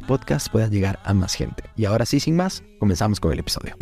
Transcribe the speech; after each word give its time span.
podcast 0.00 0.48
pueda 0.50 0.68
llegar 0.68 1.00
a 1.04 1.12
más 1.12 1.34
gente. 1.34 1.64
Y 1.76 1.86
ahora 1.86 2.06
sí, 2.06 2.20
sin 2.20 2.36
más, 2.36 2.62
comenzamos 2.78 3.18
con 3.18 3.32
el 3.32 3.40
episodio. 3.40 3.76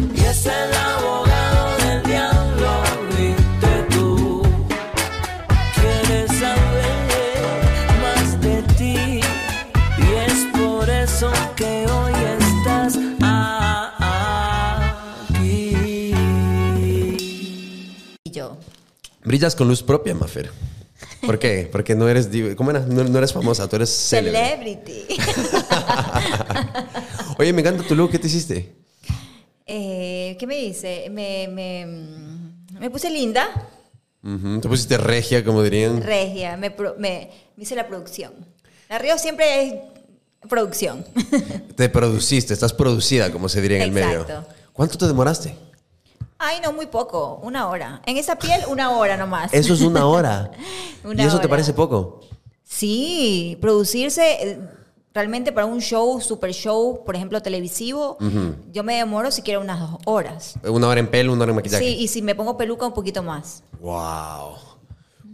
Brillas 19.29 19.55
con 19.55 19.69
luz 19.69 19.83
propia, 19.83 20.15
Mafer. 20.15 20.51
¿Por 21.25 21.39
qué? 21.39 21.69
Porque 21.73 21.95
no 21.95 22.09
eres, 22.09 22.29
¿cómo 22.57 22.71
era? 22.71 22.81
No, 22.81 23.05
no 23.05 23.19
eres 23.19 23.33
famosa, 23.33 23.69
tú 23.69 23.77
eres. 23.77 23.91
Celebrity. 23.91 25.07
Oye, 27.39 27.53
me 27.53 27.61
encanta 27.61 27.85
tu 27.87 27.95
look, 27.95 28.11
¿qué 28.11 28.19
te 28.19 28.27
hiciste? 28.27 28.75
Eh, 29.67 30.37
¿Qué 30.41 30.47
me 30.47 30.59
hice? 30.59 31.09
Me, 31.11 31.47
me, 31.49 31.87
me 32.81 32.91
puse 32.91 33.11
linda, 33.11 33.69
Te 34.23 34.69
pusiste 34.69 34.97
regia, 34.99 35.45
como 35.45 35.63
dirían. 35.63 36.03
regia, 36.03 36.57
me, 36.57 36.71
pro- 36.71 36.97
me, 36.99 37.31
me 37.57 37.63
hice 37.63 37.77
la 37.77 37.87
producción. 37.87 38.33
La 38.89 38.99
Río 38.99 39.19
siempre 39.19 39.67
es 39.67 39.75
producción. 40.49 41.05
Te 41.77 41.89
produciste, 41.91 42.55
estás 42.55 42.73
producida, 42.73 43.31
como 43.31 43.49
se 43.49 43.61
diría 43.61 43.77
en 43.79 43.83
el 43.85 43.93
medio. 43.93 44.27
¿Cuánto 44.73 44.97
te 44.97 45.07
demoraste? 45.07 45.55
Ay, 46.39 46.61
no, 46.63 46.73
muy 46.73 46.87
poco, 46.87 47.41
una 47.43 47.69
hora. 47.69 48.01
En 48.07 48.17
esa 48.17 48.37
piel, 48.37 48.61
una 48.69 48.93
hora 48.93 49.17
nomás. 49.17 49.53
Eso 49.53 49.75
es 49.75 49.81
una 49.81 50.07
hora. 50.07 50.51
Una 51.05 51.23
¿Y 51.23 51.27
eso 51.27 51.39
te 51.41 51.49
parece 51.49 51.73
poco? 51.73 52.21
Sí, 52.65 53.57
producirse 53.61 54.51
eh, 54.51 54.61
realmente 55.15 55.53
para 55.53 55.67
un 55.67 55.81
show, 55.81 56.21
super 56.21 56.53
show, 56.53 57.03
por 57.05 57.17
ejemplo, 57.17 57.41
televisivo, 57.41 58.19
yo 58.73 58.85
me 58.85 58.97
demoro 58.97 59.31
siquiera 59.31 59.61
unas 59.61 59.81
dos 59.81 60.01
horas. 60.05 60.55
Una 60.65 60.89
hora 60.89 61.01
en 61.01 61.09
pelo, 61.11 61.33
una 61.33 61.45
hora 61.45 61.53
en 61.53 61.57
maquillaje. 61.57 61.85
Sí, 61.85 61.97
y 61.99 62.09
si 62.09 62.21
me 62.21 62.35
pongo 62.35 62.57
peluca, 62.57 62.87
un 62.87 62.93
poquito 62.93 63.23
más. 63.23 63.63
Wow. 63.81 64.78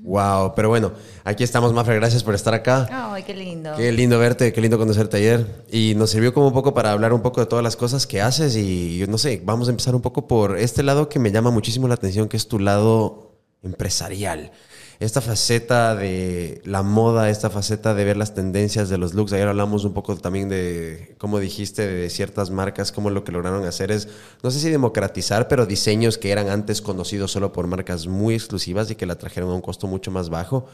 Wow. 0.04 0.52
Pero 0.54 0.68
bueno, 0.68 0.92
aquí 1.24 1.42
estamos, 1.42 1.72
Mafer. 1.72 1.94
Gracias 1.96 2.22
por 2.22 2.34
estar 2.34 2.52
acá. 2.52 2.88
Ay, 2.92 3.22
qué 3.22 3.34
lindo. 3.34 3.74
Qué 3.74 3.90
lindo 3.90 4.18
verte, 4.18 4.52
qué 4.52 4.60
lindo 4.60 4.76
conocerte 4.76 5.16
ayer. 5.16 5.64
Y 5.72 5.94
nos 5.96 6.10
sirvió 6.10 6.34
como 6.34 6.48
un 6.48 6.52
poco 6.52 6.74
para 6.74 6.92
hablar 6.92 7.14
un 7.14 7.22
poco 7.22 7.40
de 7.40 7.46
todas 7.46 7.64
las 7.64 7.74
cosas 7.74 8.06
que 8.06 8.20
haces. 8.20 8.54
Y 8.54 8.98
yo 8.98 9.06
no 9.06 9.16
sé, 9.16 9.40
vamos 9.42 9.68
a 9.68 9.70
empezar 9.70 9.94
un 9.94 10.02
poco 10.02 10.28
por 10.28 10.58
este 10.58 10.82
lado 10.82 11.08
que 11.08 11.18
me 11.18 11.32
llama 11.32 11.50
muchísimo 11.50 11.88
la 11.88 11.94
atención, 11.94 12.28
que 12.28 12.36
es 12.36 12.46
tu 12.48 12.58
lado 12.58 13.32
empresarial. 13.62 14.52
Esta 15.00 15.20
faceta 15.20 15.94
de 15.94 16.62
la 16.64 16.82
moda, 16.82 17.28
esta 17.28 17.50
faceta 17.50 17.94
de 17.94 18.04
ver 18.04 18.16
las 18.16 18.34
tendencias 18.34 18.88
de 18.88 18.98
los 18.98 19.14
looks. 19.14 19.32
Ayer 19.32 19.48
hablamos 19.48 19.84
un 19.84 19.92
poco 19.92 20.16
también 20.16 20.48
de, 20.48 21.14
como 21.18 21.38
dijiste, 21.38 21.86
de 21.86 22.10
ciertas 22.10 22.50
marcas, 22.50 22.92
cómo 22.92 23.10
lo 23.10 23.24
que 23.24 23.32
lograron 23.32 23.64
hacer 23.64 23.90
es, 23.90 24.08
no 24.42 24.50
sé 24.50 24.60
si 24.60 24.70
democratizar, 24.70 25.48
pero 25.48 25.66
diseños 25.66 26.18
que 26.18 26.30
eran 26.30 26.48
antes 26.48 26.80
conocidos 26.80 27.32
solo 27.32 27.52
por 27.52 27.66
marcas 27.66 28.06
muy 28.06 28.34
exclusivas 28.34 28.90
y 28.90 28.94
que 28.94 29.06
la 29.06 29.16
trajeron 29.16 29.50
a 29.50 29.54
un 29.54 29.60
costo 29.60 29.86
mucho 29.86 30.10
más 30.10 30.28
bajo. 30.28 30.66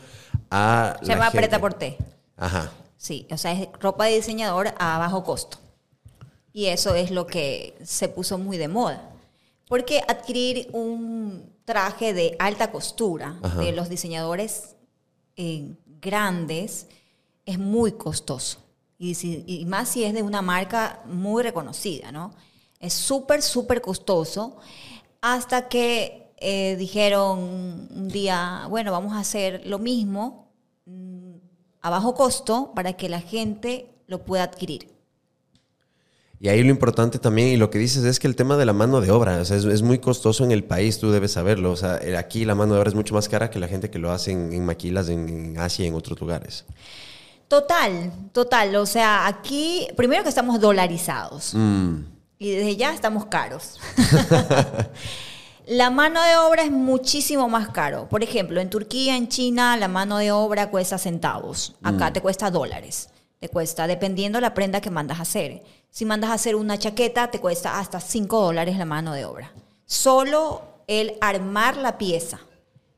A 0.51 0.97
Se 1.01 1.09
la 1.09 1.15
llama. 1.15 1.31
Preta 1.31 1.59
por 1.59 1.75
Té. 1.75 1.97
Ajá. 2.37 2.71
Sí, 2.97 3.27
o 3.31 3.39
sea, 3.39 3.53
es 3.53 3.69
ropa 3.81 4.05
de 4.05 4.17
diseñador 4.17 4.75
a 4.79 4.99
bajo 4.99 5.25
costo. 5.25 5.59
Y 6.53 6.67
eso 6.67 6.95
es 6.95 7.11
lo 7.11 7.27
que 7.27 7.75
se 7.83 8.09
puso 8.09 8.37
muy 8.37 8.59
de 8.59 8.69
moda. 8.69 9.11
Porque 9.69 10.03
adquirir 10.07 10.69
un 10.73 11.50
traje 11.71 12.13
de 12.13 12.35
alta 12.41 12.73
costura 12.73 13.39
Ajá. 13.43 13.61
de 13.61 13.71
los 13.73 13.89
diseñadores 13.89 14.75
eh, 15.37 15.77
grandes 16.01 16.89
es 17.47 17.59
muy 17.61 17.93
costoso. 17.93 18.59
Y, 18.99 19.15
si- 19.15 19.45
y 19.47 19.65
más 19.67 19.89
si 19.91 20.03
es 20.05 20.13
de 20.13 20.23
una 20.23 20.43
marca 20.43 21.01
muy 21.07 21.43
reconocida, 21.45 22.11
¿no? 22.11 22.35
Es 22.81 22.93
súper, 22.93 23.41
súper 23.43 23.81
costoso. 23.81 24.57
Hasta 25.21 25.69
que 25.69 26.33
eh, 26.39 26.75
dijeron 26.77 27.39
un 27.39 28.09
día, 28.09 28.67
bueno, 28.69 28.91
vamos 28.91 29.13
a 29.13 29.21
hacer 29.21 29.63
lo 29.67 29.79
mismo 29.79 30.51
mm, 30.87 31.35
a 31.83 31.91
bajo 31.91 32.15
costo 32.15 32.73
para 32.75 32.95
que 32.95 33.09
la 33.09 33.21
gente 33.21 33.95
lo 34.09 34.25
pueda 34.25 34.43
adquirir. 34.43 34.89
Y 36.43 36.49
ahí 36.49 36.63
lo 36.63 36.71
importante 36.71 37.19
también, 37.19 37.49
y 37.49 37.57
lo 37.59 37.69
que 37.69 37.79
dices 37.79 38.03
es 38.05 38.19
que 38.19 38.27
el 38.27 38.35
tema 38.35 38.57
de 38.57 38.65
la 38.65 38.73
mano 38.73 39.03
de 39.03 39.11
obra, 39.11 39.37
o 39.39 39.45
sea, 39.45 39.59
es, 39.59 39.67
es 39.67 39.83
muy 39.83 39.99
costoso 39.99 40.43
en 40.43 40.53
el 40.53 40.65
país, 40.65 40.99
tú 40.99 41.11
debes 41.11 41.33
saberlo. 41.33 41.71
O 41.71 41.77
sea, 41.77 41.99
eh, 41.99 42.17
aquí 42.17 42.47
la 42.47 42.55
mano 42.55 42.73
de 42.73 42.81
obra 42.81 42.89
es 42.89 42.95
mucho 42.95 43.15
más 43.15 43.29
cara 43.29 43.51
que 43.51 43.59
la 43.59 43.69
gente 43.69 43.91
que 43.91 43.99
lo 43.99 44.11
hace 44.11 44.33
en, 44.33 44.51
en 44.55 44.65
maquilas 44.65 45.11
en, 45.11 45.29
en 45.29 45.59
Asia 45.59 45.85
y 45.85 45.89
en 45.89 45.95
otros 45.95 46.19
lugares. 46.19 46.65
Total, 47.47 48.11
total. 48.33 48.75
O 48.77 48.87
sea, 48.87 49.27
aquí, 49.27 49.87
primero 49.97 50.23
que 50.23 50.29
estamos 50.31 50.61
dolarizados 50.61 51.53
Mm. 51.55 52.05
y 52.39 52.51
desde 52.53 52.77
ya 52.77 52.95
estamos 52.95 53.27
caros. 53.27 53.79
la 55.67 55.91
mano 55.91 56.23
de 56.23 56.37
obra 56.39 56.63
es 56.63 56.71
muchísimo 56.71 57.49
más 57.49 57.69
caro. 57.69 58.09
Por 58.09 58.23
ejemplo, 58.23 58.61
en 58.61 58.71
Turquía, 58.71 59.17
en 59.17 59.29
China, 59.29 59.77
la 59.77 59.89
mano 59.89 60.17
de 60.19 60.33
obra 60.33 60.71
cuesta 60.71 60.97
centavos. 60.97 61.77
Acá 61.83 62.13
te 62.13 62.21
cuesta 62.21 62.51
dólares. 62.51 63.11
Te 63.39 63.49
cuesta, 63.49 63.87
dependiendo 63.87 64.41
la 64.41 64.55
prenda 64.55 64.81
que 64.81 64.91
mandas 64.91 65.19
a 65.19 65.23
hacer. 65.23 65.63
Si 65.91 66.05
mandas 66.05 66.31
a 66.31 66.35
hacer 66.35 66.55
una 66.55 66.79
chaqueta, 66.79 67.31
te 67.31 67.41
cuesta 67.41 67.79
hasta 67.79 68.01
5 68.01 68.41
dólares 68.41 68.79
la 68.79 68.85
mano 68.85 69.13
de 69.13 69.25
obra. 69.25 69.53
Solo 69.87 70.63
el 70.87 71.17
armar 71.21 71.77
la 71.77 71.99
pieza. 71.99 72.41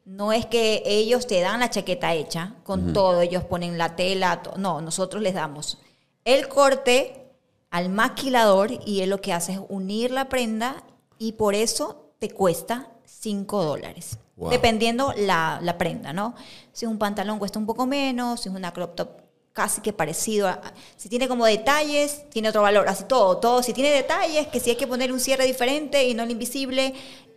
No 0.05 0.33
es 0.33 0.47
que 0.47 0.83
ellos 0.85 1.27
te 1.27 1.41
dan 1.41 1.61
la 1.61 1.71
chaqueta 1.71 2.13
hecha 2.13 2.55
con 2.65 2.93
todo, 2.93 3.21
ellos 3.21 3.45
ponen 3.45 3.79
la 3.79 3.95
tela, 3.95 4.43
no, 4.57 4.81
nosotros 4.81 5.23
les 5.23 5.35
damos 5.35 5.79
el 6.25 6.49
corte 6.49 7.31
al 7.71 7.89
maquilador 7.89 8.71
y 8.85 9.01
él 9.01 9.11
lo 9.11 9.21
que 9.21 9.33
hace 9.33 9.53
es 9.53 9.61
unir 9.69 10.11
la 10.11 10.29
prenda 10.29 10.83
y 11.19 11.33
por 11.33 11.55
eso 11.55 12.13
te 12.19 12.31
cuesta 12.31 12.91
5 13.05 13.65
dólares. 13.65 14.19
Wow. 14.37 14.51
Dependiendo 14.51 15.15
la, 15.17 15.61
la 15.63 15.79
prenda, 15.79 16.13
¿no? 16.13 16.35
Si 16.73 16.85
es 16.85 16.91
un 16.91 16.99
pantalón 16.99 17.39
cuesta 17.39 17.59
un 17.59 17.67
poco 17.67 17.87
menos, 17.87 18.41
si 18.41 18.49
es 18.49 18.55
una 18.55 18.73
crop 18.73 18.97
top 18.97 19.22
casi 19.53 19.81
que 19.81 19.93
parecido. 19.93 20.49
a- 20.49 20.61
si 20.97 21.09
tiene 21.09 21.29
como 21.29 21.45
detalles, 21.47 22.29
tiene 22.31 22.49
otro 22.49 22.63
valor. 22.63 22.89
Así 22.89 23.05
todo, 23.05 23.37
todo. 23.39 23.63
Si 23.63 23.73
tiene 23.73 23.91
detalles, 23.91 24.47
que 24.49 24.61
si 24.61 24.71
hay 24.71 24.77
que 24.77 24.87
poner 24.87 25.13
un 25.13 25.21
cierre 25.21 25.47
diferente 25.47 26.07
y 26.09 26.15
no 26.15 26.23
el 26.23 26.31
invisible, 26.31 26.95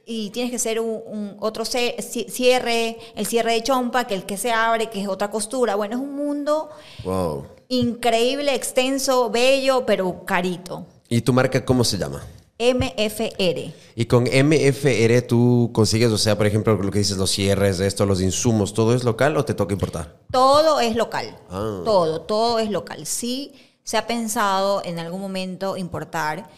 y 0.08 0.30
tienes 0.30 0.52
que 0.52 0.58
hacer 0.58 0.80
un, 0.80 1.02
un 1.08 1.36
otro 1.40 1.66
cierre, 1.66 2.98
el 3.16 3.26
cierre 3.26 3.54
de 3.54 3.64
chompa, 3.64 4.06
que 4.06 4.14
el 4.16 4.24
que 4.26 4.38
se 4.38 4.52
abre, 4.52 4.90
que 4.90 5.02
es 5.02 5.08
otra 5.08 5.32
costura. 5.32 5.76
Bueno, 5.76 5.96
es 5.96 6.02
un 6.02 6.16
mundo 6.16 6.70
Wow. 7.04 7.48
increíble, 7.70 8.54
extenso, 8.54 9.30
bello, 9.30 9.86
pero 9.86 10.24
carito. 10.26 10.86
¿Y 11.10 11.22
tu 11.22 11.34
marca 11.34 11.64
cómo 11.66 11.84
se 11.84 11.98
llama? 11.98 12.24
MFR. 12.58 13.74
Y 13.96 14.06
con 14.06 14.24
MFR 14.24 15.22
tú 15.24 15.72
consigues, 15.74 16.12
o 16.12 16.18
sea, 16.18 16.38
por 16.38 16.48
ejemplo, 16.48 16.76
lo 16.76 16.92
que 16.92 17.00
dices, 17.00 17.18
los 17.18 17.32
cierres 17.32 17.78
de 17.78 17.88
esto, 17.88 18.06
los 18.06 18.22
insumos, 18.22 18.74
¿todo 18.74 18.96
es 18.96 19.04
local 19.04 19.36
o 19.38 19.44
te 19.44 19.54
toca 19.54 19.74
importar? 19.74 20.18
Todo 20.32 20.80
es 20.80 20.96
local. 20.96 21.38
Ah. 21.50 21.82
Todo, 21.84 22.22
todo 22.22 22.60
es 22.60 22.70
local. 22.70 23.06
Sí 23.06 23.54
se 23.86 23.98
ha 23.98 24.08
pensado 24.08 24.82
en 24.84 25.00
algún 25.00 25.22
momento 25.22 25.78
importar, 25.78 26.50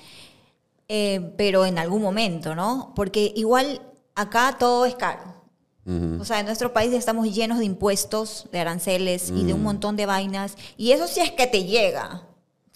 eh, 0.88 1.34
pero 1.38 1.66
en 1.66 1.78
algún 1.78 2.02
momento, 2.02 2.56
¿no? 2.56 2.94
Porque 2.96 3.34
igual 3.36 3.82
acá 4.16 4.56
todo 4.58 4.86
es 4.86 4.96
caro. 4.96 5.36
O 6.20 6.26
sea, 6.26 6.42
en 6.42 6.46
nuestro 6.46 6.74
país 6.74 6.92
estamos 6.92 7.34
llenos 7.34 7.60
de 7.60 7.66
impuestos, 7.66 8.50
de 8.52 8.60
aranceles 8.60 9.30
y 9.30 9.46
de 9.46 9.54
un 9.54 9.64
montón 9.64 9.96
de 9.96 10.06
vainas. 10.06 10.58
Y 10.76 10.92
eso 10.92 11.08
sí 11.08 11.22
es 11.22 11.32
que 11.32 11.48
te 11.48 11.64
llega. 11.64 12.27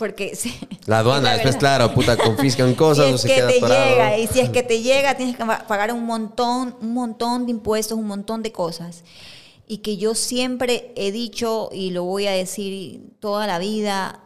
Porque 0.02 0.36
sí, 0.42 0.52
La 0.88 1.00
aduana, 1.00 1.30
es 1.32 1.38
después, 1.38 1.58
claro, 1.58 1.94
puta, 1.94 2.18
confiscan 2.18 2.74
cosas 2.74 3.06
si 3.10 3.14
es 3.14 3.22
se 3.22 3.28
que 3.28 3.36
queda 3.36 3.48
te 3.50 3.58
atorado. 3.58 3.86
llega 3.92 4.18
y 4.18 4.26
si 4.28 4.40
es 4.40 4.50
que 4.50 4.64
te 4.64 4.82
llega 4.82 5.16
tienes 5.16 5.38
que 5.38 5.46
pa- 5.46 5.66
pagar 5.68 5.94
un 5.94 6.04
montón 6.08 6.76
un 6.82 6.94
montón 6.96 7.46
de 7.46 7.52
impuestos 7.52 7.96
un 8.00 8.08
montón 8.08 8.42
de 8.42 8.52
cosas 8.52 9.04
y 9.68 9.78
que 9.78 9.98
yo 9.98 10.16
siempre 10.16 10.92
he 10.96 11.12
dicho 11.12 11.70
y 11.72 11.92
lo 11.92 12.04
voy 12.04 12.26
a 12.26 12.32
decir 12.32 13.02
toda 13.20 13.46
la 13.46 13.60
vida 13.60 14.22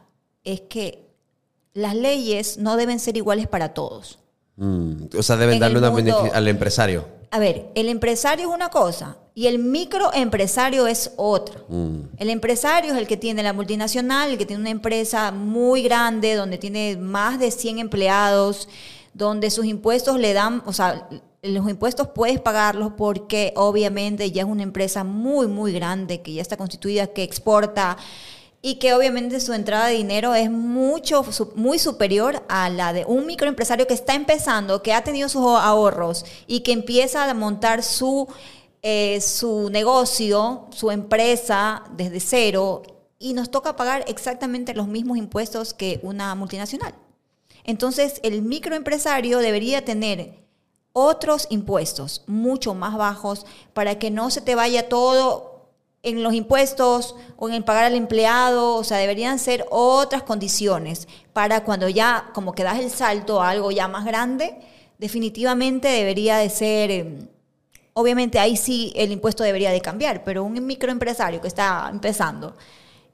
es 0.46 0.62
que 0.62 1.04
las 1.74 1.94
leyes 1.94 2.58
no 2.58 2.78
deben 2.78 3.00
ser 3.02 3.18
iguales 3.18 3.48
para 3.50 3.74
todos 3.74 4.20
Mm, 4.58 5.08
o 5.20 5.22
sea, 5.22 5.36
deben 5.36 5.56
En 5.56 5.60
darle 5.60 5.80
una 5.80 5.92
mundo- 5.92 6.30
al 6.34 6.48
empresario. 6.48 7.06
A 7.36 7.40
ver, 7.40 7.70
el 7.76 7.90
empresario 7.90 8.48
es 8.48 8.56
una 8.56 8.70
cosa 8.70 9.18
y 9.34 9.48
el 9.48 9.60
microempresario 9.60 10.88
es 10.88 11.12
otra. 11.18 11.60
El 12.18 12.30
empresario 12.30 12.94
es 12.94 12.98
el 12.98 13.08
que 13.08 13.18
tiene 13.18 13.44
la 13.44 13.52
multinacional, 13.52 14.32
el 14.32 14.38
que 14.38 14.46
tiene 14.46 14.62
una 14.62 14.70
empresa 14.70 15.34
muy 15.34 15.84
grande, 15.84 16.36
donde 16.36 16.58
tiene 16.58 16.96
más 16.96 17.38
de 17.38 17.52
100 17.52 17.80
empleados, 17.80 18.70
donde 19.14 19.52
sus 19.52 19.66
impuestos 19.66 20.18
le 20.18 20.32
dan, 20.32 20.64
o 20.66 20.72
sea, 20.72 21.10
los 21.42 21.70
impuestos 21.70 22.08
puedes 22.16 22.40
pagarlos 22.40 22.94
porque 22.98 23.52
obviamente 23.58 24.32
ya 24.32 24.44
es 24.44 24.48
una 24.48 24.64
empresa 24.64 25.04
muy, 25.04 25.48
muy 25.48 25.74
grande, 25.74 26.22
que 26.22 26.32
ya 26.32 26.42
está 26.42 26.56
constituida, 26.56 27.08
que 27.08 27.24
exporta 27.24 27.98
y 28.68 28.78
que 28.78 28.96
obviamente 28.96 29.40
su 29.42 29.54
entrada 29.54 29.86
de 29.86 29.94
dinero 29.94 30.34
es 30.34 30.50
mucho, 30.50 31.24
muy 31.54 31.78
superior 31.78 32.44
a 32.50 32.68
la 32.72 32.94
de 32.94 33.06
un 33.06 33.28
microempresario 33.28 33.86
que 33.86 33.94
está 33.94 34.16
empezando, 34.16 34.82
que 34.82 34.92
ha 34.92 35.04
tenido 35.04 35.30
sus 35.30 35.44
ahorros 35.46 36.26
y 36.48 36.62
que 36.62 36.72
empieza 36.72 37.30
a 37.30 37.34
montar 37.36 37.84
su, 37.84 38.28
eh, 38.82 39.22
su 39.22 39.70
negocio, 39.70 40.66
su 40.72 40.90
empresa 40.90 41.84
desde 41.96 42.20
cero 42.20 42.82
y 43.20 43.34
nos 43.34 43.52
toca 43.52 43.76
pagar 43.76 44.04
exactamente 44.08 44.74
los 44.74 44.88
mismos 44.88 45.20
impuestos 45.20 45.76
que 45.76 46.00
una 46.02 46.34
multinacional. 46.34 46.96
Entonces, 47.66 48.20
el 48.24 48.42
microempresario 48.42 49.38
debería 49.38 49.86
tener 49.86 50.44
otros 50.92 51.46
impuestos 51.52 52.24
mucho 52.26 52.74
más 52.74 52.98
bajos 52.98 53.46
para 53.76 54.00
que 54.00 54.10
no 54.10 54.32
se 54.32 54.42
te 54.42 54.56
vaya 54.56 54.90
todo 54.90 55.55
en 56.06 56.22
los 56.22 56.34
impuestos 56.34 57.16
o 57.36 57.50
en 57.50 57.56
el 57.56 57.64
pagar 57.64 57.86
al 57.86 57.96
empleado, 57.96 58.76
o 58.76 58.84
sea, 58.84 58.98
deberían 58.98 59.40
ser 59.40 59.66
otras 59.72 60.24
condiciones 60.24 61.08
para 61.34 61.64
cuando 61.64 61.90
ya 61.90 62.30
como 62.34 62.54
que 62.54 62.64
das 62.64 62.80
el 62.80 62.92
salto 62.92 63.42
a 63.42 63.50
algo 63.50 63.72
ya 63.72 63.88
más 63.88 64.06
grande, 64.06 64.56
definitivamente 65.00 65.88
debería 65.88 66.38
de 66.38 66.50
ser, 66.50 66.92
eh, 66.92 67.28
obviamente 67.94 68.38
ahí 68.38 68.56
sí 68.56 68.94
el 68.96 69.12
impuesto 69.12 69.44
debería 69.44 69.72
de 69.72 69.82
cambiar, 69.82 70.24
pero 70.24 70.44
un 70.44 70.66
microempresario 70.66 71.42
que 71.42 71.48
está 71.48 71.90
empezando 71.92 72.56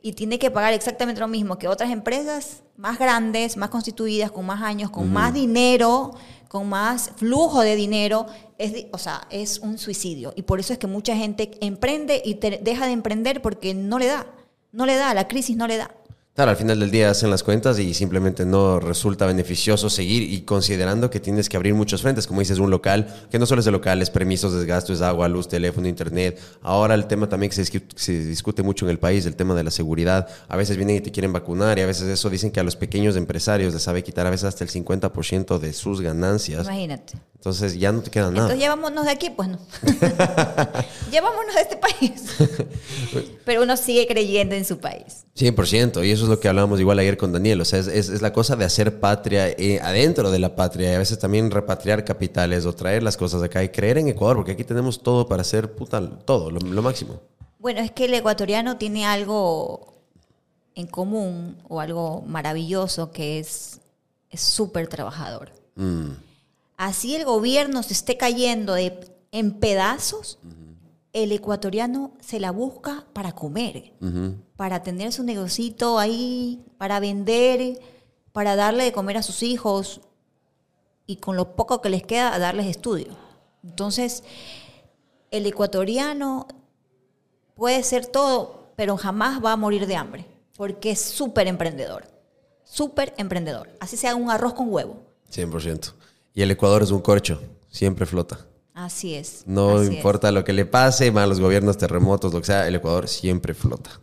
y 0.01 0.11
tiene 0.11 0.37
que 0.37 0.51
pagar 0.51 0.73
exactamente 0.73 1.21
lo 1.21 1.29
mismo 1.29 1.57
que 1.57 1.69
otras 1.69 1.91
empresas 1.91 2.63
más 2.75 2.99
grandes, 2.99 3.55
más 3.55 3.69
constituidas, 3.69 4.31
con 4.31 4.45
más 4.45 4.61
años, 4.61 4.89
con 4.89 5.13
más 5.13 5.33
dinero, 5.33 6.13
con 6.51 6.67
más 6.67 7.11
flujo 7.15 7.61
de 7.61 7.77
dinero, 7.77 8.25
es, 8.57 8.87
o 8.91 8.97
sea, 8.97 9.25
es 9.29 9.59
un 9.59 9.77
suicidio. 9.77 10.33
Y 10.35 10.41
por 10.41 10.59
eso 10.59 10.73
es 10.73 10.79
que 10.79 10.85
mucha 10.85 11.15
gente 11.15 11.49
emprende 11.61 12.21
y 12.25 12.35
te- 12.35 12.59
deja 12.61 12.85
de 12.87 12.91
emprender 12.91 13.41
porque 13.41 13.73
no 13.73 13.97
le 13.97 14.07
da, 14.07 14.27
no 14.73 14.85
le 14.85 14.95
da, 14.97 15.13
la 15.13 15.29
crisis 15.29 15.55
no 15.55 15.65
le 15.65 15.77
da. 15.77 15.91
Claro, 16.33 16.51
al 16.51 16.57
final 16.57 16.79
del 16.79 16.91
día 16.91 17.09
hacen 17.09 17.29
las 17.29 17.43
cuentas 17.43 17.77
y 17.77 17.93
simplemente 17.93 18.45
no 18.45 18.79
resulta 18.79 19.25
beneficioso 19.25 19.89
seguir 19.89 20.23
y 20.23 20.43
considerando 20.43 21.09
que 21.09 21.19
tienes 21.19 21.49
que 21.49 21.57
abrir 21.57 21.73
muchos 21.73 22.01
frentes, 22.01 22.25
como 22.25 22.39
dices, 22.39 22.57
un 22.57 22.69
local, 22.69 23.27
que 23.29 23.37
no 23.37 23.45
solo 23.45 23.59
es 23.59 23.65
de 23.65 23.71
locales, 23.71 24.09
permisos, 24.09 24.53
desgastos, 24.53 25.01
agua, 25.01 25.27
luz, 25.27 25.49
teléfono, 25.49 25.89
internet. 25.89 26.39
Ahora 26.61 26.93
el 26.93 27.05
tema 27.05 27.27
también 27.27 27.51
que 27.51 27.65
se 27.65 28.25
discute 28.25 28.63
mucho 28.63 28.85
en 28.85 28.91
el 28.91 28.97
país, 28.97 29.25
el 29.25 29.35
tema 29.35 29.55
de 29.55 29.65
la 29.65 29.71
seguridad. 29.71 30.25
A 30.47 30.55
veces 30.55 30.77
vienen 30.77 30.95
y 30.95 31.01
te 31.01 31.11
quieren 31.11 31.33
vacunar 31.33 31.77
y 31.77 31.81
a 31.81 31.85
veces 31.85 32.07
eso 32.07 32.29
dicen 32.29 32.49
que 32.49 32.61
a 32.61 32.63
los 32.63 32.77
pequeños 32.77 33.17
empresarios 33.17 33.73
les 33.73 33.83
sabe 33.83 34.01
quitar 34.01 34.25
a 34.25 34.29
veces 34.29 34.45
hasta 34.45 34.63
el 34.63 34.69
50% 34.69 35.59
de 35.59 35.73
sus 35.73 35.99
ganancias. 35.99 36.65
Imagínate. 36.65 37.15
Entonces 37.41 37.77
ya 37.77 37.91
no 37.91 38.01
te 38.01 38.11
queda 38.11 38.25
nada. 38.25 38.53
Entonces 38.53 38.59
llevámonos 38.59 39.03
de 39.03 39.11
aquí, 39.11 39.31
pues 39.31 39.49
no. 39.49 39.57
llevámonos 41.11 41.55
de 41.55 41.61
este 41.61 41.75
país. 41.75 42.23
Pero 43.45 43.63
uno 43.63 43.75
sigue 43.75 44.05
creyendo 44.05 44.53
en 44.53 44.63
su 44.63 44.77
país. 44.77 45.25
100%, 45.35 46.05
y 46.05 46.11
eso 46.11 46.20
es 46.25 46.29
lo 46.29 46.39
que 46.39 46.47
hablábamos 46.47 46.79
igual 46.79 46.99
ayer 46.99 47.17
con 47.17 47.31
Daniel, 47.31 47.61
o 47.61 47.65
sea, 47.65 47.79
es, 47.79 47.87
es- 47.87 48.09
es 48.09 48.21
la 48.21 48.31
cosa 48.33 48.55
de 48.55 48.65
hacer 48.65 48.99
patria 48.99 49.49
eh, 49.49 49.79
adentro 49.81 50.31
de 50.31 50.39
la 50.39 50.55
patria 50.55 50.91
y 50.91 50.95
a 50.95 50.99
veces 50.99 51.19
también 51.19 51.51
repatriar 51.51 52.03
capitales 52.05 52.65
o 52.65 52.73
traer 52.73 53.03
las 53.03 53.17
cosas 53.17 53.41
acá 53.43 53.63
y 53.63 53.69
creer 53.69 53.97
en 53.97 54.07
Ecuador, 54.07 54.37
porque 54.37 54.51
aquí 54.53 54.63
tenemos 54.63 55.01
todo 55.03 55.27
para 55.27 55.41
hacer 55.41 55.73
puta, 55.73 56.01
todo, 56.25 56.51
lo, 56.51 56.59
lo 56.59 56.81
máximo. 56.81 57.19
Bueno, 57.59 57.79
es 57.81 57.91
que 57.91 58.05
el 58.05 58.13
ecuatoriano 58.13 58.77
tiene 58.77 59.05
algo 59.05 59.93
en 60.75 60.87
común 60.87 61.57
o 61.67 61.79
algo 61.79 62.21
maravilloso 62.25 63.11
que 63.11 63.39
es 63.39 63.79
es 64.29 64.39
súper 64.41 64.87
trabajador. 64.87 65.51
Mm, 65.75 66.11
Así 66.77 67.15
el 67.15 67.25
gobierno 67.25 67.83
se 67.83 67.93
esté 67.93 68.17
cayendo 68.17 68.73
de, 68.73 68.97
en 69.31 69.51
pedazos, 69.59 70.39
el 71.13 71.31
ecuatoriano 71.31 72.13
se 72.19 72.39
la 72.39 72.51
busca 72.51 73.05
para 73.13 73.33
comer, 73.33 73.93
para 74.55 74.83
tener 74.83 75.11
su 75.11 75.23
negocito 75.23 75.99
ahí, 75.99 76.63
para 76.77 76.99
vender, 76.99 77.79
para 78.31 78.55
darle 78.55 78.85
de 78.85 78.93
comer 78.93 79.17
a 79.17 79.23
sus 79.23 79.43
hijos 79.43 80.01
y 81.05 81.17
con 81.17 81.35
lo 81.35 81.55
poco 81.55 81.81
que 81.81 81.89
les 81.89 82.03
queda, 82.03 82.37
darles 82.39 82.67
estudio. 82.67 83.17
Entonces, 83.63 84.23
el 85.31 85.45
ecuatoriano 85.45 86.47
puede 87.55 87.83
ser 87.83 88.05
todo, 88.05 88.71
pero 88.75 88.95
jamás 88.97 89.43
va 89.43 89.51
a 89.51 89.57
morir 89.57 89.87
de 89.87 89.95
hambre, 89.97 90.25
porque 90.55 90.91
es 90.91 91.01
súper 91.01 91.47
emprendedor, 91.47 92.05
súper 92.63 93.13
emprendedor. 93.17 93.69
Así 93.79 93.97
sea 93.97 94.15
un 94.15 94.31
arroz 94.31 94.53
con 94.53 94.71
huevo. 94.71 95.03
100%. 95.29 95.93
Y 96.33 96.41
el 96.41 96.51
Ecuador 96.51 96.81
es 96.81 96.91
un 96.91 97.01
corcho, 97.01 97.41
siempre 97.69 98.05
flota. 98.05 98.47
Así 98.73 99.15
es. 99.15 99.43
No 99.45 99.77
así 99.77 99.87
es. 99.87 99.93
importa 99.95 100.31
lo 100.31 100.43
que 100.43 100.53
le 100.53 100.65
pase, 100.65 101.11
malos 101.11 101.39
gobiernos, 101.39 101.77
terremotos, 101.77 102.33
lo 102.33 102.39
que 102.39 102.47
sea, 102.47 102.67
el 102.67 102.75
Ecuador 102.75 103.07
siempre 103.07 103.53
flota. 103.53 103.99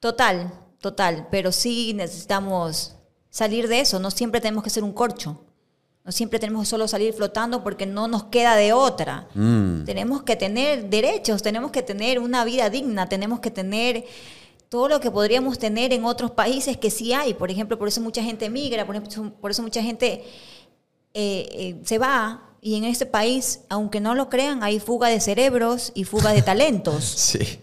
Total, 0.00 0.52
total, 0.80 1.28
pero 1.30 1.52
sí 1.52 1.94
necesitamos 1.94 2.96
salir 3.30 3.68
de 3.68 3.80
eso, 3.80 3.98
no 3.98 4.10
siempre 4.10 4.40
tenemos 4.40 4.62
que 4.62 4.70
ser 4.70 4.84
un 4.84 4.92
corcho. 4.92 5.40
No 6.04 6.12
siempre 6.12 6.38
tenemos 6.38 6.64
que 6.64 6.70
solo 6.70 6.86
salir 6.86 7.14
flotando 7.14 7.64
porque 7.64 7.86
no 7.86 8.08
nos 8.08 8.24
queda 8.24 8.56
de 8.56 8.74
otra. 8.74 9.26
Mm. 9.34 9.84
Tenemos 9.84 10.22
que 10.22 10.36
tener 10.36 10.90
derechos, 10.90 11.42
tenemos 11.42 11.70
que 11.70 11.82
tener 11.82 12.18
una 12.18 12.44
vida 12.44 12.68
digna, 12.68 13.08
tenemos 13.08 13.40
que 13.40 13.50
tener 13.50 14.04
todo 14.68 14.88
lo 14.88 15.00
que 15.00 15.10
podríamos 15.10 15.58
tener 15.58 15.94
en 15.94 16.04
otros 16.04 16.32
países 16.32 16.76
que 16.76 16.90
sí 16.90 17.14
hay. 17.14 17.32
Por 17.32 17.50
ejemplo, 17.50 17.78
por 17.78 17.88
eso 17.88 18.02
mucha 18.02 18.22
gente 18.22 18.50
migra, 18.50 18.84
por, 18.84 18.96
ejemplo, 18.96 19.32
por 19.40 19.50
eso 19.50 19.62
mucha 19.62 19.82
gente 19.82 20.24
eh, 21.14 21.46
eh, 21.52 21.80
se 21.84 21.96
va. 21.96 22.50
Y 22.66 22.76
en 22.76 22.84
este 22.84 23.04
país, 23.04 23.60
aunque 23.68 24.00
no 24.00 24.14
lo 24.14 24.30
crean, 24.30 24.62
hay 24.62 24.80
fuga 24.80 25.08
de 25.08 25.20
cerebros 25.20 25.92
y 25.94 26.04
fuga 26.04 26.32
de 26.32 26.40
talentos. 26.42 27.04
Sí. 27.34 27.58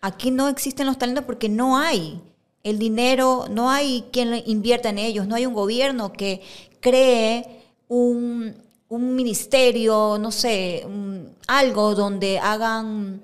Aquí 0.00 0.30
no 0.30 0.48
existen 0.48 0.86
los 0.86 0.96
talentos 0.96 1.24
porque 1.24 1.48
no 1.48 1.76
hay 1.76 2.20
el 2.62 2.78
dinero, 2.78 3.46
no 3.50 3.68
hay 3.70 4.04
quien 4.12 4.42
invierta 4.46 4.88
en 4.90 4.98
ellos, 4.98 5.26
no 5.26 5.34
hay 5.34 5.44
un 5.44 5.54
gobierno 5.54 6.12
que 6.12 6.40
cree 6.80 7.62
un, 7.88 8.54
un 8.88 9.14
ministerio, 9.16 10.16
no 10.18 10.30
sé, 10.30 10.82
un- 10.86 11.34
algo 11.48 11.94
donde 11.96 12.38
hagan, 12.38 13.20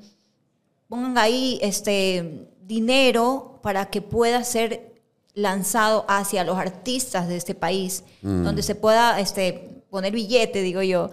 pongan 0.88 1.16
ahí 1.16 1.58
este 1.62 2.48
dinero 2.66 3.60
para 3.62 3.88
que 3.88 4.02
pueda 4.02 4.42
ser 4.44 4.94
lanzado 5.34 6.04
hacia 6.08 6.42
los 6.44 6.56
artistas 6.58 7.28
de 7.28 7.36
este 7.36 7.54
país, 7.54 8.02
donde 8.22 8.62
se 8.62 8.74
pueda 8.74 9.20
este, 9.20 9.73
poner 9.94 10.12
billete, 10.12 10.60
digo 10.62 10.82
yo, 10.82 11.10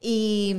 y 0.00 0.54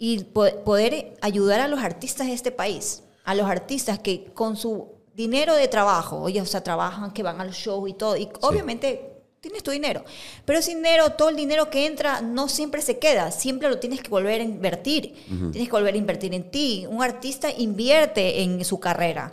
y 0.00 0.22
po- 0.22 0.62
poder 0.64 1.16
ayudar 1.20 1.60
a 1.60 1.66
los 1.66 1.80
artistas 1.80 2.28
de 2.28 2.32
este 2.34 2.52
país, 2.52 3.02
a 3.24 3.34
los 3.34 3.46
artistas 3.50 3.98
que 3.98 4.26
con 4.32 4.56
su 4.56 4.86
dinero 5.14 5.54
de 5.56 5.66
trabajo, 5.66 6.28
ellos 6.28 6.44
o 6.48 6.50
sea, 6.52 6.62
trabajan, 6.62 7.10
que 7.12 7.24
van 7.24 7.40
al 7.40 7.52
show 7.52 7.88
y 7.88 7.94
todo, 7.94 8.16
y 8.16 8.28
obviamente 8.42 9.14
tienes 9.40 9.64
tu 9.64 9.72
dinero, 9.72 10.04
pero 10.44 10.60
ese 10.60 10.74
dinero, 10.76 11.10
todo 11.18 11.30
el 11.30 11.36
dinero 11.36 11.68
que 11.70 11.86
entra 11.86 12.20
no 12.20 12.46
siempre 12.48 12.80
se 12.82 12.98
queda, 13.00 13.32
siempre 13.32 13.68
lo 13.68 13.80
tienes 13.80 14.00
que 14.00 14.08
volver 14.10 14.40
a 14.40 14.44
invertir, 14.44 15.14
tienes 15.50 15.68
que 15.68 15.72
volver 15.72 15.94
a 15.94 15.98
invertir 15.98 16.32
en 16.34 16.48
ti, 16.50 16.86
un 16.88 17.02
artista 17.02 17.50
invierte 17.50 18.42
en 18.42 18.64
su 18.64 18.78
carrera 18.78 19.32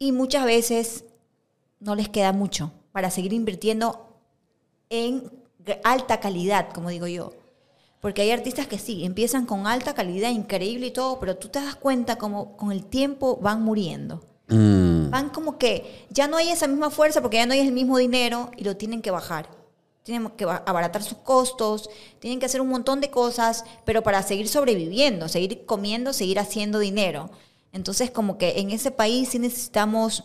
y 0.00 0.10
muchas 0.10 0.44
veces 0.44 1.04
no 1.78 1.94
les 1.94 2.08
queda 2.08 2.32
mucho 2.32 2.72
para 2.90 3.10
seguir 3.12 3.32
invirtiendo 3.32 4.08
en 4.90 5.30
alta 5.84 6.20
calidad, 6.20 6.70
como 6.72 6.90
digo 6.90 7.06
yo. 7.06 7.32
Porque 8.00 8.22
hay 8.22 8.30
artistas 8.30 8.66
que 8.66 8.78
sí, 8.78 9.04
empiezan 9.04 9.46
con 9.46 9.66
alta 9.66 9.94
calidad, 9.94 10.30
increíble 10.30 10.88
y 10.88 10.90
todo, 10.92 11.18
pero 11.18 11.36
tú 11.36 11.48
te 11.48 11.60
das 11.60 11.74
cuenta 11.76 12.16
como 12.16 12.56
con 12.56 12.70
el 12.70 12.84
tiempo 12.84 13.38
van 13.40 13.62
muriendo. 13.62 14.22
Mm, 14.48 15.10
Van 15.10 15.30
como 15.30 15.58
que 15.58 16.06
ya 16.10 16.28
no 16.28 16.36
hay 16.36 16.50
esa 16.50 16.68
misma 16.68 16.90
fuerza 16.90 17.20
porque 17.20 17.38
ya 17.38 17.46
no 17.46 17.52
hay 17.54 17.60
el 17.60 17.72
mismo 17.72 17.98
dinero 17.98 18.50
y 18.56 18.62
lo 18.64 18.76
tienen 18.76 19.02
que 19.02 19.10
bajar. 19.10 19.48
Tienen 20.04 20.28
que 20.30 20.44
ba- 20.44 20.62
abaratar 20.66 21.02
sus 21.02 21.18
costos, 21.18 21.90
tienen 22.20 22.38
que 22.38 22.46
hacer 22.46 22.60
un 22.60 22.68
montón 22.68 23.00
de 23.00 23.10
cosas, 23.10 23.64
pero 23.84 24.02
para 24.04 24.22
seguir 24.22 24.46
sobreviviendo, 24.46 25.28
seguir 25.28 25.66
comiendo, 25.66 26.12
seguir 26.12 26.38
haciendo 26.38 26.78
dinero. 26.78 27.30
Entonces, 27.72 28.12
como 28.12 28.38
que 28.38 28.60
en 28.60 28.70
ese 28.70 28.92
país 28.92 29.30
sí 29.30 29.40
necesitamos 29.40 30.22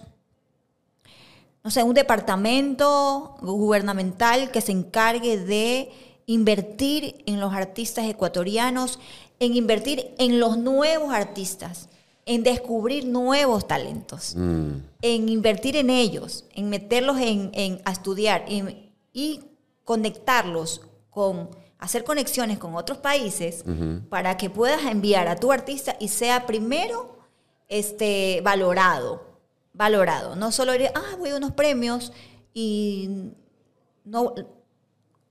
no 1.63 1.70
sé, 1.72 1.84
un 1.84 1.94
departamento 1.94 3.36
gubernamental 3.41 4.51
que 4.51 4.62
se 4.62 4.72
encargue 4.72 5.38
de 5.38 5.91
invertir 6.25 7.24
en 7.25 7.39
los 7.39 7.53
artistas 7.53 8.06
ecuatorianos, 8.06 9.00
en 9.39 9.56
invertir 9.56 10.13
en 10.18 10.39
los 10.39 10.58
nuevos 10.58 11.13
artistas, 11.13 11.89
en 12.25 12.44
descubrir 12.44 13.06
nuevos 13.06 13.68
talentos, 13.68 14.36
mm. 14.36 14.70
en 15.01 15.30
invertir 15.30 15.75
en 15.75 15.89
ellos, 15.89 16.46
en 16.53 16.70
meterlos 16.70 17.18
en, 17.20 17.51
en- 17.53 17.82
a 17.86 17.91
estudiar 17.91 18.46
en- 18.48 18.91
y 19.13 19.41
conectarlos 19.84 20.82
con 21.10 21.50
hacer 21.80 22.03
conexiones 22.03 22.60
con 22.60 22.75
otros 22.75 23.00
países 23.00 23.63
para 24.10 24.38
que 24.38 24.50
puedas 24.51 24.86
enviar 24.86 25.27
a 25.27 25.36
tu 25.36 25.51
artista 25.51 25.98
y 26.00 26.08
sea 26.10 26.46
primero 26.46 27.18
este, 27.68 28.39
valorado. 28.44 29.30
Valorado. 29.73 30.35
No 30.35 30.51
solo 30.51 30.75
ir, 30.75 30.91
ah, 30.95 31.15
voy 31.17 31.29
a 31.29 31.37
unos 31.37 31.51
premios 31.51 32.11
y 32.53 33.31
no 34.03 34.33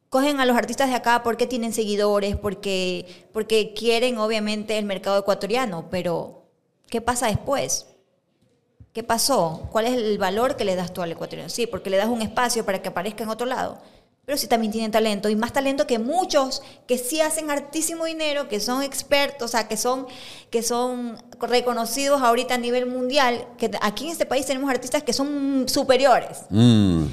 cogen 0.09 0.41
a 0.41 0.45
los 0.45 0.57
artistas 0.57 0.89
de 0.89 0.97
acá 0.97 1.23
porque 1.23 1.47
tienen 1.47 1.73
seguidores, 1.73 2.37
porque, 2.37 3.29
porque 3.33 3.75
quieren 3.75 4.19
obviamente 4.19 4.77
el 4.77 4.85
mercado 4.85 5.19
ecuatoriano, 5.19 5.89
pero 5.91 6.47
¿qué 6.89 7.01
pasa 7.01 7.29
después? 7.29 7.87
¿Qué 8.93 9.05
pasó? 9.05 9.69
¿Cuál 9.71 9.87
es 9.87 9.95
el 9.95 10.19
valor 10.19 10.57
que 10.57 10.65
le 10.65 10.75
das 10.75 10.93
tú 10.93 11.01
al 11.01 11.13
ecuatoriano? 11.13 11.49
Sí, 11.49 11.67
porque 11.69 11.91
le 11.91 11.97
das 11.97 12.09
un 12.09 12.23
espacio 12.23 12.67
para 12.67 12.83
que 12.83 12.89
aparezca 12.89 13.23
en 13.23 13.31
otro 13.31 13.47
lado. 13.47 13.79
Pero 14.31 14.39
sí 14.39 14.47
también 14.47 14.71
tienen 14.71 14.93
talento 14.93 15.29
y 15.29 15.35
más 15.35 15.53
talento 15.53 15.89
que 15.89 15.99
muchos 15.99 16.63
que 16.87 16.99
sí 16.99 17.21
hacen 17.21 17.51
hartísimo 17.51 18.05
dinero, 18.05 18.47
que 18.47 18.61
son 18.61 18.85
expertos, 18.85 19.47
o 19.47 19.49
sea, 19.49 19.67
que 19.67 19.77
son, 19.77 20.07
que 20.51 20.63
son 20.63 21.17
reconocidos 21.41 22.23
ahorita 22.23 22.55
a 22.55 22.59
nivel 22.59 22.87
mundial, 22.87 23.45
que 23.59 23.73
aquí 23.83 24.05
en 24.05 24.13
este 24.13 24.27
país 24.27 24.47
tenemos 24.47 24.71
artistas 24.71 25.03
que 25.03 25.13
son 25.13 25.65
superiores. 25.67 26.43
Mm. 26.49 27.07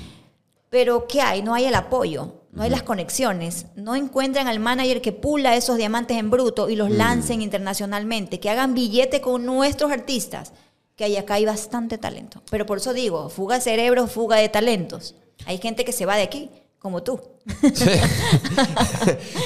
Pero 0.70 1.08
¿qué 1.08 1.22
hay? 1.22 1.42
No 1.42 1.56
hay 1.56 1.66
el 1.66 1.74
apoyo, 1.74 2.44
no 2.52 2.62
hay 2.62 2.70
las 2.70 2.84
conexiones, 2.84 3.66
no 3.76 3.96
encuentran 3.96 4.48
al 4.48 4.60
manager 4.60 5.02
que 5.02 5.12
pula 5.12 5.56
esos 5.56 5.78
diamantes 5.78 6.18
en 6.18 6.30
bruto 6.30 6.70
y 6.70 6.76
los 6.76 6.92
lancen 6.92 7.42
internacionalmente, 7.42 8.40
que 8.40 8.52
hagan 8.52 8.76
billete 8.76 9.22
con 9.22 9.44
nuestros 9.44 9.92
artistas, 9.92 10.54
que 10.96 11.06
hay 11.06 11.18
acá 11.18 11.34
hay 11.34 11.46
bastante 11.46 11.98
talento. 11.98 12.44
Pero 12.52 12.68
por 12.68 12.78
eso 12.78 12.94
digo, 12.94 13.30
fuga 13.30 13.56
de 13.56 13.62
cerebros, 13.62 14.12
fuga 14.12 14.36
de 14.36 14.50
talentos. 14.50 15.16
Hay 15.48 15.58
gente 15.58 15.84
que 15.84 15.94
se 15.94 16.06
va 16.06 16.16
de 16.16 16.22
aquí, 16.22 16.52
como 16.88 17.03
tú. 17.03 17.20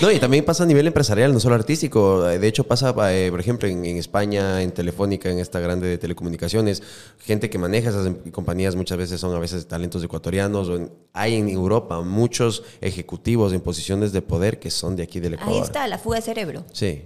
No, 0.01 0.12
y 0.12 0.19
también 0.19 0.43
pasa 0.45 0.63
a 0.63 0.65
nivel 0.65 0.88
empresarial, 0.88 1.33
no 1.33 1.39
solo 1.39 1.55
artístico. 1.55 2.24
De 2.24 2.48
hecho, 2.48 2.63
pasa, 2.63 2.93
eh, 3.13 3.29
por 3.29 3.39
ejemplo, 3.39 3.67
en, 3.67 3.86
en 3.86 3.98
España, 3.98 4.62
en 4.62 4.71
Telefónica, 4.71 5.29
en 5.29 5.39
esta 5.39 5.60
grande 5.60 5.88
de 5.88 5.98
telecomunicaciones, 5.98 6.81
gente 7.19 7.50
que 7.50 7.57
maneja 7.57 7.89
esas 7.89 8.07
em- 8.07 8.15
compañías 8.31 8.75
muchas 8.75 8.98
veces 8.98 9.19
son 9.19 9.36
a 9.36 9.39
veces 9.39 9.67
talentos 9.67 10.03
ecuatorianos. 10.03 10.67
o 10.69 10.75
en- 10.77 10.91
hay 11.13 11.36
en 11.36 11.50
Europa 11.50 12.01
muchos 12.01 12.63
ejecutivos 12.79 13.53
en 13.53 13.62
posiciones 13.62 14.12
de 14.13 14.21
poder 14.21 14.60
que 14.60 14.71
son 14.71 14.95
de 14.95 15.03
aquí 15.03 15.19
del 15.19 15.33
Ecuador. 15.36 15.55
Ahí 15.55 15.62
está, 15.62 15.88
la 15.88 15.98
fuga 15.98 16.15
de 16.17 16.21
cerebro. 16.24 16.65
Sí. 16.74 17.03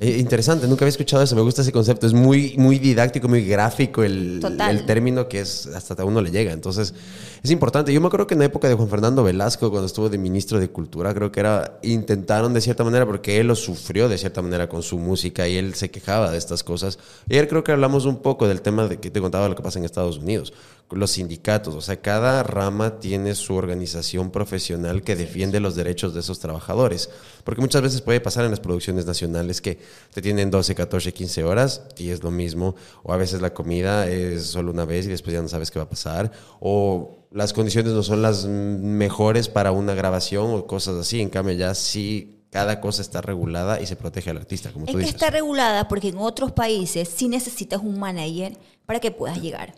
Eh, 0.00 0.16
interesante, 0.18 0.66
nunca 0.66 0.84
había 0.84 0.90
escuchado 0.90 1.22
eso. 1.22 1.36
Me 1.36 1.42
gusta 1.42 1.62
ese 1.62 1.72
concepto. 1.72 2.06
Es 2.06 2.12
muy, 2.12 2.54
muy 2.56 2.78
didáctico, 2.78 3.28
muy 3.28 3.44
gráfico 3.44 4.02
el, 4.02 4.40
el 4.70 4.86
término 4.86 5.28
que 5.28 5.40
es 5.40 5.66
hasta 5.66 6.00
a 6.00 6.04
uno 6.04 6.20
le 6.22 6.30
llega. 6.30 6.52
Entonces, 6.52 6.94
es 7.42 7.50
importante. 7.50 7.92
Yo 7.92 8.00
me 8.00 8.08
acuerdo 8.08 8.26
que 8.26 8.34
en 8.34 8.40
la 8.40 8.46
época 8.46 8.68
de 8.68 8.74
Juan 8.74 8.88
Fernando 8.88 9.22
Velasco, 9.22 9.70
cuando 9.70 9.86
estuvo 9.86 10.08
de 10.08 10.18
ministro 10.18 10.58
de 10.58 10.70
Cultura, 10.70 11.14
creo 11.14 11.30
que 11.30 11.40
era, 11.40 11.78
intentaron 11.82 12.52
de 12.52 12.60
cierta 12.60 12.84
manera, 12.84 13.06
porque 13.06 13.38
él 13.38 13.46
lo 13.46 13.54
sufrió 13.54 14.08
de 14.08 14.18
cierta 14.18 14.42
manera 14.42 14.68
con 14.68 14.82
su 14.82 14.98
música 14.98 15.46
y 15.46 15.56
él 15.56 15.74
se 15.74 15.90
quejaba 15.90 16.30
de 16.30 16.38
estas 16.38 16.64
cosas. 16.64 16.98
Ayer 17.30 17.48
creo 17.48 17.62
que 17.62 17.72
hablamos 17.72 18.06
un 18.06 18.22
poco 18.22 18.48
del 18.48 18.62
tema 18.62 18.86
de 18.88 18.98
que 18.98 19.10
te 19.10 19.20
contaba 19.20 19.48
lo 19.48 19.54
que 19.54 19.62
pasa 19.62 19.78
en 19.78 19.84
Estados 19.84 20.18
Unidos. 20.18 20.52
Los 20.90 21.10
sindicatos, 21.12 21.74
o 21.74 21.82
sea, 21.82 22.00
cada 22.00 22.42
rama 22.42 22.98
tiene 22.98 23.34
su 23.34 23.54
organización 23.54 24.30
profesional 24.30 25.02
que 25.02 25.16
defiende 25.16 25.60
los 25.60 25.76
derechos 25.76 26.14
de 26.14 26.20
esos 26.20 26.38
trabajadores. 26.38 27.10
Porque 27.44 27.60
muchas 27.60 27.82
veces 27.82 28.00
puede 28.00 28.20
pasar 28.20 28.46
en 28.46 28.50
las 28.50 28.60
producciones 28.60 29.04
nacionales 29.04 29.60
que 29.60 29.78
te 30.14 30.22
tienen 30.22 30.50
12, 30.50 30.74
14, 30.74 31.12
15 31.12 31.44
horas 31.44 31.82
y 31.98 32.08
es 32.08 32.22
lo 32.22 32.30
mismo. 32.30 32.74
O 33.02 33.12
a 33.12 33.18
veces 33.18 33.42
la 33.42 33.52
comida 33.52 34.08
es 34.08 34.46
solo 34.46 34.72
una 34.72 34.86
vez 34.86 35.04
y 35.04 35.10
después 35.10 35.34
ya 35.34 35.42
no 35.42 35.48
sabes 35.48 35.70
qué 35.70 35.78
va 35.78 35.84
a 35.84 35.90
pasar. 35.90 36.32
O 36.58 37.18
las 37.30 37.52
condiciones 37.52 37.92
no 37.92 38.02
son 38.02 38.22
las 38.22 38.44
mejores 38.46 39.48
para 39.48 39.72
una 39.72 39.94
grabación 39.94 40.50
o 40.54 40.66
cosas 40.66 40.96
así. 40.96 41.20
En 41.20 41.28
cambio, 41.30 41.54
ya 41.54 41.74
sí, 41.74 42.44
cada 42.50 42.80
cosa 42.80 43.02
está 43.02 43.20
regulada 43.20 43.80
y 43.80 43.86
se 43.86 43.96
protege 43.96 44.30
al 44.30 44.38
artista, 44.38 44.72
como 44.72 44.86
Es 44.86 44.92
tú 44.92 44.98
que 44.98 45.04
dices. 45.04 45.14
está 45.14 45.30
regulada 45.30 45.88
porque 45.88 46.08
en 46.08 46.18
otros 46.18 46.52
países 46.52 47.08
sí 47.08 47.28
necesitas 47.28 47.80
un 47.82 47.98
manager 47.98 48.56
para 48.86 49.00
que 49.00 49.10
puedas 49.10 49.40
llegar. 49.42 49.74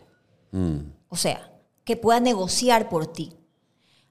Mm. 0.51 0.77
O 1.09 1.15
sea, 1.17 1.51
que 1.83 1.97
pueda 1.97 2.19
negociar 2.19 2.87
por 2.89 3.07
ti. 3.07 3.33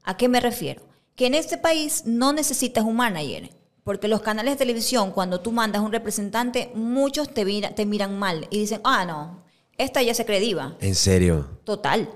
¿A 0.02 0.16
qué 0.16 0.28
me 0.28 0.40
refiero? 0.40 0.82
Que 1.14 1.26
en 1.26 1.35
este 1.35 1.56
país 1.59 2.02
no 2.06 2.32
necesitas 2.32 2.85
un 2.85 2.97
manager, 2.97 3.50
porque 3.85 4.09
los 4.09 4.20
canales 4.20 4.54
de 4.54 4.59
televisión, 4.59 5.11
cuando 5.12 5.40
tú 5.40 5.52
mandas 5.52 5.82
un 5.82 5.92
representante, 5.92 6.70
muchos 6.75 7.32
te, 7.32 7.44
mira- 7.44 7.75
te 7.75 7.87
miran 7.87 8.18
mal 8.18 8.47
y 8.50 8.59
dicen, 8.61 8.80
ah, 8.85 9.04
no, 9.06 9.42
esta 9.78 10.02
ya 10.02 10.12
se 10.14 10.25
cree 10.26 10.40
diva. 10.40 10.76
En 10.80 10.94
serio. 10.94 11.61
Total. 11.64 12.09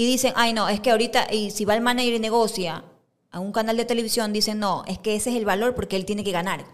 Y 0.00 0.06
dicen, 0.06 0.32
ay, 0.34 0.54
no, 0.54 0.66
es 0.66 0.80
que 0.80 0.92
ahorita, 0.92 1.30
y 1.30 1.50
si 1.50 1.66
va 1.66 1.74
el 1.74 1.82
manager 1.82 2.14
y 2.14 2.18
negocia 2.18 2.84
a 3.30 3.38
un 3.38 3.52
canal 3.52 3.76
de 3.76 3.84
televisión, 3.84 4.32
dicen, 4.32 4.58
no, 4.58 4.82
es 4.86 4.98
que 4.98 5.14
ese 5.14 5.28
es 5.28 5.36
el 5.36 5.44
valor 5.44 5.74
porque 5.74 5.94
él 5.94 6.06
tiene 6.06 6.24
que 6.24 6.32
ganar. 6.32 6.64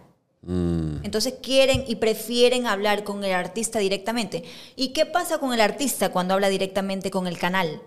Mm. 0.43 0.99
Entonces 1.03 1.35
quieren 1.43 1.83
y 1.89 1.97
prefieren 1.97 2.69
hablar 2.69 3.03
con 3.03 3.25
el 3.25 3.33
artista 3.33 3.81
directamente. 3.81 4.45
¿Y 4.77 4.91
qué 4.91 5.07
pasa 5.07 5.39
con 5.39 5.53
el 5.53 5.61
artista 5.61 6.13
cuando 6.13 6.35
habla 6.35 6.49
directamente 6.49 7.11
con 7.11 7.27
el 7.27 7.37
canal, 7.37 7.83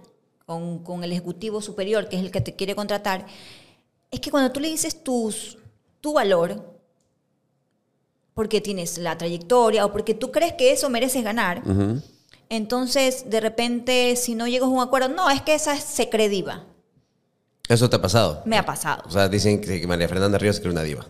con, 0.45 0.79
con 0.79 1.05
el 1.05 1.13
ejecutivo 1.13 1.61
superior, 1.61 2.09
que 2.09 2.17
es 2.17 2.21
el 2.21 2.31
que 2.31 2.41
te 2.41 2.57
quiere 2.57 2.75
contratar? 2.75 3.25
Es 4.11 4.19
que 4.19 4.31
cuando 4.31 4.51
tú 4.51 4.59
le 4.59 4.67
dices 4.67 5.05
tus, 5.05 5.57
tu 6.01 6.11
valor, 6.11 6.81
porque 8.33 8.59
tienes 8.59 8.97
la 8.97 9.17
trayectoria 9.17 9.85
o 9.85 9.93
porque 9.93 10.15
tú 10.15 10.33
crees 10.33 10.51
que 10.55 10.73
eso 10.73 10.89
mereces 10.89 11.23
ganar, 11.23 11.61
Ujú. 11.65 12.01
Entonces 12.49 13.29
de 13.29 13.39
repente 13.39 14.15
si 14.15 14.35
no 14.35 14.47
llegas 14.47 14.67
a 14.67 14.71
un 14.71 14.81
acuerdo, 14.81 15.09
no, 15.09 15.29
es 15.29 15.41
que 15.41 15.53
esa 15.53 15.75
se 15.79 16.09
cree 16.09 16.29
diva. 16.29 16.65
Eso 17.67 17.89
te 17.89 17.95
ha 17.97 18.01
pasado. 18.01 18.41
Me 18.45 18.57
ha 18.57 18.65
pasado. 18.65 19.03
O 19.07 19.11
sea, 19.11 19.29
dicen 19.29 19.61
que 19.61 19.85
María 19.85 20.07
Fernanda 20.09 20.37
Ríos 20.39 20.57
es 20.59 20.65
una 20.65 20.81
diva. 20.81 21.05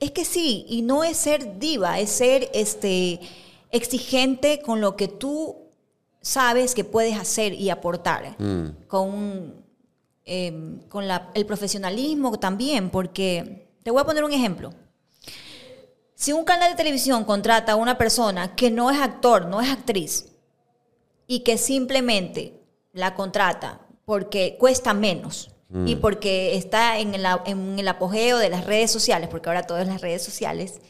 Es 0.00 0.10
que 0.10 0.24
sí, 0.24 0.64
y 0.68 0.82
no 0.82 1.04
es 1.04 1.16
ser 1.18 1.58
diva, 1.58 2.00
es 2.00 2.10
ser 2.10 2.50
este, 2.54 3.20
exigente 3.70 4.60
con 4.62 4.80
lo 4.80 4.96
que 4.96 5.06
tú 5.08 5.56
sabes 6.22 6.74
que 6.74 6.84
puedes 6.84 7.16
hacer 7.18 7.52
y 7.52 7.68
aportar. 7.70 8.36
Con, 8.88 9.54
eh, 10.24 10.78
con 10.88 11.06
la- 11.06 11.30
el 11.34 11.44
profesionalismo 11.46 12.38
también, 12.38 12.90
porque 12.90 13.68
te 13.82 13.90
voy 13.90 14.00
a 14.00 14.04
poner 14.04 14.24
un 14.24 14.32
ejemplo. 14.32 14.72
Si 16.14 16.32
un 16.32 16.44
canal 16.44 16.70
de 16.70 16.76
televisión 16.76 17.24
contrata 17.24 17.72
a 17.72 17.76
una 17.76 17.98
persona 17.98 18.54
que 18.54 18.70
no 18.70 18.90
es 18.90 18.98
actor, 19.00 19.46
no 19.46 19.60
es 19.60 19.70
actriz, 19.70 20.26
y 21.34 21.40
que 21.40 21.56
simplemente 21.56 22.60
la 22.92 23.14
contrata 23.14 23.80
porque 24.04 24.56
cuesta 24.60 24.92
menos 24.92 25.48
y 25.86 25.96
porque 25.96 26.54
está 26.56 26.98
en 26.98 27.14
el, 27.14 27.24
a- 27.24 27.42
en 27.46 27.78
el 27.78 27.88
apogeo 27.88 28.36
de 28.36 28.50
las 28.50 28.66
redes 28.66 28.90
sociales, 28.90 29.30
porque 29.30 29.48
ahora 29.48 29.62
todo 29.62 29.78
es 29.78 29.86
las 29.88 30.02
redes 30.02 30.22
sociales, 30.22 30.82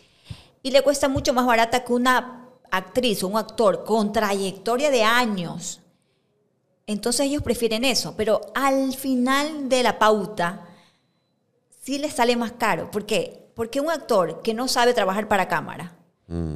y 0.65 0.73
le 0.73 0.83
cuesta 0.83 1.09
mucho 1.09 1.33
más 1.33 1.47
barata 1.47 1.85
que 1.85 1.93
una 1.93 2.49
actriz 2.73 3.23
o 3.23 3.29
un 3.29 3.37
actor 3.39 3.85
con 3.85 4.13
trayectoria 4.13 4.91
de 4.91 5.05
años. 5.05 5.81
Entonces 6.89 7.27
ellos 7.27 7.45
prefieren 7.45 7.85
eso, 7.85 8.15
pero 8.17 8.41
al 8.57 8.93
final 8.95 9.69
de 9.69 9.85
la 9.85 10.01
pauta 10.01 10.67
sí 11.81 11.99
les 11.99 12.15
sale 12.15 12.35
más 12.35 12.51
caro. 12.53 12.91
¿Por 12.91 13.07
qué? 13.07 13.53
Porque 13.55 13.81
un 13.81 13.91
actor 13.91 14.43
que 14.43 14.55
no 14.55 14.67
sabe 14.67 14.95
trabajar 14.95 15.29
para 15.29 15.47
cámara, 15.47 15.95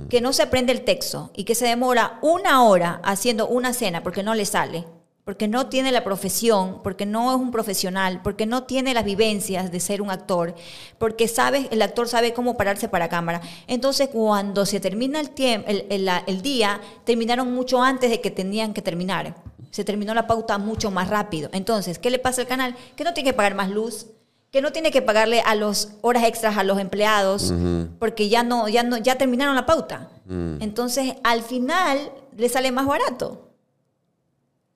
que 0.09 0.21
no 0.21 0.33
se 0.33 0.43
aprende 0.43 0.73
el 0.73 0.85
texto 0.85 1.31
y 1.35 1.45
que 1.45 1.55
se 1.55 1.67
demora 1.67 2.19
una 2.23 2.63
hora 2.65 3.01
haciendo 3.05 3.47
una 3.47 3.71
escena 3.71 4.03
porque 4.03 4.23
no 4.23 4.35
le 4.35 4.47
sale, 4.47 4.87
porque 5.27 5.49
no 5.49 5.67
tiene 5.67 5.91
la 5.91 6.05
profesión, 6.05 6.81
porque 6.85 7.05
no 7.05 7.35
es 7.35 7.37
un 7.37 7.51
profesional, 7.51 8.21
porque 8.23 8.47
no 8.47 8.63
tiene 8.63 8.95
las 8.95 9.05
vivencias 9.05 9.73
de 9.73 9.81
ser 9.81 10.01
un 10.01 10.11
actor, 10.11 10.55
porque 10.99 11.27
sabe, 11.27 11.69
el 11.73 11.83
actor 11.83 12.09
sabe 12.09 12.33
cómo 12.33 12.57
pararse 12.57 12.89
para 12.89 13.09
cámara. 13.09 13.43
Entonces, 13.67 14.09
cuando 14.09 14.65
se 14.65 14.79
termina 14.79 15.21
el, 15.21 16.09
el 16.27 16.43
día, 16.43 16.81
terminaron 17.05 17.53
mucho 17.53 17.83
antes 17.83 18.09
de 18.09 18.21
que 18.21 18.31
tenían 18.31 18.73
que 18.73 18.83
terminar. 18.83 19.35
Se 19.73 19.85
terminó 19.85 20.15
la 20.15 20.29
pauta 20.29 20.59
mucho 20.59 20.93
más 20.93 21.11
rápido. 21.11 21.51
Entonces, 21.53 21.99
¿qué 21.99 22.11
le 22.11 22.21
pasa 22.21 22.43
al 22.43 22.47
canal? 22.47 22.77
Que 22.95 23.03
no 23.03 23.13
tiene 23.13 23.31
que 23.31 23.37
pagar 23.37 23.57
más 23.57 23.69
luz, 23.69 24.07
que 24.51 24.63
no 24.63 24.73
tiene 24.73 24.91
que 24.91 25.03
pagarle 25.03 25.41
a 25.41 25.55
los 25.55 25.91
horas 26.01 26.25
extras 26.25 26.57
a 26.57 26.65
los 26.65 26.79
empleados, 26.79 27.53
porque 27.99 28.29
ya 28.29 28.43
no, 28.43 28.69
ya 28.69 28.83
no, 28.83 28.97
ya 28.97 29.17
terminaron 29.17 29.55
la 29.55 29.67
pauta. 29.67 30.11
Entonces, 30.29 31.15
al 31.25 31.43
final 31.43 32.11
le 32.37 32.49
sale 32.49 32.73
más 32.73 32.87
barato. 32.87 33.43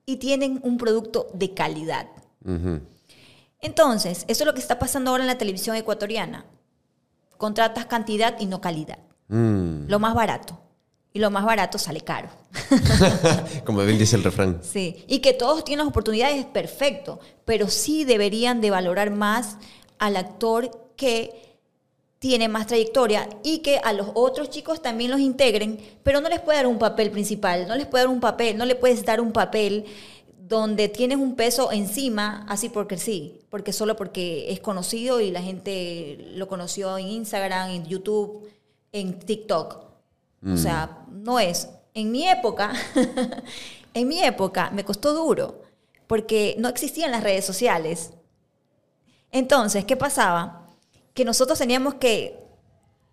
Y 0.07 0.17
tienen 0.17 0.61
un 0.65 0.77
producto 0.77 1.29
de 1.35 1.55
calidad. 1.55 2.09
Entonces, 3.61 4.25
eso 4.27 4.43
es 4.43 4.47
lo 4.47 4.55
que 4.55 4.61
está 4.61 4.79
pasando 4.79 5.11
ahora 5.11 5.23
en 5.23 5.29
la 5.29 5.39
televisión 5.39 5.77
ecuatoriana. 5.77 6.47
Contratas 7.37 7.87
cantidad 7.87 8.39
y 8.41 8.47
no 8.47 8.61
calidad. 8.61 8.99
Mm. 9.29 9.87
Lo 9.89 9.99
más 9.99 10.15
barato. 10.15 10.59
Y 11.13 11.19
lo 11.19 11.31
más 11.31 11.45
barato 11.45 11.79
sale 11.79 12.03
caro. 12.03 12.29
Como 13.65 13.83
bien 13.85 13.99
dice 13.99 14.17
el 14.17 14.23
refrán. 14.23 14.61
Sí, 14.63 15.05
y 15.09 15.19
que 15.19 15.33
todos 15.33 15.65
tienen 15.65 15.85
las 15.85 15.91
oportunidades, 15.91 16.45
perfecto, 16.47 17.19
pero 17.45 17.69
sí 17.69 18.05
deberían 18.05 18.61
de 18.61 18.71
valorar 18.71 19.11
más 19.11 19.57
al 19.99 20.17
actor 20.17 20.71
que 20.97 21.51
tiene 22.21 22.49
más 22.49 22.67
trayectoria 22.67 23.29
y 23.43 23.59
que 23.59 23.79
a 23.79 23.93
los 23.93 24.09
otros 24.15 24.51
chicos 24.51 24.83
también 24.83 25.11
los 25.11 25.21
integren, 25.21 25.81
pero 26.03 26.21
no 26.21 26.29
les 26.29 26.41
puede 26.41 26.59
dar 26.59 26.67
un 26.67 26.79
papel 26.79 27.11
principal, 27.11 27.67
no 27.67 27.75
les 27.75 27.87
puede 27.87 28.05
dar 28.05 28.13
un 28.13 28.21
papel, 28.21 28.59
no 28.59 28.67
le 28.67 28.75
puedes 28.75 29.05
dar 29.05 29.21
un 29.21 29.33
papel 29.33 29.87
donde 30.37 30.89
tienes 30.89 31.17
un 31.17 31.35
peso 31.35 31.73
encima, 31.73 32.45
así 32.49 32.69
porque 32.69 32.99
sí, 32.99 33.41
porque 33.49 33.73
solo 33.73 33.97
porque 33.97 34.53
es 34.53 34.61
conocido 34.61 35.21
y 35.21 35.31
la 35.31 35.41
gente 35.41 36.19
lo 36.35 36.47
conoció 36.47 36.99
en 36.99 37.09
Instagram, 37.09 37.71
en 37.71 37.87
YouTube, 37.87 38.51
en 38.93 39.19
TikTok. 39.19 39.90
O 40.47 40.57
sea, 40.57 40.99
no 41.11 41.39
es. 41.39 41.69
En 41.95 42.11
mi 42.11 42.27
época, 42.29 42.73
en 43.95 44.09
mi 44.09 44.23
época 44.23 44.71
me 44.71 44.85
costó 44.85 45.13
duro, 45.13 45.63
porque 46.07 46.55
no 46.59 46.69
existían 46.69 47.11
las 47.11 47.23
redes 47.23 47.45
sociales. 47.45 48.13
Entonces, 49.33 49.85
¿qué 49.85 49.97
pasaba? 49.97 50.69
Que 51.15 51.25
nosotros 51.25 51.59
teníamos 51.59 51.95
que 51.95 52.39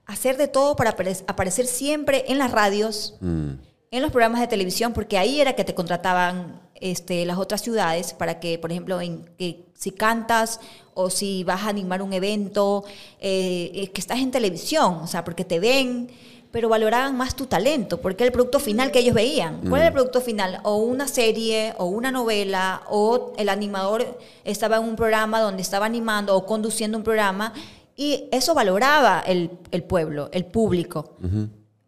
hacer 0.06 0.38
de 0.38 0.48
todo 0.48 0.76
para 0.76 0.96
apare- 0.96 1.24
aparecer 1.28 1.68
siempre 1.68 2.26
en 2.28 2.38
las 2.38 2.52
radios, 2.52 3.16
Mm. 3.20 3.52
en 3.92 4.02
los 4.02 4.12
programas 4.12 4.42
de 4.42 4.48
televisión, 4.48 4.94
porque 4.94 5.18
ahí 5.18 5.42
era 5.42 5.54
que 5.54 5.64
te 5.64 5.76
contrataban 5.76 6.62
este, 6.80 7.26
las 7.26 7.38
otras 7.40 7.62
ciudades 7.62 8.14
para 8.14 8.40
que, 8.40 8.60
por 8.60 8.72
ejemplo, 8.72 9.02
en, 9.02 9.26
que 9.38 9.66
si 9.74 9.90
cantas 9.92 10.60
o 10.94 11.10
si 11.10 11.44
vas 11.44 11.64
a 11.64 11.70
animar 11.70 12.02
un 12.04 12.14
evento, 12.14 12.84
eh, 13.20 13.72
eh, 13.74 13.92
que 13.92 14.00
estás 14.00 14.20
en 14.20 14.30
televisión, 14.32 14.96
o 15.02 15.08
sea, 15.08 15.24
porque 15.24 15.44
te 15.44 15.60
ven, 15.60 16.10
pero 16.52 16.70
valoraban 16.70 17.16
más 17.18 17.36
tu 17.36 17.46
talento, 17.46 18.00
porque 18.00 18.24
era 18.24 18.30
el 18.30 18.34
producto 18.34 18.60
final 18.60 18.92
que 18.92 19.00
ellos 19.00 19.16
veían. 19.16 19.62
¿Cuál 19.68 19.82
era 19.82 19.88
el 19.88 19.94
producto 19.94 20.22
final? 20.22 20.60
O 20.64 20.78
una 20.78 21.08
serie, 21.08 21.74
o 21.78 21.86
una 21.86 22.12
novela, 22.12 22.84
o 22.90 23.34
el 23.38 23.50
animador 23.50 24.18
estaba 24.44 24.78
en 24.78 24.84
un 24.84 24.96
programa 24.96 25.40
donde 25.42 25.62
estaba 25.62 25.86
animando 25.86 26.36
o 26.36 26.46
conduciendo 26.46 26.98
un 26.98 27.04
programa, 27.04 27.54
y 27.96 28.26
eso 28.32 28.54
valoraba 28.54 29.24
el, 29.26 29.52
el 29.72 29.84
pueblo, 29.84 30.30
el 30.32 30.46
público 30.46 31.16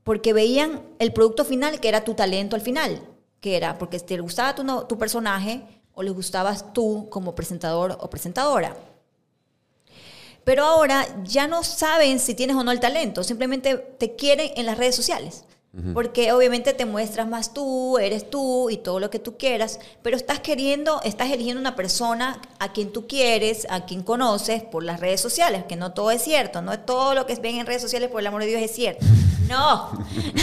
porque 0.10 0.34
veían 0.34 0.82
el 0.98 1.14
producto 1.14 1.46
final 1.46 1.80
que 1.80 1.88
era 1.88 2.04
tu 2.04 2.16
talento 2.16 2.56
al 2.56 2.64
final, 2.64 3.00
que 3.40 3.56
era 3.56 3.78
porque 3.78 4.00
te 4.00 4.20
gustaba 4.20 4.56
tu 4.56 4.98
personaje 4.98 5.62
o 5.94 6.02
les 6.02 6.14
gustabas 6.16 6.74
tú 6.74 7.08
como 7.12 7.36
presentador 7.36 7.96
o 8.02 8.10
presentadora. 8.10 8.76
Pero 10.50 10.66
ahora 10.66 11.06
ya 11.26 11.46
no 11.46 11.64
saben 11.64 12.20
si 12.20 12.34
tienes 12.34 12.56
o 12.56 12.64
no 12.64 12.72
el 12.72 12.80
talento, 12.80 13.24
simplemente 13.24 13.78
te 13.78 14.16
quieren 14.16 14.50
en 14.56 14.66
las 14.66 14.80
redes 14.80 14.96
sociales. 14.96 15.44
Porque 15.94 16.32
obviamente 16.32 16.74
te 16.74 16.86
muestras 16.86 17.28
más 17.28 17.54
tú, 17.54 18.00
eres 18.00 18.32
tú 18.32 18.72
y 18.72 18.78
todo 18.78 19.00
lo 19.00 19.12
que 19.12 19.20
tú 19.20 19.38
quieras, 19.38 19.80
pero 20.02 20.18
estás 20.18 20.40
queriendo, 20.40 21.00
estás 21.04 21.30
eligiendo 21.30 21.62
una 21.62 21.76
persona 21.76 22.42
a 22.58 22.74
quien 22.74 22.92
tú 22.92 23.06
quieres, 23.06 23.68
a 23.70 23.86
quien 23.86 24.02
conoces 24.02 24.64
por 24.64 24.84
las 24.84 25.00
redes 25.00 25.22
sociales, 25.22 25.66
que 25.70 25.76
no 25.76 25.92
todo 25.94 26.10
es 26.10 26.24
cierto, 26.24 26.64
no 26.64 26.74
es 26.74 26.84
todo 26.84 27.14
lo 27.14 27.28
que 27.28 27.36
ven 27.36 27.60
en 27.60 27.68
redes 27.68 27.84
sociales, 27.84 28.10
por 28.10 28.20
el 28.20 28.26
amor 28.26 28.42
de 28.42 28.48
Dios, 28.48 28.62
es 28.64 28.72
cierto. 28.72 29.06
No, 29.50 29.90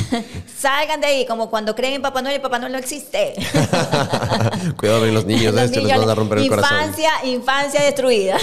salgan 0.58 1.00
de 1.00 1.06
ahí, 1.06 1.26
como 1.26 1.48
cuando 1.48 1.76
creen 1.76 1.94
en 1.94 2.02
Papá 2.02 2.22
Noel 2.22 2.36
y 2.36 2.38
Papá 2.40 2.58
Noel 2.58 2.72
no 2.72 2.78
existe. 2.78 3.34
Cuidado 4.76 4.98
con 4.98 5.14
los 5.14 5.24
niños, 5.24 5.54
Los 5.54 5.62
estos 5.62 5.76
les 5.76 5.84
niños, 5.84 6.00
van 6.00 6.10
a 6.10 6.14
romper 6.16 6.38
el 6.38 6.48
corazón. 6.48 6.76
infancia, 6.76 7.10
Infancia 7.22 7.82
destruida. 7.82 8.36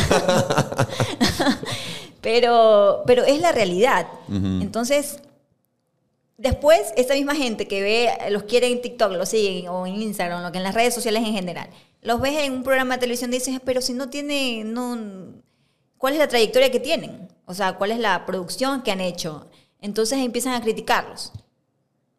pero, 2.22 3.04
pero 3.06 3.24
es 3.24 3.40
la 3.42 3.52
realidad. 3.52 4.08
Entonces, 4.30 5.20
después, 6.38 6.94
esta 6.96 7.14
misma 7.14 7.36
gente 7.36 7.68
que 7.68 7.82
ve, 7.82 8.10
los 8.32 8.44
quiere 8.44 8.68
en 8.72 8.82
TikTok, 8.82 9.12
los 9.14 9.30
siguen, 9.30 9.68
o 9.70 9.86
en 9.86 10.02
Instagram, 10.02 10.44
lo 10.44 10.52
que 10.52 10.58
en 10.58 10.64
las 10.64 10.74
redes 10.76 10.94
sociales 10.94 11.24
en 11.24 11.34
general, 11.34 11.70
los 12.02 12.20
ves 12.20 12.38
en 12.40 12.54
un 12.54 12.64
programa 12.64 12.96
de 12.96 13.02
televisión 13.02 13.32
y 13.32 13.38
dices, 13.38 13.60
pero 13.64 13.82
si 13.82 13.94
no 13.94 14.10
tiene, 14.10 14.64
no, 14.66 14.98
¿cuál 15.98 16.14
es 16.14 16.20
la 16.20 16.28
trayectoria 16.28 16.72
que 16.72 16.80
tienen? 16.80 17.30
O 17.46 17.54
sea, 17.54 17.74
¿cuál 17.74 17.92
es 17.92 18.00
la 18.00 18.26
producción 18.26 18.82
que 18.82 18.92
han 18.92 19.02
hecho? 19.02 19.48
Entonces 19.82 20.20
empiezan 20.20 20.54
a 20.54 20.62
criticarlos. 20.62 21.32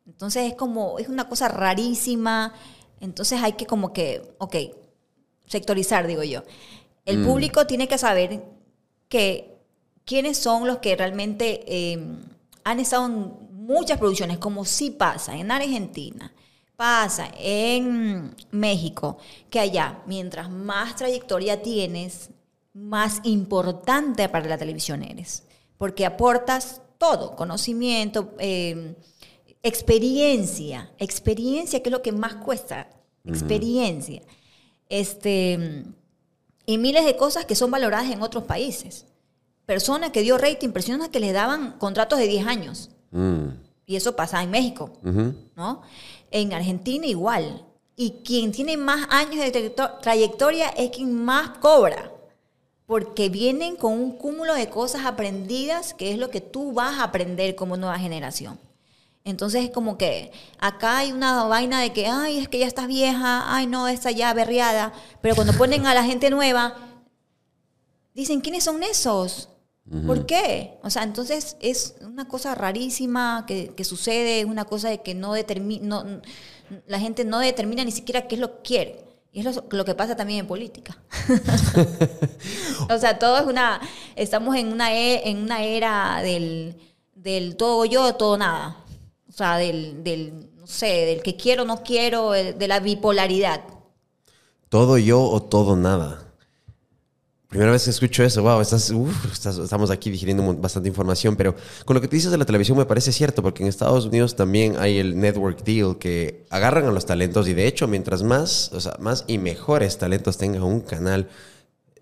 Entonces 0.07 0.51
es 0.51 0.55
como, 0.55 0.99
es 0.99 1.09
una 1.09 1.29
cosa 1.29 1.49
rarísima. 1.49 2.53
Entonces 3.01 3.41
hay 3.43 3.55
que 3.55 3.67
como 3.67 3.93
que, 3.93 4.35
ok, 4.39 4.57
sectorizar, 5.47 6.07
digo 6.07 6.23
yo. 6.23 6.43
El 7.07 7.19
Mm. 7.19 7.27
público 7.27 7.67
tiene 7.67 7.89
que 7.89 7.99
saber 7.99 8.43
que 9.09 9.55
quiénes 10.05 10.37
son 10.37 10.67
los 10.67 10.79
que 10.79 10.97
realmente 10.97 11.65
eh, 11.67 11.99
han 12.65 12.81
estado 12.81 13.07
en 13.07 13.33
muchas 13.51 13.99
producciones, 13.99 14.39
como 14.39 14.65
sí 14.65 14.91
pasa 14.91 15.37
en 15.37 15.51
Argentina, 15.51 16.33
pasa 16.77 17.31
en 17.39 18.35
México, 18.51 19.19
que 19.51 19.61
allá, 19.61 20.03
mientras 20.07 20.51
más 20.51 20.97
trayectoria 20.97 21.63
tienes, 21.63 22.31
más 22.73 23.21
importante 23.23 24.29
para 24.29 24.49
la 24.49 24.59
televisión 24.59 25.03
eres, 25.03 25.45
porque 25.79 26.05
aportas 26.05 26.83
todo, 26.99 27.37
conocimiento, 27.37 28.35
eh, 28.39 28.97
experiencia, 29.63 30.93
experiencia 30.99 31.83
que 31.83 31.89
es 31.89 31.93
lo 31.93 32.03
que 32.03 32.13
más 32.13 32.35
cuesta, 32.35 32.91
experiencia. 33.25 34.23
Este, 34.89 35.85
y 36.67 36.79
miles 36.79 37.05
de 37.05 37.17
cosas 37.17 37.45
que 37.45 37.55
son 37.55 37.71
valoradas 37.71 38.11
en 38.11 38.23
otros 38.23 38.45
países. 38.45 39.07
Personas 39.67 40.11
que 40.11 40.23
dio 40.23 40.37
rating, 40.39 40.71
personas 40.71 41.09
que 41.09 41.21
les 41.21 41.33
daban 41.33 41.79
contratos 41.79 42.19
de 42.19 42.27
10 42.29 42.47
años. 42.47 42.91
Mm. 43.11 43.49
Y 43.87 43.97
eso 43.97 44.17
pasa 44.17 44.43
en 44.43 44.51
México. 44.51 44.91
¿no? 45.57 45.83
En 46.31 46.53
Argentina 46.53 47.07
igual. 47.07 47.65
Y 47.97 48.23
quien 48.25 48.51
tiene 48.53 48.77
más 48.77 49.07
años 49.11 49.37
de 49.45 49.53
trayecto- 49.53 49.99
trayectoria 50.01 50.69
es 50.71 50.91
quien 50.91 51.15
más 51.25 51.51
cobra. 51.59 52.11
Porque 52.87 53.29
vienen 53.31 53.77
con 53.77 53.93
un 53.93 54.17
cúmulo 54.19 54.55
de 54.55 54.69
cosas 54.69 55.07
aprendidas, 55.07 55.95
que 55.95 56.13
es 56.13 56.19
lo 56.19 56.29
que 56.29 56.41
tú 56.43 56.73
vas 56.73 56.99
a 56.99 57.05
aprender 57.05 57.55
como 57.55 57.77
nueva 57.77 57.99
generación. 57.99 58.59
Entonces 59.25 59.65
es 59.65 59.71
como 59.71 59.97
que 59.97 60.33
acá 60.59 60.99
hay 60.99 61.13
una 61.13 61.45
vaina 61.45 61.81
de 61.81 61.93
que, 61.95 62.07
ay, 62.07 62.39
es 62.39 62.49
que 62.49 62.59
ya 62.59 62.67
estás 62.67 62.87
vieja, 62.87 63.45
ay, 63.47 63.67
no, 63.67 63.89
esta 63.89 64.11
ya 64.11 64.35
berriada. 64.35 64.93
Pero 65.23 65.35
cuando 65.35 65.55
ponen 65.55 65.87
a 65.87 65.95
la 65.95 66.05
gente 66.05 66.29
nueva, 66.29 66.77
dicen, 68.15 68.41
¿quiénes 68.43 68.65
son 68.65 68.83
esos? 68.83 69.49
¿Por 70.07 70.25
qué? 70.25 70.79
O 70.83 70.89
sea, 70.89 71.03
entonces 71.03 71.57
es 71.61 71.97
una 72.01 72.27
cosa 72.27 72.55
rarísima 72.55 73.45
que, 73.47 73.75
que 73.75 73.85
sucede, 73.85 74.41
es 74.41 74.47
una 74.47 74.65
cosa 74.65 74.89
de 74.89 75.03
que 75.03 75.15
no 75.15 75.35
determina, 75.35 76.23
la 76.87 76.99
gente 76.99 77.25
no 77.27 77.39
determina 77.39 77.85
ni 77.85 77.93
siquiera 77.93 78.27
qué 78.27 78.37
es 78.37 78.41
lo 78.41 78.57
que 78.57 78.63
quiere. 78.63 79.05
Y 79.31 79.41
es 79.41 79.57
lo, 79.57 79.65
lo 79.71 79.85
que 79.85 79.95
pasa 79.95 80.17
también 80.17 80.41
en 80.41 80.47
política. 80.47 80.97
o 82.89 82.99
sea, 82.99 83.19
todo 83.19 83.39
es 83.39 83.47
una, 83.47 83.81
estamos 84.17 84.57
en 84.57 84.73
una, 84.73 84.95
e- 84.95 85.29
en 85.29 85.39
una 85.43 85.63
era 85.63 86.21
del, 86.23 86.77
del 87.15 87.57
todo 87.57 87.85
yo, 87.85 88.15
todo 88.15 88.39
nada. 88.39 88.84
O 89.35 89.37
sea, 89.37 89.57
del, 89.59 90.05
del, 90.05 90.47
no 90.61 90.67
sé, 90.67 90.87
del 91.07 91.21
que 91.23 91.35
quiero, 91.37 91.65
no 91.65 91.83
quiero, 91.83 92.35
el- 92.37 92.57
de 92.57 92.69
la 92.69 92.79
bipolaridad. 92.79 93.65
Todo 94.69 94.97
yo 94.97 95.21
o 95.23 95.43
todo 95.43 95.75
nada. 95.75 96.21
Primera 97.49 97.73
vez 97.73 97.85
que 97.85 97.91
escucho 97.91 98.23
eso, 98.23 98.43
wow, 98.43 98.61
estás, 98.61 98.91
uf, 98.91 99.33
estás- 99.33 99.59
estamos 99.59 99.91
aquí 99.91 100.09
digiriendo 100.11 100.43
bastante 100.55 100.89
información, 100.89 101.35
pero 101.37 101.55
con 101.85 101.95
lo 101.95 102.01
que 102.01 102.07
te 102.09 102.17
dices 102.17 102.31
de 102.31 102.39
la 102.39 102.45
televisión 102.45 102.79
me 102.79 102.85
parece 102.87 103.11
cierto, 103.13 103.43
porque 103.43 103.63
en 103.65 103.69
Estados 103.69 104.07
Unidos 104.07 104.37
también 104.37 104.77
hay 104.79 104.99
el 104.99 105.19
network 105.19 105.63
deal 105.65 105.99
que 105.99 106.47
agarran 106.51 106.87
a 106.87 106.93
los 106.93 107.05
talentos 107.07 107.47
y 107.49 107.55
de 107.55 107.67
hecho 107.67 107.87
mientras 107.89 108.23
más, 108.23 108.73
o 108.73 108.81
sea, 108.81 108.97
más 109.01 109.25
y 109.27 109.39
mejores 109.39 109.99
talentos 109.99 110.37
tenga 110.39 110.65
un 110.65 110.81
canal, 110.81 111.29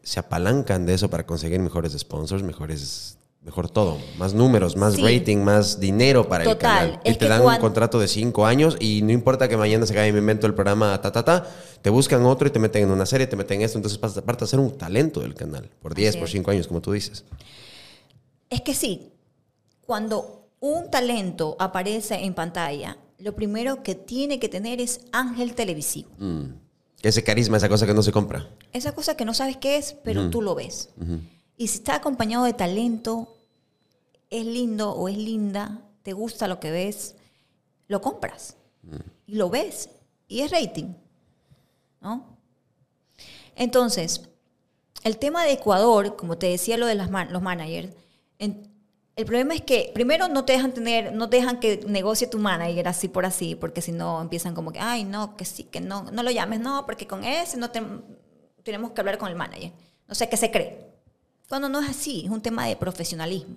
se 0.03 0.21
apalancan 0.21 0.85
de 0.87 0.95
eso 0.95 1.09
para 1.11 1.25
conseguir 1.27 1.61
mejores 1.61 1.93
sponsors, 1.99 2.43
mejores, 2.43 3.17
mejor 3.45 3.69
todo, 3.69 3.99
más 4.19 4.35
números, 4.35 4.77
más 4.77 4.95
Sí. 4.95 5.03
rating, 5.03 5.39
más 5.39 5.81
dinero 5.81 6.29
para 6.29 6.45
el 6.45 6.57
canal. 6.57 7.01
Y 7.05 7.11
es 7.11 7.19
te 7.19 7.25
que 7.25 7.29
dan 7.29 7.43
un 7.43 7.57
contrato 7.57 7.99
de 7.99 8.07
cinco 8.07 8.47
años 8.47 8.77
y 8.79 9.03
no 9.03 9.11
importa 9.11 9.49
que 9.49 9.57
mañana 9.57 9.85
se 9.85 10.09
y 10.09 10.13
me 10.13 10.19
invento 10.21 10.47
el 10.47 10.55
programa 10.55 11.01
ta 11.01 11.11
ta 11.11 11.25
ta, 11.25 11.47
te 11.83 11.91
buscan 11.91 12.25
otro 12.25 12.47
y 12.47 12.51
te 12.51 12.59
meten 12.61 12.85
en 12.85 12.91
una 12.91 13.05
serie, 13.05 13.27
te 13.27 13.35
meten 13.37 13.59
en 13.61 13.65
esto, 13.67 13.79
entonces 13.79 13.99
pasas 13.99 14.19
aparte 14.19 14.45
a 14.45 14.47
ser 14.47 14.61
un 14.61 14.77
talento 14.79 15.21
del 15.21 15.35
canal 15.35 15.69
por 15.81 15.95
10, 15.95 16.11
Así 16.11 16.19
por 16.19 16.27
es. 16.29 16.33
5 16.33 16.51
años, 16.53 16.69
como 16.69 16.81
tú 16.81 16.93
dices. 16.93 17.25
Es 18.49 18.61
que 18.61 18.75
sí, 18.75 19.13
cuando 19.81 20.49
un 20.61 20.89
talento 20.91 21.57
aparece 21.59 22.15
en 22.25 22.35
pantalla, 22.35 22.97
lo 23.19 23.35
primero 23.35 23.83
que 23.83 23.97
tiene 23.97 24.39
que 24.39 24.49
tener 24.49 24.81
es 24.81 25.01
ángel 25.11 25.55
televisivo. 25.55 26.11
Ese 27.03 27.25
carisma, 27.25 27.57
esa 27.57 27.69
cosa 27.69 27.87
que 27.87 27.95
no 27.95 28.03
se 28.05 28.13
compra. 28.13 28.49
Esa 28.73 28.93
cosa 28.95 29.17
que 29.17 29.25
no 29.25 29.35
sabes 29.35 29.57
qué 29.57 29.77
es, 29.77 29.97
pero 30.05 30.31
tú 30.31 30.43
lo 30.43 30.55
ves. 30.55 30.91
Y 31.57 31.69
si 31.69 31.79
está 31.79 31.97
acompañado 31.97 32.45
de 32.45 32.53
talento, 32.55 33.37
es 34.31 34.45
lindo 34.47 34.93
o 34.93 35.09
es 35.09 35.17
linda, 35.17 35.81
te 36.03 36.13
gusta 36.13 36.49
lo 36.49 36.59
que 36.59 36.71
ves, 36.71 37.15
lo 37.89 38.01
compras. 38.01 38.57
Y 39.27 39.35
lo 39.37 39.51
ves. 39.51 39.91
Y 40.29 40.41
es 40.41 40.51
rating. 40.51 40.95
¿No? 42.01 42.37
Entonces, 43.55 44.23
el 45.05 45.19
tema 45.19 45.45
de 45.45 45.53
Ecuador, 45.53 46.17
como 46.17 46.39
te 46.39 46.47
decía 46.49 46.77
lo 46.79 46.87
de 46.87 46.95
las 46.95 47.11
man- 47.11 47.33
los 47.33 47.43
managers, 47.43 47.95
en- 48.39 48.69
el 49.15 49.27
problema 49.27 49.55
es 49.55 49.61
que 49.61 49.91
primero 49.95 50.27
no 50.29 50.45
te 50.45 50.55
dejan 50.55 50.73
tener, 50.73 51.13
no 51.13 51.29
te 51.29 51.37
dejan 51.37 51.61
que 51.61 51.85
negocie 51.87 52.27
tu 52.27 52.39
manager 52.39 52.89
así 52.89 53.09
por 53.09 53.27
así, 53.27 53.55
porque 53.55 53.83
si 53.83 53.93
no 53.93 54.21
empiezan 54.23 54.55
como 54.55 54.73
que, 54.73 54.81
ay, 54.81 55.05
no, 55.05 55.37
que 55.37 55.45
sí, 55.45 55.65
que 55.65 55.81
no, 55.81 56.05
no 56.11 56.23
lo 56.23 56.31
llames, 56.31 56.61
no, 56.61 56.87
porque 56.87 57.07
con 57.07 57.23
ese 57.25 57.59
no 57.59 57.71
te- 57.71 57.83
tenemos 58.63 58.93
que 58.93 59.01
hablar 59.03 59.19
con 59.19 59.29
el 59.29 59.37
manager. 59.37 59.71
No 60.09 60.15
sé 60.15 60.29
qué 60.31 60.37
se 60.39 60.51
cree. 60.51 60.92
Cuando 61.53 61.69
no 61.69 61.81
es 61.81 61.91
así, 61.91 62.23
es 62.25 62.31
un 62.31 62.41
tema 62.41 62.67
de 62.67 62.77
profesionalismo. 62.77 63.57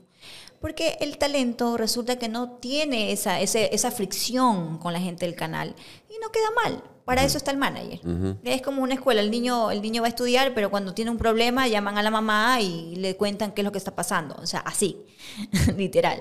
Porque 0.59 0.97
el 0.99 1.17
talento 1.17 1.77
resulta 1.77 2.17
que 2.17 2.27
no 2.27 2.49
tiene 2.57 3.13
esa, 3.13 3.39
ese- 3.39 3.73
esa 3.73 3.89
fricción 3.89 4.79
con 4.79 4.91
la 4.91 4.99
gente 4.99 5.25
del 5.25 5.33
canal 5.33 5.73
y 6.09 6.19
no 6.21 6.29
queda 6.29 6.49
mal. 6.61 6.83
Para 7.05 7.23
eso 7.23 7.37
está 7.37 7.51
el 7.51 7.57
manager. 7.57 8.01
Es 8.43 8.61
como 8.61 8.83
una 8.83 8.95
escuela, 8.95 9.21
el 9.21 9.31
niño, 9.31 9.71
el 9.71 9.81
niño 9.81 10.01
va 10.01 10.07
a 10.07 10.09
estudiar, 10.09 10.53
pero 10.53 10.69
cuando 10.69 10.93
tiene 10.93 11.09
un 11.09 11.17
problema 11.17 11.69
llaman 11.69 11.97
a 11.97 12.03
la 12.03 12.11
mamá 12.11 12.59
y 12.59 12.97
le 12.97 13.15
cuentan 13.15 13.53
qué 13.53 13.61
es 13.61 13.65
lo 13.65 13.71
que 13.71 13.77
está 13.77 13.95
pasando. 13.95 14.35
O 14.41 14.45
sea, 14.45 14.59
así, 14.59 14.97
literal. 15.77 16.19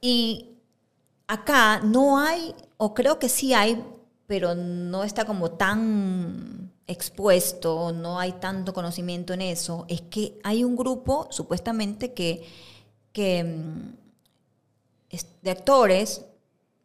Y 0.00 0.56
acá 1.28 1.78
no 1.84 2.18
hay, 2.18 2.56
o 2.76 2.92
creo 2.92 3.20
que 3.20 3.28
sí 3.28 3.54
hay, 3.54 3.80
pero 4.26 4.56
no 4.56 5.04
está 5.04 5.24
como 5.26 5.52
tan 5.52 6.71
expuesto, 6.86 7.92
no 7.92 8.18
hay 8.18 8.32
tanto 8.32 8.72
conocimiento 8.72 9.32
en 9.32 9.42
eso, 9.42 9.84
es 9.88 10.00
que 10.02 10.38
hay 10.42 10.64
un 10.64 10.76
grupo 10.76 11.28
supuestamente 11.30 12.12
que, 12.12 12.44
que 13.12 13.44
mm, 13.44 15.16
de 15.42 15.50
actores, 15.50 16.22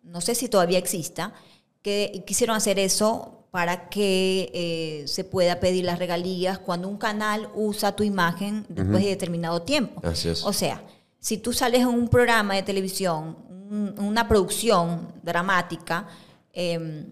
no 0.03 0.21
sé 0.21 0.35
si 0.35 0.49
todavía 0.49 0.77
exista, 0.79 1.33
que 1.81 2.23
quisieron 2.25 2.55
hacer 2.55 2.79
eso 2.79 3.45
para 3.51 3.89
que 3.89 4.51
eh, 4.53 5.07
se 5.07 5.23
pueda 5.23 5.59
pedir 5.59 5.85
las 5.85 5.99
regalías 5.99 6.59
cuando 6.59 6.89
un 6.89 6.97
canal 6.97 7.49
usa 7.55 7.95
tu 7.95 8.03
imagen 8.03 8.65
después 8.69 9.03
de 9.03 9.09
determinado 9.09 9.61
tiempo. 9.61 10.01
Así 10.05 10.29
es. 10.29 10.43
O 10.43 10.51
sea, 10.53 10.83
si 11.19 11.37
tú 11.37 11.53
sales 11.53 11.81
en 11.81 11.87
un 11.87 12.07
programa 12.09 12.55
de 12.55 12.63
televisión, 12.63 13.37
un- 13.49 13.95
una 13.99 14.27
producción 14.27 15.13
dramática, 15.23 16.07
eh, 16.53 17.05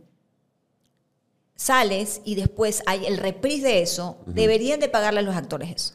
sales 1.55 2.21
y 2.25 2.35
después 2.35 2.83
hay 2.85 3.05
el 3.05 3.17
reprise 3.17 3.67
de 3.67 3.81
eso, 3.81 4.17
deberían 4.25 4.79
de 4.79 4.89
pagarle 4.89 5.19
a 5.21 5.23
los 5.23 5.35
actores 5.35 5.69
eso. 5.73 5.93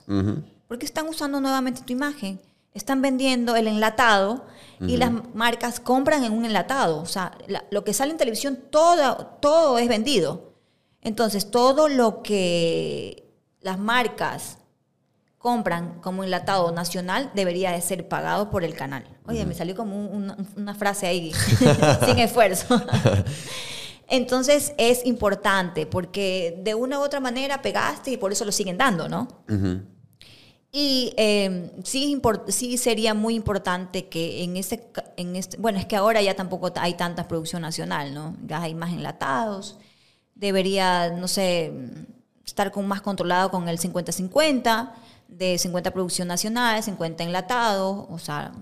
Porque 0.68 0.86
están 0.86 1.08
usando 1.08 1.40
nuevamente 1.40 1.82
tu 1.82 1.92
imagen. 1.92 2.40
Están 2.72 3.02
vendiendo 3.02 3.56
el 3.56 3.66
enlatado 3.66 4.46
y 4.80 4.96
las 4.96 5.10
marcas 5.34 5.80
compran 5.80 6.22
en 6.24 6.32
un 6.32 6.44
enlatado. 6.44 7.00
O 7.02 7.06
sea, 7.06 7.32
la- 7.48 7.64
lo 7.70 7.82
que 7.84 7.92
sale 7.92 8.12
en 8.12 8.16
televisión, 8.18 8.58
todo, 8.70 9.26
todo 9.40 9.78
es 9.78 9.88
vendido. 9.88 10.54
Entonces, 11.02 11.50
todo 11.50 11.88
lo 11.88 12.22
que 12.22 13.26
las 13.60 13.78
marcas 13.78 14.58
compran 15.38 16.00
como 16.00 16.22
enlatado 16.22 16.70
nacional 16.70 17.30
debería 17.34 17.72
de 17.72 17.80
ser 17.80 18.06
pagado 18.08 18.50
por 18.50 18.62
el 18.62 18.74
canal. 18.74 19.04
Oye, 19.26 19.44
me 19.46 19.54
salió 19.54 19.74
como 19.74 19.96
un- 19.96 20.14
una, 20.14 20.36
una 20.56 20.74
frase 20.74 21.06
ahí, 21.06 21.32
sin 22.06 22.18
esfuerzo. 22.18 22.80
Entonces 24.10 24.74
es 24.76 25.06
importante 25.06 25.86
porque 25.86 26.60
de 26.62 26.74
una 26.74 26.98
u 26.98 27.02
otra 27.02 27.20
manera 27.20 27.62
pegaste 27.62 28.10
y 28.10 28.16
por 28.16 28.32
eso 28.32 28.44
lo 28.44 28.52
siguen 28.52 28.76
dando, 28.76 29.08
¿no? 29.08 29.28
Y 30.72 31.14
eh, 31.16 31.72
sí, 31.84 32.20
sí 32.48 32.76
sería 32.76 33.14
muy 33.14 33.34
importante 33.34 34.08
que 34.08 34.42
en 34.42 34.56
este, 34.56 34.88
en 35.16 35.36
este, 35.36 35.56
bueno, 35.56 35.78
es 35.78 35.86
que 35.86 35.96
ahora 35.96 36.22
ya 36.22 36.34
tampoco 36.34 36.72
hay 36.76 36.94
tanta 36.94 37.28
producción 37.28 37.62
nacional, 37.62 38.12
¿no? 38.12 38.36
Ya 38.46 38.62
hay 38.62 38.74
más 38.74 38.92
enlatados. 38.92 39.78
Debería, 40.34 41.10
no 41.10 41.28
sé, 41.28 41.72
estar 42.44 42.72
con, 42.72 42.88
más 42.88 43.02
controlado 43.02 43.50
con 43.50 43.68
el 43.68 43.78
50-50, 43.78 44.92
de 45.28 45.58
50 45.58 45.92
producción 45.92 46.26
nacional, 46.28 46.82
50 46.82 47.22
enlatados, 47.22 48.06
o 48.08 48.18
sea, 48.18 48.52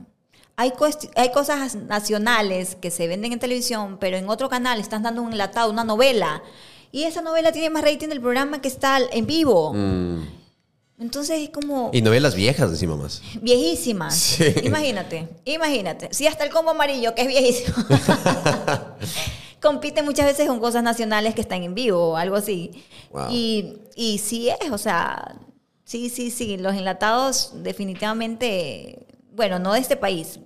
hay, 0.60 0.72
hay 1.14 1.30
cosas 1.30 1.76
nacionales 1.76 2.74
que 2.74 2.90
se 2.90 3.06
venden 3.06 3.32
en 3.32 3.38
televisión, 3.38 3.96
pero 4.00 4.16
en 4.16 4.28
otro 4.28 4.48
canal 4.48 4.80
están 4.80 5.04
dando 5.04 5.22
un 5.22 5.30
enlatado, 5.30 5.70
una 5.70 5.84
novela, 5.84 6.42
y 6.90 7.04
esa 7.04 7.22
novela 7.22 7.52
tiene 7.52 7.70
más 7.70 7.84
rating 7.84 8.08
del 8.08 8.20
programa 8.20 8.60
que 8.60 8.66
está 8.66 8.98
en 9.12 9.24
vivo. 9.24 9.72
Mm. 9.72 10.26
Entonces 10.98 11.42
es 11.42 11.50
como 11.50 11.90
Y 11.92 12.02
novelas 12.02 12.34
viejas 12.34 12.70
encima 12.70 12.96
más. 12.96 13.22
viejísimas. 13.40 14.16
Sí. 14.16 14.52
Imagínate, 14.64 15.28
imagínate. 15.44 16.08
Si 16.12 16.26
hasta 16.26 16.42
el 16.42 16.50
combo 16.50 16.72
amarillo, 16.72 17.14
que 17.14 17.22
es 17.22 17.28
viejísimo, 17.28 17.76
compite 19.62 20.02
muchas 20.02 20.26
veces 20.26 20.48
con 20.48 20.58
cosas 20.58 20.82
nacionales 20.82 21.36
que 21.36 21.40
están 21.40 21.62
en 21.62 21.74
vivo 21.76 22.10
o 22.10 22.16
algo 22.16 22.34
así. 22.34 22.84
Wow. 23.12 23.28
Y, 23.30 23.74
y 23.94 24.18
sí 24.18 24.48
es, 24.60 24.72
o 24.72 24.78
sea, 24.78 25.36
sí, 25.84 26.08
sí, 26.10 26.32
sí, 26.32 26.56
los 26.56 26.74
enlatados 26.74 27.52
definitivamente, 27.62 29.06
bueno, 29.32 29.60
no 29.60 29.74
de 29.74 29.78
este 29.78 29.96
país, 29.96 30.40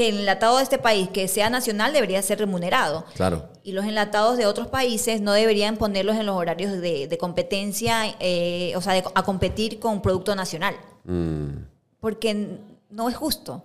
que 0.00 0.08
el 0.08 0.20
enlatado 0.20 0.56
de 0.56 0.62
este 0.62 0.78
país 0.78 1.08
que 1.10 1.28
sea 1.28 1.50
nacional 1.50 1.92
debería 1.92 2.22
ser 2.22 2.38
remunerado. 2.38 3.04
Claro. 3.14 3.48
Y 3.62 3.72
los 3.72 3.84
enlatados 3.84 4.38
de 4.38 4.46
otros 4.46 4.68
países 4.68 5.20
no 5.20 5.32
deberían 5.32 5.76
ponerlos 5.76 6.16
en 6.16 6.24
los 6.24 6.36
horarios 6.36 6.72
de, 6.80 7.06
de 7.06 7.18
competencia, 7.18 8.14
eh, 8.18 8.72
o 8.76 8.80
sea, 8.80 8.94
de- 8.94 9.04
a 9.14 9.22
competir 9.22 9.78
con 9.78 10.00
producto 10.00 10.34
nacional 10.34 10.74
Mm. 11.04 11.64
porque 12.00 12.58
no 12.90 13.08
es 13.10 13.16
justo. 13.16 13.62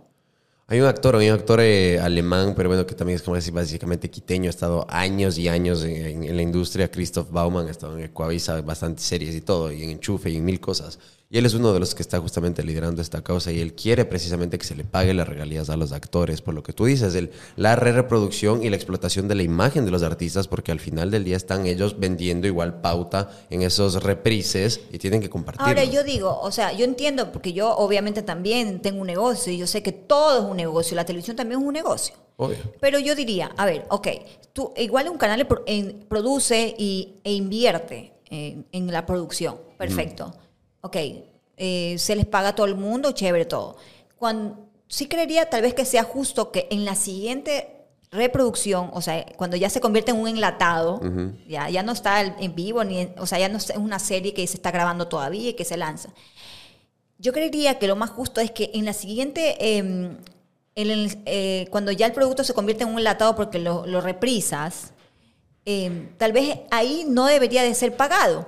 Hay 0.68 0.82
un 0.82 0.88
actor, 0.88 1.16
hay 1.16 1.30
un 1.30 1.36
actor 1.36 1.60
eh, 1.62 2.00
alemán, 2.00 2.54
pero 2.58 2.70
bueno, 2.70 2.86
que 2.88 2.96
también 2.96 3.18
es 3.18 3.22
como 3.22 3.36
decir, 3.36 3.54
básicamente 3.54 4.10
quiteño, 4.10 4.48
ha 4.48 4.50
estado 4.50 4.86
años 4.90 5.38
y 5.38 5.48
años 5.48 5.84
en, 5.84 5.96
en- 5.96 6.24
en 6.24 6.36
la 6.36 6.42
industria. 6.42 6.90
Christoph 6.90 7.30
Baumann 7.32 7.68
ha 7.68 7.72
estado 7.72 7.98
en 7.98 8.06
Ecuavisa, 8.06 8.60
bastantes 8.62 9.06
series 9.06 9.36
y 9.36 9.42
todo, 9.42 9.72
y 9.72 9.84
en 9.84 9.92
Enchufe 9.92 10.30
y 10.32 10.38
en 10.38 10.44
mil 10.46 10.60
cosas. 10.60 10.98
Y 11.28 11.40
él 11.40 11.46
es 11.48 11.56
uno 11.56 11.74
de 11.74 11.80
los 11.80 11.96
que 11.96 12.04
está 12.04 12.20
justamente 12.20 12.64
liderando 12.64 13.02
esta 13.02 13.24
causa 13.24 13.52
y 13.52 13.60
él 13.60 13.74
quiere 13.74 14.06
precisamente 14.06 14.60
que 14.60 14.66
se 14.66 14.76
le 14.76 14.84
pague 14.84 15.12
las 15.16 15.28
regalías 15.28 15.72
a 15.72 15.76
los 15.76 15.92
actores, 15.92 16.42
por 16.42 16.54
lo 16.54 16.62
que 16.62 16.72
tú 16.72 16.86
dices, 16.86 17.16
el, 17.16 17.32
la 17.56 17.76
re 17.76 17.92
reproducción 17.94 18.64
y 18.64 18.70
la 18.70 18.76
explotación 18.76 19.28
de 19.28 19.34
la 19.34 19.42
imagen 19.42 19.86
de 19.86 19.92
los 19.92 20.04
artistas, 20.04 20.48
porque 20.48 20.72
al 20.72 20.80
final 20.80 21.10
del 21.10 21.24
día 21.24 21.36
están 21.36 21.66
ellos 21.66 22.00
vendiendo 22.00 22.46
igual 22.46 22.80
pauta 22.80 23.32
en 23.50 23.64
esos 23.64 24.04
reprises 24.04 24.82
y 24.92 25.00
tienen 25.00 25.20
que 25.20 25.30
compartirlo. 25.30 25.68
Ahora 25.68 25.84
yo 25.84 26.04
digo, 26.04 26.40
o 26.40 26.52
sea, 26.52 26.74
yo 26.74 26.86
entiendo, 26.86 27.32
porque 27.32 27.54
yo 27.54 27.76
obviamente 27.76 28.22
también 28.22 28.82
tengo 28.82 29.02
un 29.02 29.08
negocio 29.08 29.52
y 29.52 29.58
yo 29.58 29.66
sé 29.66 29.82
que 29.82 29.94
todo 29.94 30.40
es 30.40 30.46
un 30.46 30.58
negocio, 30.58 30.96
la 30.96 31.06
televisión 31.06 31.36
también 31.36 31.60
es 31.60 31.68
un 31.68 31.74
negocio. 31.74 32.16
Obvio. 32.38 32.58
Pero 32.80 33.00
yo 33.00 33.16
diría, 33.16 33.52
a 33.58 33.66
ver, 33.66 33.86
ok, 33.90 34.08
tú, 34.54 34.74
igual 34.78 35.10
un 35.10 35.18
canal 35.18 35.48
produce 36.08 36.76
y, 36.78 37.16
e 37.24 37.34
invierte 37.34 38.14
en, 38.30 38.68
en 38.72 38.92
la 38.92 39.08
producción, 39.08 39.58
perfecto. 39.78 40.34
Ok, 40.86 40.98
eh, 41.58 41.96
se 41.98 42.16
les 42.16 42.28
paga 42.28 42.50
a 42.50 42.56
todo 42.56 42.68
el 42.68 42.76
mundo, 42.76 43.12
chévere 43.12 43.46
todo. 43.46 43.76
Cuando, 44.20 44.68
sí 44.88 45.08
creería 45.08 45.50
tal 45.50 45.64
vez 45.64 45.74
que 45.74 45.84
sea 45.84 46.04
justo 46.04 46.52
que 46.52 46.68
en 46.70 46.86
la 46.86 46.94
siguiente 46.94 47.72
reproducción, 48.12 48.92
o 48.94 49.02
sea, 49.02 49.26
cuando 49.36 49.58
ya 49.58 49.70
se 49.72 49.82
convierte 49.82 50.12
en 50.12 50.20
un 50.20 50.28
enlatado, 50.28 51.02
ya, 51.48 51.68
ya 51.72 51.82
no 51.82 51.92
está 51.92 52.22
en 52.22 52.54
vivo, 52.54 52.84
ni 52.84 53.00
en- 53.00 53.16
o 53.18 53.26
sea, 53.26 53.40
ya 53.40 53.50
no 53.50 53.58
es 53.58 53.72
una 53.76 53.98
serie 53.98 54.34
que 54.36 54.46
se 54.46 54.58
está 54.58 54.70
grabando 54.70 55.08
todavía 55.08 55.50
y 55.50 55.54
que 55.54 55.66
se 55.66 55.76
lanza. 55.76 56.10
Yo 57.18 57.34
creería 57.34 57.80
que 57.80 57.88
lo 57.88 57.96
más 57.96 58.12
justo 58.12 58.40
es 58.42 58.52
que 58.52 58.70
en 58.76 58.86
la 58.86 58.94
siguiente, 58.94 59.56
eh, 59.60 59.78
en 59.80 60.18
el- 60.76 61.18
eh, 61.26 61.66
cuando 61.72 61.92
ya 61.92 62.06
el 62.06 62.12
producto 62.14 62.44
se 62.44 62.54
convierte 62.54 62.84
en 62.84 62.92
un 62.92 63.00
enlatado 63.00 63.36
porque 63.36 63.58
lo, 63.58 63.88
lo 63.88 64.02
reprisas, 64.02 64.94
eh, 65.66 66.10
tal 66.20 66.32
vez 66.32 66.60
ahí 66.70 67.06
no 67.10 67.26
debería 67.26 67.64
de 67.64 67.74
ser 67.74 67.98
pagado. 67.98 68.48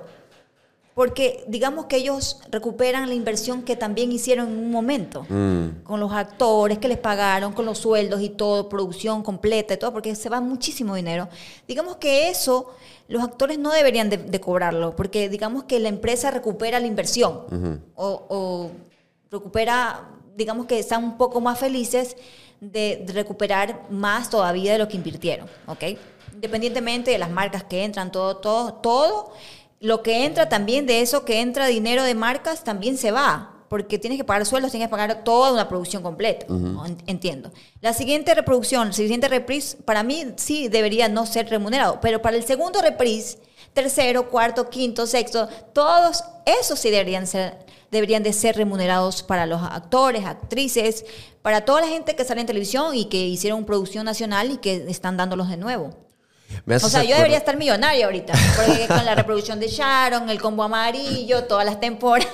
Porque 0.98 1.44
digamos 1.46 1.84
que 1.86 1.94
ellos 1.98 2.40
recuperan 2.50 3.08
la 3.08 3.14
inversión 3.14 3.62
que 3.62 3.76
también 3.76 4.10
hicieron 4.10 4.48
en 4.48 4.58
un 4.58 4.72
momento, 4.72 5.24
Mm. 5.28 5.84
con 5.84 6.00
los 6.00 6.10
actores 6.12 6.78
que 6.78 6.88
les 6.88 6.98
pagaron, 6.98 7.52
con 7.52 7.64
los 7.66 7.78
sueldos 7.78 8.20
y 8.20 8.30
todo, 8.30 8.68
producción 8.68 9.22
completa 9.22 9.74
y 9.74 9.76
todo, 9.76 9.92
porque 9.92 10.16
se 10.16 10.28
va 10.28 10.40
muchísimo 10.40 10.96
dinero. 10.96 11.28
Digamos 11.68 11.98
que 11.98 12.28
eso 12.30 12.74
los 13.06 13.22
actores 13.22 13.60
no 13.60 13.70
deberían 13.70 14.10
de, 14.10 14.16
de 14.16 14.40
cobrarlo, 14.40 14.96
porque 14.96 15.28
digamos 15.28 15.62
que 15.64 15.78
la 15.78 15.88
empresa 15.88 16.32
recupera 16.32 16.80
la 16.80 16.88
inversión 16.88 17.42
o, 17.94 18.24
o 18.28 18.70
recupera, 19.30 20.02
digamos 20.34 20.66
que 20.66 20.80
están 20.80 21.04
un 21.04 21.16
poco 21.16 21.40
más 21.40 21.60
felices 21.60 22.16
de, 22.60 23.04
de 23.06 23.12
recuperar 23.12 23.82
más 23.88 24.30
todavía 24.30 24.72
de 24.72 24.78
lo 24.80 24.88
que 24.88 24.96
invirtieron, 24.96 25.46
¿ok? 25.68 25.84
Independientemente 26.34 27.12
de 27.12 27.18
las 27.18 27.30
marcas 27.30 27.62
que 27.62 27.84
entran, 27.84 28.10
todo, 28.10 28.36
todo, 28.38 28.74
todo, 28.74 29.32
lo 29.80 30.02
que 30.02 30.24
entra 30.24 30.48
también 30.48 30.86
de 30.86 31.00
eso 31.00 31.24
que 31.24 31.40
entra 31.40 31.66
dinero 31.66 32.02
de 32.02 32.14
marcas 32.14 32.64
también 32.64 32.96
se 32.96 33.10
va, 33.10 33.64
porque 33.68 33.98
tienes 33.98 34.18
que 34.18 34.24
pagar 34.24 34.46
sueldos, 34.46 34.70
tienes 34.70 34.88
que 34.88 34.90
pagar 34.90 35.24
toda 35.24 35.52
una 35.52 35.68
producción 35.68 36.02
completa, 36.02 36.46
entiendo. 37.06 37.52
La 37.80 37.92
siguiente 37.92 38.34
reproducción, 38.34 38.88
la 38.88 38.92
siguiente 38.94 39.28
reprise, 39.28 39.76
para 39.76 40.02
mí 40.02 40.32
sí 40.36 40.68
debería 40.68 41.08
no 41.08 41.26
ser 41.26 41.48
remunerado, 41.48 42.00
pero 42.00 42.22
para 42.22 42.36
el 42.36 42.44
segundo 42.44 42.80
reprise, 42.80 43.38
tercero, 43.74 44.30
cuarto, 44.30 44.68
quinto, 44.70 45.06
sexto, 45.06 45.48
todos 45.72 46.24
esos 46.46 46.78
sí 46.78 46.90
deberían 46.90 47.26
ser 47.26 47.68
deberían 47.90 48.22
de 48.22 48.32
ser 48.34 48.56
remunerados 48.56 49.22
para 49.22 49.46
los 49.46 49.62
actores, 49.62 50.26
actrices, 50.26 51.06
para 51.42 51.64
toda 51.64 51.80
la 51.80 51.88
gente 51.88 52.14
que 52.16 52.24
sale 52.24 52.42
en 52.42 52.46
televisión 52.46 52.94
y 52.94 53.06
que 53.06 53.26
hicieron 53.26 53.64
producción 53.64 54.04
nacional 54.04 54.50
y 54.50 54.56
que 54.58 54.84
están 54.88 55.16
dándolos 55.16 55.48
de 55.48 55.56
nuevo. 55.56 56.07
Me 56.64 56.76
O 56.76 56.80
sea, 56.80 57.02
yo 57.02 57.16
debería 57.16 57.36
estar 57.38 57.56
millonaria 57.56 58.06
ahorita, 58.06 58.32
porque 58.56 58.86
con 58.88 59.04
la 59.04 59.14
reproducción 59.14 59.60
de 59.60 59.68
Sharon, 59.68 60.28
el 60.30 60.40
combo 60.40 60.62
amarillo, 60.62 61.44
todas 61.44 61.64
las 61.64 61.80
temporadas 61.80 62.28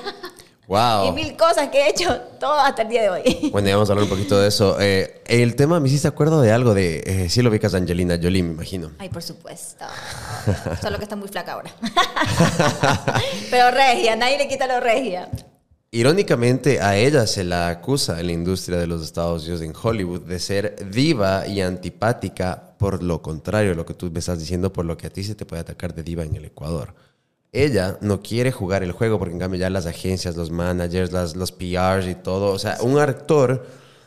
Wow. 0.67 1.09
y 1.09 1.13
mil 1.13 1.37
cosas 1.37 1.69
que 1.69 1.79
he 1.79 1.91
hecho, 1.91 2.19
todo 2.41 2.59
hasta 2.59 2.83
el 2.83 2.89
día 2.89 3.03
de 3.03 3.11
hoy. 3.11 3.51
Bueno, 3.53 3.69
ya 3.69 3.75
vamos 3.75 3.91
a 3.91 3.93
hablar 3.93 4.05
un 4.05 4.09
poquito 4.11 4.41
de 4.41 4.49
eso. 4.49 4.79
Eh, 4.81 5.23
el 5.27 5.57
tema 5.57 5.79
me 5.79 5.89
hiciste 5.89 6.09
acuerdo 6.09 6.41
de 6.41 6.53
algo 6.53 6.73
de. 6.73 7.03
Eh, 7.07 7.29
sí 7.29 7.43
lo 7.43 7.51
ubicas 7.51 7.75
a 7.75 7.77
Angelina 7.77 8.19
Jolie, 8.21 8.43
me 8.43 8.53
imagino. 8.55 8.91
Ay, 8.99 9.11
por 9.11 9.23
supuesto. 9.23 9.85
Solo 10.81 10.97
que 10.97 11.05
está 11.05 11.17
muy 11.17 11.29
flaca 11.29 11.53
ahora. 11.53 11.71
Pero 13.51 13.71
regia, 13.73 14.17
nadie 14.17 14.39
le 14.39 14.49
quita 14.49 14.67
lo 14.67 14.81
regia. 14.81 15.29
Irónicamente, 15.91 16.81
a 16.81 16.97
ella 16.97 17.27
se 17.27 17.45
la 17.45 17.69
acusa 17.69 18.19
en 18.19 18.27
la 18.27 18.33
industria 18.33 18.79
de 18.79 18.87
los 18.87 19.03
Estados 19.05 19.43
Unidos 19.45 19.61
en 19.61 19.73
Hollywood 19.81 20.23
de 20.23 20.39
ser 20.41 20.91
diva 20.91 21.47
y 21.47 21.61
antipática 21.61 22.74
por 22.79 23.03
lo 23.03 23.23
contrario, 23.23 23.75
lo 23.75 23.87
que 23.87 23.95
tú 23.95 24.11
me 24.11 24.19
estás 24.19 24.39
diciendo, 24.39 24.73
por 24.73 24.85
lo 24.85 24.97
que 24.97 25.07
a 25.07 25.11
ti 25.11 25.25
se 25.25 25.35
te 25.35 25.47
puede 25.47 25.61
atacar 25.61 25.95
de 25.95 26.03
diva 26.03 26.25
en 26.25 26.35
el 26.37 26.45
Ecuador. 26.45 26.95
Ella 27.53 27.99
no 28.01 28.21
quiere 28.21 28.51
jugar 28.51 28.83
el 28.83 28.93
juego 28.93 29.19
porque 29.19 29.35
en 29.35 29.39
cambio 29.39 29.61
ya 29.61 29.71
las 29.71 29.87
agencias, 29.87 30.37
los 30.37 30.51
managers, 30.51 31.13
las, 31.13 31.37
los 31.37 31.53
PRs 31.53 32.07
y 32.09 32.15
todo, 32.17 32.53
o 32.53 32.59
sea, 32.59 32.79
un 32.83 32.99
actor 32.99 33.65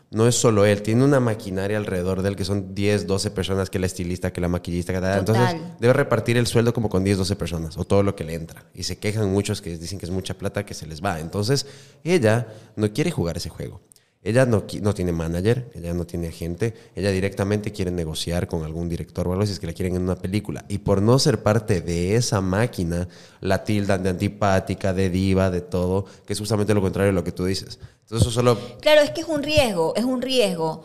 no 0.09 0.27
es 0.27 0.35
solo 0.35 0.65
él, 0.65 0.81
tiene 0.81 1.03
una 1.03 1.19
maquinaria 1.19 1.77
alrededor 1.77 2.21
de 2.21 2.29
él 2.29 2.35
que 2.35 2.45
son 2.45 2.73
10, 2.73 3.07
12 3.07 3.31
personas, 3.31 3.69
que 3.69 3.77
la 3.77 3.87
estilista, 3.87 4.31
que 4.31 4.39
la 4.39 4.47
maquillista, 4.47 4.93
que 4.93 5.01
tal. 5.01 5.19
Entonces 5.19 5.55
debe 5.79 5.93
repartir 5.93 6.37
el 6.37 6.47
sueldo 6.47 6.73
como 6.73 6.89
con 6.89 7.03
10, 7.03 7.17
12 7.17 7.35
personas 7.35 7.77
o 7.77 7.83
todo 7.83 8.03
lo 8.03 8.15
que 8.15 8.23
le 8.23 8.33
entra. 8.33 8.65
Y 8.73 8.83
se 8.83 8.97
quejan 8.97 9.29
muchos 9.31 9.61
que 9.61 9.77
dicen 9.77 9.99
que 9.99 10.05
es 10.05 10.11
mucha 10.11 10.33
plata 10.35 10.65
que 10.65 10.73
se 10.73 10.87
les 10.87 11.03
va. 11.03 11.19
Entonces 11.19 11.65
ella 12.03 12.47
no 12.77 12.91
quiere 12.93 13.11
jugar 13.11 13.35
ese 13.35 13.49
juego. 13.49 13.81
Ella 14.27 14.45
no, 14.45 14.65
no 14.81 14.93
tiene 14.93 15.13
manager, 15.13 15.71
ella 15.73 15.93
no 15.93 16.05
tiene 16.05 16.27
agente, 16.27 16.73
ella 16.97 17.11
directamente 17.11 17.71
quiere 17.71 17.91
negociar 17.91 18.45
con 18.45 18.63
algún 18.63 18.89
director 18.89 19.25
o 19.25 19.31
algo 19.31 19.45
si 19.45 19.53
es 19.53 19.59
que 19.61 19.67
la 19.67 19.71
quieren 19.71 19.95
en 19.95 20.01
una 20.01 20.17
película. 20.17 20.65
Y 20.67 20.79
por 20.79 21.01
no 21.01 21.17
ser 21.17 21.41
parte 21.41 21.79
de 21.79 22.17
esa 22.17 22.41
máquina, 22.41 23.07
la 23.39 23.63
tildan 23.63 24.03
de 24.03 24.09
antipática, 24.09 24.91
de 24.91 25.09
diva, 25.09 25.49
de 25.49 25.61
todo, 25.61 26.07
que 26.25 26.33
es 26.33 26.39
justamente 26.39 26.73
lo 26.73 26.81
contrario 26.81 27.13
de 27.13 27.15
lo 27.15 27.23
que 27.23 27.31
tú 27.31 27.45
dices. 27.45 27.79
Entonces 28.01 28.27
eso 28.27 28.31
solo... 28.31 28.59
Claro, 28.81 28.99
es 28.99 29.11
que 29.11 29.21
es 29.21 29.27
un 29.29 29.41
riesgo, 29.41 29.93
es 29.95 30.03
un 30.03 30.21
riesgo. 30.21 30.83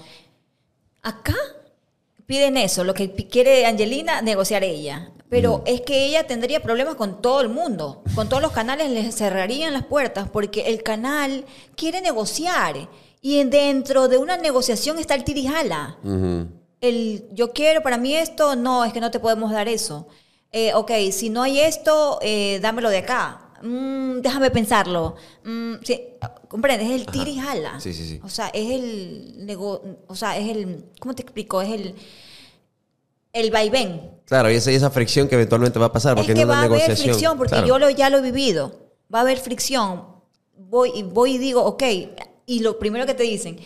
Acá 1.03 1.35
piden 2.27 2.57
eso, 2.57 2.85
lo 2.85 2.95
que 2.95 3.13
quiere 3.27 3.67
Angelina, 3.67 4.23
negociar 4.23 4.63
ella. 4.63 5.11
Pero 5.29 5.65
es 5.67 5.81
que 5.81 6.05
ella 6.05 6.29
tendría 6.29 6.63
problemas 6.63 6.95
con 6.95 7.21
todo 7.21 7.41
el 7.41 7.49
mundo. 7.49 8.05
Con 8.15 8.29
todos 8.29 8.41
los 8.41 8.53
canales 8.53 8.89
les 8.91 9.17
cerrarían 9.17 9.73
las 9.73 9.87
puertas 9.87 10.29
porque 10.29 10.69
el 10.69 10.85
canal 10.85 11.45
quiere 11.75 12.03
negociar. 12.03 12.89
Y 13.23 13.39
en- 13.39 13.51
dentro 13.51 14.09
de 14.09 14.19
una 14.19 14.37
negociación 14.37 14.99
está 14.99 15.15
el 15.15 15.23
tirijala. 15.25 15.97
Ujú. 16.03 16.49
El 16.81 17.29
yo 17.33 17.53
quiero 17.53 17.81
para 17.83 17.97
mí 17.97 18.15
esto, 18.17 18.57
no, 18.57 18.85
es 18.85 18.93
que 18.93 19.01
no 19.01 19.11
te 19.13 19.21
podemos 19.21 19.53
dar 19.53 19.69
eso. 19.69 20.09
Eh, 20.51 20.75
ok, 20.75 20.91
si 21.13 21.31
no 21.31 21.43
hay 21.43 21.61
esto, 21.61 22.19
eh, 22.21 22.59
dámelo 22.61 22.91
de 22.91 22.99
acá. 22.99 23.39
Mm, 23.63 24.21
déjame 24.21 24.51
pensarlo. 24.51 25.15
Mm, 25.45 25.75
sí, 25.85 26.03
¿Comprendes? 26.49 26.89
Es 26.91 26.95
el 27.01 27.07
tira 27.07 27.31
y 27.31 27.39
jala. 27.39 27.81
Sí, 27.81 27.95
sí, 27.95 28.07
sí. 28.07 28.21
O 28.23 28.29
sea, 28.29 28.49
es 28.49 28.71
el 28.71 29.47
nego 29.47 29.81
o 30.09 30.15
sea, 30.15 30.37
es 30.37 30.49
el, 30.51 30.85
¿cómo 30.99 31.15
te 31.15 31.23
explico? 31.23 31.63
Es 31.63 31.71
el, 31.71 31.95
el 33.33 33.51
vaivén. 33.51 34.11
Claro, 34.27 34.51
y 34.51 34.57
esa, 34.57 34.71
y 34.73 34.75
esa 34.75 34.91
fricción 34.91 35.29
que 35.29 35.37
eventualmente 35.37 35.79
va 35.79 35.87
a 35.87 35.93
pasar, 35.93 36.15
porque 36.17 36.33
es 36.33 36.39
que 36.39 36.45
una 36.45 36.55
va 36.55 36.61
a 36.61 36.65
haber 36.65 36.97
fricción, 36.97 37.39
porque 37.39 37.53
claro. 37.53 37.67
yo 37.69 37.79
lo, 37.79 37.89
ya 37.89 38.11
lo 38.11 38.19
he 38.19 38.21
vivido. 38.21 38.91
Va 39.15 39.21
a 39.21 39.23
haber 39.23 39.39
fricción. 39.39 40.07
Voy, 40.57 41.03
voy 41.05 41.37
y 41.37 41.39
digo, 41.39 41.63
ok, 41.65 41.83
y 42.53 42.61
lo 42.61 42.79
primero 42.79 43.07
que 43.07 43.15
te 43.15 43.23
dicen, 43.23 43.59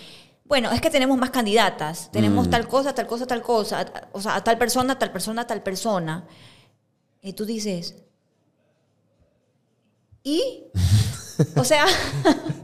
bueno, 0.45 0.71
es 0.71 0.81
que 0.81 0.91
tenemos 0.91 1.19
más 1.19 1.31
candidatas, 1.31 2.07
Mm. 2.07 2.13
tenemos 2.13 2.49
tal 2.49 2.69
cosa, 2.69 2.95
tal 2.95 3.09
cosa, 3.09 3.27
tal 3.27 3.43
cosa, 3.43 3.85
o 4.13 4.21
sea, 4.21 4.37
a 4.37 4.45
tal 4.45 4.57
persona, 4.59 4.97
tal 4.97 5.11
persona, 5.11 5.45
tal 5.45 5.61
persona. 5.61 6.25
Y 7.21 7.33
tú 7.33 7.45
dices, 7.45 7.97
¿y? 10.23 10.65
o 11.57 11.65
sea, 11.65 11.85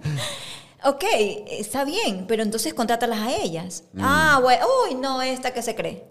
ok, 0.85 1.05
está 1.49 1.85
bien, 1.85 2.27
pero 2.29 2.45
entonces 2.45 2.73
contrátalas 2.73 3.19
a 3.19 3.35
ellas. 3.37 3.83
Mm. 3.93 4.01
Ah, 4.01 4.39
bueno, 4.41 4.65
uy, 4.87 4.95
no, 4.95 5.23
esta 5.23 5.53
que 5.53 5.63
se 5.63 5.75
cree. 5.75 6.09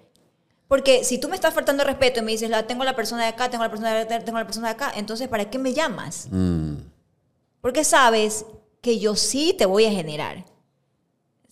Porque 0.68 1.06
si 1.06 1.20
tú 1.20 1.30
me 1.30 1.36
estás 1.36 1.54
faltando 1.54 1.86
respeto 1.86 2.20
y 2.20 2.24
me 2.24 2.32
dices, 2.34 2.50
la, 2.50 2.68
tengo 2.68 2.84
la 2.84 2.98
persona 2.98 3.24
de 3.24 3.30
acá, 3.30 3.50
tengo 3.50 3.64
la 3.64 3.70
persona 3.70 3.94
de 3.94 4.02
acá, 4.02 4.20
tengo 4.20 4.40
la 4.40 4.46
persona 4.46 4.68
de 4.68 4.74
acá, 4.74 4.92
entonces 4.94 5.30
¿para 5.30 5.50
qué 5.50 5.58
me 5.58 5.74
llamas? 5.74 6.28
Mm. 6.32 6.76
Porque 7.62 7.86
sabes 7.86 8.46
que 8.82 9.00
yo 9.00 9.16
sí 9.16 9.56
te 9.58 9.66
voy 9.66 9.86
a 9.86 9.92
generar. 9.92 10.46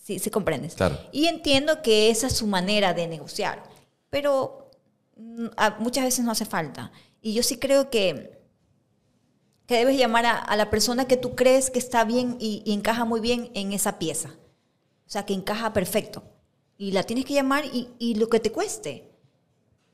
Sí, 0.02 0.20
sí 0.20 0.30
comprendes. 0.30 0.74
Claro. 0.76 0.98
Y 1.12 1.28
entiendo 1.28 1.82
que 1.82 2.10
esa 2.10 2.28
es 2.28 2.34
su 2.34 2.48
manera 2.48 2.94
de 2.94 3.08
negociar. 3.08 3.64
Pero 4.10 4.72
mm, 5.16 5.48
muchas 5.80 6.04
veces 6.04 6.26
no 6.26 6.32
hace 6.32 6.46
falta. 6.46 6.92
Y 7.22 7.34
yo 7.34 7.44
sí 7.44 7.58
creo 7.58 7.90
que, 7.90 8.40
que 9.68 9.76
debes 9.76 9.98
llamar 9.98 10.26
a, 10.26 10.38
a 10.38 10.56
la 10.56 10.70
persona 10.70 11.06
que 11.08 11.18
tú 11.18 11.36
crees 11.36 11.70
que 11.70 11.80
está 11.80 12.04
bien 12.04 12.38
y, 12.40 12.64
y 12.66 12.74
encaja 12.74 13.06
muy 13.06 13.20
bien 13.20 13.52
en 13.54 13.72
esa 13.74 14.00
pieza. 14.00 14.36
O 15.06 15.12
sea, 15.12 15.26
que 15.26 15.34
encaja 15.34 15.74
perfecto. 15.74 16.24
Y 16.78 16.92
la 16.92 17.04
tienes 17.04 17.26
que 17.26 17.34
llamar 17.34 17.66
y, 17.66 17.90
y 18.00 18.16
lo 18.16 18.30
que 18.30 18.40
te 18.40 18.52
cueste. 18.52 19.12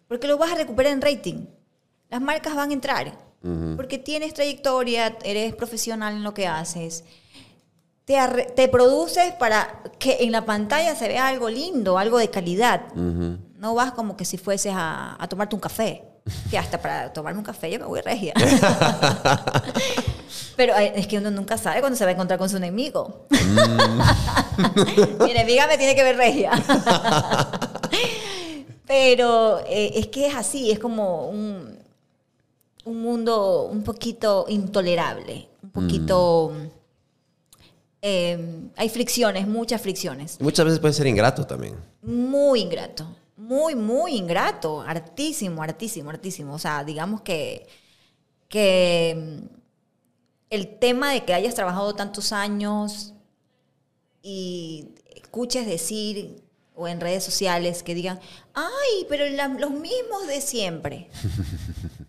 Porque 0.07 0.27
lo 0.27 0.37
vas 0.37 0.51
a 0.51 0.55
recuperar 0.55 0.93
en 0.93 1.01
rating. 1.01 1.47
Las 2.09 2.21
marcas 2.21 2.55
van 2.55 2.69
a 2.69 2.73
entrar. 2.73 3.25
Porque 3.75 3.99
tienes 3.99 4.33
trayectoria, 4.33 5.19
eres 5.23 5.53
profesional 5.53 6.15
en 6.15 6.23
lo 6.23 6.33
que 6.33 6.47
haces. 6.47 7.03
Te, 8.05 8.17
arre- 8.17 8.53
te 8.55 8.67
produces 8.67 9.33
para 9.33 9.81
que 9.99 10.17
en 10.21 10.31
la 10.31 10.45
pantalla 10.45 10.95
se 10.95 11.07
vea 11.07 11.27
algo 11.27 11.49
lindo, 11.49 11.97
algo 11.97 12.17
de 12.19 12.29
calidad. 12.29 12.93
No 12.93 13.73
vas 13.73 13.91
como 13.93 14.15
que 14.15 14.25
si 14.25 14.37
fueses 14.37 14.73
a, 14.75 15.21
a 15.21 15.27
tomarte 15.27 15.55
un 15.55 15.61
café. 15.61 16.03
Que 16.49 16.57
hasta 16.57 16.79
para 16.81 17.13
tomarme 17.13 17.37
un 17.39 17.45
café 17.45 17.69
yo 17.71 17.79
me 17.79 17.85
voy 17.85 18.01
regia. 18.01 18.33
Pero 20.55 20.75
eh, 20.75 20.93
es 20.95 21.07
que 21.07 21.17
uno 21.17 21.31
nunca 21.31 21.57
sabe 21.57 21.79
cuándo 21.81 21.97
se 21.97 22.03
va 22.03 22.11
a 22.11 22.13
encontrar 22.13 22.39
con 22.39 22.49
su 22.49 22.57
enemigo. 22.57 23.25
Mi 25.23 25.31
enemiga 25.31 25.67
me 25.67 25.77
tiene 25.77 25.95
que 25.95 26.03
ver 26.03 26.17
regia. 26.17 26.51
Pero 28.87 29.59
eh, 29.67 29.91
es 29.95 30.07
que 30.07 30.27
es 30.27 30.35
así, 30.35 30.71
es 30.71 30.79
como 30.79 31.27
un, 31.29 31.77
un 32.85 33.01
mundo 33.01 33.63
un 33.71 33.83
poquito 33.83 34.45
intolerable, 34.47 35.47
un 35.63 35.69
poquito... 35.71 36.53
eh, 38.07 38.37
hay 38.75 38.87
fricciones, 38.89 39.47
muchas 39.47 39.81
fricciones. 39.81 40.37
Y 40.39 40.43
muchas 40.43 40.63
veces 40.65 40.79
puede 40.79 40.93
ser 40.93 41.07
ingrato 41.07 41.47
también. 41.47 41.75
Muy 42.03 42.61
ingrato, 42.61 43.07
muy, 43.35 43.73
muy 43.73 44.15
ingrato, 44.15 44.81
hartísimo, 44.81 45.63
hartísimo, 45.63 46.11
hartísimo. 46.11 46.53
O 46.53 46.59
sea, 46.59 46.83
digamos 46.83 47.21
que, 47.21 47.65
que 48.47 49.39
mm, 49.41 49.55
el 50.51 50.77
tema 50.77 51.13
de 51.13 51.25
que 51.25 51.33
hayas 51.33 51.55
trabajado 51.55 51.95
tantos 51.95 52.31
años 52.31 53.13
y 54.21 54.89
escuches 55.15 55.65
decir 55.65 56.43
o 56.75 56.87
en 56.87 56.99
redes 57.01 57.23
sociales 57.23 57.81
que 57.81 57.95
digan, 57.95 58.19
ay, 58.53 59.05
pero 59.09 59.27
la- 59.29 59.47
los 59.47 59.71
mismos 59.71 60.27
de 60.27 60.41
siempre. 60.41 61.09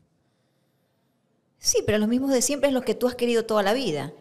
Sí, 1.59 1.79
pero 1.85 1.99
los 1.99 2.07
mismos 2.09 2.31
de 2.31 2.43
siempre 2.43 2.69
es 2.69 2.75
los 2.75 2.85
que 2.85 2.95
tú 2.95 3.09
has 3.09 3.17
querido 3.17 3.45
toda 3.45 3.63
la 3.65 3.73
vida, 3.73 4.13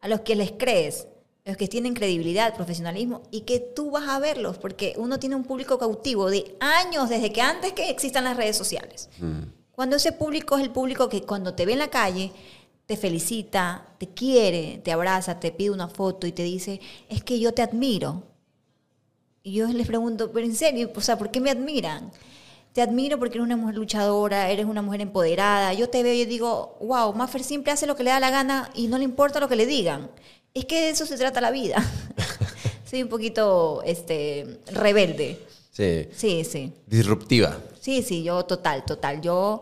a 0.00 0.08
los 0.08 0.22
que 0.22 0.34
les 0.34 0.50
crees, 0.50 1.06
los 1.44 1.56
que 1.56 1.68
tienen 1.68 1.94
credibilidad, 1.94 2.54
profesionalismo 2.54 3.22
y 3.30 3.42
que 3.42 3.60
tú 3.60 3.90
vas 3.90 4.08
a 4.08 4.18
verlos 4.18 4.58
porque 4.58 4.94
uno 4.96 5.18
tiene 5.18 5.36
un 5.36 5.44
público 5.44 5.78
cautivo 5.78 6.30
de 6.30 6.56
años 6.60 7.08
desde 7.08 7.32
que 7.32 7.40
antes 7.40 7.72
que 7.72 7.90
existan 7.90 8.24
las 8.24 8.36
redes 8.36 8.56
sociales. 8.56 9.08
Cuando 9.72 9.96
ese 9.96 10.12
público 10.12 10.56
es 10.56 10.62
el 10.62 10.70
público 10.70 11.08
que 11.08 11.22
cuando 11.22 11.54
te 11.54 11.64
ve 11.64 11.72
en 11.72 11.78
la 11.78 11.88
calle 11.88 12.32
te 12.90 12.96
felicita, 12.96 13.86
te 13.98 14.08
quiere, 14.08 14.78
te 14.82 14.90
abraza, 14.90 15.38
te 15.38 15.52
pide 15.52 15.70
una 15.70 15.86
foto 15.86 16.26
y 16.26 16.32
te 16.32 16.42
dice, 16.42 16.80
es 17.08 17.22
que 17.22 17.38
yo 17.38 17.54
te 17.54 17.62
admiro. 17.62 18.24
Y 19.44 19.52
yo 19.52 19.68
les 19.68 19.86
pregunto, 19.86 20.32
pero 20.32 20.44
en 20.44 20.56
serio, 20.56 20.90
o 20.94 21.00
sea, 21.00 21.16
¿por 21.16 21.30
qué 21.30 21.40
me 21.40 21.50
admiran? 21.50 22.10
Te 22.72 22.82
admiro 22.82 23.18
porque 23.18 23.38
eres 23.38 23.46
una 23.46 23.56
mujer 23.56 23.76
luchadora, 23.76 24.50
eres 24.50 24.66
una 24.66 24.82
mujer 24.82 25.00
empoderada. 25.00 25.72
Yo 25.72 25.88
te 25.88 26.02
veo 26.02 26.14
y 26.14 26.24
digo, 26.24 26.76
wow, 26.80 27.14
Maffer 27.14 27.44
siempre 27.44 27.72
hace 27.72 27.86
lo 27.86 27.94
que 27.94 28.02
le 28.02 28.10
da 28.10 28.18
la 28.18 28.30
gana 28.30 28.70
y 28.74 28.88
no 28.88 28.98
le 28.98 29.04
importa 29.04 29.38
lo 29.40 29.48
que 29.48 29.56
le 29.56 29.66
digan. 29.66 30.10
Es 30.54 30.64
que 30.64 30.80
de 30.80 30.90
eso 30.90 31.06
se 31.06 31.16
trata 31.16 31.40
la 31.40 31.50
vida. 31.50 31.76
Soy 32.90 33.02
un 33.02 33.08
poquito 33.08 33.82
este, 33.84 34.58
rebelde. 34.72 35.38
Sí. 35.70 36.08
Sí, 36.14 36.44
sí. 36.44 36.72
Disruptiva. 36.86 37.56
Sí, 37.80 38.02
sí, 38.02 38.22
yo 38.24 38.44
total, 38.44 38.84
total. 38.84 39.20
Yo, 39.20 39.60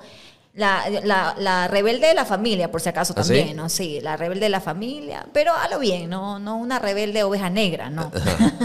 la, 0.54 0.88
la, 1.04 1.36
la 1.38 1.68
rebelde 1.68 2.08
de 2.08 2.14
la 2.14 2.24
familia, 2.24 2.70
por 2.70 2.80
si 2.80 2.88
acaso 2.88 3.12
¿Ah, 3.16 3.22
sí? 3.22 3.34
también, 3.34 3.56
¿no? 3.56 3.68
Sí, 3.68 4.00
la 4.00 4.16
rebelde 4.16 4.46
de 4.46 4.48
la 4.50 4.60
familia, 4.60 5.26
pero 5.32 5.52
a 5.54 5.68
lo 5.68 5.78
bien, 5.78 6.08
no, 6.10 6.38
no 6.38 6.56
una 6.56 6.78
rebelde 6.78 7.22
oveja 7.22 7.48
negra, 7.50 7.90
no. 7.90 8.10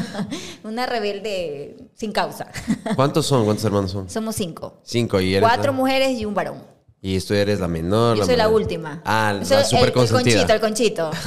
una 0.64 0.86
rebelde 0.86 1.76
sin 1.94 2.12
causa. 2.12 2.48
¿Cuántos 2.96 3.26
son? 3.28 3.44
¿Cuántos 3.46 3.66
hermanos 3.66 3.92
son? 3.92 4.10
Somos 4.10 4.36
cinco. 4.36 4.80
Cinco. 4.84 5.20
¿Y 5.22 5.36
eres 5.36 5.48
Cuatro 5.48 5.72
la- 5.72 5.78
mujeres 5.78 6.12
y 6.18 6.26
un 6.26 6.34
varón. 6.34 6.64
Y 7.06 7.20
tú 7.20 7.34
eres 7.34 7.60
la 7.60 7.68
menor. 7.68 8.16
Yo 8.18 8.26
soy 8.26 8.38
la 8.38 8.48
última. 8.48 9.02
Ah, 9.04 9.38
soy 9.44 9.58
la 9.58 9.60
el- 9.62 9.66
súper 9.68 9.86
el, 9.88 9.94
consentida. 9.94 10.36
conchito, 10.38 10.54
el 10.54 10.60
conchito. 10.62 11.12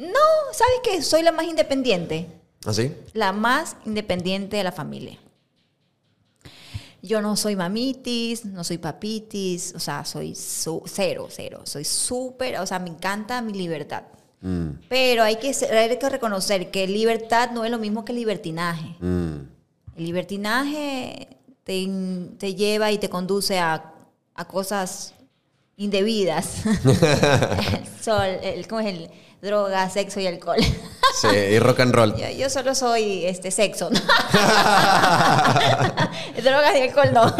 no, 0.00 0.18
¿sabes 0.52 0.74
qué? 0.82 1.00
Soy 1.02 1.22
la 1.22 1.30
más 1.32 1.46
independiente. 1.46 2.26
¿Ah, 2.64 2.72
sí? 2.72 2.92
la 3.12 3.32
más 3.32 3.76
independiente 3.86 4.56
de 4.56 4.64
la 4.64 4.72
familia. 4.72 5.18
Yo 7.00 7.20
no 7.20 7.34
soy 7.36 7.56
mamitis, 7.56 8.44
no 8.44 8.62
soy 8.62 8.78
papitis, 8.78 9.72
o 9.74 9.80
sea, 9.80 10.04
soy 10.04 10.34
cero, 10.36 11.26
cero. 11.28 11.60
Soy 11.64 11.84
súper, 11.84 12.58
o 12.60 12.66
sea, 12.66 12.78
me 12.78 12.90
encanta 12.90 13.42
mi 13.42 13.52
libertad. 13.52 14.04
Mm, 14.40 14.68
Pero 14.88 15.24
hay 15.24 15.36
que, 15.36 15.48
hay 15.48 15.96
que 15.98 16.08
reconocer 16.08 16.70
que 16.70 16.86
libertad 16.86 17.50
no 17.52 17.64
es 17.64 17.70
lo 17.72 17.78
mismo 17.78 18.04
que 18.04 18.12
libertinaje. 18.12 18.96
mm. 19.00 19.34
El 19.96 20.04
libertinaje 20.06 21.36
te, 21.64 21.88
te 22.38 22.54
lleva 22.54 22.90
y 22.92 22.98
te 22.98 23.10
conduce 23.10 23.58
a, 23.58 23.91
a 24.34 24.44
cosas 24.46 25.14
indebidas. 25.76 26.64
el 26.66 27.86
sol, 28.00 28.38
el, 28.42 28.66
¿cómo 28.68 28.80
es 28.80 28.86
el? 28.86 29.10
Droga, 29.40 29.88
sexo 29.90 30.20
y 30.20 30.26
alcohol. 30.28 30.58
Sí, 31.20 31.26
y 31.28 31.58
rock 31.58 31.80
and 31.80 31.92
roll. 31.92 32.14
Yo, 32.16 32.30
yo 32.30 32.48
solo 32.48 32.76
soy 32.76 33.24
este 33.24 33.50
sexo. 33.50 33.90
¿no? 33.90 33.98
Drogas 36.42 36.76
y 36.76 36.82
alcohol 36.82 37.10
no. 37.12 37.34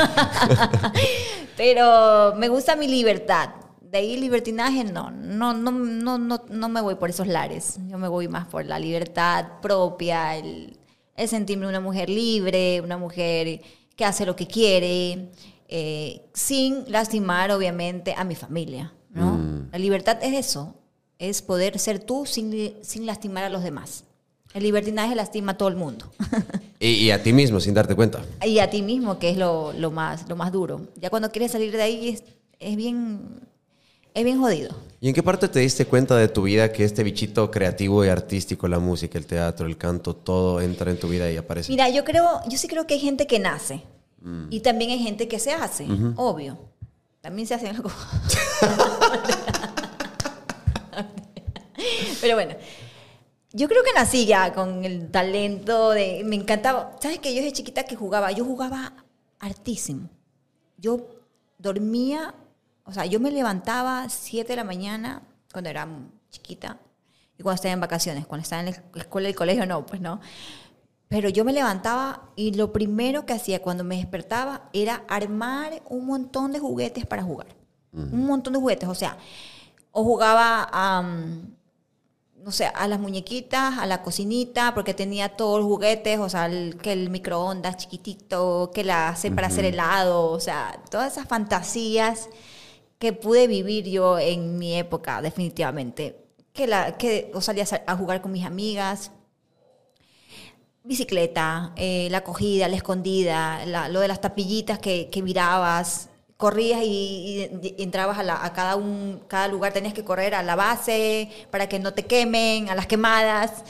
Pero 1.57 2.35
me 2.37 2.49
gusta 2.49 2.75
mi 2.75 2.89
libertad. 2.89 3.51
De 3.81 3.99
ahí 3.99 4.17
libertinaje 4.17 4.83
no. 4.83 5.13
No, 5.13 5.55
no, 5.55 5.71
no, 5.71 6.19
no, 6.19 6.43
no 6.49 6.69
me 6.69 6.81
voy 6.81 6.97
por 6.97 7.11
esos 7.11 7.29
lares. 7.29 7.77
Yo 7.87 7.99
me 7.99 8.09
voy 8.09 8.27
más 8.27 8.49
por 8.49 8.65
la 8.65 8.81
libertad 8.81 9.61
propia, 9.61 10.37
el, 10.37 10.77
el 11.17 11.29
sentirme 11.29 11.69
una 11.69 11.81
mujer 11.81 12.09
libre, 12.09 12.81
una 12.81 12.97
mujer 12.97 13.61
que 13.95 14.05
hace 14.05 14.27
lo 14.27 14.35
que 14.35 14.49
quiere, 14.49 15.31
eh, 15.75 16.21
sin 16.35 16.85
lastimar 16.93 17.51
obviamente 17.51 18.13
a 18.15 18.25
mi 18.25 18.35
familia. 18.35 18.93
¿no? 19.09 19.41
La 19.73 19.79
libertad 19.79 20.19
es 20.21 20.35
eso, 20.35 20.75
es 21.19 21.41
poder 21.41 21.79
ser 21.79 21.99
tú 21.99 22.27
sin, 22.27 22.75
sin 22.83 23.07
lastimar 23.07 23.45
a 23.45 23.49
los 23.49 23.63
demás. 23.63 24.05
El 24.53 24.65
libertinaje 24.65 25.15
lastima 25.15 25.53
a 25.53 25.57
todo 25.57 25.71
el 25.71 25.77
mundo. 25.77 26.13
Y, 26.79 26.95
y 26.95 27.11
a 27.13 27.23
ti 27.23 27.33
mismo, 27.33 27.61
sin 27.61 27.75
darte 27.75 27.95
cuenta. 27.95 28.25
y 28.45 28.59
a 28.59 28.69
ti 28.69 28.83
mismo, 28.83 29.21
que 29.21 29.31
es 29.31 29.37
lo, 29.37 29.73
lo 29.73 29.93
más, 29.93 30.29
lo 30.29 30.35
más 30.35 30.51
duro. 30.51 30.89
Ya 30.97 31.11
cuando 31.11 31.31
quieres 31.31 31.53
salir 31.53 31.71
de 31.71 31.81
ahí 31.81 32.09
es, 32.09 32.25
es 32.59 32.75
bien, 32.77 33.21
es 34.15 34.25
bien 34.25 34.41
jodido. 34.41 34.75
¿Y 35.01 35.07
en 35.07 35.15
qué 35.15 35.23
parte 35.23 35.47
te 35.47 35.61
diste 35.61 35.87
cuenta 35.87 36.17
de 36.17 36.27
tu 36.27 36.43
vida 36.43 36.73
que 36.73 36.83
este 36.83 37.05
bichito 37.05 37.53
creativo 37.53 38.05
y 38.05 38.09
artístico, 38.09 38.67
la 38.67 38.81
música, 38.81 39.17
el 39.17 39.27
teatro, 39.27 39.69
el 39.69 39.79
canto, 39.79 40.17
todo 40.17 40.61
entra 40.61 40.91
en 40.91 40.99
tu 40.99 41.07
vida 41.07 41.31
y 41.31 41.37
aparece? 41.37 41.71
Mira, 41.71 41.89
yo 41.89 42.03
creo, 42.03 42.41
yo 42.49 42.59
sí 42.59 42.67
creo 42.67 42.85
que 42.85 42.95
hay 42.95 43.01
gente 43.01 43.29
que 43.29 43.39
nace 43.39 43.85
y 44.51 44.61
también 44.61 44.91
hay 44.91 44.99
gente 44.99 45.29
que 45.29 45.39
se 45.39 45.53
hace, 45.53 45.87
obvio. 46.17 46.59
También 47.21 47.47
se 47.47 47.55
hacen 47.55 47.77
algo. 47.77 47.91
Pero 52.21 52.35
bueno, 52.35 52.55
yo 53.53 53.69
creo 53.69 53.85
que 53.85 53.93
nací 53.93 54.27
ya 54.27 54.53
con 54.53 54.85
el 54.85 55.11
talento 55.11 55.91
de, 55.91 56.23
me 56.25 56.37
encantaba. 56.37 56.97
¿Sabes 57.01 57.19
que 57.19 57.35
yo 57.35 57.43
desde 57.43 57.53
chiquita 57.53 57.85
que 57.85 57.97
jugaba? 57.97 58.33
Yo 58.33 58.45
jugaba 58.45 58.95
hartísimo. 59.39 60.09
Yo 60.79 61.07
dormía, 61.59 62.35
o 62.85 62.93
sea, 62.93 63.07
yo 63.07 63.21
me 63.21 63.31
levantaba 63.31 64.09
7 64.09 64.49
de 64.49 64.57
la 64.57 64.65
mañana 64.65 65.23
cuando 65.53 65.71
era 65.71 65.89
chiquita 66.31 66.79
y 67.39 67.43
cuando 67.43 67.57
estaba 67.57 67.73
en 67.73 67.81
vacaciones, 67.81 68.27
cuando 68.27 68.43
estaba 68.43 68.63
en 68.63 68.75
la 68.95 69.01
escuela 69.01 69.29
y 69.29 69.33
el 69.33 69.37
colegio 69.37 69.67
no, 69.67 69.87
pues 69.87 70.01
no. 70.01 70.21
Pero 71.15 71.29
yo 71.29 71.45
me 71.45 71.53
levantaba 71.53 72.31
y 72.37 72.55
lo 72.55 72.73
primero 72.73 73.27
que 73.27 73.35
hacía 73.35 73.61
cuando 73.61 73.85
me 73.85 73.97
despertaba 73.97 74.71
era 74.73 75.05
armar 75.09 75.83
un 75.91 76.07
montón 76.07 76.53
de 76.53 76.59
juguetes 76.59 77.05
para 77.07 77.23
jugar. 77.23 77.49
Un 77.93 78.27
montón 78.27 78.55
de 78.55 78.59
juguetes, 78.59 78.89
o 78.89 78.95
sea, 78.95 79.19
o 79.91 80.03
jugaba 80.03 80.67
a, 80.73 81.03
no 82.45 82.51
sé, 82.51 82.65
a 82.75 82.89
las 82.89 82.99
muñequitas, 82.99 83.79
a 83.79 83.85
la 83.87 84.03
cocinita, 84.03 84.73
porque 84.75 84.95
tenía 84.95 85.29
todos 85.37 85.59
los 85.61 85.69
juguetes, 85.69 86.19
o 86.19 86.29
sea, 86.31 86.47
el- 86.47 86.77
que 86.79 86.93
el 86.93 87.11
microondas 87.11 87.77
chiquitito, 87.77 88.71
que 88.75 88.83
la 88.83 89.09
hace 89.11 89.31
para 89.31 89.49
hacer 89.49 89.65
helado, 89.67 90.31
o 90.31 90.41
sea, 90.41 90.81
todas 90.91 91.13
esas 91.13 91.29
fantasías 91.29 92.31
que 92.99 93.13
pude 93.13 93.47
vivir 93.47 93.85
yo 93.89 94.19
en 94.19 94.59
mi 94.59 94.75
época, 94.77 95.21
definitivamente. 95.23 96.19
Que, 96.55 96.67
la, 96.67 96.97
que 96.97 97.31
o 97.35 97.41
salía 97.41 97.63
a 97.65 97.67
sa- 97.67 97.83
a 97.87 97.97
jugar 97.97 98.23
con 98.23 98.33
mis 98.33 98.45
amigas, 98.47 99.11
bicicleta, 100.85 101.73
eh, 101.77 102.09
la 102.11 102.23
cogida, 102.25 102.69
la 102.69 102.77
escondida, 102.77 103.65
la- 103.67 103.89
lo 103.89 104.01
de 104.01 104.09
las 104.09 104.21
tapillitas 104.21 104.79
que, 104.79 105.09
que 105.11 105.23
virabas, 105.23 106.09
corrías 106.37 106.81
y, 106.83 107.49
y- 107.63 107.83
entrabas 107.83 108.19
a, 108.19 108.23
la- 108.25 108.45
a 108.45 108.53
cada, 108.53 108.77
un, 108.77 109.21
cada 109.29 109.47
lugar, 109.49 109.73
tenías 109.73 109.95
que 109.95 110.05
correr 110.05 110.35
a 110.35 110.43
la 110.43 110.57
base 110.57 111.29
para 111.51 111.69
que 111.69 111.79
no 111.79 111.95
te 111.95 112.05
quemen, 112.07 112.69
a 112.69 112.75
las 112.75 112.87
quemadas. 112.87 113.65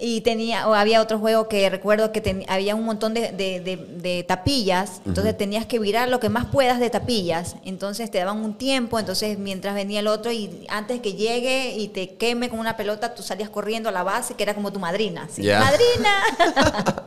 Y 0.00 0.20
tenía, 0.20 0.68
o 0.68 0.74
había 0.74 1.02
otro 1.02 1.18
juego 1.18 1.48
que 1.48 1.68
recuerdo 1.68 2.12
que 2.12 2.20
ten- 2.20 2.44
había 2.48 2.76
un 2.76 2.84
montón 2.84 3.14
de, 3.14 3.32
de- 3.32 3.58
de- 3.60 3.76
de 3.76 4.22
tapillas, 4.22 5.00
entonces 5.04 5.36
tenías 5.36 5.66
que 5.66 5.80
virar 5.80 6.08
lo 6.08 6.20
que 6.20 6.28
más 6.28 6.46
puedas 6.46 6.78
de 6.78 6.88
tapillas, 6.88 7.56
entonces 7.64 8.08
te 8.08 8.18
daban 8.18 8.38
un 8.44 8.54
tiempo, 8.56 9.00
entonces 9.00 9.38
mientras 9.40 9.74
venía 9.74 9.98
el 9.98 10.06
otro 10.06 10.30
y 10.30 10.64
antes 10.68 11.00
que 11.00 11.14
llegue 11.14 11.74
y 11.76 11.88
te 11.88 12.14
queme 12.14 12.48
con 12.48 12.60
una 12.60 12.76
pelota, 12.76 13.12
tú 13.16 13.24
salías 13.24 13.50
corriendo 13.50 13.88
a 13.88 13.92
la 13.92 14.04
base, 14.04 14.34
que 14.34 14.44
era 14.44 14.54
como 14.54 14.72
tu 14.72 14.78
madrina. 14.78 15.28
¡Madrina! 15.58 16.22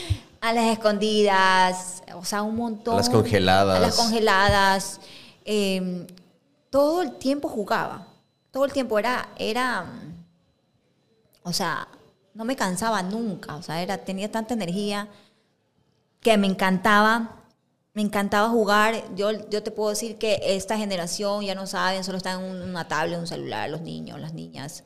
a 0.40 0.52
las 0.54 0.64
escondidas, 0.72 2.02
o 2.14 2.24
sea, 2.24 2.40
un 2.42 2.56
montón. 2.56 2.94
A 2.94 2.98
las 2.98 3.10
congeladas. 3.10 3.76
A 3.76 3.80
las 3.80 3.94
congeladas. 3.96 5.00
eh, 5.44 6.06
todo 6.70 7.02
el 7.02 7.12
tiempo 7.18 7.48
jugaba. 7.48 8.06
Todo 8.50 8.64
el 8.64 8.72
tiempo 8.72 8.98
era, 8.98 9.28
era, 9.36 9.84
o 11.42 11.52
sea, 11.52 11.86
no 12.34 12.44
me 12.44 12.56
cansaba 12.56 13.02
nunca. 13.02 13.56
O 13.56 13.62
sea, 13.62 13.82
era, 13.82 13.98
tenía 13.98 14.30
tanta 14.30 14.54
energía 14.54 15.08
que 16.20 16.36
me 16.36 16.46
encantaba. 16.46 17.36
Me 17.94 18.02
encantaba 18.02 18.48
jugar. 18.48 18.94
Yo, 19.16 19.30
yo 19.50 19.62
te 19.62 19.70
puedo 19.70 19.90
decir 19.90 20.16
que 20.18 20.40
esta 20.44 20.76
generación 20.78 21.44
ya 21.44 21.54
no 21.54 21.66
saben, 21.66 22.04
solo 22.04 22.18
están 22.18 22.40
en 22.44 22.50
un- 22.50 22.62
una 22.70 22.86
tablet, 22.88 23.18
un 23.18 23.26
celular, 23.26 23.68
los 23.70 23.80
niños, 23.82 24.20
las 24.20 24.32
niñas 24.34 24.84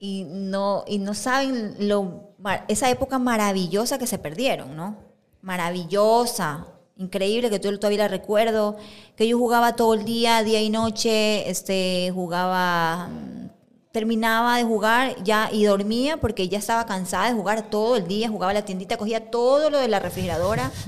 y 0.00 0.24
no, 0.24 0.84
y 0.86 0.98
no 0.98 1.14
saben 1.14 1.76
lo, 1.88 2.30
esa 2.68 2.88
época 2.90 3.18
maravillosa 3.18 3.98
que 3.98 4.06
se 4.06 4.18
perdieron, 4.18 4.76
¿no? 4.76 4.96
Maravillosa, 5.42 6.66
increíble, 6.96 7.50
que 7.50 7.58
yo 7.60 7.76
todavía 7.78 7.98
la 8.04 8.08
recuerdo, 8.08 8.76
que 9.16 9.26
yo 9.26 9.38
jugaba 9.38 9.74
todo 9.76 9.94
el 9.94 10.04
día, 10.04 10.42
día 10.44 10.60
y 10.62 10.70
noche, 10.70 11.48
este, 11.50 12.10
jugaba, 12.14 13.08
mm, 13.08 13.47
terminaba 13.92 14.56
de 14.56 14.64
jugar 14.64 15.22
ya 15.22 15.48
y 15.52 15.64
dormía 15.64 16.18
porque 16.18 16.48
ya 16.48 16.58
estaba 16.58 16.86
cansada 16.86 17.28
de 17.28 17.34
jugar 17.34 17.70
todo 17.70 17.96
el 17.96 18.06
día, 18.06 18.28
jugaba 18.28 18.50
a 18.50 18.54
la 18.54 18.64
tiendita, 18.64 18.96
cogía 18.96 19.30
todo 19.30 19.70
lo 19.70 19.78
de 19.78 19.88
la 19.88 19.98
refrigeradora. 19.98 20.70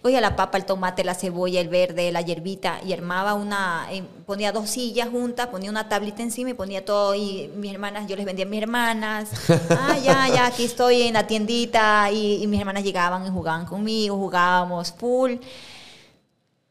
Cogía 0.00 0.20
la 0.20 0.36
papa, 0.36 0.56
el 0.58 0.64
tomate, 0.64 1.02
la 1.02 1.14
cebolla, 1.14 1.60
el 1.60 1.68
verde, 1.68 2.12
la 2.12 2.22
hierbita 2.22 2.80
y 2.86 2.92
armaba 2.92 3.34
una, 3.34 3.88
eh, 3.90 4.04
ponía 4.26 4.52
dos 4.52 4.70
sillas 4.70 5.08
juntas, 5.08 5.48
ponía 5.48 5.70
una 5.70 5.88
tablita 5.88 6.22
encima 6.22 6.50
y 6.50 6.54
ponía 6.54 6.84
todo 6.84 7.14
y 7.16 7.50
mis 7.56 7.72
hermanas, 7.72 8.06
yo 8.06 8.14
les 8.14 8.24
vendía 8.24 8.46
a 8.46 8.48
mis 8.48 8.62
hermanas. 8.62 9.28
Ah, 9.70 9.98
ya, 9.98 10.28
ya, 10.28 10.46
aquí 10.46 10.64
estoy 10.64 11.02
en 11.02 11.14
la 11.14 11.26
tiendita 11.26 12.10
y, 12.10 12.42
y 12.42 12.46
mis 12.46 12.60
hermanas 12.60 12.84
llegaban 12.84 13.26
y 13.26 13.30
jugaban 13.30 13.66
conmigo, 13.66 14.16
jugábamos 14.16 14.92
full. 14.92 15.34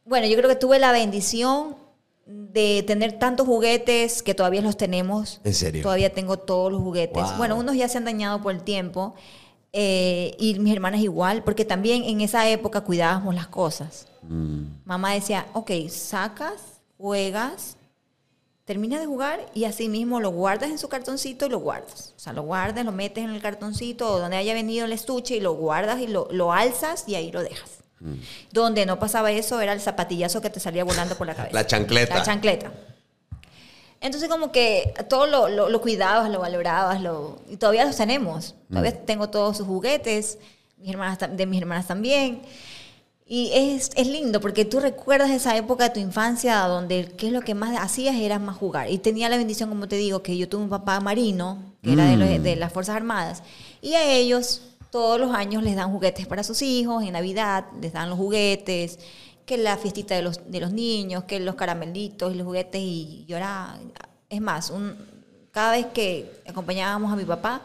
Bueno, 0.06 0.26
yo 0.28 0.38
creo 0.38 0.50
que 0.50 0.56
tuve 0.56 0.80
la 0.80 0.92
bendición 0.92 1.76
de 2.28 2.84
tener 2.86 3.13
tantos 3.20 3.48
juguetes 3.48 4.22
que 4.22 4.34
todavía 4.36 4.62
los 4.62 4.76
tenemos. 4.78 5.40
¿En 5.44 5.54
serio? 5.54 5.82
Todavía 5.82 6.12
tengo 6.13 6.38
todos 6.38 6.72
los 6.72 6.82
juguetes. 6.82 7.24
Wow. 7.24 7.38
Bueno, 7.38 7.56
unos 7.58 7.76
ya 7.76 7.88
se 7.88 7.98
han 7.98 8.06
dañado 8.06 8.42
por 8.42 8.54
el 8.54 8.63
tiempo. 8.63 9.16
eh, 9.74 10.36
y 10.40 10.58
mis 10.60 10.74
hermanas 10.74 11.02
igual, 11.02 11.44
porque 11.44 11.63
también 11.66 12.04
en 12.04 12.22
esa 12.22 12.50
época 12.50 12.82
cuidábamos 12.82 13.36
las 13.36 13.48
cosas. 13.48 14.08
Mamá 14.86 15.13
decía, 15.13 15.46
ok, 15.54 15.72
sacas, 15.90 16.82
juegas, 16.98 17.78
terminas 18.66 19.00
de 19.00 19.06
jugar 19.06 19.46
y 19.54 19.66
así 19.66 19.88
mismo 19.88 20.20
lo 20.20 20.32
guardas 20.32 20.70
en 20.72 20.78
su 20.80 20.90
cartoncito 20.90 21.46
y 21.46 21.50
lo 21.50 21.60
guardas. 21.60 22.13
O 22.18 22.20
sea, 22.20 22.34
lo 22.34 22.42
guardas, 22.44 22.84
lo 22.86 22.92
metes 22.92 23.24
en 23.24 23.30
el 23.30 23.42
cartoncito 23.42 24.12
o 24.12 24.20
donde 24.20 24.38
haya 24.38 24.54
venido 24.54 24.86
el 24.86 24.94
estuche 24.94 25.36
y 25.36 25.40
lo 25.42 25.54
guardas 25.54 26.02
y 26.02 26.08
lo, 26.08 26.28
lo 26.32 26.52
alzas 26.52 27.04
y 27.08 27.16
ahí 27.16 27.32
lo 27.32 27.44
dejas. 27.44 27.77
Donde 28.51 28.86
no 28.86 28.99
pasaba 28.99 29.31
eso 29.31 29.60
era 29.60 29.73
el 29.73 29.81
zapatillazo 29.81 30.39
que 30.41 30.49
te 30.49 30.60
salía 30.60 30.83
volando 30.83 31.15
por 31.15 31.25
la 31.27 31.33
cabeza. 31.36 31.53
La 31.55 31.65
chancleta. 31.65 32.15
La 32.15 32.23
chancleta. 32.23 32.71
Entonces 33.99 34.29
como 34.29 34.51
que 34.51 34.93
todo 35.10 35.25
lo, 35.25 35.49
lo, 35.49 35.69
lo 35.69 35.81
cuidabas, 35.81 36.29
lo 36.29 36.39
valorabas, 36.39 37.01
lo, 37.01 37.39
y 37.49 37.57
todavía 37.57 37.86
los 37.86 37.95
tenemos. 37.97 38.53
Todavía 38.69 38.91
Mm. 38.91 39.05
tengo 39.05 39.29
todos 39.29 39.57
sus 39.57 39.65
juguetes, 39.65 40.38
mis 40.77 40.91
hermanas, 40.91 41.17
de 41.36 41.45
mis 41.47 41.60
hermanas 41.60 41.88
también. 41.88 42.41
Y 43.29 43.51
es, 43.53 43.89
es 43.95 44.07
lindo 44.07 44.39
porque 44.39 44.63
tú 44.65 44.79
recuerdas 44.79 45.31
esa 45.31 45.57
época 45.57 45.86
de 45.86 45.89
tu 45.89 45.99
infancia 45.99 46.60
donde 46.67 47.12
qué 47.17 47.27
es 47.27 47.33
lo 47.33 47.41
que 47.41 47.55
más 47.55 47.75
hacías 47.77 48.15
era 48.15 48.38
más 48.39 48.55
jugar. 48.55 48.89
Y 48.91 48.99
tenía 48.99 49.27
la 49.29 49.38
bendición, 49.38 49.67
como 49.67 49.88
te 49.88 49.95
digo, 49.97 50.21
que 50.21 50.38
yo 50.38 50.47
tuve 50.47 50.62
un 50.63 50.69
papá 50.69 50.99
marino, 51.01 51.57
que 51.81 51.93
era 51.93 52.05
de, 52.05 52.15
Mm. 52.15 52.19
los- 52.19 52.43
de 52.43 52.55
las 52.55 52.71
Fuerzas 52.71 52.95
Armadas. 52.95 53.41
Y 53.81 53.95
a 53.95 54.05
ellos 54.13 54.62
todos 54.97 55.19
los 55.19 55.31
años 55.31 55.62
les 55.63 55.75
dan 55.75 55.91
juguetes 55.91 56.25
para 56.25 56.41
sus 56.43 56.60
hijos, 56.63 57.03
en 57.03 57.13
Navidad 57.13 57.65
les 57.81 57.93
dan 57.93 58.10
los 58.10 58.17
juguetes, 58.17 58.97
que 59.45 59.55
la 59.57 59.77
fiestita 59.77 60.15
de 60.15 60.23
los, 60.23 60.39
de 60.51 60.60
los 60.60 60.71
niños, 60.73 61.23
que 61.25 61.39
los 61.39 61.53
caramelitos 61.55 62.33
y 62.33 62.36
los 62.38 62.45
juguetes. 62.47 62.81
Y 62.81 63.25
yo 63.27 63.38
era, 63.38 63.77
es 64.27 64.41
más, 64.41 64.71
un, 64.71 64.95
cada 65.51 65.73
vez 65.73 65.86
que 65.93 66.41
acompañábamos 66.47 67.13
a 67.13 67.15
mi 67.15 67.25
papá, 67.25 67.62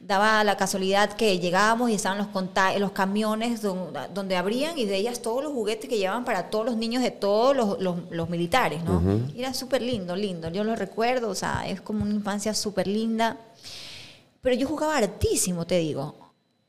daba 0.00 0.42
la 0.44 0.56
casualidad 0.56 1.12
que 1.14 1.38
llegábamos 1.38 1.90
y 1.90 1.94
estaban 1.94 2.18
los, 2.18 2.28
los 2.80 2.90
camiones 2.92 3.62
don- 3.62 3.92
donde 4.14 4.36
abrían 4.36 4.76
y 4.78 4.84
de 4.84 4.96
ellas 4.96 5.22
todos 5.22 5.42
los 5.44 5.52
juguetes 5.52 5.88
que 5.88 5.96
llevaban 5.98 6.24
para 6.24 6.50
todos 6.50 6.66
los 6.66 6.76
niños 6.76 7.02
de 7.02 7.10
todos 7.12 7.56
los, 7.56 7.80
los- 7.80 8.00
los 8.10 8.28
militares, 8.28 8.82
¿no? 8.84 9.00
Y 9.34 9.40
era 9.40 9.54
súper 9.54 9.82
lindo, 9.82 10.14
lindo. 10.16 10.48
Yo 10.50 10.62
lo 10.64 10.74
recuerdo, 10.76 11.30
o 11.30 11.34
sea, 11.34 11.68
es 11.68 11.80
como 11.80 12.02
una 12.02 12.14
infancia 12.14 12.52
súper 12.54 12.86
linda. 12.86 13.36
Pero 14.42 14.54
yo 14.56 14.66
jugaba 14.68 14.96
hartísimo, 14.98 15.64
te 15.66 15.78
digo. 15.78 16.14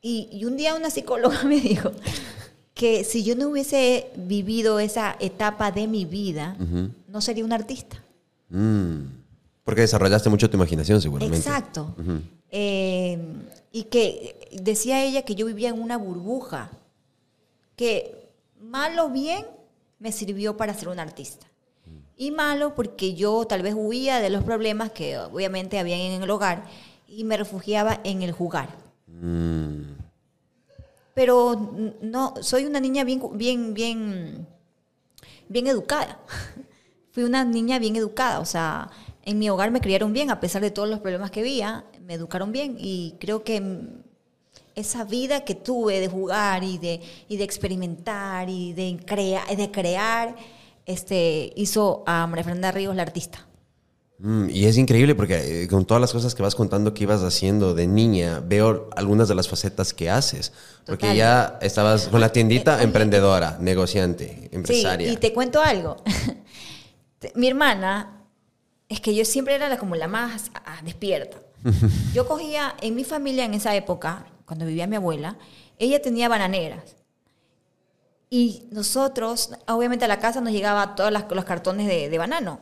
Y, 0.02 0.30
y 0.32 0.46
un 0.46 0.58
día 0.58 0.76
una 0.76 0.90
psicóloga 0.90 1.44
me 1.46 1.60
dijo 1.60 1.92
que 2.80 3.04
si 3.04 3.26
yo 3.26 3.36
no 3.36 3.50
hubiese 3.50 4.10
vivido 4.16 4.80
esa 4.80 5.18
etapa 5.20 5.70
de 5.70 5.86
mi 5.86 6.06
vida, 6.06 6.56
no 7.10 7.20
sería 7.20 7.44
un 7.44 7.52
artista. 7.52 8.02
Mm. 8.48 9.02
Porque 9.66 9.82
desarrollaste 9.82 10.30
mucho 10.30 10.50
tu 10.50 10.56
imaginación, 10.56 11.02
seguramente. 11.02 11.46
Exacto. 11.46 11.94
Eh, 12.50 13.20
y 13.74 13.84
que 13.84 14.50
decía 14.62 15.04
ella 15.04 15.24
que 15.24 15.36
yo 15.36 15.46
vivía 15.46 15.68
en 15.68 15.82
una 15.82 15.98
burbuja, 15.98 16.70
que 17.76 18.30
malo 18.62 19.08
o 19.08 19.10
bien 19.10 19.46
me 20.00 20.14
sirvió 20.14 20.56
para 20.56 20.74
ser 20.74 20.88
un 20.88 21.00
artista. 21.00 21.48
Y 22.16 22.32
malo 22.32 22.76
porque 22.76 23.14
yo 23.14 23.46
tal 23.46 23.62
vez 23.62 23.76
huía 23.78 24.20
de 24.20 24.30
los 24.30 24.46
problemas 24.46 24.92
que 24.92 25.18
obviamente 25.18 25.80
habían 25.80 26.00
en 26.00 26.24
el 26.24 26.30
hogar 26.30 26.64
y 27.10 27.26
me 27.26 27.36
refugiaba 27.36 28.00
en 28.06 28.22
el 28.22 28.32
jugar. 28.32 28.70
Pero 31.14 31.96
no, 32.02 32.34
soy 32.42 32.66
una 32.66 32.80
niña 32.80 33.04
bien, 33.04 33.22
bien, 33.36 33.74
bien, 33.74 34.48
bien 35.48 35.68
educada. 35.68 36.20
Fui 37.12 37.24
una 37.24 37.44
niña 37.44 37.80
bien 37.80 37.96
educada, 37.96 38.40
o 38.40 38.46
sea, 38.46 38.92
en 39.26 39.40
mi 39.40 39.50
hogar 39.50 39.72
me 39.72 39.82
criaron 39.82 40.14
bien, 40.14 40.30
a 40.32 40.40
pesar 40.40 40.62
de 40.62 40.72
todos 40.72 40.88
los 40.90 41.00
problemas 41.00 41.32
que 41.32 41.42
había, 41.42 41.86
me 42.06 42.14
educaron 42.14 42.52
bien 42.52 42.78
y 42.80 43.16
creo 43.20 43.44
que 43.44 43.62
esa 44.76 45.04
vida 45.06 45.44
que 45.46 45.56
tuve 45.56 46.00
de 46.00 46.08
jugar 46.08 46.64
y 46.64 46.78
de, 46.78 47.02
y 47.28 47.38
de 47.38 47.44
experimentar 47.44 48.50
y 48.50 48.74
de, 48.74 48.98
crea- 49.06 49.46
de 49.56 49.72
crear, 49.72 50.36
este, 50.86 51.54
hizo 51.58 52.04
a 52.08 52.28
María 52.28 52.46
Fernanda 52.46 52.72
Ríos 52.72 52.96
la 52.96 53.04
artista. 53.04 53.49
Mm, 54.22 54.50
y 54.50 54.66
es 54.66 54.78
increíble 54.78 55.16
porque 55.16 55.64
eh, 55.64 55.68
con 55.70 55.86
todas 55.86 56.02
las 56.02 56.12
cosas 56.12 56.36
que 56.36 56.42
vas 56.44 56.54
contando 56.54 56.94
que 56.94 57.04
ibas 57.04 57.24
haciendo 57.24 57.74
de 57.74 57.88
niña, 57.88 58.42
veo 58.46 58.90
algunas 58.96 59.30
de 59.30 59.36
las 59.36 59.48
facetas 59.48 59.94
que 59.94 60.10
haces. 60.10 60.52
Porque 60.86 61.04
Total. 61.08 61.16
ya 61.18 61.58
estabas 61.62 62.08
con 62.10 62.20
la 62.20 62.30
tiendita 62.32 62.80
Eh, 62.82 62.84
emprendedora, 62.84 63.58
negociante, 63.62 64.50
empresaria. 64.52 65.08
Sí, 65.08 65.14
y 65.14 65.18
te 65.18 65.32
cuento 65.34 65.62
algo. 65.62 65.98
Mi 67.36 67.48
hermana, 67.48 68.24
es 68.90 69.00
que 69.00 69.16
yo 69.16 69.24
siempre 69.24 69.56
era 69.56 69.70
la- 69.70 69.78
como 69.78 69.96
la 69.96 70.08
más 70.08 70.52
ah, 70.66 70.80
despierta. 70.84 71.38
Yo 72.14 72.26
cogía, 72.26 72.74
en 72.82 72.96
mi 72.96 73.04
familia 73.04 73.44
en 73.44 73.54
esa 73.54 73.76
época, 73.76 74.26
cuando 74.46 74.66
vivía 74.66 74.88
mi 74.88 74.96
abuela, 74.96 75.38
ella 75.78 76.02
tenía 76.02 76.30
bananeras. 76.30 76.96
Y 78.30 78.68
nosotros, 78.72 79.52
obviamente 79.68 80.06
a 80.06 80.08
la 80.08 80.20
casa 80.20 80.40
nos 80.40 80.54
llegaba 80.54 80.96
todos 80.96 81.12
los 81.12 81.46
cartones 81.46 81.88
de, 81.88 82.10
de 82.10 82.18
banano. 82.18 82.60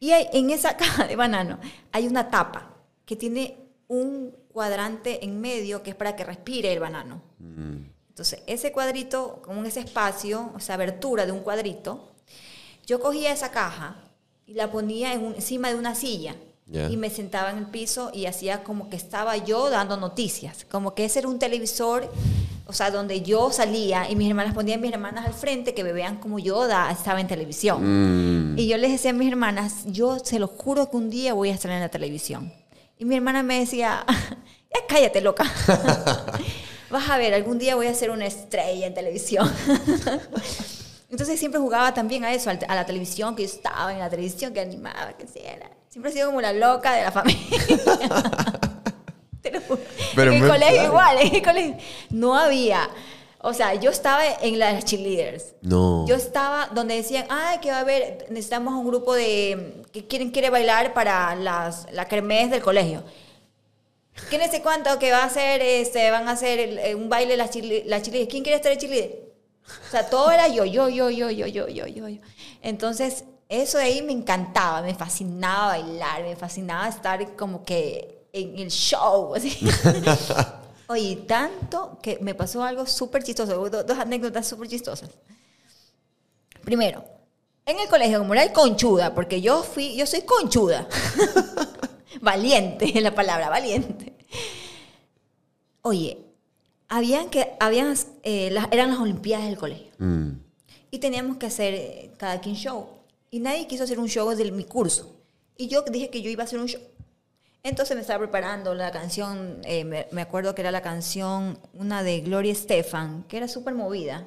Y 0.00 0.12
hay- 0.12 0.28
en 0.32 0.50
esa 0.50 0.76
caja 0.76 1.06
de 1.06 1.16
banano 1.16 1.58
hay 1.92 2.06
una 2.06 2.30
tapa 2.30 2.70
que 3.04 3.16
tiene 3.16 3.56
un 3.88 4.34
cuadrante 4.52 5.24
en 5.24 5.40
medio 5.40 5.82
que 5.82 5.90
es 5.90 5.96
para 5.96 6.14
que 6.16 6.24
respire 6.24 6.72
el 6.72 6.80
banano. 6.80 7.22
Entonces, 8.08 8.42
ese 8.46 8.72
cuadrito, 8.72 9.40
como 9.44 9.64
ese 9.64 9.80
espacio, 9.80 10.50
o 10.54 10.60
sea, 10.60 10.74
abertura 10.74 11.24
de 11.24 11.32
un 11.32 11.40
cuadrito, 11.40 12.10
yo 12.86 12.98
cogía 13.00 13.32
esa 13.32 13.50
caja 13.52 13.96
y 14.46 14.54
la 14.54 14.70
ponía 14.72 15.12
en 15.12 15.24
un- 15.24 15.34
encima 15.36 15.68
de 15.68 15.76
una 15.76 15.94
silla 15.94 16.34
y 16.90 16.96
me 16.96 17.08
sentaba 17.10 17.50
en 17.50 17.58
el 17.58 17.66
piso 17.66 18.10
y 18.12 18.26
hacía 18.26 18.62
como 18.64 18.90
que 18.90 18.96
estaba 18.96 19.36
yo 19.36 19.70
dando 19.70 19.96
noticias, 19.96 20.66
como 20.70 20.94
que 20.94 21.04
ese 21.06 21.20
era 21.20 21.28
un 21.28 21.38
televisor, 21.38 22.10
o 22.68 22.72
sea, 22.74 22.90
donde 22.90 23.22
yo 23.22 23.50
salía 23.50 24.08
y 24.10 24.14
mis 24.14 24.28
hermanas 24.28 24.52
ponían 24.54 24.80
mis 24.80 24.92
hermanas 24.92 25.24
al 25.26 25.32
frente 25.32 25.72
que 25.74 25.82
me 25.82 25.92
vean 25.92 26.18
como 26.18 26.38
yo 26.38 26.66
da- 26.68 26.90
estaba 26.90 27.18
en 27.20 27.26
televisión. 27.26 28.52
Mm. 28.52 28.58
Y 28.58 28.68
yo 28.68 28.76
les 28.76 28.92
decía 28.92 29.10
a 29.10 29.14
mis 29.14 29.28
hermanas, 29.30 29.84
yo 29.86 30.18
se 30.18 30.38
lo 30.38 30.48
juro 30.48 30.90
que 30.90 30.96
un 30.98 31.08
día 31.08 31.32
voy 31.32 31.48
a 31.48 31.54
estar 31.54 31.70
en 31.70 31.80
la 31.80 31.88
televisión. 31.88 32.52
Y 32.98 33.06
mi 33.06 33.16
hermana 33.16 33.42
me 33.42 33.58
decía, 33.60 34.04
ya 34.74 34.80
cállate, 34.86 35.22
loca. 35.22 35.44
Vas 36.90 37.08
a 37.08 37.16
ver, 37.18 37.32
algún 37.34 37.58
día 37.58 37.74
voy 37.74 37.86
a 37.86 37.94
ser 37.94 38.10
una 38.10 38.26
estrella 38.26 38.86
en 38.86 38.94
televisión. 38.94 39.50
Entonces 41.10 41.38
siempre 41.38 41.58
jugaba 41.58 41.94
también 41.94 42.24
a 42.24 42.34
eso, 42.34 42.50
a 42.50 42.74
la 42.74 42.84
televisión, 42.84 43.34
que 43.34 43.42
yo 43.44 43.48
estaba 43.48 43.92
en 43.94 43.98
la 43.98 44.10
televisión, 44.10 44.52
que 44.52 44.60
animaba, 44.60 45.14
que 45.18 45.26
sí 45.26 45.40
era. 45.42 45.70
Siempre 45.88 46.10
he 46.10 46.14
sido 46.14 46.26
como 46.28 46.42
la 46.42 46.52
loca 46.52 46.92
de 46.92 47.02
la 47.02 47.10
familia 47.12 47.40
te 49.50 49.58
lo 49.58 49.60
juro. 49.60 49.80
Pero 50.14 50.32
en 50.32 50.42
el 50.42 50.50
colegio 50.50 50.84
igual, 50.84 51.18
en 51.20 51.34
el 51.34 51.42
colegio. 51.42 51.76
No 52.10 52.36
había. 52.36 52.88
O 53.40 53.54
sea, 53.54 53.74
yo 53.74 53.90
estaba 53.90 54.22
en 54.42 54.58
las 54.58 54.84
cheerleaders. 54.84 55.54
No. 55.62 56.04
Yo 56.06 56.16
estaba 56.16 56.68
donde 56.74 56.96
decían, 56.96 57.26
ay, 57.28 57.58
que 57.58 57.70
va 57.70 57.78
a 57.78 57.80
haber, 57.80 58.26
necesitamos 58.30 58.74
un 58.74 58.86
grupo 58.86 59.14
de, 59.14 59.82
que 59.92 60.06
quieren, 60.06 60.30
quiere 60.30 60.50
bailar 60.50 60.92
para 60.92 61.34
las, 61.36 61.86
la 61.92 62.06
kermés 62.06 62.50
del 62.50 62.62
colegio. 62.62 63.04
¿Quién 64.28 64.50
sé 64.50 64.60
cuánto 64.60 64.98
que 64.98 65.12
va 65.12 65.18
a 65.18 65.26
hacer, 65.26 65.62
este, 65.62 66.10
van 66.10 66.26
a 66.26 66.32
hacer 66.32 66.58
eh, 66.58 66.94
un 66.96 67.08
baile 67.08 67.36
las, 67.36 67.54
las 67.54 68.02
cheerleaders? 68.02 68.30
¿Quién 68.30 68.42
quiere 68.42 68.56
estar 68.56 68.72
en 68.72 68.78
cheerleader? 68.78 69.28
O 69.86 69.90
sea, 69.90 70.10
todo 70.10 70.30
era 70.32 70.48
yo, 70.48 70.64
yo, 70.64 70.88
yo, 70.88 71.08
yo, 71.08 71.30
yo, 71.30 71.46
yo, 71.46 71.68
yo, 71.68 71.86
yo. 71.86 72.08
yo. 72.08 72.20
Entonces, 72.62 73.24
eso 73.48 73.78
de 73.78 73.84
ahí 73.84 74.02
me 74.02 74.12
encantaba, 74.12 74.82
me 74.82 74.94
fascinaba 74.94 75.68
bailar, 75.68 76.22
me 76.22 76.34
fascinaba 76.36 76.88
estar 76.88 77.36
como 77.36 77.64
que 77.64 78.17
en 78.32 78.58
el 78.58 78.70
show, 78.70 79.34
así. 79.34 79.58
Oye, 80.88 81.16
tanto 81.26 81.98
que 82.02 82.18
me 82.20 82.34
pasó 82.34 82.62
algo 82.62 82.86
súper 82.86 83.22
chistoso, 83.22 83.68
do- 83.68 83.84
dos 83.84 83.98
anécdotas 83.98 84.46
súper 84.46 84.68
chistosas. 84.68 85.10
Primero, 86.62 87.04
en 87.66 87.78
el 87.78 87.88
colegio, 87.88 88.18
como 88.18 88.34
era 88.34 88.50
conchuda, 88.52 89.14
porque 89.14 89.40
yo 89.40 89.62
fui, 89.62 89.96
yo 89.96 90.06
soy 90.06 90.22
conchuda. 90.22 90.88
valiente 92.20 92.98
la 93.00 93.14
palabra, 93.14 93.48
valiente. 93.50 94.14
Oye, 95.82 96.18
habían 96.88 97.28
que, 97.30 97.52
habían, 97.60 97.94
eh, 98.22 98.50
las, 98.50 98.68
eran 98.70 98.90
las 98.90 98.98
Olimpiadas 99.00 99.46
del 99.46 99.58
colegio. 99.58 99.92
Mm. 99.98 100.30
Y 100.90 100.98
teníamos 100.98 101.36
que 101.36 101.46
hacer 101.46 101.74
eh, 101.74 102.10
cada 102.16 102.40
quien 102.40 102.56
show. 102.56 102.88
Y 103.30 103.40
nadie 103.40 103.66
quiso 103.66 103.84
hacer 103.84 103.98
un 103.98 104.08
show 104.08 104.28
de 104.30 104.50
mi 104.50 104.64
curso. 104.64 105.14
Y 105.56 105.68
yo 105.68 105.82
dije 105.82 106.08
que 106.08 106.22
yo 106.22 106.30
iba 106.30 106.44
a 106.44 106.46
hacer 106.46 106.58
un 106.58 106.66
show. 106.66 106.80
Entonces 107.62 107.96
me 107.96 108.02
estaba 108.02 108.20
preparando 108.20 108.74
la 108.74 108.90
canción, 108.90 109.60
eh, 109.64 109.84
me, 109.84 110.22
acuerdo 110.22 110.54
que 110.54 110.62
era 110.62 110.70
la 110.70 110.82
canción, 110.82 111.58
una 111.74 112.02
de 112.02 112.20
Gloria 112.20 112.52
Estefan, 112.52 113.24
que 113.24 113.36
era 113.36 113.48
súper 113.48 113.74
movida. 113.74 114.24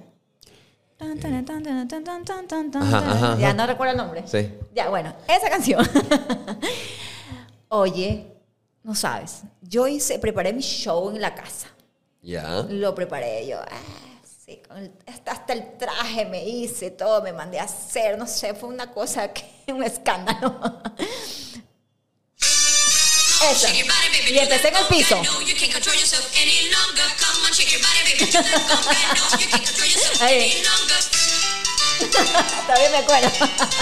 Ya 3.40 3.54
no 3.54 3.66
recuerdo 3.66 3.92
el 3.92 3.98
nombre. 3.98 4.24
Sí. 4.28 4.54
Ya, 4.76 4.90
bueno, 4.90 5.16
esa 5.28 5.50
canción. 5.50 5.88
Oye, 7.70 8.32
no 8.84 8.94
sabes, 8.94 9.44
yo 9.62 9.88
hice, 9.88 10.20
preparé 10.20 10.54
mi 10.54 10.62
show 10.62 11.10
en 11.10 11.22
la 11.22 11.34
casa. 11.34 11.68
Ya. 12.22 12.64
Lo 12.70 12.94
preparé 12.94 13.48
yo. 13.48 13.58
Ah, 13.60 14.22
sí, 14.46 14.62
hasta, 15.08 15.32
hasta, 15.32 15.54
el 15.54 15.78
traje 15.78 16.26
me 16.26 16.48
hice, 16.48 16.92
todo 16.92 17.22
me 17.24 17.34
mandé 17.34 17.60
a 17.60 17.64
hacer, 17.64 18.18
no 18.18 18.28
sé, 18.28 18.54
fue 18.54 18.70
una 18.70 18.92
cosa, 18.92 19.32
que, 19.32 19.44
un 19.74 19.84
escándalo. 19.84 20.82
Eso. 23.50 23.68
Y 23.70 24.38
empecé 24.40 24.68
en 24.70 24.76
el 24.76 24.86
piso. 24.88 25.22
Ahí. 30.22 30.62
Todavía 32.68 32.90
me 32.90 32.98
acuerdo. 32.98 33.30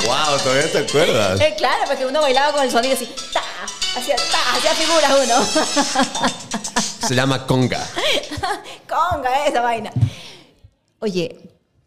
Wow, 0.05 0.37
todavía 0.39 0.71
te 0.71 0.77
acuerdas. 0.79 1.39
Eh, 1.39 1.53
claro, 1.57 1.83
porque 1.87 2.05
uno 2.05 2.21
bailaba 2.21 2.53
con 2.53 2.63
el 2.63 2.71
sonido 2.71 2.93
así, 2.95 3.05
ta, 3.31 3.41
hacía, 3.97 4.15
ta, 4.15 4.55
hacía 4.55 4.73
figuras 4.75 5.13
uno. 5.23 5.47
Se 7.07 7.15
llama 7.15 7.47
conga. 7.47 7.87
Conga 8.89 9.45
esa 9.47 9.61
vaina. 9.61 9.91
Oye, 10.99 11.37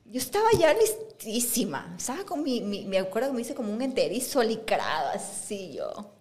yo 0.07 0.18
estaba 0.20 0.49
ya 0.59 0.73
listísima. 0.75 1.95
Estaba 1.99 2.25
con 2.25 2.43
mi, 2.43 2.61
mi- 2.62 2.85
me 2.87 2.99
acuerdo 2.99 3.29
que 3.29 3.35
me 3.35 3.43
hice 3.43 3.55
como 3.55 3.70
un 3.73 3.83
enterizo 3.83 4.43
licrado, 4.43 5.11
así 5.14 5.75
yo. 5.77 6.11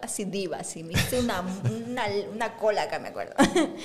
Así 0.00 0.24
diva, 0.24 0.58
así. 0.58 0.82
Me 0.82 0.94
hice 0.94 1.20
una, 1.20 1.40
una, 1.40 2.04
una 2.32 2.56
cola 2.56 2.82
acá, 2.82 2.98
me 2.98 3.08
acuerdo. 3.08 3.34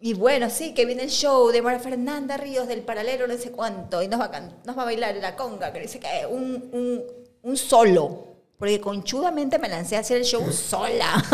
Y 0.00 0.14
bueno, 0.14 0.48
sí, 0.48 0.74
que 0.74 0.86
viene 0.86 1.02
el 1.02 1.10
show 1.10 1.50
de 1.50 1.60
María 1.60 1.80
Fernanda 1.80 2.36
Ríos 2.36 2.68
del 2.68 2.82
paralelo, 2.82 3.26
no 3.26 3.36
sé 3.36 3.50
cuánto, 3.50 4.00
y 4.00 4.06
nos 4.06 4.20
va 4.20 4.26
a, 4.26 4.40
nos 4.64 4.78
va 4.78 4.82
a 4.82 4.84
bailar 4.84 5.16
la 5.16 5.34
conga, 5.34 5.72
que 5.72 5.80
dice 5.80 5.98
que 5.98 6.24
un, 6.24 6.70
un, 6.72 7.02
un 7.42 7.56
solo. 7.56 8.26
Porque 8.56 8.80
conchudamente 8.80 9.58
me 9.58 9.68
lancé 9.68 9.96
a 9.96 10.00
hacer 10.00 10.18
el 10.18 10.24
show 10.24 10.52
sola. 10.52 11.24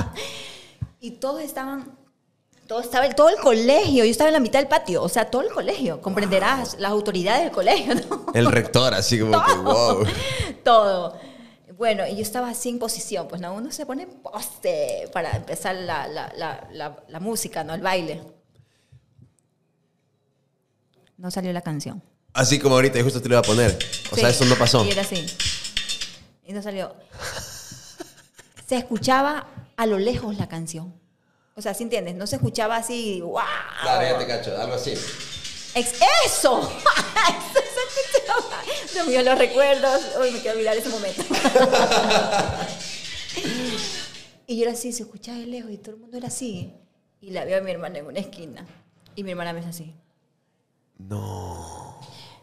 y 1.00 1.12
todos 1.12 1.42
estaban 1.42 1.98
todo 2.66 2.80
estaba 2.80 3.10
todo 3.10 3.28
el 3.30 3.36
colegio, 3.38 4.04
yo 4.04 4.10
estaba 4.10 4.28
en 4.28 4.34
la 4.34 4.38
mitad 4.38 4.60
del 4.60 4.68
patio, 4.68 5.02
o 5.02 5.08
sea, 5.08 5.28
todo 5.28 5.42
el 5.42 5.48
colegio, 5.48 6.00
comprenderás, 6.00 6.76
las 6.78 6.92
autoridades 6.92 7.42
del 7.42 7.50
colegio, 7.50 7.96
¿no? 7.96 8.26
El 8.32 8.46
rector, 8.46 8.94
así 8.94 9.18
como 9.18 9.44
que 9.44 9.54
wow. 9.64 10.04
todo. 10.62 11.29
Bueno, 11.80 12.06
y 12.06 12.14
yo 12.14 12.20
estaba 12.20 12.50
así 12.50 12.68
en 12.68 12.78
posición, 12.78 13.26
pues 13.26 13.40
no, 13.40 13.54
uno 13.54 13.72
se 13.72 13.86
pone 13.86 14.02
en 14.02 14.10
poste 14.10 15.08
para 15.14 15.34
empezar 15.34 15.74
la, 15.74 16.06
la, 16.08 16.30
la, 16.36 17.02
la, 17.08 17.20
música, 17.20 17.64
¿no? 17.64 17.72
El 17.72 17.80
baile. 17.80 18.20
No 21.16 21.30
salió 21.30 21.54
la 21.54 21.62
canción. 21.62 22.02
Así 22.34 22.58
como 22.58 22.74
ahorita, 22.74 22.98
y 22.98 23.02
justo 23.02 23.22
te 23.22 23.30
lo 23.30 23.36
iba 23.36 23.40
a 23.40 23.44
poner. 23.44 23.78
O 24.12 24.14
sea, 24.14 24.28
eso 24.28 24.44
no 24.44 24.56
pasó. 24.56 24.84
Y 24.84 24.90
era 24.90 25.00
así. 25.00 25.24
Y 26.44 26.52
no 26.52 26.60
salió. 26.60 26.94
Se 28.68 28.76
escuchaba 28.76 29.48
a 29.74 29.86
lo 29.86 29.98
lejos 29.98 30.36
la 30.36 30.50
canción. 30.50 30.94
O 31.54 31.62
sea, 31.62 31.72
¿sí 31.72 31.84
entiendes? 31.84 32.14
No 32.14 32.26
se 32.26 32.36
escuchaba 32.36 32.76
así, 32.76 33.22
¡wow! 33.22 33.40
Claro, 33.80 34.02
ya 34.02 34.18
te 34.18 34.26
cacho, 34.26 34.60
algo 34.60 34.74
así. 34.74 34.92
¡Eso! 36.26 36.70
Dios 38.92 39.06
mío, 39.06 39.22
los 39.22 39.38
recuerdos. 39.38 40.00
Hoy 40.18 40.30
me 40.32 40.40
quiero 40.40 40.56
olvidar 40.56 40.76
ese 40.76 40.88
momento. 40.88 41.22
y 44.46 44.56
yo 44.56 44.62
era 44.62 44.72
así, 44.72 44.92
se 44.92 45.02
escuchaba 45.02 45.38
de 45.38 45.46
lejos 45.46 45.70
y 45.70 45.78
todo 45.78 45.94
el 45.94 46.00
mundo 46.00 46.16
era 46.16 46.28
así. 46.28 46.74
Y 47.20 47.30
la 47.30 47.44
veo 47.44 47.58
a 47.58 47.60
mi 47.60 47.70
hermana 47.70 47.98
en 47.98 48.06
una 48.06 48.20
esquina. 48.20 48.66
Y 49.14 49.24
mi 49.24 49.32
hermana 49.32 49.52
me 49.52 49.60
dice 49.60 49.70
así. 49.70 49.94
No. 50.98 51.98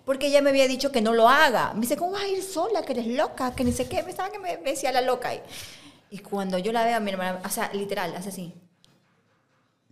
Porque 0.05 0.27
ella 0.27 0.41
me 0.41 0.51
había 0.51 0.67
dicho 0.67 0.91
que 0.91 1.01
no 1.01 1.13
lo 1.13 1.27
haga. 1.27 1.73
Me 1.73 1.81
dice, 1.81 1.97
¿cómo 1.97 2.11
vas 2.11 2.23
a 2.23 2.27
ir 2.27 2.41
sola? 2.43 2.83
Que 2.83 2.93
eres 2.93 3.07
loca, 3.07 3.53
que 3.53 3.63
ni 3.63 3.71
sé 3.73 3.87
qué. 3.89 4.03
Me 4.03 4.11
estaba 4.11 4.31
que 4.31 4.39
me, 4.39 4.57
me 4.59 4.71
decía 4.71 4.91
la 4.91 5.01
loca. 5.01 5.33
Y, 5.33 5.41
y 6.11 6.19
cuando 6.19 6.57
yo 6.57 6.71
la 6.71 6.85
veo 6.85 6.97
a 6.97 6.99
mi 6.99 7.11
hermana, 7.11 7.41
o 7.43 7.49
sea, 7.49 7.71
literal, 7.73 8.15
hace 8.15 8.29
así. 8.29 8.53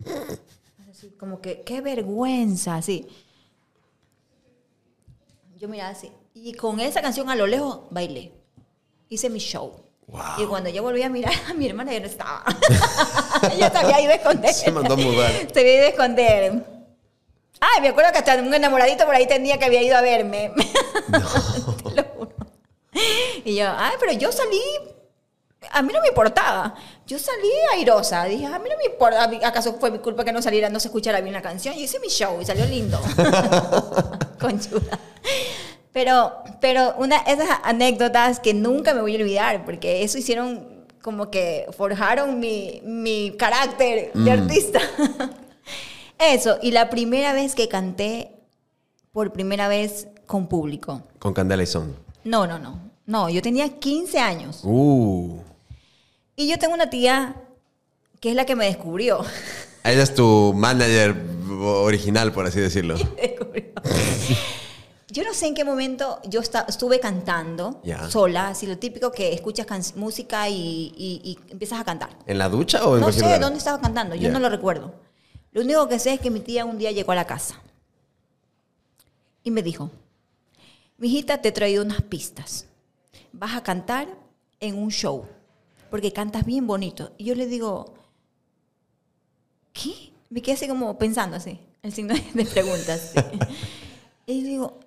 Hace 0.04 0.90
así, 0.90 1.10
como 1.18 1.40
que, 1.40 1.62
qué 1.62 1.80
vergüenza, 1.80 2.76
así. 2.76 3.06
Yo 5.66 5.70
miraba 5.70 5.90
así. 5.90 6.12
Y 6.32 6.54
con 6.54 6.78
esa 6.78 7.02
canción 7.02 7.28
a 7.28 7.34
lo 7.34 7.44
lejos 7.44 7.80
bailé. 7.90 8.32
Hice 9.08 9.28
mi 9.28 9.40
show. 9.40 9.72
Wow. 10.06 10.20
Y 10.38 10.44
cuando 10.44 10.70
yo 10.70 10.80
volví 10.80 11.02
a 11.02 11.08
mirar 11.08 11.34
a 11.50 11.54
mi 11.54 11.66
hermana, 11.66 11.92
ya 11.92 11.98
no 11.98 12.06
estaba. 12.06 12.44
ella 13.52 13.68
se 13.68 13.78
había 13.78 14.00
ido 14.00 14.12
a 14.12 14.14
esconder. 14.14 14.54
Se 14.54 14.70
mandó 14.70 14.94
a 14.94 14.96
mudar. 14.96 15.32
Se 15.52 15.58
había 15.58 15.74
ido 15.74 15.86
a 15.86 15.88
esconder. 15.88 16.64
Ay, 17.58 17.82
me 17.82 17.88
acuerdo 17.88 18.12
que 18.12 18.18
hasta 18.18 18.36
un 18.36 18.54
enamoradito 18.54 19.06
por 19.06 19.14
ahí 19.16 19.26
tenía 19.26 19.58
que 19.58 19.64
había 19.64 19.82
ido 19.82 19.96
a 19.96 20.02
verme. 20.02 20.52
Te 21.10 21.18
lo 21.18 22.04
juro. 22.04 22.28
Y 23.44 23.56
yo, 23.56 23.66
ay, 23.76 23.94
pero 23.98 24.12
yo 24.12 24.30
salí. 24.30 24.62
A 25.72 25.82
mí 25.82 25.92
no 25.92 26.00
me 26.00 26.08
importaba. 26.08 26.74
Yo 27.06 27.18
salí 27.18 27.48
airosa. 27.72 28.24
Dije, 28.24 28.46
a 28.46 28.58
mí 28.58 28.68
no 28.70 28.76
me 28.76 28.84
importa. 28.92 29.30
¿Acaso 29.46 29.76
fue 29.78 29.90
mi 29.90 29.98
culpa 29.98 30.24
que 30.24 30.32
no 30.32 30.42
saliera, 30.42 30.68
no 30.68 30.80
se 30.80 30.88
escuchara 30.88 31.20
bien 31.20 31.34
la 31.34 31.42
canción? 31.42 31.74
Yo 31.74 31.82
hice 31.82 32.00
mi 32.00 32.08
show 32.08 32.40
y 32.40 32.44
salió 32.44 32.64
lindo. 32.66 32.98
Conchuda. 34.40 34.98
Pero, 35.92 36.32
pero 36.60 36.94
una 36.98 37.16
esas 37.18 37.48
anécdotas 37.64 38.38
que 38.40 38.52
nunca 38.52 38.92
me 38.92 39.00
voy 39.00 39.16
a 39.16 39.18
olvidar, 39.18 39.64
porque 39.64 40.02
eso 40.02 40.18
hicieron 40.18 40.86
como 41.00 41.30
que 41.30 41.66
forjaron 41.76 42.38
mi, 42.38 42.82
mi 42.84 43.34
carácter 43.38 44.12
de 44.12 44.30
artista. 44.30 44.80
Eso, 46.18 46.58
y 46.62 46.72
la 46.72 46.90
primera 46.90 47.32
vez 47.32 47.54
que 47.54 47.68
canté 47.68 48.32
por 49.12 49.32
primera 49.32 49.68
vez 49.68 50.08
con 50.26 50.48
público. 50.48 51.02
Con 51.18 51.32
Candela 51.32 51.62
y 51.62 51.66
Son. 51.66 51.94
No, 52.24 52.46
no, 52.46 52.58
no. 52.58 52.80
No, 53.06 53.28
yo 53.28 53.40
tenía 53.40 53.68
15 53.68 54.18
años. 54.18 54.60
Uh. 54.64 55.38
Y 56.36 56.48
yo 56.48 56.58
tengo 56.58 56.74
una 56.74 56.90
tía 56.90 57.34
que 58.20 58.30
es 58.30 58.36
la 58.36 58.44
que 58.44 58.54
me 58.56 58.66
descubrió. 58.66 59.24
Ella 59.84 60.02
es 60.02 60.14
tu 60.14 60.52
manager 60.54 61.14
original, 61.60 62.32
por 62.32 62.46
así 62.46 62.60
decirlo. 62.60 62.96
Yo 65.08 65.22
no 65.22 65.32
sé 65.32 65.46
en 65.46 65.54
qué 65.54 65.64
momento 65.64 66.20
yo 66.28 66.40
estuve 66.40 67.00
cantando 67.00 67.80
sola, 68.10 68.48
así 68.48 68.66
lo 68.66 68.76
típico 68.76 69.12
que 69.12 69.32
escuchas 69.32 69.96
música 69.96 70.46
y, 70.48 70.92
y- 70.96 71.20
y 71.24 71.38
empiezas 71.52 71.80
a 71.80 71.84
cantar. 71.84 72.10
¿En 72.26 72.36
la 72.38 72.48
ducha 72.50 72.84
o 72.86 72.96
en 72.96 73.00
No 73.00 73.12
sé 73.12 73.20
lugar? 73.22 73.40
dónde 73.40 73.56
estaba 73.58 73.80
cantando, 73.80 74.14
yo 74.16 74.30
no 74.30 74.40
lo 74.40 74.50
recuerdo. 74.50 74.94
Lo 75.52 75.62
único 75.62 75.88
que 75.88 75.98
sé 76.00 76.14
es 76.14 76.20
que 76.20 76.28
mi 76.30 76.40
tía 76.40 76.64
un 76.66 76.76
día 76.76 76.90
llegó 76.90 77.12
a 77.12 77.14
la 77.14 77.24
casa 77.26 77.62
y 79.42 79.50
me 79.52 79.62
dijo, 79.62 79.90
mijita, 80.98 81.40
te 81.40 81.48
he 81.48 81.52
traído 81.52 81.82
unas 81.84 82.02
pistas. 82.02 82.66
Vas 83.32 83.54
a 83.54 83.62
cantar 83.62 84.08
en 84.60 84.76
un 84.76 84.90
show, 84.90 85.26
porque 85.90 86.12
cantas 86.12 86.44
bien 86.44 86.66
bonito. 86.66 87.12
Y 87.18 87.24
yo 87.24 87.34
le 87.34 87.46
digo, 87.46 87.94
¿qué? 89.72 90.12
Me 90.30 90.42
quedé 90.42 90.54
así 90.54 90.68
como 90.68 90.98
pensando 90.98 91.36
así, 91.36 91.58
el 91.82 91.92
signo 91.92 92.14
de 92.34 92.44
preguntas. 92.44 93.12
y 94.26 94.42
digo, 94.42 94.80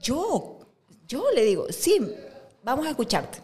yo, 0.00 0.60
yo 1.06 1.24
le 1.34 1.44
digo, 1.44 1.66
sí, 1.70 2.00
vamos 2.62 2.86
a 2.86 2.90
escucharte. 2.90 3.40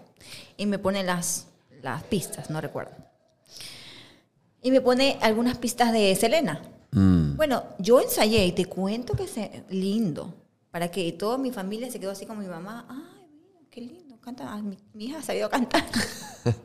Y 0.56 0.66
me 0.66 0.78
pone 0.78 1.02
las, 1.02 1.46
las 1.82 2.02
pistas, 2.04 2.50
no 2.50 2.60
recuerdo. 2.60 2.92
Y 4.62 4.70
me 4.70 4.80
pone 4.80 5.18
algunas 5.20 5.58
pistas 5.58 5.92
de 5.92 6.14
Selena. 6.14 6.62
Mm. 6.92 7.36
Bueno, 7.36 7.64
yo 7.78 8.00
ensayé 8.00 8.46
y 8.46 8.52
te 8.52 8.66
cuento 8.66 9.14
que 9.14 9.24
es 9.24 9.36
lindo. 9.70 10.34
Para 10.70 10.90
que 10.90 11.12
toda 11.12 11.36
mi 11.36 11.50
familia 11.50 11.90
se 11.90 12.00
quedó 12.00 12.12
así 12.12 12.24
como 12.26 12.40
mi 12.40 12.48
mamá. 12.48 12.86
Ay, 12.88 13.26
mira, 13.28 13.60
qué 13.70 13.80
lindo. 13.80 14.01
Canta. 14.24 14.44
Ah, 14.48 14.62
mi, 14.62 14.78
mi 14.94 15.06
hija 15.06 15.18
ha 15.18 15.22
sabido 15.22 15.50
cantar. 15.50 15.84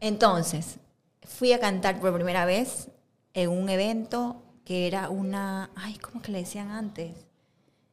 Entonces, 0.00 0.78
fui 1.22 1.52
a 1.52 1.60
cantar 1.60 2.00
por 2.00 2.12
primera 2.14 2.44
vez 2.44 2.88
en 3.34 3.50
un 3.50 3.68
evento 3.68 4.42
que 4.64 4.86
era 4.86 5.08
una. 5.08 5.70
Ay, 5.76 5.96
¿cómo 5.98 6.20
que 6.22 6.32
le 6.32 6.38
decían 6.38 6.70
antes? 6.70 7.12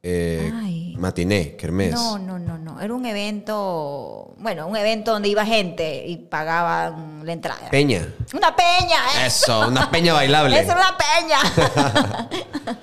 Eh, 0.04 0.52
Ay. 0.54 0.96
matiné, 0.98 1.56
kermés. 1.58 1.92
No, 1.92 2.18
no, 2.18 2.40
no, 2.40 2.58
no. 2.58 2.80
Era 2.80 2.94
un 2.94 3.06
evento. 3.06 4.36
Bueno, 4.38 4.68
un 4.68 4.78
evento 4.78 5.12
donde 5.12 5.28
iba 5.28 5.46
gente 5.46 6.06
y 6.08 6.18
pagaban 6.18 7.26
la 7.26 7.34
entrada. 7.34 7.70
Peña. 7.70 8.14
Una 8.34 8.56
peña, 8.56 8.98
¿eh? 9.18 9.26
Eso, 9.28 9.68
una 9.68 9.92
peña 9.92 10.14
bailable. 10.14 10.60
Es 10.60 10.66
una 10.66 10.98
peña. 10.98 11.40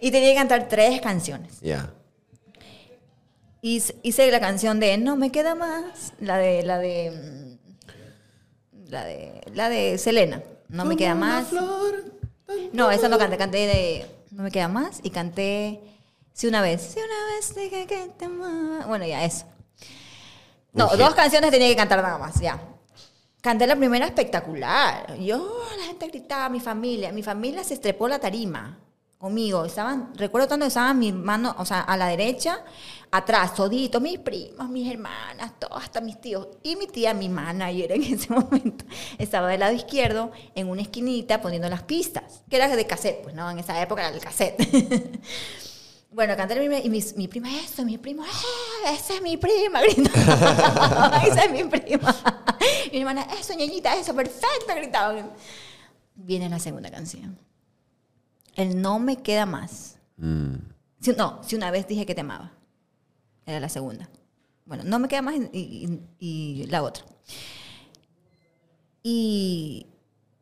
y 0.00 0.10
tenía 0.10 0.30
que 0.30 0.36
cantar 0.36 0.68
tres 0.68 1.00
canciones. 1.00 1.60
Ya. 1.60 1.90
Hice, 1.90 1.99
hice 3.62 4.30
la 4.30 4.40
canción 4.40 4.80
de 4.80 4.96
No 4.98 5.16
me 5.16 5.30
queda 5.30 5.54
más, 5.54 6.12
la 6.20 6.38
de 6.38 6.62
la 6.62 6.78
de 6.78 7.58
mm, 8.72 8.90
la 8.90 9.04
de 9.04 9.40
la 9.54 9.68
de 9.68 9.98
Selena. 9.98 10.42
No 10.68 10.84
me 10.84 10.96
queda 10.96 11.14
más. 11.14 11.48
No, 12.72 12.90
esa 12.90 13.08
no 13.08 13.18
canté, 13.18 13.36
canté 13.36 13.66
de 13.66 14.06
No 14.30 14.42
me 14.42 14.50
queda 14.50 14.68
más 14.68 15.00
y 15.02 15.10
canté 15.10 15.80
Si 16.32 16.46
una 16.46 16.62
vez, 16.62 16.82
si 16.82 16.98
una 16.98 17.34
vez 17.34 17.54
dije 17.54 17.86
que 17.86 18.10
te 18.16 18.24
amaba. 18.26 18.86
Bueno, 18.86 19.06
ya 19.06 19.24
eso. 19.24 19.46
No, 20.72 20.88
dos 20.96 21.14
canciones 21.14 21.50
tenía 21.50 21.68
que 21.68 21.76
cantar 21.76 22.02
nada 22.02 22.18
más, 22.18 22.40
ya. 22.40 22.60
Canté 23.40 23.66
la 23.66 23.74
primera 23.74 24.06
espectacular. 24.06 25.16
Yo, 25.18 25.64
la 25.78 25.84
gente 25.84 26.08
gritaba, 26.08 26.48
mi 26.48 26.60
familia. 26.60 27.10
Mi 27.10 27.22
familia 27.22 27.64
se 27.64 27.74
estrepó 27.74 28.06
la 28.06 28.18
tarima 28.18 28.78
conmigo. 29.20 29.66
Estaban, 29.66 30.12
recuerdo 30.16 30.48
tanto 30.48 30.64
que 30.64 30.68
estaban 30.68 30.98
mis 30.98 31.14
manos, 31.14 31.54
o 31.58 31.64
sea, 31.64 31.80
a 31.82 31.96
la 31.98 32.06
derecha, 32.06 32.64
atrás, 33.10 33.54
toditos, 33.54 34.00
mis 34.00 34.18
primos, 34.18 34.68
mis 34.70 34.90
hermanas, 34.90 35.52
todos, 35.58 35.82
hasta 35.82 36.00
mis 36.00 36.18
tíos. 36.20 36.48
Y 36.62 36.74
mi 36.76 36.86
tía, 36.86 37.12
mi 37.12 37.28
manager 37.28 37.92
en 37.92 38.02
ese 38.14 38.32
momento, 38.32 38.84
estaba 39.18 39.48
del 39.48 39.60
lado 39.60 39.74
izquierdo, 39.74 40.32
en 40.54 40.68
una 40.68 40.82
esquinita, 40.82 41.42
poniendo 41.42 41.68
las 41.68 41.82
pistas, 41.82 42.42
que 42.48 42.56
era 42.56 42.74
de 42.74 42.86
cassette, 42.86 43.22
pues, 43.22 43.34
¿no? 43.34 43.48
En 43.50 43.58
esa 43.58 43.80
época 43.80 44.08
era 44.08 44.16
el 44.16 44.22
cassette. 44.22 45.20
Bueno, 46.12 46.36
canté 46.36 46.56
la 46.56 46.60
primera 46.62 46.84
y 46.84 46.90
mi, 46.90 47.00
mi 47.14 47.28
prima, 47.28 47.48
eso, 47.60 47.84
mi 47.84 47.96
primo, 47.96 48.24
¡eh! 48.24 48.92
esa 48.92 49.14
es 49.14 49.22
mi 49.22 49.36
prima, 49.36 49.80
gritaba. 49.94 51.22
esa 51.24 51.44
es 51.44 51.52
mi 51.52 51.62
prima. 51.62 52.16
mi 52.90 52.98
hermana, 52.98 53.28
eso, 53.38 53.54
ñañita, 53.54 53.94
eso, 53.94 54.12
perfecto, 54.12 54.74
gritaban. 54.74 55.30
Viene 56.16 56.48
la 56.48 56.58
segunda 56.58 56.90
canción. 56.90 57.38
El 58.60 58.82
no 58.82 58.98
me 58.98 59.16
queda 59.22 59.46
más. 59.46 59.96
Mm. 60.18 60.54
Si- 61.00 61.12
no, 61.12 61.40
si 61.42 61.56
una 61.56 61.70
vez 61.70 61.86
dije 61.88 62.04
que 62.04 62.14
te 62.14 62.20
amaba. 62.20 62.52
Era 63.46 63.58
la 63.58 63.68
segunda. 63.70 64.10
Bueno, 64.66 64.84
no 64.84 64.98
me 64.98 65.08
queda 65.08 65.22
más 65.22 65.34
y, 65.52 65.58
y- 65.58 66.00
y 66.18 66.66
la 66.66 66.82
otra. 66.82 67.04
Y 69.02 69.86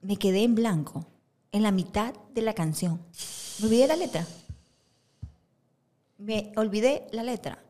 me 0.03 0.17
quedé 0.17 0.43
en 0.43 0.55
blanco, 0.57 1.07
en 1.53 1.63
la 1.63 1.71
mitad 1.71 2.13
de 2.35 2.43
la 2.43 2.55
canción. 2.55 3.01
Me 3.61 3.67
olvidé 3.67 3.87
la 3.87 3.97
letra. 3.97 4.27
Me 6.19 6.53
olvidé 6.57 7.07
la 7.13 7.23
letra. 7.23 7.63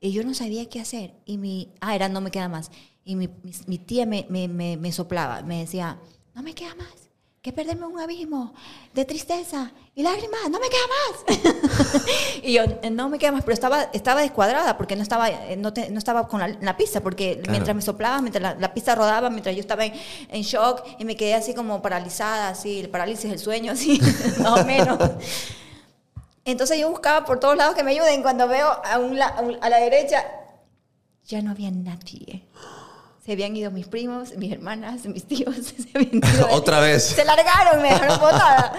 Y 0.00 0.10
yo 0.12 0.24
no 0.24 0.34
sabía 0.34 0.68
qué 0.68 0.80
hacer. 0.80 1.14
Y 1.24 1.38
mi, 1.38 1.72
ah, 1.80 1.94
era 1.94 2.08
no 2.08 2.20
me 2.20 2.32
queda 2.32 2.48
más. 2.48 2.70
Y 3.04 3.14
mi, 3.14 3.28
mi- 3.28 3.52
mi 3.66 3.78
tía 3.78 4.04
me, 4.04 4.26
me, 4.28 4.48
me, 4.48 4.76
me 4.76 4.90
soplaba, 4.92 5.42
me 5.42 5.60
decía, 5.60 5.98
no 6.34 6.42
me 6.42 6.54
queda 6.54 6.74
más. 6.74 7.10
Que 7.42 7.52
perderme 7.52 7.86
un 7.86 7.98
abismo 7.98 8.54
de 8.94 9.04
tristeza 9.04 9.72
y 9.96 10.04
lágrimas, 10.04 10.48
no 10.48 10.60
me 10.60 10.68
queda 10.68 10.86
más. 10.86 12.04
y 12.44 12.52
yo, 12.52 12.62
"Eh, 12.62 12.90
no 12.90 13.08
me 13.08 13.18
queda 13.18 13.32
más, 13.32 13.42
pero 13.42 13.52
estaba, 13.54 13.82
estaba 13.92 14.20
descuadrada 14.20 14.76
porque 14.76 14.94
no 14.94 15.02
estaba, 15.02 15.28
eh, 15.28 15.56
no, 15.56 15.72
te- 15.72 15.90
no 15.90 15.98
estaba 15.98 16.28
con 16.28 16.38
la, 16.38 16.48
la 16.60 16.76
pista, 16.76 17.00
porque 17.00 17.34
Claro. 17.38 17.50
mientras 17.50 17.74
me 17.74 17.82
soplaba, 17.82 18.20
mientras 18.20 18.42
la, 18.42 18.54
la 18.54 18.72
pista 18.72 18.94
rodaba, 18.94 19.28
mientras 19.28 19.56
yo 19.56 19.60
estaba 19.60 19.84
en, 19.84 19.92
en 20.28 20.42
shock 20.42 20.84
y 21.00 21.04
me 21.04 21.16
quedé 21.16 21.34
así 21.34 21.52
como 21.52 21.82
paralizada, 21.82 22.48
así, 22.50 22.78
el 22.78 22.88
parálisis 22.90 23.28
del 23.28 23.40
sueño, 23.40 23.72
así, 23.72 24.00
más 24.38 24.60
o 24.60 24.64
menos. 24.64 24.98
Entonces 26.44 26.78
yo 26.78 26.90
buscaba 26.90 27.24
por 27.26 27.40
todos 27.40 27.56
lados 27.56 27.74
que 27.74 27.82
me 27.82 27.90
ayuden. 27.90 28.22
Cuando 28.22 28.46
veo 28.46 28.68
a, 28.84 28.98
un 29.00 29.18
la- 29.18 29.26
a 29.26 29.40
un- 29.40 29.58
a 29.60 29.68
la 29.68 29.78
derecha, 29.78 30.24
ya 31.26 31.42
no 31.42 31.50
había 31.50 31.72
nadie. 31.72 32.46
Se 33.24 33.32
habían 33.32 33.54
ido 33.56 33.70
mis 33.70 33.86
primos, 33.86 34.36
mis 34.36 34.52
hermanas, 34.52 35.04
mis 35.06 35.24
tíos. 35.24 35.54
Se 35.76 35.88
habían 35.94 36.16
ido 36.16 36.46
de- 36.48 36.54
Otra 36.54 36.80
vez. 36.80 37.04
Se 37.04 37.24
largaron, 37.24 37.80
me 37.82 37.88
dejaron 37.90 38.18
botada. 38.20 38.78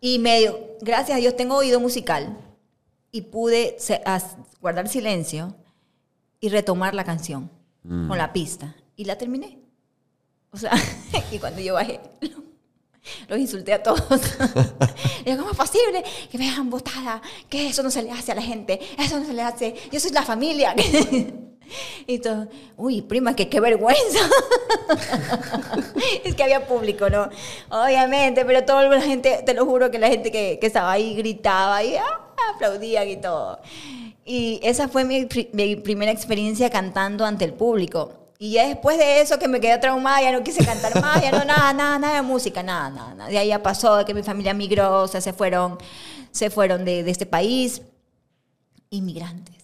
Y 0.00 0.18
medio, 0.18 0.58
gracias 0.80 1.16
a 1.16 1.20
Dios 1.20 1.36
tengo 1.36 1.56
oído 1.56 1.78
musical 1.78 2.36
y 3.12 3.22
pude 3.22 3.76
guardar 4.60 4.88
silencio 4.88 5.54
y 6.40 6.48
retomar 6.48 6.94
la 6.94 7.04
canción 7.04 7.50
con 7.82 8.16
la 8.18 8.32
pista. 8.32 8.74
Y 8.96 9.04
la 9.04 9.16
terminé. 9.16 9.58
O 10.52 10.56
sea, 10.56 10.72
y 11.30 11.38
cuando 11.38 11.60
yo 11.60 11.74
bajé, 11.74 12.00
Los 13.28 13.38
insulté 13.38 13.72
a 13.74 13.82
todos. 13.82 14.02
Digo, 15.24 15.38
¿cómo 15.38 15.50
es 15.52 15.56
posible 15.56 16.02
que 16.30 16.38
me 16.38 16.48
hagan 16.50 16.68
botada? 16.70 17.20
Que 17.48 17.68
eso 17.68 17.82
no 17.82 17.90
se 17.90 18.02
le 18.02 18.10
hace 18.10 18.32
a 18.32 18.34
la 18.34 18.42
gente. 18.42 18.80
Eso 18.98 19.18
no 19.20 19.26
se 19.26 19.32
le 19.34 19.42
hace. 19.42 19.74
Yo 19.92 20.00
soy 20.00 20.10
la 20.12 20.22
familia. 20.22 20.74
Y 22.06 22.18
todo, 22.18 22.48
uy, 22.76 23.02
prima, 23.02 23.34
que 23.36 23.48
qué 23.48 23.60
vergüenza. 23.60 24.18
es 26.24 26.34
que 26.34 26.42
había 26.42 26.66
público, 26.66 27.08
¿no? 27.10 27.28
Obviamente, 27.70 28.44
pero 28.44 28.64
toda 28.64 28.84
la 28.84 29.00
gente, 29.00 29.42
te 29.44 29.54
lo 29.54 29.64
juro 29.66 29.90
que 29.90 29.98
la 29.98 30.08
gente 30.08 30.30
que, 30.30 30.58
que 30.60 30.66
estaba 30.66 30.92
ahí 30.92 31.14
gritaba 31.14 31.82
y 31.82 31.96
ah, 31.96 32.04
aplaudían 32.54 33.08
y 33.08 33.16
todo. 33.16 33.60
Y 34.24 34.60
esa 34.62 34.88
fue 34.88 35.04
mi, 35.04 35.24
pri- 35.26 35.50
mi 35.52 35.76
primera 35.76 36.12
experiencia 36.12 36.70
cantando 36.70 37.24
ante 37.24 37.44
el 37.44 37.52
público. 37.54 38.12
Y 38.38 38.52
ya 38.52 38.66
después 38.68 38.96
de 38.96 39.20
eso 39.20 39.38
que 39.38 39.48
me 39.48 39.60
quedé 39.60 39.76
traumada, 39.78 40.22
ya 40.22 40.32
no 40.32 40.42
quise 40.42 40.64
cantar 40.64 40.98
más, 41.02 41.20
ya 41.22 41.30
no, 41.30 41.44
nada, 41.44 41.72
nada, 41.74 41.98
nada 41.98 42.14
de 42.16 42.22
música, 42.22 42.62
nada, 42.62 42.88
nada. 42.88 43.14
nada. 43.14 43.28
De 43.30 43.36
ahí 43.36 43.48
ya 43.48 43.62
pasó 43.62 44.02
que 44.06 44.14
mi 44.14 44.22
familia 44.22 44.54
migró, 44.54 45.02
o 45.02 45.08
sea, 45.08 45.20
se 45.20 45.32
fueron, 45.34 45.76
se 46.30 46.48
fueron 46.48 46.84
de, 46.86 47.02
de 47.02 47.10
este 47.10 47.26
país, 47.26 47.82
inmigrantes. 48.88 49.56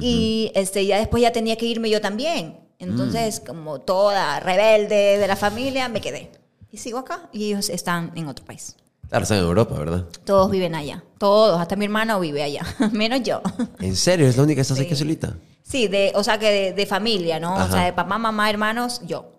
Y 0.00 0.50
este, 0.54 0.84
ya 0.86 0.98
después 0.98 1.22
ya 1.22 1.32
tenía 1.32 1.56
que 1.56 1.66
irme 1.66 1.90
yo 1.90 2.00
también. 2.00 2.58
Entonces, 2.78 3.40
como 3.40 3.80
toda 3.80 4.40
rebelde 4.40 5.18
de 5.18 5.26
la 5.26 5.36
familia, 5.36 5.88
me 5.88 6.00
quedé. 6.00 6.30
Y 6.70 6.78
sigo 6.78 6.98
acá 6.98 7.28
y 7.32 7.46
ellos 7.46 7.68
están 7.70 8.12
en 8.16 8.26
otro 8.28 8.44
país. 8.44 8.76
Claro, 9.08 9.22
están 9.22 9.38
en 9.38 9.44
Europa, 9.44 9.74
¿verdad? 9.78 10.04
Todos 10.24 10.50
viven 10.50 10.74
allá. 10.74 11.04
Todos, 11.18 11.60
hasta 11.60 11.76
mi 11.76 11.84
hermano 11.84 12.18
vive 12.20 12.42
allá, 12.42 12.62
menos 12.92 13.22
yo. 13.22 13.40
¿En 13.80 13.94
serio? 13.94 14.26
¿Es 14.26 14.36
la 14.36 14.42
única 14.42 14.56
que 14.56 14.62
estás 14.62 14.80
aquí 14.80 14.90
Sí. 14.90 14.96
solita? 14.96 15.36
Sí, 15.62 15.88
de, 15.88 16.12
o 16.14 16.24
sea 16.24 16.38
que 16.38 16.50
de, 16.50 16.72
de 16.72 16.86
familia, 16.86 17.38
¿no? 17.40 17.54
Ajá. 17.54 17.64
O 17.66 17.70
sea, 17.70 17.84
de 17.84 17.92
papá, 17.92 18.18
mamá, 18.18 18.50
hermanos, 18.50 19.00
yo. 19.06 19.30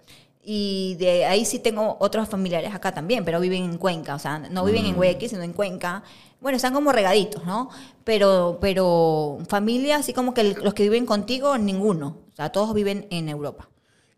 Y 0.48 0.96
de 1.00 1.26
ahí 1.26 1.44
sí 1.44 1.58
tengo 1.58 1.98
otros 2.00 2.30
familiares 2.30 2.74
acá 2.74 2.94
también, 2.94 3.26
pero 3.26 3.40
viven 3.40 3.64
en 3.64 3.78
Cuenca, 3.80 4.14
o 4.14 4.20
sea, 4.20 4.38
no 4.38 4.64
viven 4.64 4.84
Mm. 4.84 4.88
en 4.90 4.96
Guayaquil, 4.96 5.30
sino 5.30 5.42
en 5.42 5.54
Cuenca. 5.54 6.04
Bueno, 6.40 6.56
están 6.58 6.74
como 6.74 6.92
regaditos, 6.92 7.44
¿no? 7.46 7.70
Pero, 8.04 8.60
pero 8.62 9.40
familia, 9.50 9.98
así 9.98 10.14
como 10.14 10.36
que 10.36 10.44
los 10.44 10.76
que 10.76 10.84
viven 10.84 11.08
contigo, 11.08 11.58
ninguno. 11.58 12.18
O 12.32 12.36
sea, 12.36 12.52
todos 12.52 12.74
viven 12.76 13.08
en 13.10 13.28
Europa. 13.30 13.68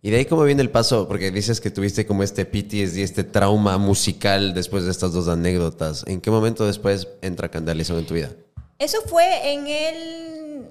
Y 0.02 0.10
de 0.10 0.18
ahí 0.18 0.26
cómo 0.26 0.44
viene 0.44 0.62
el 0.62 0.70
paso, 0.70 1.08
porque 1.08 1.32
dices 1.32 1.62
que 1.62 1.72
tuviste 1.72 2.06
como 2.06 2.24
este 2.24 2.46
PTSD, 2.46 2.98
este 3.04 3.24
trauma 3.24 3.78
musical 3.78 4.54
después 4.54 4.84
de 4.84 4.92
estas 4.92 5.14
dos 5.14 5.28
anécdotas. 5.30 6.04
¿En 6.08 6.20
qué 6.20 6.30
momento 6.30 6.66
después 6.68 7.08
entra 7.22 7.50
Candalizón 7.50 8.00
en 8.00 8.06
tu 8.06 8.14
vida? 8.16 8.32
Eso 8.80 8.98
fue 9.08 9.54
en 9.54 9.68
el 9.68 10.66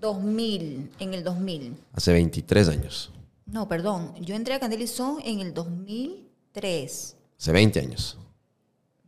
2000, 0.00 0.90
en 0.98 1.14
el 1.14 1.24
2000. 1.24 1.74
Hace 1.94 2.12
23 2.12 2.68
años. 2.68 3.10
No, 3.50 3.66
perdón, 3.68 4.14
yo 4.20 4.34
entré 4.34 4.54
a 4.54 4.60
Candelizón 4.60 5.18
en 5.24 5.40
el 5.40 5.52
2003. 5.52 7.16
Hace 7.38 7.52
20 7.52 7.80
años. 7.80 8.18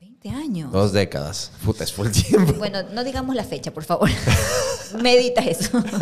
20 0.01 0.29
años. 0.31 0.73
Dos 0.73 0.93
décadas. 0.93 1.53
Puta, 1.65 1.85
es 1.85 1.93
full 1.93 2.09
tiempo. 2.11 2.53
Bueno, 2.55 2.83
no 2.93 3.05
digamos 3.05 3.37
la 3.37 3.45
fecha, 3.45 3.73
por 3.73 3.85
favor. 3.85 4.11
Medita 5.03 5.43
eso. 5.43 5.83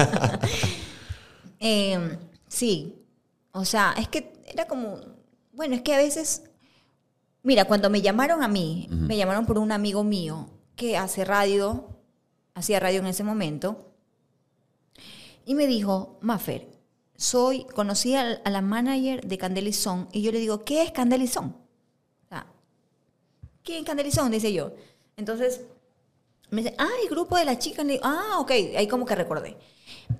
Eh, 1.62 2.16
sí. 2.49 3.05
O 3.53 3.66
sea, 3.66 3.95
es 3.99 4.09
que 4.09 4.32
era 4.47 4.66
como. 4.66 4.99
Bueno, 5.53 5.74
es 5.74 5.82
que 5.82 5.93
a 5.93 5.99
veces. 5.99 6.45
Mira, 7.43 7.66
cuando 7.66 7.91
me 7.91 8.01
llamaron 8.01 8.43
a 8.43 8.49
mí, 8.49 8.86
me 8.91 9.14
llamaron 9.14 9.45
por 9.45 9.59
un 9.59 9.70
amigo 9.70 10.03
mío 10.03 10.49
que 10.74 10.97
hace 10.97 11.26
radio, 11.26 11.86
hacía 12.55 12.80
radio 12.80 13.01
en 13.01 13.09
ese 13.09 13.24
momento, 13.24 13.93
y 15.45 15.55
me 15.55 15.66
dijo, 15.66 16.18
Maffer, 16.22 16.70
soy, 17.21 17.64
conocí 17.75 18.16
a, 18.16 18.41
la 18.45 18.62
manager 18.62 19.27
de 19.27 19.37
Candelizón, 19.37 20.09
y 20.11 20.23
yo 20.23 20.33
le 20.33 20.39
digo, 20.39 20.64
¿qué 20.64 20.83
es 20.83 20.91
Candelizón? 20.91 21.55
¿qué 23.62 23.79
es 23.79 23.85
Candelizón? 23.85 24.31
Dice 24.31 24.53
yo. 24.53 24.73
Entonces, 25.18 25.61
me 26.51 26.62
dice, 26.62 26.75
ah, 26.79 26.89
el 27.03 27.11
grupo 27.11 27.37
de 27.37 27.45
las 27.45 27.59
chicas. 27.59 27.87
Digo, 27.87 28.01
ah, 28.05 28.39
ok, 28.41 28.51
ahí 28.51 28.89
como 28.89 29.05
que 29.05 29.14
recordé. 29.14 29.59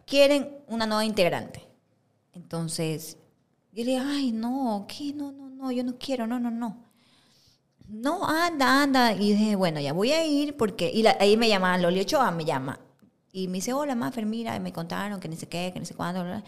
Quieren 0.07 0.59
una 0.69 0.87
nueva 0.87 1.05
integrante. 1.07 1.67
Entonces, 2.35 3.17
yo 3.73 3.83
le 3.85 3.93
digo, 3.93 4.05
ay, 4.07 4.31
no, 4.33 4.85
¿qué? 4.87 5.15
No, 5.15 5.33
no, 5.33 5.49
no, 5.49 5.73
yo 5.73 5.83
no 5.83 5.97
quiero, 5.99 6.27
no, 6.27 6.39
no, 6.39 6.51
no. 6.51 6.85
No, 7.89 8.27
anda, 8.29 8.83
anda. 8.83 9.13
Y 9.15 9.33
dije, 9.33 9.57
bueno, 9.57 9.81
ya 9.81 9.93
voy 9.95 10.13
a 10.13 10.25
ir 10.25 10.57
porque... 10.57 10.91
Y 10.93 11.03
la- 11.03 11.17
ahí 11.19 11.37
me 11.39 11.49
llama 11.49 11.77
Loli 11.79 12.01
Ochoa, 12.01 12.31
me 12.31 12.45
llama. 12.45 12.79
Y 13.33 13.49
me 13.49 13.55
dice, 13.55 13.73
hola, 13.73 13.95
Mafer, 13.95 14.27
mira, 14.27 14.55
y 14.55 14.61
me 14.61 14.73
contaron 14.73 15.19
que 15.19 15.29
ni 15.29 15.37
sé 15.37 15.49
qué, 15.49 15.71
que 15.73 15.81
ni 15.81 15.87
sé 15.87 15.95
cuándo. 15.95 16.23
bla. 16.23 16.45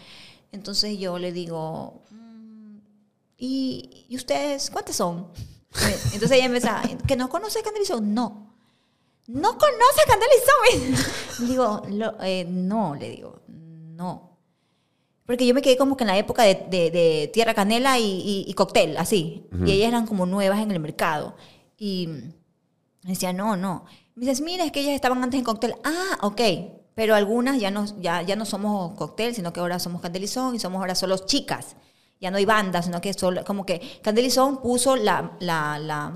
Entonces 0.53 0.97
yo 0.97 1.19
le 1.19 1.31
digo, 1.33 2.03
"Mm, 2.11 2.77
¿y, 3.37 4.05
¿y 4.07 4.15
ustedes 4.15 4.69
cuántas 4.69 4.95
son? 4.95 5.27
Entonces 6.13 6.31
ella 6.31 6.45
empieza, 6.45 6.81
¿que 7.07 7.15
no 7.17 7.27
conoce 7.29 7.61
Candelizón? 7.61 8.13
No. 8.13 8.53
¿No 9.27 9.57
conoce 9.57 10.01
a 10.05 10.09
Candelizón? 10.09 11.07
digo, 11.49 11.81
"Lo- 11.89 12.21
eh, 12.23 12.45
no, 12.47 12.95
le 12.95 13.09
digo, 13.09 13.41
no. 13.47 14.37
Porque 15.25 15.47
yo 15.47 15.53
me 15.53 15.61
quedé 15.61 15.77
como 15.77 15.95
que 15.97 16.03
en 16.03 16.09
la 16.09 16.17
época 16.17 16.43
de, 16.43 16.55
de- 16.69 16.91
de 16.91 17.29
Tierra 17.33 17.53
Canela 17.53 17.97
y, 17.97 18.03
y- 18.05 18.45
y 18.47 18.53
Cóctel, 18.53 18.97
así. 18.97 19.45
Y 19.65 19.71
ellas 19.71 19.87
eran 19.87 20.05
como 20.05 20.25
nuevas 20.25 20.59
en 20.59 20.69
el 20.71 20.79
mercado. 20.79 21.35
Y 21.77 22.07
me 23.03 23.09
decía, 23.11 23.33
no, 23.33 23.55
no. 23.57 23.85
Me 24.15 24.25
dices, 24.25 24.41
mira, 24.41 24.65
es 24.65 24.71
que 24.71 24.81
ellas 24.81 24.93
estaban 24.93 25.23
antes 25.23 25.37
en 25.39 25.45
Cóctel. 25.45 25.75
Ah, 25.83 26.19
ok. 26.21 26.41
Pero 26.95 27.15
algunas 27.15 27.59
ya 27.59 27.71
no, 27.71 27.85
ya, 28.01 28.21
ya 28.21 28.35
no 28.35 28.45
somos 28.45 28.95
Cóctel, 28.97 29.33
sino 29.33 29.51
que 29.51 29.59
ahora 29.59 29.79
somos 29.79 30.01
Candelizón 30.01 30.55
y 30.55 30.59
somos 30.59 30.79
ahora 30.79 30.95
solo 30.95 31.17
chicas. 31.17 31.75
Ya 32.21 32.31
no 32.31 32.37
hay 32.37 32.45
bandas, 32.45 32.85
sino 32.85 33.01
que 33.01 33.13
solo, 33.13 33.43
como 33.43 33.65
que 33.65 33.99
Candelizón 34.01 34.61
puso 34.61 34.95
la, 34.95 35.31
la, 35.39 35.79
la, 35.79 36.13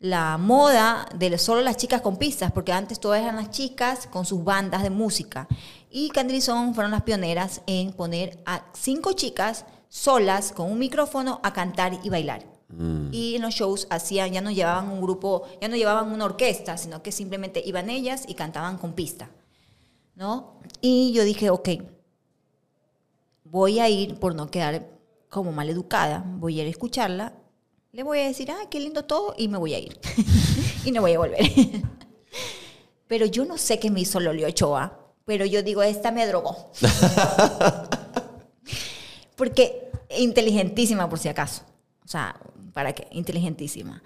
la 0.00 0.38
moda 0.38 1.06
de 1.14 1.36
solo 1.38 1.60
las 1.60 1.76
chicas 1.76 2.00
con 2.00 2.16
pistas, 2.16 2.50
porque 2.52 2.72
antes 2.72 2.98
todas 2.98 3.20
eran 3.20 3.36
las 3.36 3.50
chicas 3.50 4.06
con 4.06 4.24
sus 4.24 4.42
bandas 4.42 4.82
de 4.82 4.90
música. 4.90 5.46
Y 5.90 6.08
Candelizón 6.08 6.74
fueron 6.74 6.90
las 6.90 7.02
pioneras 7.02 7.60
en 7.66 7.92
poner 7.92 8.42
a 8.46 8.64
cinco 8.72 9.12
chicas 9.12 9.66
solas 9.88 10.52
con 10.52 10.70
un 10.70 10.78
micrófono 10.78 11.40
a 11.42 11.52
cantar 11.52 11.98
y 12.02 12.08
bailar. 12.08 12.44
Y 13.10 13.34
en 13.34 13.42
los 13.42 13.54
shows 13.54 13.88
hacían, 13.90 14.30
ya 14.30 14.40
no 14.40 14.52
llevaban 14.52 14.88
un 14.90 15.00
grupo, 15.00 15.42
ya 15.60 15.66
no 15.66 15.74
llevaban 15.74 16.12
una 16.12 16.24
orquesta, 16.24 16.78
sino 16.78 17.02
que 17.02 17.10
simplemente 17.10 17.60
iban 17.66 17.90
ellas 17.90 18.22
y 18.28 18.34
cantaban 18.34 18.78
con 18.78 18.92
pista. 18.92 19.28
¿No? 20.20 20.60
Y 20.82 21.12
yo 21.14 21.24
dije, 21.24 21.48
ok, 21.48 21.70
voy 23.44 23.80
a 23.80 23.88
ir 23.88 24.16
por 24.16 24.34
no 24.34 24.50
quedar 24.50 24.86
como 25.30 25.50
mal 25.50 25.70
educada, 25.70 26.22
voy 26.26 26.60
a 26.60 26.62
ir 26.62 26.66
a 26.66 26.70
escucharla, 26.70 27.32
le 27.92 28.02
voy 28.02 28.18
a 28.18 28.26
decir, 28.26 28.50
ah, 28.50 28.68
qué 28.70 28.80
lindo 28.80 29.06
todo, 29.06 29.34
y 29.38 29.48
me 29.48 29.56
voy 29.56 29.72
a 29.72 29.78
ir. 29.78 29.98
y 30.84 30.92
no 30.92 31.00
voy 31.00 31.14
a 31.14 31.18
volver. 31.20 31.40
pero 33.08 33.24
yo 33.24 33.46
no 33.46 33.56
sé 33.56 33.78
qué 33.78 33.90
me 33.90 34.00
hizo 34.00 34.20
Loli 34.20 34.44
Ochoa, 34.44 35.14
pero 35.24 35.46
yo 35.46 35.62
digo, 35.62 35.82
esta 35.82 36.10
me 36.10 36.26
drogó. 36.26 36.70
Porque 39.36 39.90
inteligentísima, 40.18 41.08
por 41.08 41.18
si 41.18 41.30
acaso. 41.30 41.62
O 42.04 42.08
sea, 42.08 42.38
¿para 42.74 42.92
qué? 42.92 43.08
Inteligentísima. 43.12 44.02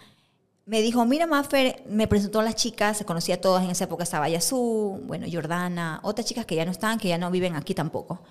Me 0.67 0.81
dijo, 0.81 1.05
mira, 1.05 1.27
Maffer, 1.27 1.83
me 1.87 2.09
presentó 2.09 2.41
a 2.41 2.43
las 2.43 2.55
chicas, 2.55 2.97
se 2.97 3.05
conocía 3.05 3.35
a 3.35 3.41
todas, 3.41 3.65
en 3.65 3.71
esa 3.71 3.85
época 3.85 4.05
estaba 4.05 4.29
Yazú, 4.31 5.01
bueno, 5.05 5.27
Jordana, 5.31 6.01
otras 6.03 6.27
chicas 6.27 6.47
que 6.47 6.55
ya 6.57 6.65
no 6.65 6.71
están, 6.71 6.99
que 6.99 7.09
ya 7.09 7.19
no 7.19 7.31
viven 7.31 7.55
aquí 7.55 7.75
tampoco. 7.75 8.23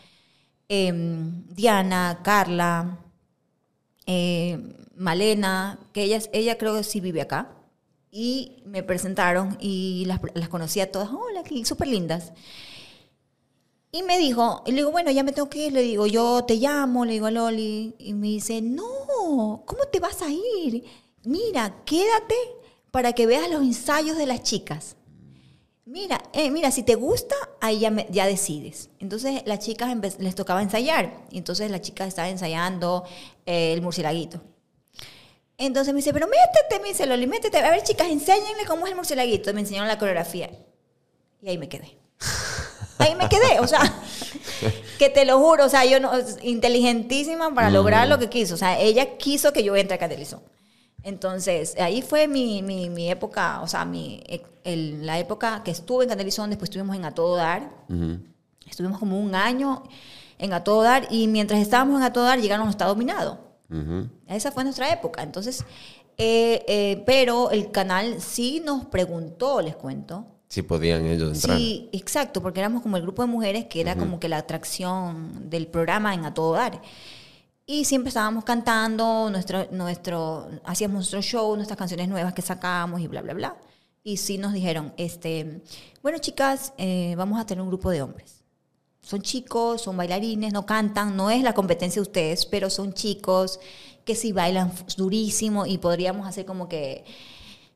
Em, 0.67 1.45
Diana, 1.47 2.21
Carla, 2.23 2.97
eh, 4.07 4.57
Malena, 4.95 5.79
que 5.93 6.03
ella, 6.03 6.19
ella 6.33 6.57
creo 6.57 6.75
que 6.75 6.83
sí 6.83 6.99
vive 7.01 7.21
acá. 7.21 7.49
Y 8.11 8.63
me 8.65 8.83
presentaron 8.83 9.57
y 9.59 10.05
las, 10.05 10.19
las 10.35 10.49
conocí 10.49 10.79
a 10.79 10.91
todas, 10.91 11.09
hola, 11.09 11.43
súper 11.65 11.87
lindas. 11.87 12.31
Y 13.91 14.01
me 14.03 14.17
dijo, 14.17 14.63
y 14.65 14.71
le 14.71 14.77
digo, 14.77 14.91
bueno, 14.91 15.11
ya 15.11 15.23
me 15.23 15.33
tengo 15.33 15.49
que 15.49 15.67
ir, 15.67 15.73
le 15.73 15.81
digo, 15.83 16.07
yo 16.07 16.43
te 16.45 16.55
llamo, 16.55 17.05
le 17.05 17.13
digo 17.13 17.27
a 17.27 17.31
Loli, 17.31 17.95
y 17.99 18.13
me 18.13 18.27
dice, 18.27 18.61
no, 18.61 19.63
¿cómo 19.65 19.83
te 19.91 19.99
vas 19.99 20.21
a 20.23 20.29
ir? 20.31 20.83
Mira, 21.23 21.73
quédate 21.85 22.35
para 22.91 23.13
que 23.13 23.25
veas 23.25 23.49
los 23.49 23.61
ensayos 23.61 24.17
de 24.17 24.25
las 24.25 24.43
chicas. 24.43 24.95
Mira, 25.85 26.21
eh, 26.33 26.49
mira, 26.49 26.71
si 26.71 26.83
te 26.83 26.95
gusta, 26.95 27.35
ahí 27.59 27.79
ya, 27.79 27.91
me- 27.91 28.07
ya 28.09 28.25
decides. 28.25 28.89
Entonces 28.99 29.41
las 29.45 29.59
chicas 29.59 29.95
les 30.19 30.35
tocaba 30.35 30.61
ensayar, 30.61 31.25
y 31.29 31.37
entonces 31.37 31.69
las 31.71 31.81
chicas 31.81 32.07
estaban 32.07 32.31
ensayando 32.31 33.03
eh, 33.45 33.73
el 33.73 33.81
murcielaguito. 33.81 34.41
Entonces 35.57 35.93
me 35.93 35.97
dice, 35.99 36.13
pero 36.13 36.27
métete, 36.27 36.81
me 36.81 36.89
dice 36.89 37.05
Loli, 37.05 37.27
métete. 37.27 37.57
A 37.57 37.69
ver, 37.69 37.83
chicas, 37.83 38.07
enséñenle 38.09 38.65
cómo 38.65 38.85
es 38.85 38.91
el 38.91 38.95
murcielaguito. 38.97 39.53
Me 39.53 39.61
enseñaron 39.61 39.87
la 39.87 39.99
coreografía. 39.99 40.49
Y 41.41 41.49
ahí 41.49 41.57
me 41.57 41.69
quedé. 41.69 41.97
Ahí 42.99 43.15
me 43.15 43.27
quedé, 43.27 43.59
o 43.59 43.67
sea, 43.67 43.81
que 44.97 45.09
te 45.09 45.25
lo 45.25 45.37
juro, 45.39 45.65
o 45.65 45.69
sea, 45.69 45.83
yo 45.83 45.99
no, 45.99 46.11
inteligentísima 46.41 47.53
para 47.53 47.69
lograr 47.69 48.07
lo 48.07 48.17
que 48.17 48.29
quiso. 48.29 48.53
O 48.53 48.57
sea, 48.57 48.79
ella 48.79 49.17
quiso 49.17 49.51
que 49.51 49.61
yo 49.63 49.75
entre 49.75 49.95
a 49.95 49.97
Candelizón. 49.97 50.41
Entonces, 51.03 51.75
ahí 51.79 52.01
fue 52.01 52.27
mi, 52.27 52.61
mi, 52.61 52.89
mi 52.89 53.09
época, 53.11 53.61
o 53.61 53.67
sea, 53.67 53.83
mi, 53.85 54.21
el- 54.63 55.05
la 55.05 55.19
época 55.19 55.61
que 55.63 55.71
estuve 55.71 56.03
en 56.05 56.09
Candelizón, 56.09 56.49
después 56.49 56.69
estuvimos 56.69 56.95
en 56.95 57.05
A 57.05 57.11
Todo 57.11 57.35
Dar. 57.35 57.69
Estuvimos 58.67 58.97
como 58.99 59.19
un 59.19 59.35
año 59.35 59.83
en 60.39 60.53
A 60.53 60.63
Todo 60.63 60.81
Dar 60.83 61.07
y 61.11 61.27
mientras 61.27 61.59
estábamos 61.59 61.97
en 61.97 62.03
A 62.03 62.13
Todo 62.13 62.23
Dar 62.23 62.39
llegaron 62.39 62.67
a 62.67 62.71
Estado 62.71 62.93
Dominado. 62.93 63.39
Esa 64.27 64.51
fue 64.51 64.63
nuestra 64.63 64.91
época. 64.91 65.21
Entonces, 65.23 65.63
Eh, 66.15 66.63
eh, 66.67 67.03
pero 67.07 67.49
el 67.49 67.71
canal 67.71 68.21
sí 68.21 68.61
nos 68.63 68.85
preguntó, 68.85 69.61
les 69.61 69.75
cuento. 69.75 70.27
Si 70.47 70.61
podían 70.61 71.07
ellos 71.07 71.33
entrar. 71.35 71.57
Sí, 71.57 71.89
exacto, 71.91 72.39
porque 72.39 72.59
éramos 72.59 72.83
como 72.83 72.97
el 72.97 73.01
grupo 73.01 73.23
de 73.23 73.27
mujeres 73.29 73.65
que 73.65 73.81
era 73.81 73.95
como 73.95 74.19
que 74.19 74.29
la 74.29 74.37
atracción 74.37 75.49
del 75.49 75.65
programa 75.65 76.13
en 76.13 76.23
A 76.25 76.33
Todo 76.35 76.53
Dar. 76.53 76.79
Y 77.65 77.85
siempre 77.85 78.09
estábamos 78.09 78.43
cantando, 78.43 79.29
nuestro, 79.29 79.67
nuestro, 79.71 80.49
hacíamos 80.65 80.95
nuestro 80.95 81.21
show, 81.21 81.55
nuestras 81.55 81.77
canciones 81.77 82.09
nuevas 82.09 82.33
que 82.33 82.41
sacábamos 82.41 82.99
y 82.99 83.07
bla, 83.07 83.21
bla, 83.21 83.33
bla. 83.33 83.55
Y 84.03 84.17
sí 84.17 84.37
nos 84.37 84.51
dijeron, 84.51 84.93
este, 84.97 85.63
bueno 86.01 86.17
chicas, 86.17 86.73
eh, 86.77 87.15
vamos 87.17 87.39
a 87.39 87.45
tener 87.45 87.61
un 87.61 87.69
grupo 87.69 87.89
de 87.89 88.01
hombres. 88.01 88.43
Son 89.01 89.21
chicos, 89.21 89.81
son 89.81 89.95
bailarines, 89.95 90.51
no 90.51 90.65
cantan, 90.65 91.15
no 91.15 91.29
es 91.29 91.41
la 91.41 91.53
competencia 91.53 92.01
de 92.01 92.07
ustedes, 92.07 92.45
pero 92.45 92.69
son 92.69 92.93
chicos 92.93 93.59
que 94.03 94.15
sí 94.15 94.33
bailan 94.33 94.73
durísimo 94.97 95.65
y 95.65 95.77
podríamos 95.77 96.27
hacer 96.27 96.45
como 96.45 96.67
que, 96.67 97.05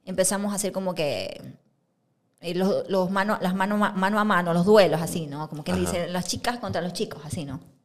empezamos 0.06 0.52
a 0.52 0.56
hacer 0.56 0.72
como 0.74 0.96
que 0.96 1.56
eh, 2.42 2.56
los, 2.56 2.90
los 2.90 3.10
mano, 3.10 3.38
las 3.42 3.56
mano, 3.56 3.78
mano 3.78 4.20
a 4.20 4.24
mano, 4.26 4.54
los 4.54 4.66
duelos, 4.66 5.02
así, 5.02 5.28
¿no? 5.28 5.48
Como 5.50 5.64
que 5.64 5.74
dicen 5.74 6.12
las 6.12 6.28
chicas 6.28 6.60
contra 6.60 6.82
los 6.82 6.94
chicos, 6.94 7.22
así, 7.24 7.46
¿no? 7.46 7.76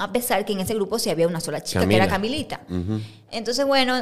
A 0.00 0.10
pesar 0.10 0.46
que 0.46 0.54
en 0.54 0.60
ese 0.60 0.74
grupo 0.74 0.98
sí 0.98 1.10
había 1.10 1.28
una 1.28 1.40
sola 1.40 1.62
chica, 1.62 1.86
que 1.86 1.94
era 1.94 2.08
Camilita. 2.08 2.60
Entonces, 3.30 3.66
bueno, 3.66 3.94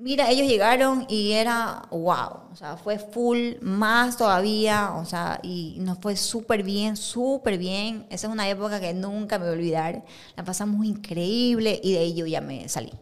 mira, 0.00 0.28
ellos 0.28 0.48
llegaron 0.48 1.06
y 1.08 1.32
era 1.32 1.82
wow, 1.90 2.50
o 2.52 2.56
sea, 2.56 2.76
fue 2.76 2.98
full, 2.98 3.52
más 3.60 4.16
todavía, 4.16 4.92
o 4.96 5.04
sea, 5.04 5.38
y 5.44 5.76
nos 5.78 5.98
fue 5.98 6.16
súper 6.16 6.64
bien, 6.64 6.96
súper 6.96 7.58
bien. 7.58 8.06
Esa 8.10 8.26
es 8.26 8.32
una 8.32 8.48
época 8.48 8.80
que 8.80 8.92
nunca 8.92 9.38
me 9.38 9.44
voy 9.44 9.54
a 9.54 9.56
olvidar. 9.56 10.04
La 10.36 10.44
pasamos 10.44 10.84
increíble 10.84 11.78
y 11.80 11.92
de 11.92 11.98
ahí 11.98 12.14
yo 12.14 12.26
ya 12.26 12.40
me 12.40 12.68
salí 12.68 12.92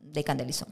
de 0.00 0.24
Candelizón. 0.24 0.68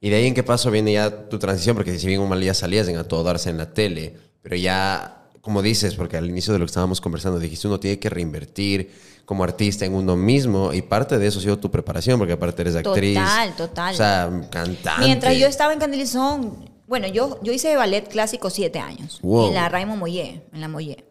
¿Y 0.00 0.08
de 0.08 0.16
ahí 0.16 0.26
en 0.26 0.34
qué 0.34 0.44
paso 0.44 0.70
viene 0.70 0.92
ya 0.92 1.28
tu 1.28 1.38
transición? 1.38 1.74
Porque 1.74 1.98
si 1.98 2.06
bien 2.06 2.20
un 2.20 2.28
mal 2.28 2.40
día 2.40 2.54
salías 2.54 2.86
en 2.86 2.96
a 2.96 3.04
todo 3.04 3.24
darse 3.24 3.50
en 3.50 3.58
la 3.58 3.72
tele, 3.72 4.14
pero 4.40 4.54
ya, 4.54 5.23
como 5.44 5.60
dices, 5.60 5.94
porque 5.94 6.16
al 6.16 6.26
inicio 6.30 6.54
de 6.54 6.58
lo 6.58 6.64
que 6.64 6.70
estábamos 6.70 7.02
conversando, 7.02 7.38
dijiste 7.38 7.68
uno 7.68 7.78
tiene 7.78 7.98
que 7.98 8.08
reinvertir 8.08 8.90
como 9.26 9.44
artista 9.44 9.84
en 9.84 9.92
uno 9.92 10.16
mismo 10.16 10.72
y 10.72 10.80
parte 10.80 11.18
de 11.18 11.26
eso 11.26 11.38
ha 11.38 11.42
sido 11.42 11.58
tu 11.58 11.70
preparación, 11.70 12.18
porque 12.18 12.32
aparte 12.32 12.62
eres 12.62 12.76
actriz. 12.76 13.18
Total, 13.18 13.54
total. 13.54 13.92
O 13.92 13.96
sea, 13.96 14.48
cantante. 14.50 15.04
Mientras 15.04 15.36
yo 15.36 15.46
estaba 15.46 15.74
en 15.74 15.80
Candelizón, 15.80 16.70
bueno, 16.86 17.08
yo, 17.08 17.38
yo 17.42 17.52
hice 17.52 17.76
ballet 17.76 18.08
clásico 18.08 18.48
siete 18.48 18.78
años. 18.78 19.20
Wow. 19.20 19.48
En 19.48 19.54
la 19.54 19.68
Raymond 19.68 20.00
Moyé, 20.00 20.42
en 20.50 20.60
la 20.62 20.68
Moyé. 20.68 21.04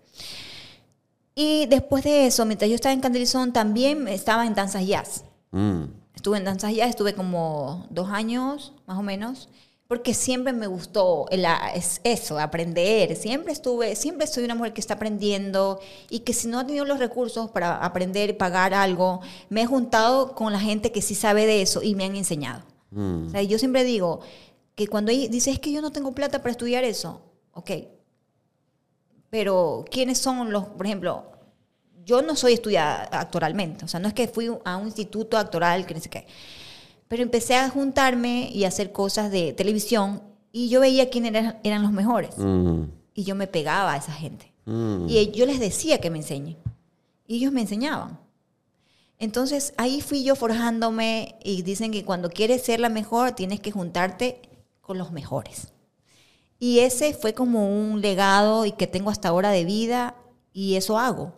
Y 1.36 1.68
después 1.68 2.04
de 2.04 2.26
eso, 2.26 2.44
mientras 2.46 2.70
yo 2.70 2.76
estaba 2.76 2.94
en 2.94 3.02
Candelizón, 3.02 3.54
también 3.54 4.08
estaba 4.08 4.48
en 4.48 4.56
danzas 4.56 4.88
jazz. 4.88 5.26
Mm. 5.52 5.84
Estuve 6.16 6.40
en 6.40 6.46
danzas 6.46 6.74
jazz, 6.74 6.90
estuve 6.90 7.14
como 7.14 7.86
dos 7.92 8.10
años, 8.10 8.74
más 8.88 8.98
o 8.98 9.04
menos, 9.04 9.48
porque 9.94 10.16
siempre 10.16 10.54
me 10.54 10.66
gustó 10.66 11.28
el- 11.30 11.46
es 11.76 12.02
eso, 12.04 12.40
aprender. 12.40 13.16
Siempre 13.16 13.54
estuve, 13.54 13.96
siempre 13.96 14.26
soy 14.26 14.44
una 14.44 14.56
mujer 14.56 14.74
que 14.74 14.82
está 14.82 14.96
aprendiendo 14.96 15.80
y 16.10 16.22
que 16.22 16.34
si 16.34 16.48
no 16.48 16.58
ha 16.58 16.66
tenido 16.66 16.84
los 16.84 16.98
recursos 16.98 17.52
para 17.52 17.78
aprender 17.78 18.32
y 18.32 18.34
pagar 18.34 18.74
algo, 18.74 19.22
me 19.50 19.62
he 19.62 19.66
juntado 19.68 20.34
con 20.34 20.52
la 20.52 20.60
gente 20.60 20.92
que 20.92 21.04
sí 21.04 21.14
sabe 21.14 21.46
de 21.46 21.62
eso 21.62 21.84
y 21.84 21.94
me 21.94 22.06
han 22.06 22.16
enseñado. 22.16 22.64
Mm. 22.90 23.28
O 23.28 23.30
sea, 23.30 23.44
yo 23.44 23.60
siempre 23.60 23.84
digo 23.84 24.22
que 24.74 24.88
cuando 24.88 25.12
ella 25.12 25.28
dice 25.28 25.52
es 25.52 25.60
que 25.60 25.72
yo 25.72 25.80
no 25.80 25.92
tengo 25.92 26.12
plata 26.14 26.40
para 26.40 26.50
estudiar 26.50 26.84
eso, 26.84 27.22
ok. 27.54 27.70
Pero 29.30 29.86
¿quiénes 29.92 30.18
son 30.18 30.52
los, 30.52 30.66
por 30.66 30.88
ejemplo, 30.88 31.26
yo 32.04 32.24
no 32.24 32.36
soy 32.36 32.54
estudiada 32.54 33.10
actoralmente, 33.12 33.86
o 33.86 33.88
sea, 33.88 34.00
no 34.00 34.08
es 34.08 34.16
que 34.16 34.28
fui 34.28 34.50
a 34.66 34.76
un 34.76 34.88
instituto 34.88 35.38
actoral, 35.38 35.86
que 35.86 35.94
no 35.94 36.00
sé 36.00 36.10
qué. 36.10 36.26
Pero 37.14 37.22
empecé 37.22 37.54
a 37.54 37.70
juntarme 37.70 38.50
y 38.52 38.64
a 38.64 38.70
hacer 38.70 38.92
cosas 38.92 39.30
de 39.30 39.54
televisión 39.54 40.24
y 40.52 40.70
yo 40.70 40.80
veía 40.80 41.12
quiénes 41.12 41.30
eran, 41.36 41.60
eran 41.64 41.84
los 41.84 41.92
mejores. 41.92 42.36
Mm. 42.40 42.86
Y 43.14 43.24
yo 43.24 43.36
me 43.36 43.46
pegaba 43.46 43.94
a 43.94 43.98
esa 43.98 44.14
gente. 44.14 44.52
Mm. 44.66 45.06
Y 45.08 45.30
yo 45.30 45.46
les 45.46 45.60
decía 45.60 46.02
que 46.02 46.10
me 46.10 46.18
enseñen. 46.18 46.58
Y 47.28 47.36
ellos 47.36 47.54
me 47.54 47.62
enseñaban. 47.62 48.20
Entonces 49.20 49.76
ahí 49.78 50.02
fui 50.02 50.24
yo 50.24 50.36
forjándome 50.36 51.36
y 51.44 51.62
dicen 51.62 51.92
que 51.92 52.04
cuando 52.04 52.32
quieres 52.32 52.64
ser 52.64 52.80
la 52.80 52.90
mejor 52.90 53.34
tienes 53.34 53.60
que 53.60 53.70
juntarte 53.70 54.42
con 54.82 54.98
los 54.98 55.12
mejores. 55.12 55.72
Y 56.58 56.80
ese 56.80 57.14
fue 57.14 57.36
como 57.36 57.70
un 57.70 58.02
legado 58.02 58.66
y 58.66 58.72
que 58.72 58.88
tengo 58.88 59.12
hasta 59.12 59.28
ahora 59.28 59.52
de 59.52 59.66
vida 59.66 60.16
y 60.52 60.78
eso 60.78 60.98
hago. 60.98 61.32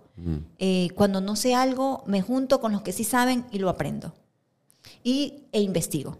Eh, 0.57 0.87
cuando 0.95 1.19
no 1.19 1.35
sé 1.35 1.53
algo, 1.53 2.01
me 2.05 2.21
junto 2.21 2.61
con 2.61 2.71
los 2.71 2.81
que 2.81 2.93
sí 2.93 3.03
saben 3.03 3.45
y 3.51 3.59
lo 3.59 3.67
aprendo. 3.67 4.13
Y, 5.03 5.43
e 5.51 5.61
investigo. 5.61 6.17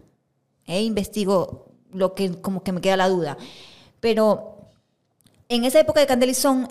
E 0.66 0.82
investigo 0.82 1.72
lo 1.92 2.14
que 2.14 2.40
como 2.40 2.62
que 2.62 2.72
me 2.72 2.80
queda 2.80 2.96
la 2.96 3.08
duda. 3.08 3.36
Pero 4.00 4.70
en 5.48 5.64
esa 5.64 5.80
época 5.80 6.00
de 6.00 6.06
Candelizón 6.06 6.68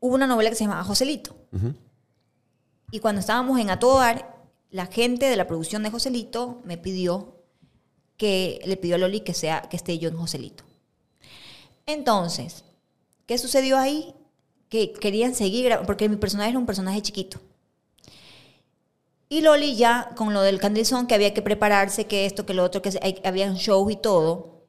hubo 0.00 0.14
una 0.14 0.26
novela 0.26 0.50
que 0.50 0.56
se 0.56 0.64
llamaba 0.64 0.84
Joselito. 0.84 1.36
Y 2.90 3.00
cuando 3.00 3.20
estábamos 3.20 3.58
en 3.58 3.70
A 3.70 3.78
Todo 3.78 3.98
Dar, 3.98 4.38
la 4.70 4.86
gente 4.86 5.26
de 5.26 5.36
la 5.36 5.46
producción 5.46 5.82
de 5.82 5.90
Joselito 5.90 6.60
me 6.64 6.78
pidió 6.78 7.38
que 8.16 8.60
le 8.64 8.76
pidió 8.76 8.96
a 8.96 8.98
Loli 8.98 9.20
que 9.20 9.34
sea 9.34 9.62
que 9.62 9.76
esté 9.76 9.98
yo 9.98 10.08
en 10.08 10.16
Joselito. 10.16 10.64
Entonces, 11.86 12.64
¿qué 13.26 13.38
sucedió 13.38 13.78
ahí? 13.78 14.14
Que 14.68 14.92
querían 14.92 15.34
seguir 15.34 15.72
porque 15.86 16.08
mi 16.08 16.16
personaje 16.16 16.50
era 16.50 16.58
un 16.58 16.66
personaje 16.66 17.00
chiquito. 17.00 17.40
Y 19.28 19.42
Loli 19.42 19.76
ya 19.76 20.10
con 20.16 20.32
lo 20.32 20.40
del 20.40 20.58
Candelizón 20.58 21.06
que 21.06 21.14
había 21.14 21.34
que 21.34 21.42
prepararse, 21.42 22.06
que 22.06 22.24
esto, 22.26 22.46
que 22.46 22.54
lo 22.54 22.64
otro, 22.64 22.80
que 22.80 22.90
hay- 23.02 23.20
había 23.24 23.52
shows 23.52 23.92
y 23.92 23.96
todo. 23.96 24.62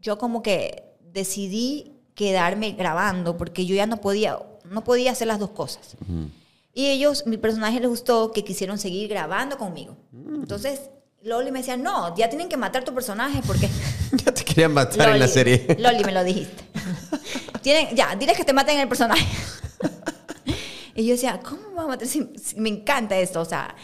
Yo 0.00 0.18
como 0.18 0.42
que 0.42 0.84
decidí 1.12 1.92
quedarme 2.14 2.72
grabando 2.72 3.36
porque 3.36 3.64
yo 3.66 3.74
ya 3.74 3.86
no 3.86 3.98
podía, 3.98 4.38
no 4.64 4.84
podía 4.84 5.12
hacer 5.12 5.26
las 5.28 5.38
dos 5.38 5.50
cosas. 5.50 5.96
Y 6.74 6.88
ellos, 6.88 7.24
mi 7.26 7.38
personaje 7.38 7.80
les 7.80 7.88
gustó 7.88 8.32
que 8.32 8.44
quisieron 8.44 8.78
seguir 8.78 9.08
grabando 9.08 9.56
conmigo. 9.56 9.96
Entonces, 10.12 10.82
Loli 11.22 11.50
me 11.50 11.60
decía, 11.60 11.76
no, 11.78 12.14
ya 12.16 12.28
tienen 12.28 12.48
que 12.50 12.56
matar 12.58 12.84
tu 12.84 12.92
personaje 12.94 13.40
porque... 13.46 13.68
Ya 14.24 14.32
te 14.32 14.44
querían 14.44 14.72
matar 14.72 15.08
en 15.08 15.18
la 15.18 15.26
serie. 15.26 15.76
Loli, 15.80 16.04
me 16.04 16.12
lo 16.12 16.22
dijiste. 16.22 16.62
Tienen, 17.62 17.96
ya, 17.96 18.14
diles 18.14 18.36
que 18.36 18.44
te 18.44 18.52
maten 18.52 18.78
el 18.78 18.86
personaje. 18.88 19.26
y 20.96 21.06
yo 21.06 21.12
decía, 21.12 21.40
¿cómo 21.40 21.62
me 21.68 21.74
voy 21.74 21.84
a 21.84 21.88
matar 21.88 22.08
si, 22.08 22.26
si 22.42 22.58
me 22.58 22.68
encanta 22.70 23.18
esto? 23.18 23.40
O 23.40 23.44
sea, 23.44 23.76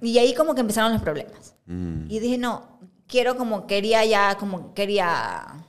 y 0.00 0.18
ahí 0.18 0.34
como 0.34 0.54
que 0.54 0.60
empezaron 0.60 0.92
los 0.92 1.02
problemas. 1.02 1.54
Mm. 1.66 2.10
Y 2.10 2.18
dije, 2.18 2.38
no, 2.38 2.78
quiero 3.06 3.36
como 3.36 3.66
quería 3.66 4.04
ya, 4.04 4.36
como 4.36 4.74
quería 4.74 5.64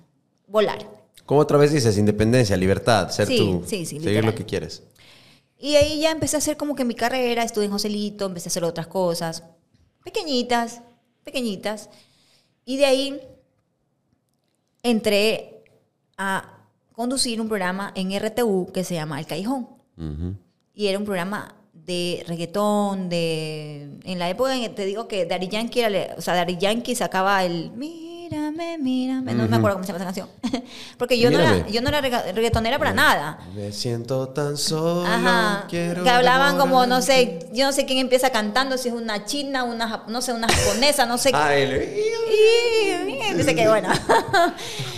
volar. 0.48 0.90
Como 1.26 1.40
otra 1.40 1.58
vez 1.58 1.72
dices, 1.72 1.98
independencia, 1.98 2.58
libertad, 2.58 3.10
ser 3.10 3.28
Sí, 3.28 3.38
tú, 3.38 3.64
sí, 3.66 3.86
sí, 3.86 3.86
seguir 3.86 4.02
literal. 4.02 4.26
lo 4.26 4.36
que 4.36 4.46
quieres. 4.46 4.84
Y 5.58 5.76
ahí 5.76 6.02
ya 6.02 6.12
empecé 6.12 6.36
a 6.36 6.40
hacer 6.40 6.58
como 6.58 6.76
que 6.76 6.84
mi 6.84 6.96
carrera, 6.96 7.44
estuve 7.44 7.66
en 7.66 7.72
Joselito, 7.72 8.26
empecé 8.26 8.50
a 8.50 8.52
hacer 8.52 8.64
otras 8.64 8.88
cosas, 8.88 9.44
pequeñitas, 10.04 10.82
pequeñitas. 11.24 11.90
Y 12.66 12.78
de 12.78 12.86
ahí 12.86 13.22
entré 14.82 15.64
a 16.18 16.60
conducir 16.92 17.40
un 17.40 17.48
programa 17.48 17.92
en 17.96 18.12
RTU 18.20 18.72
que 18.74 18.84
se 18.84 18.96
llama 18.96 19.20
El 19.20 19.26
Callejón. 19.26 19.68
Ujú. 19.98 20.36
Y 20.74 20.88
era 20.88 20.98
un 20.98 21.06
programa 21.06 21.56
de 21.74 22.24
reggaetón, 22.28 23.10
de... 23.10 23.90
En 24.06 24.18
la 24.20 24.30
época 24.30 24.56
en 24.56 24.62
que 24.62 24.70
te 24.70 24.86
digo 24.86 25.08
que 25.08 25.26
Daddy 25.26 25.48
Yankee, 25.50 25.82
era, 25.82 26.16
o 26.18 26.22
sea, 26.22 26.34
Daddy 26.36 26.58
Yankee 26.58 26.96
sacaba 26.96 27.44
el... 27.44 27.72
Mírame, 27.72 28.78
mírame. 28.78 29.34
No 29.36 29.48
me 29.48 29.58
acuerdo 29.58 29.76
cómo 29.76 29.84
se 29.86 29.92
llama 29.92 29.98
esa 29.98 30.06
canción. 30.06 30.30
Porque 30.98 31.20
yo 31.20 31.30
no, 31.30 31.40
era, 31.40 31.68
yo 31.68 31.82
no 31.82 31.90
era 31.90 32.00
reggaetonera 32.02 32.80
para 32.80 32.94
nada. 32.94 33.38
Me 33.54 33.72
siento 33.74 34.30
tan 34.30 34.56
solo. 34.58 35.06
Ajá. 35.06 35.66
quiero 35.70 36.04
Que 36.04 36.10
hablaban 36.10 36.58
como, 36.58 36.86
no 36.86 37.02
sé, 37.02 37.48
yo 37.54 37.66
no 37.66 37.74
sé 37.74 37.86
quién 37.86 38.00
empieza 38.00 38.30
cantando, 38.32 38.78
si 38.78 38.88
es 38.88 38.96
una 38.96 39.26
china, 39.26 39.66
una, 39.66 40.06
no 40.08 40.22
sé, 40.22 40.32
una 40.34 40.48
japonesa, 40.48 41.06
no 41.06 41.18
sé. 41.18 41.32
Ay, 41.34 41.68
le- 41.68 42.00
Y- 42.00 43.34
Dice 43.36 43.56
que 43.56 43.68
bueno. 43.68 43.90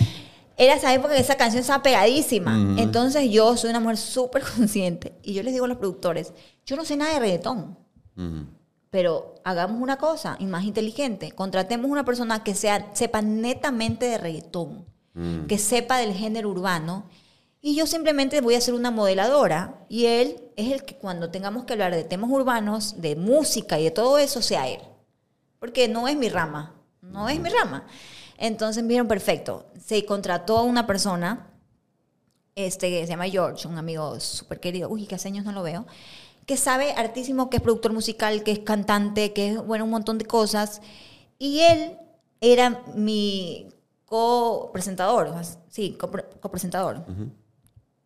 Era 0.56 0.74
esa 0.74 0.92
época 0.94 1.14
que 1.14 1.20
esa 1.20 1.36
canción 1.36 1.60
estaba 1.60 1.82
pegadísima. 1.82 2.76
Entonces 2.78 3.30
yo 3.30 3.56
soy 3.56 3.70
una 3.70 3.80
mujer 3.80 3.98
súper 3.98 4.42
consciente. 4.56 5.18
Y 5.22 5.34
yo 5.34 5.42
les 5.42 5.52
digo 5.52 5.66
a 5.66 5.68
los 5.68 5.78
productores, 5.78 6.32
yo 6.64 6.76
no 6.76 6.84
sé 6.84 6.96
nada 6.96 7.14
de 7.14 7.20
reggaetón. 7.20 7.78
Ujú. 8.16 8.46
Pero 8.90 9.34
hagamos 9.44 9.82
una 9.82 9.98
cosa 9.98 10.36
y 10.38 10.46
más 10.46 10.64
inteligente. 10.64 11.32
Contratemos 11.32 11.90
una 11.90 12.04
persona 12.04 12.42
que 12.42 12.54
sea, 12.54 12.90
sepa 12.94 13.20
netamente 13.20 14.06
de 14.06 14.16
reggaetón, 14.16 14.86
que 15.48 15.58
sepa 15.58 15.98
del 15.98 16.14
género 16.14 16.50
urbano. 16.50 17.04
Y 17.60 17.74
yo 17.74 17.86
simplemente 17.86 18.40
voy 18.40 18.54
a 18.54 18.60
ser 18.60 18.74
una 18.74 18.90
modeladora. 18.90 19.84
Y 19.88 20.06
él 20.06 20.36
es 20.56 20.72
el 20.72 20.84
que 20.84 20.96
cuando 20.96 21.30
tengamos 21.30 21.64
que 21.64 21.74
hablar 21.74 21.94
de 21.94 22.04
temas 22.04 22.30
urbanos, 22.30 23.00
de 23.00 23.16
música 23.16 23.78
y 23.78 23.84
de 23.84 23.90
todo 23.90 24.18
eso, 24.18 24.40
sea 24.40 24.68
él. 24.68 24.80
Porque 25.58 25.88
no 25.88 26.08
es 26.08 26.16
mi 26.16 26.28
rama. 26.28 26.74
No 27.02 27.28
es 27.28 27.38
mi 27.40 27.50
rama. 27.50 27.86
Entonces 28.38 28.86
vieron 28.86 29.08
perfecto. 29.08 29.66
Se 29.84 30.04
contrató 30.04 30.58
a 30.58 30.62
una 30.62 30.86
persona 30.86 31.50
este, 32.54 32.88
que 32.90 33.00
se 33.04 33.10
llama 33.10 33.28
George, 33.28 33.68
un 33.68 33.78
amigo 33.78 34.18
súper 34.20 34.60
querido, 34.60 34.88
uy, 34.88 35.06
que 35.06 35.14
hace 35.14 35.28
años 35.28 35.44
no 35.44 35.52
lo 35.52 35.62
veo, 35.62 35.86
que 36.46 36.56
sabe 36.56 36.92
hartísimo, 36.92 37.50
que 37.50 37.56
es 37.58 37.62
productor 37.62 37.92
musical, 37.92 38.42
que 38.42 38.52
es 38.52 38.58
cantante, 38.60 39.32
que 39.32 39.50
es, 39.50 39.66
bueno, 39.66 39.84
un 39.84 39.90
montón 39.90 40.16
de 40.18 40.24
cosas. 40.24 40.80
Y 41.38 41.60
él 41.60 41.98
era 42.40 42.82
mi 42.94 43.68
co-presentador, 44.06 45.32
sí, 45.68 45.96
co- 45.98 46.10
copresentador. 46.40 47.04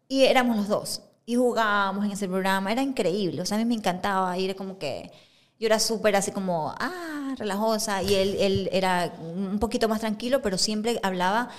Y 0.08 0.22
éramos 0.24 0.56
los 0.56 0.68
dos. 0.68 1.02
Y 1.26 1.36
jugábamos 1.36 2.04
en 2.04 2.12
ese 2.12 2.26
programa. 2.26 2.72
Era 2.72 2.82
increíble. 2.82 3.40
O 3.42 3.46
sea, 3.46 3.56
a 3.56 3.60
mí 3.60 3.64
me 3.66 3.74
encantaba 3.74 4.36
ir 4.38 4.56
como 4.56 4.78
que... 4.78 5.12
Yo 5.60 5.66
era 5.66 5.78
súper 5.78 6.16
así 6.16 6.32
como, 6.32 6.74
ah, 6.78 7.34
relajosa. 7.36 8.02
Y 8.02 8.14
él, 8.14 8.36
él 8.40 8.70
era 8.72 9.12
un 9.20 9.58
poquito 9.58 9.88
más 9.88 10.00
tranquilo, 10.00 10.40
pero 10.40 10.56
siempre 10.56 10.98
hablaba 11.02 11.50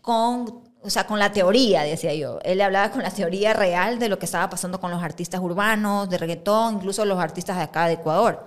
con, 0.00 0.62
o 0.82 0.88
sea, 0.88 1.06
con 1.06 1.18
la 1.18 1.30
teoría, 1.30 1.82
decía 1.82 2.14
yo. 2.14 2.38
Él 2.42 2.62
hablaba 2.62 2.90
con 2.90 3.02
la 3.02 3.10
teoría 3.10 3.52
real 3.52 3.98
de 3.98 4.08
lo 4.08 4.18
que 4.18 4.24
estaba 4.24 4.48
pasando 4.48 4.80
con 4.80 4.90
los 4.90 5.02
artistas 5.02 5.42
urbanos, 5.42 6.08
de 6.08 6.16
reggaetón, 6.16 6.76
incluso 6.76 7.04
los 7.04 7.18
artistas 7.18 7.58
de 7.58 7.64
acá 7.64 7.86
de 7.86 7.94
Ecuador. 7.94 8.46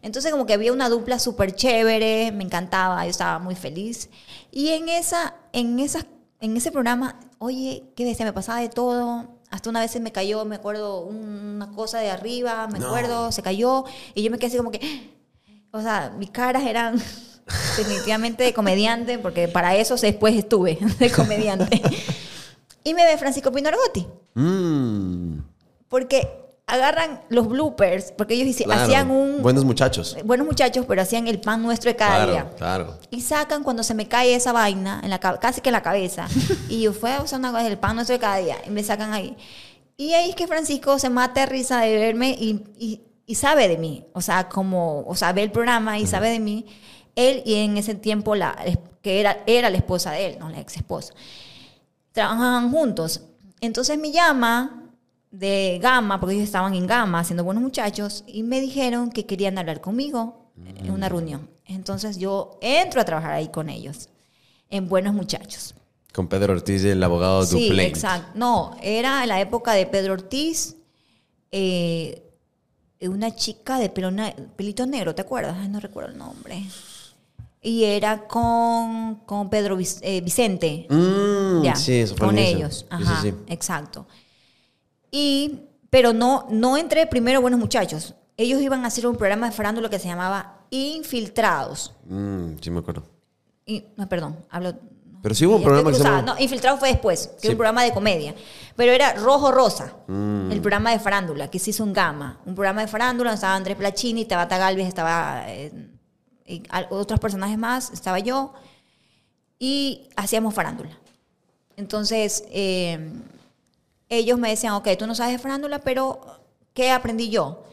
Entonces 0.00 0.30
como 0.30 0.46
que 0.46 0.52
había 0.52 0.72
una 0.72 0.88
dupla 0.88 1.18
súper 1.18 1.56
chévere, 1.56 2.30
me 2.30 2.44
encantaba, 2.44 3.04
yo 3.04 3.10
estaba 3.10 3.40
muy 3.40 3.56
feliz. 3.56 4.10
Y 4.52 4.68
en, 4.70 4.88
esa, 4.88 5.34
en, 5.52 5.80
esas, 5.80 6.06
en 6.40 6.56
ese 6.56 6.70
programa, 6.70 7.18
oye, 7.38 7.82
qué 7.96 8.04
bestia, 8.04 8.24
me 8.24 8.32
pasaba 8.32 8.60
de 8.60 8.68
todo. 8.68 9.28
Hasta 9.52 9.70
una 9.70 9.80
vez 9.80 9.90
se 9.92 10.00
me 10.00 10.10
cayó, 10.10 10.44
me 10.46 10.56
acuerdo, 10.56 11.00
una 11.02 11.70
cosa 11.72 11.98
de 12.00 12.10
arriba, 12.10 12.66
me 12.68 12.78
No. 12.80 12.86
acuerdo, 12.88 13.30
se 13.30 13.42
cayó. 13.42 13.84
Y 14.14 14.22
yo 14.24 14.30
me 14.30 14.38
quedé 14.38 14.46
así 14.48 14.56
como 14.56 14.70
que, 14.72 14.80
o 15.70 15.80
sea, 15.80 16.12
mis 16.18 16.30
caras 16.30 16.64
eran 16.64 16.96
definitivamente 17.76 18.42
de 18.44 18.54
comediante, 18.54 19.18
porque 19.18 19.48
para 19.48 19.76
eso 19.76 19.94
después 19.96 20.34
estuve 20.34 20.78
de 20.98 21.10
comediante. 21.12 21.80
Y 22.84 22.94
me 22.94 23.04
ve 23.04 23.16
Francisco 23.16 23.52
Pino 23.52 23.68
Argotti, 23.68 24.04
Mm, 24.34 25.38
porque 25.88 26.51
agarran 26.72 27.20
los 27.28 27.48
bloopers, 27.48 28.12
porque 28.12 28.34
ellos 28.34 28.56
claro. 28.56 28.82
hacían 28.82 29.10
un... 29.10 29.42
Buenos 29.42 29.64
muchachos. 29.64 30.16
Buenos 30.24 30.46
muchachos, 30.46 30.86
pero 30.88 31.02
hacían 31.02 31.28
el 31.28 31.38
pan 31.40 31.62
nuestro 31.62 31.90
de 31.90 31.96
cada 31.96 32.16
Claro, 32.24 32.32
día. 32.32 32.50
claro. 32.56 32.98
Y 33.10 33.20
sacan 33.20 33.62
cuando 33.62 33.82
se 33.82 33.92
me 33.94 34.08
cae 34.08 34.34
esa 34.34 34.52
vaina, 34.52 35.00
en 35.04 35.10
la, 35.10 35.18
ca- 35.18 35.38
casi 35.38 35.60
que 35.60 35.68
en 35.68 35.74
la 35.74 35.82
cabeza. 35.82 36.26
y 36.68 36.82
yo 36.82 36.92
fui 36.92 37.10
a 37.10 37.20
usar 37.22 37.38
una 37.40 37.52
cosa 37.52 37.64
del 37.64 37.78
pan 37.78 37.94
nuestro 37.96 38.14
de 38.14 38.20
cada 38.20 38.36
día. 38.38 38.56
Y 38.66 38.70
me 38.70 38.82
sacan 38.82 39.12
ahí. 39.12 39.36
Y 39.98 40.14
ahí 40.14 40.30
es 40.30 40.34
que 40.34 40.46
Francisco 40.46 40.98
se 40.98 41.10
mata 41.10 41.40
de 41.40 41.46
risa 41.46 41.80
de 41.82 41.94
verme 41.94 42.30
y, 42.30 42.64
y- 42.78 43.00
y 43.26 43.34
sabe 43.34 43.68
de 43.68 43.76
mí. 43.78 44.04
O 44.14 44.20
sea, 44.22 44.48
como, 44.48 45.04
o 45.06 45.14
sea, 45.14 45.32
ve 45.32 45.42
el 45.42 45.52
programa 45.52 45.98
y 45.98 46.06
sabe 46.06 46.30
de 46.30 46.40
mí. 46.40 46.64
Él 47.14 47.42
y 47.44 47.56
en 47.56 47.76
ese 47.76 47.94
tiempo, 47.94 48.34
la, 48.34 48.56
que 49.02 49.20
era, 49.20 49.38
era 49.46 49.68
la 49.68 49.76
esposa 49.76 50.12
de 50.12 50.26
él, 50.26 50.38
no 50.38 50.48
la 50.48 50.58
ex 50.60 50.76
esposa. 50.76 51.12
Trabajaban 52.12 52.70
juntos. 52.70 53.22
Entonces 53.60 53.98
me 53.98 54.10
llama 54.10 54.81
de 55.32 55.80
Gama, 55.82 56.20
porque 56.20 56.34
ellos 56.36 56.44
estaban 56.44 56.74
en 56.74 56.86
Gama 56.86 57.24
siendo 57.24 57.42
buenos 57.42 57.62
muchachos, 57.62 58.22
y 58.28 58.44
me 58.44 58.60
dijeron 58.60 59.10
que 59.10 59.26
querían 59.26 59.58
hablar 59.58 59.80
conmigo 59.80 60.50
en 60.76 60.90
una 60.90 61.08
reunión. 61.08 61.48
Entonces 61.66 62.18
yo 62.18 62.58
entro 62.60 63.00
a 63.00 63.04
trabajar 63.04 63.32
ahí 63.32 63.48
con 63.48 63.68
ellos, 63.68 64.08
en 64.70 64.88
Buenos 64.88 65.14
Muchachos. 65.14 65.74
Con 66.14 66.28
Pedro 66.28 66.52
Ortiz, 66.52 66.84
el 66.84 67.02
abogado 67.02 67.44
Sí, 67.46 67.68
exacto. 67.80 68.30
No, 68.34 68.76
era 68.82 69.22
en 69.22 69.28
la 69.30 69.40
época 69.40 69.72
de 69.72 69.86
Pedro 69.86 70.12
Ortiz, 70.12 70.76
eh, 71.50 72.22
una 73.00 73.34
chica 73.34 73.78
de 73.78 73.88
pelo 73.88 74.10
ne- 74.10 74.36
pelito 74.56 74.84
negro, 74.86 75.14
¿te 75.14 75.22
acuerdas? 75.22 75.56
Ay, 75.58 75.68
no 75.68 75.80
recuerdo 75.80 76.10
el 76.10 76.18
nombre. 76.18 76.62
Y 77.62 77.84
era 77.84 78.26
con, 78.26 79.16
con 79.26 79.48
Pedro 79.48 79.76
Vic- 79.76 79.98
eh, 80.02 80.20
Vicente. 80.20 80.86
Mm, 80.90 81.62
Ya, 81.62 81.74
sí, 81.76 82.00
eso 82.00 82.16
fue 82.16 82.26
con 82.26 82.38
ellos. 82.38 82.86
Ajá, 82.90 83.22
sí, 83.22 83.30
sí. 83.30 83.36
exacto. 83.48 84.06
Y, 85.12 85.60
pero 85.90 86.12
no, 86.12 86.46
no 86.50 86.76
entré 86.76 87.06
primero 87.06 87.40
Buenos 87.40 87.60
Muchachos. 87.60 88.14
Ellos 88.36 88.60
iban 88.62 88.82
a 88.84 88.88
hacer 88.88 89.06
un 89.06 89.14
programa 89.16 89.48
de 89.50 89.52
farándula 89.54 89.88
que 89.90 89.98
se 90.00 90.08
llamaba 90.08 90.64
Infiltrados. 90.70 91.92
Mm, 92.06 92.54
sí, 92.60 92.70
me 92.70 92.80
acuerdo. 92.80 93.04
Y, 93.66 93.84
no, 93.96 94.08
perdón, 94.08 94.44
hablo... 94.50 94.74
Pero 95.22 95.34
sí 95.36 95.46
hubo 95.46 95.56
un 95.56 95.62
programa 95.62 95.90
que 95.90 95.98
se 95.98 96.02
llamaba- 96.02 96.22
No, 96.22 96.38
Infiltrados 96.40 96.80
fue 96.80 96.88
después, 96.88 97.28
que 97.28 97.40
Sí. 97.42 97.46
era 97.46 97.52
un 97.52 97.58
programa 97.58 97.84
de 97.84 97.92
comedia. 97.92 98.34
Pero 98.74 98.90
era 98.90 99.12
Rojo 99.12 99.52
Rosa, 99.52 99.94
Mm. 100.08 100.50
el 100.50 100.60
programa 100.60 100.90
de 100.90 100.98
farándula, 100.98 101.48
que 101.48 101.58
se 101.60 101.70
hizo 101.70 101.84
en 101.84 101.92
Gama. 101.92 102.40
Un 102.46 102.54
programa 102.56 102.80
de 102.80 102.88
farándula, 102.88 103.30
donde 103.30 103.36
estaba 103.36 103.54
Andrés 103.54 103.76
Placini, 103.76 104.24
Tabata 104.24 104.56
Galvez, 104.58 104.88
estaba... 104.88 105.44
eh, 105.46 105.70
y 106.46 106.62
otros 106.90 107.20
personajes 107.20 107.56
más, 107.56 107.90
estaba 107.92 108.18
yo. 108.18 108.52
Y 109.60 110.08
hacíamos 110.16 110.54
farándula. 110.54 110.90
Entonces, 111.76 112.44
eh, 112.50 113.12
ellos 114.18 114.38
me 114.38 114.50
decían, 114.50 114.74
ok, 114.74 114.88
tú 114.98 115.06
no 115.06 115.14
sabes 115.14 115.32
de 115.32 115.38
farándula, 115.38 115.80
pero 115.80 116.20
¿qué 116.74 116.90
aprendí 116.90 117.30
yo? 117.30 117.64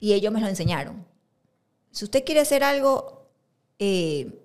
Y 0.00 0.12
ellos 0.12 0.32
me 0.32 0.40
lo 0.40 0.48
enseñaron. 0.48 1.06
Si 1.90 2.04
usted 2.04 2.24
quiere 2.24 2.40
hacer 2.40 2.64
algo, 2.64 3.28
eh, 3.78 4.44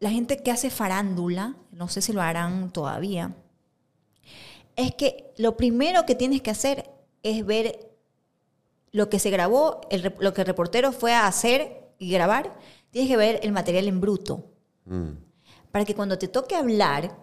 la 0.00 0.10
gente 0.10 0.42
que 0.42 0.50
hace 0.50 0.70
farándula, 0.70 1.56
no 1.72 1.88
sé 1.88 2.02
si 2.02 2.12
lo 2.12 2.22
harán 2.22 2.72
todavía, 2.72 3.34
es 4.76 4.94
que 4.94 5.32
lo 5.36 5.56
primero 5.56 6.06
que 6.06 6.14
tienes 6.14 6.42
que 6.42 6.50
hacer 6.50 6.90
es 7.22 7.44
ver 7.44 7.90
lo 8.92 9.08
que 9.08 9.18
se 9.18 9.30
grabó, 9.30 9.80
el 9.90 10.14
lo 10.18 10.34
que 10.34 10.42
el 10.42 10.46
reportero 10.46 10.92
fue 10.92 11.14
a 11.14 11.26
hacer 11.26 11.90
y 11.98 12.10
grabar, 12.10 12.56
tienes 12.90 13.10
que 13.10 13.16
ver 13.16 13.40
el 13.42 13.52
material 13.52 13.88
en 13.88 14.00
bruto 14.00 14.50
Mm. 14.86 15.12
para 15.72 15.84
que 15.84 15.94
cuando 15.94 16.18
te 16.18 16.28
toque 16.28 16.54
hablar 16.54 17.16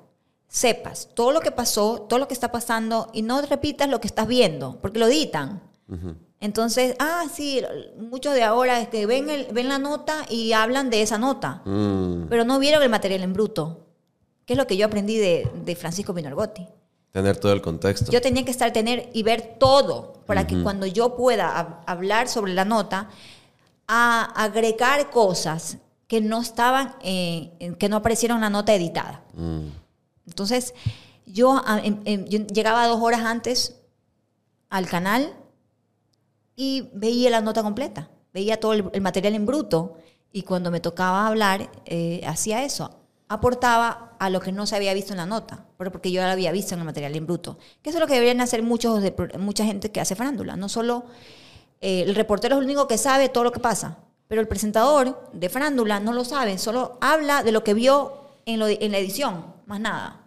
sepas 0.54 1.08
todo 1.14 1.32
lo 1.32 1.39
que 1.39 1.52
pasó, 1.52 2.02
todo 2.10 2.20
lo 2.20 2.28
que 2.28 2.34
está 2.34 2.52
pasando 2.52 3.10
y 3.14 3.22
no 3.22 3.41
repitas 3.41 3.88
lo 3.88 4.02
que 4.02 4.08
estás 4.08 4.28
viendo, 4.28 4.80
porque 4.82 4.99
lo 4.99 5.08
editan. 5.08 5.62
Entonces, 6.41 6.95
ah, 6.99 7.24
sí, 7.34 7.62
muchos 7.97 8.34
de 8.34 8.43
ahora 8.43 8.80
este, 8.82 9.06
ven, 9.06 9.30
el- 9.30 9.47
ven 9.54 9.70
la 9.70 9.78
nota 9.80 10.26
y 10.30 10.52
hablan 10.54 10.89
de 10.89 11.02
esa 11.04 11.18
nota, 11.18 11.62
Mm. 11.66 12.26
pero 12.30 12.43
no 12.43 12.60
vieron 12.60 12.84
el 12.84 12.89
material 12.89 13.22
en 13.24 13.32
bruto, 13.34 13.86
que 14.45 14.54
es 14.54 14.58
lo 14.58 14.68
que 14.68 14.76
yo 14.76 14.88
aprendí 14.88 15.18
de, 15.18 15.49
de 15.64 15.76
Francisco 15.76 16.14
Pinargotti. 16.14 16.68
Tener 17.12 17.38
todo 17.38 17.54
el 17.54 17.62
contexto. 17.62 18.12
Yo 18.12 18.22
tenía 18.22 18.43
que 18.43 18.52
estar, 18.52 18.74
tener 18.74 19.10
y 19.14 19.24
ver 19.24 19.56
todo 19.58 20.14
para 20.26 20.47
que 20.47 20.62
cuando 20.64 20.86
yo 20.86 21.16
pueda 21.16 21.47
hab- 21.56 21.84
hablar 21.86 22.28
sobre 22.28 22.54
la 22.54 22.66
nota, 22.66 23.10
a 23.88 24.24
agregar 24.43 25.10
cosas 25.12 25.78
que 26.08 26.20
no 26.22 26.41
estaban, 26.41 26.95
eh, 27.04 27.76
que 27.80 27.88
no 27.89 27.97
aparecieron 27.97 28.38
en 28.38 28.41
la 28.41 28.49
nota 28.49 28.74
editada. 28.74 29.22
Mm. 29.34 29.68
Entonces, 30.28 30.74
yo, 31.26 31.62
a- 31.66 31.80
em- 31.84 32.02
em, 32.06 32.26
yo 32.26 32.40
llegaba 32.40 32.88
dos 32.88 33.02
horas 33.02 33.22
antes 33.22 33.76
al 34.70 34.88
canal 34.88 35.34
y 36.56 36.90
veía 36.94 37.30
la 37.30 37.42
nota 37.42 37.64
completa, 37.64 38.10
veía 38.34 38.60
todo 38.60 38.74
el, 38.74 39.02
material 39.02 39.36
en 39.36 39.46
bruto 39.46 39.98
y 40.32 40.44
cuando 40.44 40.72
me 40.72 40.80
tocaba 40.80 41.28
hablar, 41.28 41.70
eh, 41.86 42.22
hacía 42.26 42.64
eso, 42.64 43.00
aportaba 43.28 44.16
a 44.20 44.30
lo 44.30 44.40
que 44.40 44.52
no 44.52 44.66
se 44.66 44.76
había 44.76 44.94
visto 44.94 45.14
en 45.14 45.18
la 45.18 45.26
nota, 45.26 45.66
porque 45.78 46.12
yo 46.12 46.22
lo 46.22 46.28
había 46.30 46.52
visto 46.52 46.74
en 46.74 46.80
el 46.82 46.86
material 46.86 47.16
en 47.16 47.26
bruto. 47.26 47.58
Que 47.82 47.90
eso 47.90 47.98
es 47.98 48.02
lo 48.02 48.08
que 48.08 48.14
deberían 48.14 48.42
hacer 48.42 48.62
muchos 48.62 49.02
mucha 49.40 49.66
gente 49.66 49.92
que 49.92 50.02
hace 50.02 50.16
farándula, 50.16 50.56
no 50.56 50.70
solo 50.70 51.06
eh, 51.82 52.04
el 52.04 52.16
reportero 52.16 52.56
es 52.56 52.60
el 52.60 52.66
único 52.66 52.88
que 52.88 52.98
sabe 52.98 53.30
todo 53.30 53.44
lo 53.46 53.52
que 53.52 53.60
pasa, 53.60 53.98
pero 54.28 54.42
el 54.42 54.48
presentador 54.48 55.30
de 55.34 55.50
farándula 55.50 56.00
no 56.00 56.14
lo 56.14 56.24
sabe, 56.24 56.58
solo 56.58 56.98
habla 57.02 57.44
de 57.44 57.52
lo 57.52 57.64
que 57.64 57.74
vio 57.74 58.22
en 58.46 58.60
la 58.60 58.98
edición, 58.98 59.46
más 59.66 59.80
nada. 59.80 60.22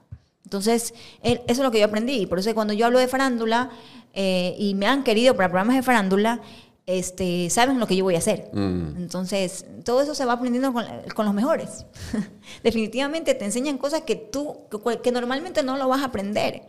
Entonces, 0.45 0.95
eso 1.23 1.43
es 1.47 1.59
lo 1.59 1.71
que 1.71 1.81
yo 1.81 1.87
aprendí. 1.87 2.27
Por 2.27 2.39
eso 2.39 2.55
cuando 2.55 2.75
yo 2.75 2.87
hablo 2.87 2.99
de 2.99 3.09
farándula 3.09 3.71
eh, 4.13 4.55
y 4.59 4.75
me 4.75 4.87
han 4.87 5.03
querido 5.03 5.35
para 5.35 5.49
programas 5.49 5.77
de 5.77 5.83
farándula, 5.83 6.41
este, 6.87 7.49
saben 7.49 7.81
lo 7.81 7.87
que 7.87 7.97
yo 7.97 8.05
voy 8.05 8.15
a 8.15 8.19
hacer. 8.19 8.51
Mm. 8.53 8.97
Entonces, 8.97 9.65
todo 9.85 10.03
eso 10.03 10.15
se 10.15 10.25
va 10.25 10.35
aprendiendo 10.35 10.73
con, 10.73 10.85
con 11.15 11.25
los 11.25 11.35
mejores. 11.35 11.87
Definitivamente 12.63 13.35
te 13.35 13.45
enseñan 13.45 13.79
cosas 13.79 14.03
que 14.03 14.17
tú, 14.17 14.59
que, 14.71 15.01
que 15.01 15.13
normalmente 15.13 15.63
no 15.63 15.77
lo 15.77 15.89
vas 15.89 16.03
a 16.03 16.07
aprender. 16.07 16.63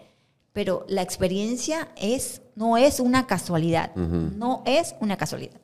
Pero 0.54 0.86
la 0.88 1.02
experiencia 1.02 1.90
es, 1.98 2.42
no 2.56 2.78
es 2.78 3.02
una 3.02 3.28
casualidad. 3.28 3.94
No 3.96 4.64
es 4.66 4.96
una 5.02 5.18
casualidad. 5.18 5.60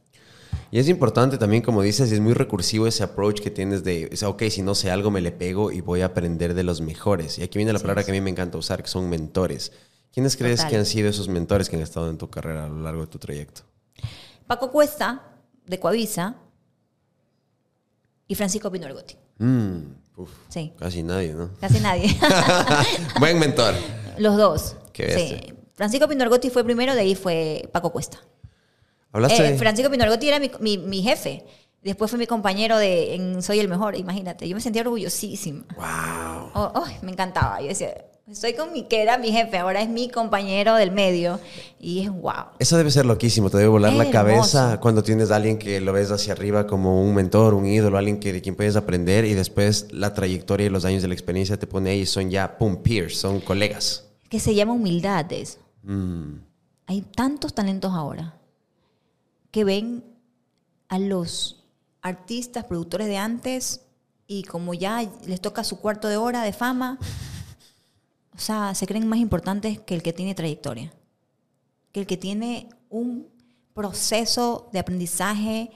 Y 0.72 0.80
es 0.80 0.88
importante 0.88 1.38
también, 1.38 1.62
como 1.62 1.82
dices, 1.82 2.12
es 2.12 2.20
muy 2.22 2.34
recursivo 2.34 2.88
ese 2.88 3.04
approach 3.04 3.42
que 3.42 3.52
tienes 3.52 3.84
de, 3.84 4.10
o 4.12 4.16
sea, 4.16 4.30
ok, 4.30 4.44
si 4.50 4.62
no 4.62 4.74
sé 4.74 4.90
algo 4.90 5.12
me 5.12 5.20
le 5.20 5.34
pego 5.34 5.70
y 5.72 5.82
voy 5.82 6.00
a 6.02 6.06
aprender 6.06 6.54
de 6.54 6.64
los 6.64 6.80
mejores. 6.80 7.38
Y 7.40 7.44
aquí 7.44 7.60
viene 7.60 7.74
la 7.74 7.80
palabra 7.80 8.06
que 8.06 8.12
a 8.12 8.14
mí 8.14 8.22
me 8.22 8.30
encanta 8.30 8.58
usar, 8.58 8.82
que 8.82 8.88
son 8.90 9.10
mentores. 9.10 9.74
¿Quiénes 10.14 10.38
crees 10.38 10.58
Total. 10.58 10.72
que 10.72 10.78
han 10.78 10.86
sido 10.86 11.10
esos 11.10 11.28
mentores 11.28 11.70
que 11.70 11.76
han 11.76 11.82
estado 11.82 12.10
en 12.10 12.18
tu 12.18 12.30
carrera 12.30 12.66
a 12.66 12.70
lo 12.70 12.82
largo 12.82 13.02
de 13.02 13.08
tu 13.08 13.20
trayecto? 13.20 13.64
Paco 14.48 14.72
Cuesta, 14.72 15.22
de 15.66 15.80
Coavisa, 15.80 16.36
y 18.28 18.36
Francisco 18.36 18.72
Pino 18.72 18.86
Argotti. 18.86 19.18
Mm, 19.40 19.78
Sí, 20.50 20.72
casi 20.78 21.04
nadie, 21.04 21.34
¿no? 21.34 21.50
casi 21.60 21.80
nadie. 21.80 22.16
Buen 23.20 23.40
mentor. 23.40 23.74
Los 24.18 24.38
dos. 24.38 24.76
Qué. 24.94 25.14
Sí. 25.50 25.54
Francisco 25.74 26.08
Pino 26.08 26.24
Argotti 26.24 26.50
fue 26.50 26.64
primero, 26.64 26.94
de 26.94 27.02
ahí 27.02 27.16
fue 27.16 27.68
Paco 27.74 27.92
Cuesta. 27.92 28.20
Hablaste 29.12 29.50
Eh. 29.54 29.58
Francisco 29.58 29.92
Pino 29.92 30.04
Argotti 30.04 30.28
era 30.28 30.40
mi, 30.40 30.52
mi- 30.60 30.78
mi 30.78 31.02
jefe. 31.02 31.44
Después 31.84 32.12
fue 32.12 32.20
mi 32.20 32.28
compañero 32.28 32.78
de 32.78 33.16
en 33.16 33.42
Soy 33.42 33.60
el 33.60 33.68
Mejor, 33.68 33.96
imagínate. 33.96 34.48
Yo 34.48 34.56
me 34.56 34.62
sentía 34.62 34.84
orgullosísima. 34.84 35.64
Wow. 35.76 36.52
Oh, 36.54 36.84
ay, 36.86 36.96
me 37.02 37.12
encantaba. 37.12 37.60
Yo 37.62 37.68
decía, 37.68 37.90
Estoy 38.30 38.54
con 38.54 38.72
mi, 38.72 38.84
que 38.84 39.02
era 39.02 39.18
mi 39.18 39.32
jefe, 39.32 39.58
ahora 39.58 39.82
es 39.82 39.90
mi 39.90 40.08
compañero 40.08 40.76
del 40.76 40.92
medio. 40.92 41.40
Y 41.80 42.04
es 42.04 42.10
wow. 42.10 42.52
Eso 42.60 42.78
debe 42.78 42.90
ser 42.92 43.06
loquísimo, 43.06 43.50
te 43.50 43.58
debe 43.58 43.68
volar 43.70 43.92
Es 43.92 43.98
la 43.98 44.10
cabeza 44.10 44.80
cuando 44.80 45.04
tienes 45.04 45.32
a 45.32 45.36
alguien 45.38 45.58
que 45.58 45.82
lo 45.82 45.92
ves 45.92 46.12
hacia 46.12 46.32
arriba 46.32 46.66
como 46.66 47.04
un 47.04 47.14
mentor, 47.14 47.56
un 47.56 47.66
ídolo, 47.66 47.98
alguien 47.98 48.20
que, 48.22 48.32
de 48.32 48.42
quien 48.42 48.56
puedes 48.56 48.78
aprender 48.78 49.26
y 49.26 49.34
después 49.34 49.88
la 49.92 50.14
trayectoria 50.14 50.68
y 50.68 50.70
los 50.70 50.86
años 50.86 51.02
de 51.02 51.10
la 51.10 51.14
experiencia 51.16 51.58
te 51.58 51.68
pone 51.68 51.90
ahí 51.90 52.02
y 52.02 52.06
son 52.06 52.30
ya, 52.30 52.58
pum, 52.58 52.78
peers, 52.78 53.18
son 53.18 53.42
colegas. 53.42 54.06
Que 54.30 54.40
se 54.40 54.56
llama 54.56 54.74
humildad 54.74 55.30
eso. 55.34 55.58
Mm, 55.84 56.36
Hay 56.86 57.02
tantos 57.02 57.54
talentos 57.54 57.92
ahora 57.92 58.36
que 59.52 59.64
ven 59.64 60.04
a 60.88 61.00
los 61.00 61.66
artistas, 62.02 62.66
productores 62.66 63.08
de 63.08 63.18
antes 63.18 63.82
y 64.28 64.44
como 64.44 64.74
ya 64.74 65.02
les 65.26 65.42
toca 65.42 65.64
su 65.64 65.80
cuarto 65.80 66.08
de 66.08 66.18
hora 66.18 66.44
de 66.44 66.54
fama, 66.54 66.98
o 68.34 68.40
sea, 68.40 68.74
se 68.74 68.88
creen 68.88 69.08
más 69.08 69.20
importantes 69.20 69.80
que 69.80 69.94
el 69.94 70.02
que 70.02 70.14
tiene 70.14 70.34
trayectoria, 70.34 70.94
que 71.92 72.00
el 72.00 72.08
que 72.08 72.18
tiene 72.18 72.70
un 72.90 73.28
proceso 73.74 74.70
de 74.72 74.80
aprendizaje, 74.80 75.72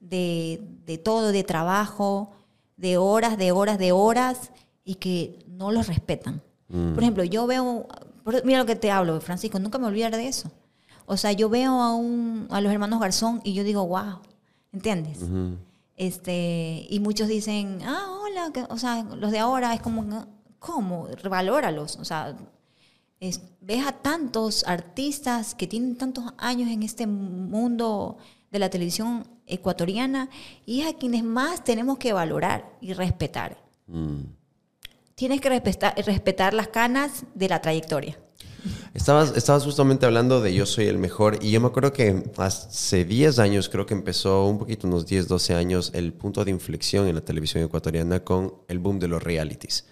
de, 0.00 0.60
de 0.84 0.98
todo, 0.98 1.32
de 1.32 1.44
trabajo, 1.44 2.32
de 2.76 2.96
horas, 2.96 3.38
de 3.38 3.52
horas, 3.52 3.78
de 3.78 3.92
horas, 3.92 4.50
y 4.84 4.96
que 4.96 5.44
no 5.46 5.70
los 5.70 5.86
respetan. 5.86 6.42
Por 6.68 7.02
ejemplo, 7.02 7.24
yo 7.24 7.46
veo, 7.46 7.86
mira 8.44 8.58
lo 8.58 8.66
que 8.66 8.76
te 8.76 8.90
hablo, 8.92 9.20
Francisco, 9.20 9.58
nunca 9.58 9.78
me 9.78 9.86
olvidaré 9.86 10.16
de 10.16 10.28
eso. 10.28 10.52
O 11.12 11.16
sea, 11.16 11.32
yo 11.32 11.48
veo 11.48 11.72
a, 11.82 11.94
un, 11.94 12.46
a 12.50 12.60
los 12.60 12.72
hermanos 12.72 13.00
Garzón 13.00 13.40
y 13.42 13.52
yo 13.52 13.64
digo, 13.64 13.84
wow, 13.86 14.20
¿entiendes? 14.72 15.18
este, 15.96 16.86
y 16.88 17.00
muchos 17.00 17.26
dicen, 17.28 17.80
ah, 17.84 18.16
hola, 18.22 18.50
que- 18.54 18.64
o 18.70 18.78
sea, 18.78 19.02
los 19.02 19.32
de 19.32 19.38
ahora 19.40 19.74
es 19.74 19.80
como, 19.82 20.04
¿cómo? 20.60 21.08
Revalóralos. 21.22 21.96
O 21.96 22.04
sea, 22.04 22.36
es- 23.18 23.40
ves 23.60 23.84
a 23.86 23.92
tantos 23.92 24.64
artistas 24.66 25.54
que 25.54 25.66
tienen 25.66 25.96
tantos 25.96 26.24
años 26.38 26.70
en 26.70 26.82
este 26.84 27.06
mundo 27.06 28.16
de 28.52 28.58
la 28.60 28.70
televisión 28.70 29.26
ecuatoriana 29.46 30.28
y 30.64 30.80
es 30.82 30.86
a 30.94 30.96
quienes 30.96 31.24
más 31.24 31.64
tenemos 31.64 31.98
que 31.98 32.12
valorar 32.12 32.70
y 32.80 32.92
respetar. 32.92 33.58
mm. 33.88 34.20
Tienes 35.16 35.40
que 35.42 35.50
respetar, 35.50 35.94
respetar 36.06 36.54
las 36.54 36.68
canas 36.68 37.24
de 37.34 37.48
la 37.48 37.60
trayectoria. 37.60 38.18
Estabas, 38.92 39.36
estabas 39.36 39.62
justamente 39.62 40.04
hablando 40.04 40.40
de 40.40 40.52
Yo 40.52 40.66
Soy 40.66 40.86
el 40.86 40.98
Mejor 40.98 41.38
y 41.40 41.52
yo 41.52 41.60
me 41.60 41.68
acuerdo 41.68 41.92
que 41.92 42.24
hace 42.36 43.04
10 43.04 43.38
años, 43.38 43.68
creo 43.68 43.86
que 43.86 43.94
empezó 43.94 44.46
un 44.46 44.58
poquito, 44.58 44.88
unos 44.88 45.06
10, 45.06 45.28
12 45.28 45.54
años, 45.54 45.92
el 45.94 46.12
punto 46.12 46.44
de 46.44 46.50
inflexión 46.50 47.06
en 47.06 47.14
la 47.14 47.20
televisión 47.20 47.62
ecuatoriana 47.62 48.24
con 48.24 48.52
el 48.66 48.80
boom 48.80 48.98
de 48.98 49.06
los 49.06 49.22
realities. 49.22 49.84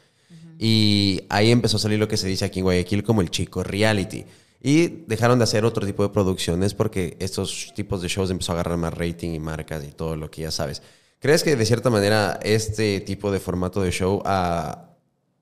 Y 0.58 1.22
ahí 1.28 1.52
empezó 1.52 1.76
a 1.76 1.80
salir 1.80 2.00
lo 2.00 2.08
que 2.08 2.16
se 2.16 2.26
dice 2.26 2.44
aquí 2.44 2.58
en 2.58 2.64
Guayaquil 2.64 3.04
como 3.04 3.20
el 3.20 3.30
chico 3.30 3.62
reality. 3.62 4.24
Y 4.60 5.04
dejaron 5.06 5.38
de 5.38 5.44
hacer 5.44 5.64
otro 5.64 5.86
tipo 5.86 6.02
de 6.02 6.08
producciones 6.08 6.74
porque 6.74 7.16
estos 7.20 7.72
tipos 7.76 8.02
de 8.02 8.08
shows 8.08 8.32
empezó 8.32 8.50
a 8.50 8.54
agarrar 8.56 8.76
más 8.76 8.92
rating 8.92 9.30
y 9.30 9.38
marcas 9.38 9.84
y 9.84 9.92
todo 9.92 10.16
lo 10.16 10.28
que 10.28 10.42
ya 10.42 10.50
sabes. 10.50 10.82
¿Crees 11.20 11.44
que 11.44 11.54
de 11.54 11.64
cierta 11.64 11.90
manera 11.90 12.40
este 12.42 13.00
tipo 13.00 13.30
de 13.30 13.38
formato 13.38 13.80
de 13.80 13.92
show 13.92 14.20
ha, 14.24 14.87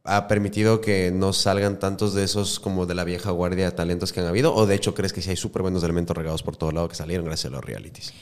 ha 0.06 0.28
permitido 0.28 0.80
que 0.80 1.10
no 1.12 1.32
salgan 1.32 1.78
tantos 1.78 2.14
de 2.14 2.24
esos 2.24 2.60
como 2.60 2.86
de 2.86 2.94
la 2.94 3.04
vieja 3.04 3.30
guardia 3.30 3.66
de 3.66 3.72
talentos 3.72 4.12
que 4.12 4.20
han 4.20 4.26
habido? 4.26 4.54
¿O 4.54 4.66
de 4.66 4.74
hecho 4.74 4.94
crees 4.94 5.12
que 5.12 5.22
sí 5.22 5.30
hay 5.30 5.36
súper 5.36 5.62
buenos 5.62 5.82
elementos 5.82 6.16
regados 6.16 6.42
por 6.42 6.56
todo 6.56 6.70
lado 6.72 6.88
que 6.88 6.94
salieron 6.94 7.26
gracias 7.26 7.52
a 7.52 7.56
los 7.56 7.64
realities? 7.64 8.12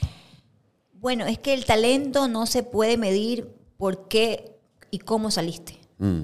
Bueno, 0.95 1.27
es 1.27 1.39
que 1.39 1.53
el 1.55 1.65
talento 1.65 2.29
no 2.29 2.47
se 2.47 2.63
puede 2.63 2.97
medir 2.97 3.49
por 3.77 4.09
qué 4.09 4.57
y 4.91 4.99
cómo 5.01 5.31
saliste. 5.31 5.79
Mm, 5.99 6.23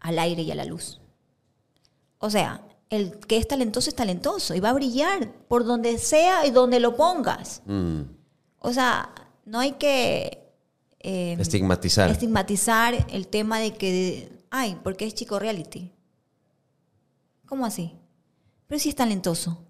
al 0.00 0.18
aire 0.18 0.42
y 0.42 0.50
a 0.50 0.54
la 0.54 0.64
luz. 0.64 1.00
O 2.18 2.30
sea, 2.30 2.62
el 2.90 3.18
que 3.18 3.38
es 3.38 3.48
talentoso 3.48 3.88
es 3.90 3.96
talentoso 3.96 4.54
y 4.54 4.60
va 4.60 4.70
a 4.70 4.74
brillar 4.74 5.32
por 5.48 5.64
donde 5.64 5.98
sea 5.98 6.46
y 6.46 6.50
donde 6.50 6.80
lo 6.80 6.96
pongas. 6.96 7.62
mm. 7.66 8.00
O 8.60 8.72
sea, 8.72 9.10
no 9.44 9.58
hay 9.60 9.72
que 9.72 10.42
eh, 11.00 11.36
Estigmatizar. 11.38 12.10
estigmatizar 12.10 13.06
el 13.10 13.26
tema 13.28 13.58
de 13.58 13.74
que, 13.74 14.32
ay, 14.56 14.78
porque 14.84 15.04
es 15.04 15.14
chico 15.14 15.40
reality. 15.40 15.90
¿Cómo 17.44 17.66
así? 17.66 17.92
Pero 18.68 18.78
si 18.78 18.88
es 18.88 18.94
talentoso. 18.94 19.66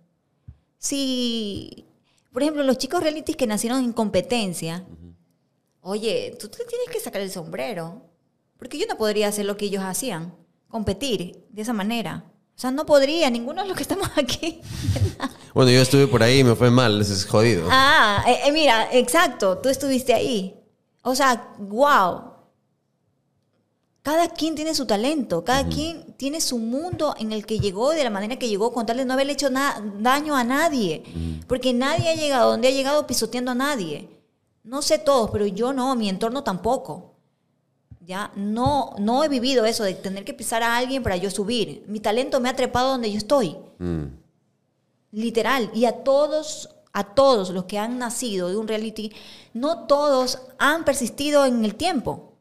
Si, 0.77 1.87
por 2.31 2.43
ejemplo, 2.43 2.63
los 2.63 2.77
chicos 2.77 3.03
realities 3.03 3.37
que 3.37 3.47
nacieron 3.47 3.83
en 3.83 3.95
competencia, 3.95 4.85
oye, 5.81 6.37
tú 6.39 6.49
te 6.49 6.67
tienes 6.67 6.89
que 6.93 7.01
sacar 7.01 7.23
el 7.23 7.31
sombrero. 7.31 8.03
Porque 8.59 8.77
yo 8.77 8.85
no 8.87 8.99
podría 8.99 9.29
hacer 9.29 9.47
lo 9.47 9.57
que 9.57 9.65
ellos 9.65 9.83
hacían, 9.83 10.35
competir 10.69 11.47
de 11.49 11.63
esa 11.63 11.73
manera. 11.73 12.31
O 12.55 12.61
sea, 12.61 12.71
no 12.71 12.85
podría, 12.85 13.31
ninguno 13.31 13.63
de 13.63 13.69
los 13.69 13.77
que 13.79 13.85
estamos 13.85 14.11
aquí. 14.17 14.61
Bueno, 15.55 15.71
yo 15.71 15.81
estuve 15.81 16.07
por 16.09 16.23
ahí 16.23 16.41
y 16.41 16.45
me 16.45 16.57
fue 16.57 16.71
mal, 16.71 17.01
es 17.01 17.25
jodido. 17.25 17.69
Ah, 17.71 18.23
eh, 18.29 18.41
eh, 18.45 18.53
mira, 18.53 18.93
exacto, 18.93 19.59
tú 19.59 19.71
estuviste 19.71 20.13
ahí. 20.13 20.55
O 21.01 21.15
sea, 21.15 21.55
wow. 21.59 22.34
Cada 24.05 24.29
quien 24.29 24.55
tiene 24.55 24.75
su 24.75 24.85
talento, 24.85 25.45
cada 25.45 25.67
quien 25.67 26.13
tiene 26.19 26.43
su 26.43 26.59
mundo 26.59 27.15
en 27.19 27.33
el 27.33 27.47
que 27.47 27.59
llegó 27.59 27.93
de 27.93 28.05
la 28.05 28.11
manera 28.11 28.39
que 28.39 28.51
llegó, 28.51 28.71
con 28.71 28.85
tal 28.85 28.99
de 28.99 29.07
no 29.07 29.15
haberle 29.15 29.33
hecho 29.33 29.49
daño 29.49 30.37
a 30.37 30.45
nadie. 30.45 31.03
Porque 31.49 31.73
nadie 31.73 32.11
ha 32.11 32.15
llegado 32.15 32.51
donde 32.51 32.69
ha 32.69 32.71
llegado 32.71 33.07
pisoteando 33.07 33.53
a 33.53 33.55
nadie. 33.55 34.11
No 34.63 34.83
sé 34.83 34.99
todos, 34.99 35.31
pero 35.31 35.47
yo 35.47 35.73
no, 35.73 35.97
mi 35.97 36.11
entorno 36.11 36.45
tampoco. 36.45 37.15
Ya 38.05 38.31
no, 38.37 38.95
no 38.99 39.25
he 39.25 39.29
vivido 39.31 39.65
eso 39.65 39.85
de 39.85 39.95
tener 39.95 40.27
que 40.27 40.35
pisar 40.35 40.63
a 40.63 40.77
alguien 40.77 41.03
para 41.03 41.17
yo 41.17 41.31
subir. 41.31 41.87
Mi 41.89 41.99
talento 41.99 42.41
me 42.41 42.51
ha 42.51 42.57
trepado 42.57 42.91
donde 42.91 43.11
yo 43.11 43.17
estoy. 43.17 43.57
Mm, 43.79 44.05
Literal. 45.13 45.71
Y 45.73 45.87
a 45.87 46.05
todos, 46.05 46.69
a 46.93 47.15
todos 47.15 47.49
los 47.49 47.65
que 47.65 47.79
han 47.79 47.99
nacido 47.99 48.51
de 48.51 48.59
un 48.59 48.69
reality, 48.69 49.13
no 49.55 49.87
todos 49.87 50.41
han 50.59 50.85
persistido 50.85 51.47
en 51.47 51.65
el 51.65 51.75
tiempo. 51.75 52.33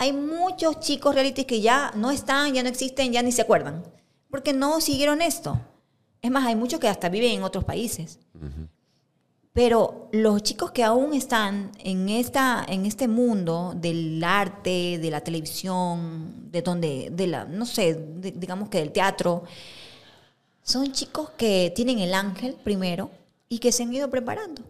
Hay 0.00 0.14
muchos 0.14 0.80
chicos 0.80 1.14
reality 1.14 1.44
que 1.44 1.60
ya 1.60 1.92
no 1.94 2.10
están, 2.10 2.54
ya 2.54 2.62
no 2.62 2.70
existen, 2.70 3.12
ya 3.12 3.22
ni 3.22 3.32
se 3.32 3.42
acuerdan. 3.42 3.82
Porque 4.30 4.54
no 4.54 4.80
siguieron 4.80 5.20
esto. 5.20 5.60
Es 6.22 6.30
más, 6.30 6.46
hay 6.46 6.56
muchos 6.56 6.80
que 6.80 6.88
hasta 6.88 7.10
viven 7.10 7.32
en 7.32 7.42
otros 7.42 7.64
países. 7.64 8.18
Pero 9.52 10.08
los 10.12 10.42
chicos 10.42 10.70
que 10.70 10.84
aún 10.84 11.12
están 11.12 11.72
en, 11.80 12.08
esta, 12.08 12.64
en 12.66 12.86
este 12.86 13.08
mundo 13.08 13.74
del 13.76 14.24
arte, 14.24 14.98
de 14.98 15.10
la 15.10 15.20
televisión, 15.20 16.50
de 16.50 16.62
donde, 16.62 17.10
de 17.12 17.26
la, 17.26 17.44
no 17.44 17.66
sé, 17.66 17.94
de- 17.94 18.32
digamos 18.32 18.70
que 18.70 18.78
del 18.78 18.92
teatro, 18.92 19.42
son 20.62 20.92
chicos 20.92 21.28
que 21.36 21.72
tienen 21.76 21.98
el 21.98 22.14
ángel 22.14 22.54
primero 22.64 23.10
y 23.50 23.58
que 23.58 23.70
se 23.70 23.82
han 23.82 23.92
ido 23.92 24.08
preparando. 24.08 24.62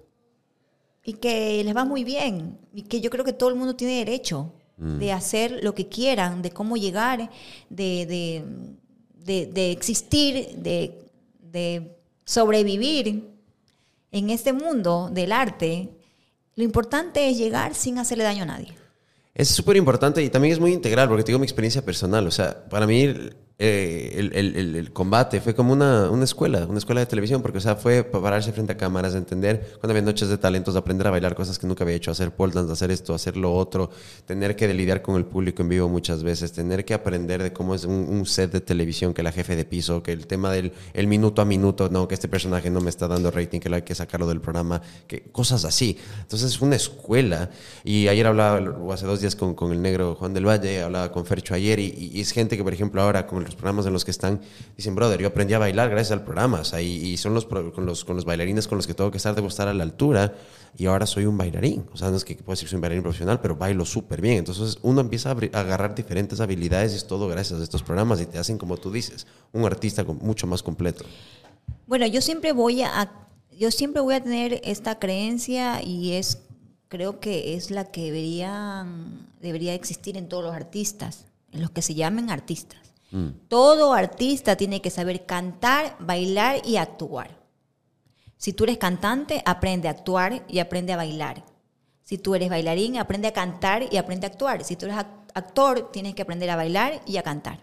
Y 1.05 1.13
que 1.15 1.63
les 1.63 1.77
va 1.77 1.85
muy 1.85 2.03
bien. 2.03 2.59
Y 2.75 2.83
que 2.83 3.01
yo 3.01 3.11
creo 3.11 3.25
que 3.25 3.33
todo 3.33 3.49
el 3.51 3.55
mundo 3.55 3.77
tiene 3.77 3.99
derecho 3.99 4.53
de 4.81 5.13
hacer 5.13 5.61
lo 5.63 5.75
que 5.75 5.89
quieran, 5.89 6.41
de 6.41 6.51
cómo 6.53 6.77
llegar, 6.79 7.31
de, 7.69 8.07
de, 8.07 8.45
de- 9.25 9.47
de 9.47 9.71
existir, 9.73 10.55
de, 10.57 11.03
de 11.43 11.97
sobrevivir 12.25 13.25
en 14.11 14.31
este 14.31 14.53
mundo 14.55 15.11
del 15.13 15.33
arte. 15.33 15.91
Lo 16.57 16.65
importante 16.65 17.29
es 17.29 17.37
llegar 17.37 17.75
sin 17.75 17.99
hacerle 17.99 18.25
daño 18.25 18.45
a 18.45 18.47
nadie. 18.47 18.73
Es 19.35 19.49
súper 19.49 19.77
importante 19.77 20.23
y 20.23 20.31
también 20.31 20.53
es 20.53 20.61
muy 20.61 20.73
integral 20.73 21.09
porque 21.09 21.25
te 21.25 21.29
digo 21.29 21.39
mi 21.39 21.45
experiencia 21.47 21.85
personal. 21.85 22.27
O 22.27 22.31
sea, 22.31 22.65
para 22.69 22.87
mí 22.87 23.07
eh, 23.63 24.15
el, 24.17 24.33
el- 24.35 24.57
el- 24.57 24.77
el 24.77 24.93
combate 24.93 25.41
fue 25.41 25.55
como 25.55 25.73
una, 25.73 26.11
una 26.11 26.25
escuela, 26.25 26.67
una 26.67 26.79
escuela 26.79 27.01
de 27.01 27.07
televisión, 27.07 27.43
porque 27.43 27.59
o 27.59 27.61
sea, 27.61 27.77
fue 27.77 28.03
para 28.05 28.23
pararse 28.25 28.53
frente 28.53 28.73
a 28.73 28.77
cámaras, 28.77 29.15
entender 29.15 29.75
cuando 29.79 29.91
había 29.93 30.03
noches 30.03 30.29
de 30.31 30.39
talentos, 30.39 30.75
aprender 30.77 31.07
a 31.07 31.11
bailar 31.11 31.35
cosas 31.35 31.59
que 31.59 31.67
nunca 31.67 31.85
había 31.85 31.95
hecho, 31.97 32.11
hacer 32.11 32.31
pole 32.35 32.53
dance, 32.55 32.73
hacer 32.73 32.91
esto, 32.91 33.15
hacer 33.15 33.37
lo 33.37 33.55
otro, 33.55 33.91
tener 34.27 34.57
que 34.57 34.73
lidiar 34.73 35.03
con 35.03 35.17
el 35.17 35.27
público 35.27 35.63
en 35.63 35.69
vivo 35.69 35.89
muchas 35.91 36.23
veces, 36.23 36.53
tener 36.53 36.85
que 36.87 36.95
aprender 36.95 37.43
de 37.43 37.53
cómo 37.53 37.75
es 37.75 37.85
un, 37.85 38.25
set 38.27 38.51
de 38.51 38.61
televisión, 38.61 39.13
que 39.13 39.23
la 39.23 39.31
jefe 39.33 39.55
de 39.57 39.65
piso, 39.65 40.03
que 40.03 40.13
el 40.13 40.27
tema 40.27 40.51
del 40.51 40.73
el 40.95 41.07
minuto 41.07 41.43
a 41.43 41.45
minuto, 41.45 41.89
no, 41.91 42.09
que 42.09 42.15
este 42.15 42.29
personaje 42.29 42.71
no 42.71 42.81
me 42.81 42.89
está 42.91 43.09
dando 43.09 43.31
rating, 43.31 43.61
que 43.61 43.75
hay 43.75 43.83
que 43.83 43.95
sacarlo 43.95 44.27
del 44.27 44.41
programa, 44.41 44.81
que 45.07 45.23
cosas 45.33 45.65
así. 45.65 45.99
Entonces 46.23 46.53
es 46.55 46.61
una 46.63 46.77
escuela. 46.77 47.51
Y 47.85 48.09
ayer 48.09 48.27
hablaba, 48.27 48.59
o 48.61 48.93
hace 48.93 49.07
dos 49.07 49.21
días 49.21 49.37
con, 49.37 49.55
con 49.55 49.73
el 49.73 49.83
negro 49.83 50.15
Juan 50.15 50.33
del 50.33 50.47
Valle, 50.47 50.83
hablaba 50.83 51.13
con 51.13 51.27
Fercho 51.27 51.55
ayer, 51.55 51.79
y, 51.79 52.11
y 52.15 52.21
es 52.21 52.33
gente 52.33 52.57
que, 52.57 52.65
por 52.65 52.73
ejemplo, 52.73 53.03
ahora 53.03 53.27
con 53.27 53.50
los 53.51 53.57
programas 53.57 53.87
en 53.87 53.93
los 53.93 54.05
que 54.05 54.11
están, 54.11 54.41
dicen, 54.77 54.95
brother, 54.95 55.21
yo 55.21 55.29
aprendí 55.29 55.55
a 55.55 55.59
bailar 55.59 55.91
gracias 55.91 56.13
al 56.13 56.25
programa, 56.25 56.63
o 56.63 56.79
y, 56.79 57.17
son 57.17 57.35
los, 57.35 57.47
con, 57.47 57.87
los, 57.87 58.05
con 58.05 58.17
los 58.17 58.25
bailarines 58.25 58.67
con 58.67 58.79
los 58.79 58.87
que 58.87 58.95
tengo 58.95 59.11
que 59.11 59.19
estar, 59.19 59.35
debo 59.35 59.49
estar 59.49 59.69
a 59.69 59.75
la 59.75 59.83
altura, 59.83 60.35
y 60.77 60.87
ahora 60.87 61.07
soy 61.07 61.27
un 61.27 61.37
bailarín. 61.37 61.87
O 61.93 61.97
sea, 61.97 62.11
no 62.11 62.17
es 62.17 62.25
que 62.25 62.35
puedo 62.37 62.53
decir 62.53 62.67
que 62.67 62.71
soy 62.71 62.77
un 62.77 62.83
bailarín 62.83 63.03
profesional, 63.03 63.41
pero 63.41 63.57
bailo 63.57 63.85
súper 63.85 64.21
bien. 64.21 64.39
Entonces 64.39 64.79
uno 64.83 65.01
empieza 65.01 65.31
a, 65.31 65.33
agarrar 65.33 65.95
diferentes 65.95 66.41
habilidades 66.41 66.93
y 66.93 66.97
es 66.97 67.07
todo 67.07 67.29
gracias 67.29 67.61
a 67.61 67.63
estos 67.63 67.83
programas 67.83 68.21
y 68.21 68.27
te 68.27 68.39
hacen, 68.39 68.59
como 68.59 68.77
tú 68.77 68.91
dices, 68.91 69.27
un 69.53 69.65
artista 69.65 70.05
mucho 70.05 70.47
más 70.47 70.63
completo. 70.63 71.05
Bueno, 71.87 72.07
yo 72.07 72.21
siempre 72.21 72.53
voy 72.53 72.83
a, 72.83 73.13
yo 73.59 73.71
siempre 73.71 74.01
voy 74.01 74.15
a 74.15 74.23
tener 74.23 74.61
esta 74.65 74.99
creencia 74.99 75.83
y 75.83 76.13
es, 76.13 76.43
creo 76.89 77.21
que 77.21 77.55
es 77.55 77.71
la 77.71 77.85
que 77.85 78.05
deberían, 78.05 79.29
debería 79.41 79.75
existir 79.75 80.17
en 80.17 80.29
todos 80.29 80.45
los 80.45 80.55
artistas, 80.55 81.27
en 81.53 81.63
los 81.63 81.71
que 81.71 81.83
se 81.83 81.95
llamen 81.95 82.31
artistas. 82.31 82.79
Todo 83.49 83.93
artista 83.93 84.57
tiene 84.57 84.81
que 84.81 84.91
saber 84.91 85.27
cantar, 85.27 85.97
bailar 85.99 86.65
y 86.65 86.77
actuar. 86.77 87.41
Si 88.37 88.53
tú 88.53 88.65
eres 88.65 88.79
cantante, 88.79 89.43
aprende 89.45 89.89
a 89.89 89.91
actuar 89.91 90.45
y 90.49 90.61
aprende 90.61 90.93
a 90.93 90.97
bailar. 90.97 91.45
Si 92.03 92.19
tú 92.19 92.35
eres 92.35 92.49
bailarín, 92.49 92.97
aprende 92.99 93.29
a 93.29 93.33
cantar 93.33 93.85
y 93.93 93.97
aprende 93.97 94.27
a 94.27 94.31
actuar. 94.31 94.65
Si 94.65 94.77
tú 94.77 94.87
eres 94.87 94.99
ac- 94.99 95.27
actor, 95.35 95.91
tienes 95.93 96.15
que 96.15 96.23
aprender 96.23 96.49
a 96.51 96.57
bailar 96.57 97.03
y 97.07 97.17
a 97.17 97.23
cantar. 97.23 97.61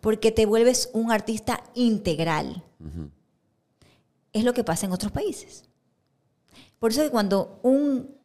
Porque 0.00 0.32
te 0.32 0.46
vuelves 0.46 0.90
un 0.92 1.10
artista 1.12 1.62
integral. 1.74 2.62
Es 4.32 4.44
lo 4.44 4.52
que 4.52 4.64
pasa 4.64 4.86
en 4.86 4.92
otros 4.92 5.12
países. 5.12 5.64
Por 6.78 6.90
eso 6.90 7.02
que 7.02 7.10
cuando 7.10 7.58
un 7.62 8.16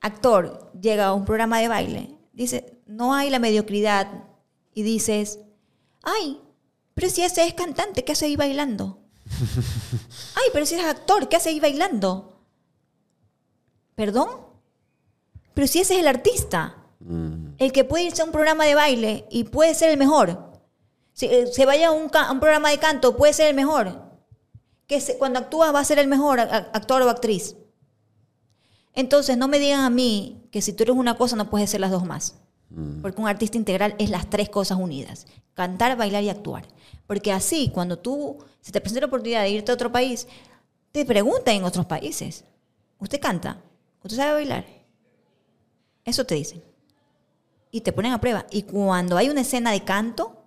actor 0.00 0.72
llega 0.80 1.06
a 1.06 1.14
un 1.14 1.24
programa 1.24 1.58
de 1.60 1.68
baile, 1.68 2.16
dice, 2.32 2.80
no 2.86 3.12
hay 3.12 3.28
la 3.28 3.38
mediocridad 3.38 4.08
y 4.72 4.82
dices, 4.82 5.40
ay, 6.02 6.40
pero 6.94 7.08
si 7.10 7.22
ese 7.22 7.46
es 7.46 7.54
cantante, 7.54 8.04
¿qué 8.04 8.12
hace 8.12 8.26
ahí 8.26 8.36
bailando? 8.36 8.98
ay, 10.34 10.48
pero 10.52 10.66
si 10.66 10.74
eres 10.74 10.86
actor, 10.86 11.28
¿qué 11.28 11.36
hace 11.36 11.50
ahí 11.50 11.60
bailando? 11.60 12.40
¿Perdón? 13.94 14.28
Pero 15.54 15.66
si 15.66 15.80
ese 15.80 15.94
es 15.94 16.00
el 16.00 16.08
artista, 16.08 16.76
el 17.58 17.72
que 17.72 17.84
puede 17.84 18.04
irse 18.04 18.22
a 18.22 18.24
un 18.26 18.32
programa 18.32 18.64
de 18.64 18.74
baile 18.74 19.26
y 19.30 19.44
puede 19.44 19.74
ser 19.74 19.90
el 19.90 19.96
mejor. 19.98 20.50
Si 21.12 21.26
eh, 21.26 21.46
se 21.52 21.66
vaya 21.66 21.88
a 21.88 21.90
un, 21.92 22.10
a 22.14 22.30
un 22.32 22.40
programa 22.40 22.70
de 22.70 22.78
canto, 22.78 23.16
puede 23.16 23.32
ser 23.32 23.48
el 23.48 23.54
mejor. 23.56 24.02
Que 24.86 25.00
se- 25.00 25.16
cuando 25.18 25.38
actúa 25.38 25.72
va 25.72 25.80
a 25.80 25.84
ser 25.84 25.98
el 25.98 26.08
mejor 26.08 26.40
a- 26.40 26.44
a- 26.44 26.56
actor 26.72 27.02
o 27.02 27.10
actriz. 27.10 27.56
Entonces, 28.94 29.36
no 29.36 29.48
me 29.48 29.58
digan 29.58 29.80
a 29.80 29.90
mí 29.90 30.46
que 30.50 30.62
si 30.62 30.72
tú 30.72 30.82
eres 30.82 30.96
una 30.96 31.16
cosa 31.16 31.36
no 31.36 31.48
puedes 31.50 31.70
ser 31.70 31.80
las 31.80 31.90
dos 31.90 32.04
más. 32.04 32.36
Porque 33.02 33.20
un 33.20 33.26
artista 33.26 33.56
integral 33.56 33.96
es 33.98 34.10
las 34.10 34.30
tres 34.30 34.48
cosas 34.48 34.78
unidas. 34.78 35.26
Cantar, 35.54 35.96
bailar 35.96 36.22
y 36.22 36.28
actuar. 36.28 36.66
Porque 37.06 37.32
así, 37.32 37.70
cuando 37.74 37.98
tú, 37.98 38.38
se 38.60 38.70
te 38.70 38.80
presenta 38.80 39.00
la 39.00 39.06
oportunidad 39.08 39.42
de 39.42 39.50
irte 39.50 39.72
a 39.72 39.74
otro 39.74 39.90
país, 39.90 40.28
te 40.92 41.04
preguntan 41.04 41.56
en 41.56 41.64
otros 41.64 41.86
países, 41.86 42.44
¿usted 42.98 43.20
canta? 43.20 43.60
¿Usted 44.02 44.16
sabe 44.16 44.32
bailar? 44.32 44.66
Eso 46.04 46.24
te 46.24 46.36
dicen. 46.36 46.62
Y 47.72 47.80
te 47.80 47.92
ponen 47.92 48.12
a 48.12 48.20
prueba. 48.20 48.46
Y 48.50 48.62
cuando 48.62 49.16
hay 49.16 49.28
una 49.28 49.40
escena 49.40 49.72
de 49.72 49.84
canto, 49.84 50.44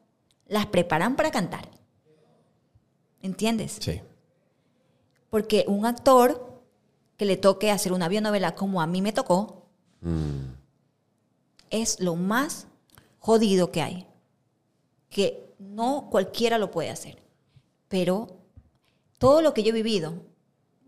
las 0.47 0.65
preparan 0.67 1.15
para 1.15 1.31
cantar. 1.31 1.69
¿Entiendes? 3.21 3.77
Sí. 3.79 4.01
Porque 5.29 5.65
un 5.67 5.85
actor 5.85 6.61
que 7.17 7.25
le 7.25 7.37
toque 7.37 7.71
hacer 7.71 7.93
una 7.93 8.07
bionovela 8.07 8.55
como 8.55 8.81
a 8.81 8.87
mí 8.87 9.01
me 9.01 9.13
tocó, 9.13 9.67
es 11.81 11.99
lo 11.99 12.15
más 12.15 12.67
jodido 13.19 13.71
que 13.71 13.81
hay. 13.81 14.07
Que 15.09 15.53
no 15.59 16.07
cualquiera 16.09 16.57
lo 16.57 16.71
puede 16.71 16.89
hacer. 16.89 17.21
Pero 17.87 18.27
todo 19.17 19.41
lo 19.41 19.53
que 19.53 19.63
yo 19.63 19.69
he 19.69 19.73
vivido 19.73 20.13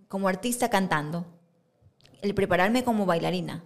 como 0.08 0.28
artista 0.28 0.70
cantando, 0.70 1.26
el 2.22 2.34
prepararme 2.34 2.84
como 2.84 3.06
bailarina, 3.06 3.64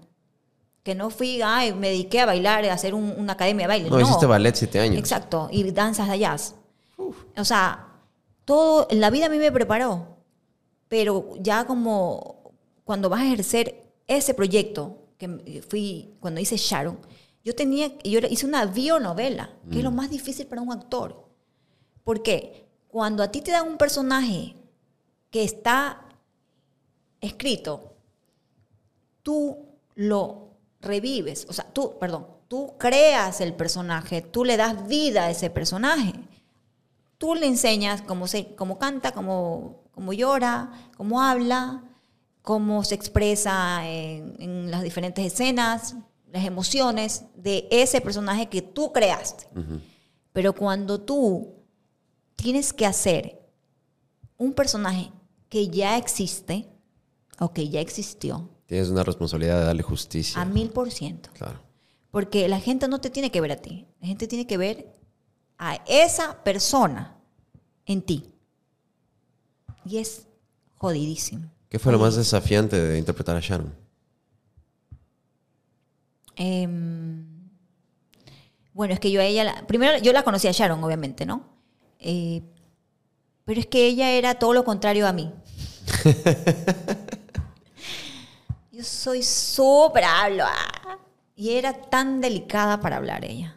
que 0.84 0.96
no 0.96 1.10
fui, 1.10 1.42
ay, 1.44 1.74
me 1.74 1.90
dediqué 1.90 2.22
a 2.22 2.26
bailar, 2.26 2.66
a 2.66 2.74
hacer 2.74 2.94
un- 2.94 3.14
una 3.18 3.34
academia 3.34 3.64
de 3.66 3.68
baile. 3.68 3.90
No, 3.90 4.00
hiciste 4.00 4.26
ballet 4.26 4.56
siete 4.56 4.80
años. 4.80 4.98
Exacto, 4.98 5.50
y 5.52 5.70
danzas 5.72 6.10
de 6.10 6.20
jazz. 6.20 6.56
O 7.38 7.46
sea, 7.46 7.88
todo, 8.46 8.88
la 8.92 9.10
vida 9.10 9.26
a 9.28 9.30
mí 9.30 9.38
me 9.38 9.52
preparó, 9.52 10.18
pero 10.88 11.34
ya 11.40 11.66
como 11.66 12.54
cuando 12.84 13.10
vas 13.10 13.22
a 13.22 13.26
ejercer 13.26 13.92
ese 14.08 14.34
proyecto, 14.34 14.98
que 15.20 15.62
fui 15.68 16.16
cuando 16.20 16.40
hice 16.40 16.58
Sharon, 16.58 16.98
yo 17.44 17.54
tenía, 17.54 17.96
yo 18.00 18.20
hice 18.30 18.46
una 18.46 18.66
bionovela, 18.66 19.52
que 19.70 19.80
es 19.80 19.84
lo 19.84 19.92
más 19.92 20.10
difícil 20.10 20.48
para 20.48 20.62
un 20.62 20.72
actor. 20.72 21.30
Porque 22.04 22.68
cuando 22.88 23.22
a 23.22 23.32
ti 23.32 23.42
te 23.42 23.52
dan 23.52 23.68
un 23.68 23.78
personaje 23.78 24.56
que 25.30 25.44
está 25.44 26.08
escrito, 27.22 27.94
tú 29.22 29.58
lo 29.96 30.54
revives, 30.82 31.46
o 31.50 31.54
sea, 31.54 31.66
tú, 31.66 32.00
perdón, 32.00 32.28
tú 32.48 32.76
creas 32.78 33.42
el 33.42 33.54
personaje, 33.54 34.22
tú 34.22 34.46
le 34.46 34.58
das 34.58 34.88
vida 34.88 35.26
a 35.26 35.30
ese 35.30 35.50
personaje. 35.50 36.14
Tú 37.18 37.36
le 37.36 37.46
enseñas 37.46 38.02
cómo, 38.02 38.28
se, 38.28 38.56
cómo 38.56 38.80
canta, 38.80 39.12
cómo, 39.12 39.84
cómo 39.92 40.14
llora, 40.14 40.72
cómo 40.96 41.22
habla, 41.22 41.84
cómo 42.50 42.84
se 42.84 42.96
expresa 42.96 43.88
en, 43.88 44.34
en 44.40 44.72
las 44.72 44.82
diferentes 44.82 45.24
escenas, 45.24 45.96
las 46.32 46.44
emociones 46.44 47.26
de 47.36 47.68
ese 47.70 48.02
personaje 48.02 48.50
que 48.50 48.64
tú 48.64 48.92
creaste. 48.92 49.48
Pero 50.34 50.56
cuando 50.56 51.00
tú 51.00 51.54
tienes 52.36 52.74
que 52.74 52.88
hacer 52.88 53.40
un 54.36 54.54
personaje 54.54 55.12
que 55.48 55.68
ya 55.68 55.96
existe 55.96 56.68
o 57.38 57.54
que 57.54 57.70
ya 57.70 57.82
existió 57.82 58.50
Tienes 58.66 58.90
una 58.90 59.04
responsabilidad 59.04 59.60
de 59.60 59.66
darle 59.66 59.84
justicia. 59.84 60.42
a 60.42 60.46
mil 60.46 60.72
por 60.72 60.90
ciento. 60.90 61.30
Claro. 61.34 61.60
Porque 62.10 62.48
la 62.50 62.60
gente 62.60 62.88
no 62.88 63.00
te 63.00 63.12
tiene 63.12 63.30
que 63.30 63.42
ver 63.42 63.52
a 63.52 63.58
ti. 63.58 63.86
La 64.02 64.08
gente 64.08 64.28
tiene 64.28 64.48
que 64.48 64.58
ver 64.58 64.92
a 65.60 65.76
esa 65.88 66.44
persona 66.44 67.16
en 67.86 68.02
ti. 68.02 68.34
Y 69.86 70.00
es 70.00 70.26
jodidísimo. 70.78 71.52
¿Qué 71.70 71.80
fue 71.80 71.92
lo 71.92 72.00
más 72.00 72.16
desafiante 72.16 72.80
de 72.82 72.98
interpretar 72.98 73.36
a 73.36 73.40
Sharon? 73.40 73.74
Em, 76.36 77.26
bueno, 78.74 78.94
es 78.94 79.00
que 79.00 79.12
yo 79.12 79.22
a 79.22 79.26
ella, 79.26 79.44
la- 79.44 79.68
primero 79.68 79.98
yo 80.00 80.14
la 80.14 80.24
conocí 80.24 80.48
a 80.48 80.52
Sharon, 80.52 80.84
obviamente, 80.84 81.26
¿no? 81.26 81.44
Eh, 82.00 82.42
pero 83.46 83.60
es 83.60 83.68
que 83.68 83.86
ella 83.88 84.12
era 84.12 84.36
todo 84.36 84.54
lo 84.54 84.64
contrario 84.64 85.08
a 85.08 85.14
mí. 85.14 85.32
yo 88.72 88.84
soy 88.84 89.22
súper 89.24 90.04
hablo. 90.06 90.46
ah, 90.46 90.98
Y 91.36 91.52
era 91.52 91.74
tan 91.74 92.22
delicada 92.22 92.80
para 92.80 92.98
hablar 92.98 93.26
ella. 93.26 93.56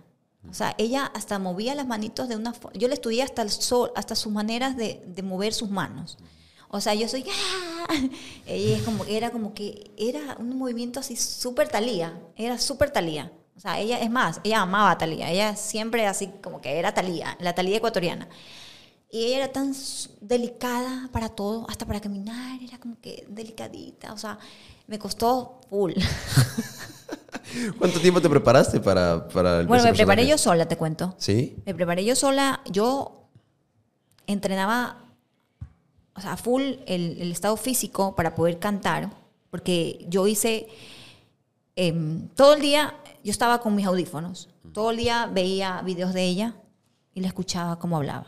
O 0.51 0.55
sea, 0.55 0.75
ella 0.77 1.07
hasta 1.15 1.39
movía 1.39 1.75
las 1.75 1.87
manitos 1.87 2.29
de 2.29 2.37
una 2.37 2.53
forma. 2.53 2.79
Yo 2.79 2.89
le 2.89 2.95
estudié 2.95 3.23
hasta 3.23 3.43
el 3.43 3.51
sol, 3.51 3.93
hasta 3.95 4.17
sus 4.17 4.33
maneras 4.33 4.77
de, 4.77 5.03
de 5.07 5.23
mover 5.23 5.55
sus 5.55 5.71
manos. 5.71 6.19
O 6.69 6.81
sea, 6.81 6.95
yo 6.95 7.07
soy. 7.09 7.25
¡ah! 7.29 7.72
Ella 8.47 8.77
es 8.77 8.83
como, 8.83 9.05
era 9.05 9.31
como 9.31 9.55
que 9.55 9.91
era 9.97 10.37
un 10.39 10.57
movimiento 10.57 11.01
así 11.01 11.17
súper 11.17 11.69
talía. 11.69 12.19
Era 12.37 12.59
súper 12.59 12.91
talía. 12.91 13.33
O 13.57 13.61
sea, 13.61 13.79
ella, 13.79 14.01
es 14.01 14.11
más, 14.11 14.41
ella 14.45 14.63
amaba 14.63 14.91
a 14.91 14.99
Talía. 14.99 15.31
Ella 15.31 15.55
siempre 15.57 16.07
así 16.07 16.31
como 16.43 16.61
que 16.61 16.79
era 16.79 16.95
Talía, 16.95 17.37
la 17.39 17.55
Talía 17.55 17.77
ecuatoriana. 17.77 18.29
Y 19.11 19.27
ella 19.27 19.37
era 19.45 19.53
tan 19.53 19.75
delicada 20.23 21.11
para 21.13 21.29
todo, 21.29 21.67
hasta 21.69 21.87
para 21.87 22.01
caminar, 22.01 22.61
era 22.63 22.79
como 22.79 22.99
que 23.01 23.27
delicadita. 23.29 24.15
O 24.15 24.19
sea, 24.19 24.39
me 24.87 24.99
costó 24.99 25.61
full. 25.69 25.93
¿Cuánto 27.79 28.01
tiempo 28.01 28.23
te 28.23 28.31
preparaste 28.31 28.81
para, 28.81 29.29
para 29.29 29.61
el 29.61 29.67
bueno, 29.67 29.85
me 29.85 29.93
preparé 29.93 30.27
yo 30.27 30.39
sola, 30.39 30.67
te 30.67 30.79
cuento. 30.79 31.15
¿Sí? 31.19 31.57
Me 31.67 31.75
preparé 31.75 32.05
yo 32.07 32.17
sola. 32.17 32.63
Yo 32.71 33.29
entrenaba, 34.27 35.02
o 36.15 36.21
sea, 36.21 36.37
full 36.37 36.63
el, 36.87 37.17
el 37.21 37.33
estado 37.33 37.57
físico 37.57 38.15
para 38.15 38.35
poder 38.35 38.59
cantar, 38.59 39.11
porque 39.51 40.05
yo 40.09 40.27
hice 40.27 40.69
em, 41.77 42.29
todo 42.29 42.55
el 42.55 42.61
día, 42.61 42.95
yo 43.25 43.31
estaba 43.31 43.61
con 43.61 43.75
mis 43.75 43.87
audífonos. 43.87 44.49
Todo 44.73 44.91
el 44.91 44.97
día 44.99 45.27
veía 45.27 45.83
videos 45.83 46.15
de 46.15 46.25
ella 46.25 46.55
y 47.15 47.21
la 47.21 47.29
escuchaba 47.29 47.79
cómo 47.79 47.97
hablaba. 47.97 48.27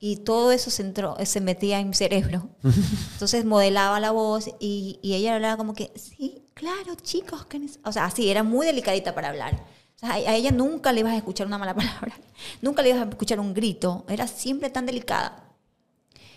Y 0.00 0.16
todo 0.16 0.52
eso 0.52 0.70
se, 0.70 0.82
entró, 0.82 1.16
se 1.24 1.40
metía 1.40 1.80
en 1.80 1.88
mi 1.88 1.94
cerebro. 1.94 2.48
Entonces 3.12 3.44
modelaba 3.44 3.98
la 3.98 4.10
voz 4.12 4.48
y, 4.60 4.98
y 5.02 5.14
ella 5.14 5.34
hablaba 5.34 5.56
como 5.56 5.74
que, 5.74 5.92
sí, 5.96 6.42
claro, 6.54 6.94
chicos. 7.02 7.46
que 7.46 7.58
neces-". 7.58 7.80
O 7.84 7.92
sea, 7.92 8.04
así, 8.04 8.30
era 8.30 8.42
muy 8.42 8.66
delicadita 8.66 9.14
para 9.14 9.30
hablar. 9.30 9.54
O 9.96 9.98
sea, 9.98 10.10
a 10.10 10.14
a 10.14 10.36
ella 10.36 10.52
nunca 10.52 10.92
le 10.92 11.00
ibas 11.00 11.14
a 11.14 11.16
escuchar 11.16 11.46
una 11.46 11.58
mala 11.58 11.74
palabra. 11.74 12.14
Nunca 12.62 12.82
le 12.82 12.90
ibas 12.90 13.02
a 13.06 13.08
escuchar 13.08 13.40
un 13.40 13.54
grito. 13.54 14.04
Era 14.08 14.28
siempre 14.28 14.70
tan 14.70 14.86
delicada. 14.86 15.47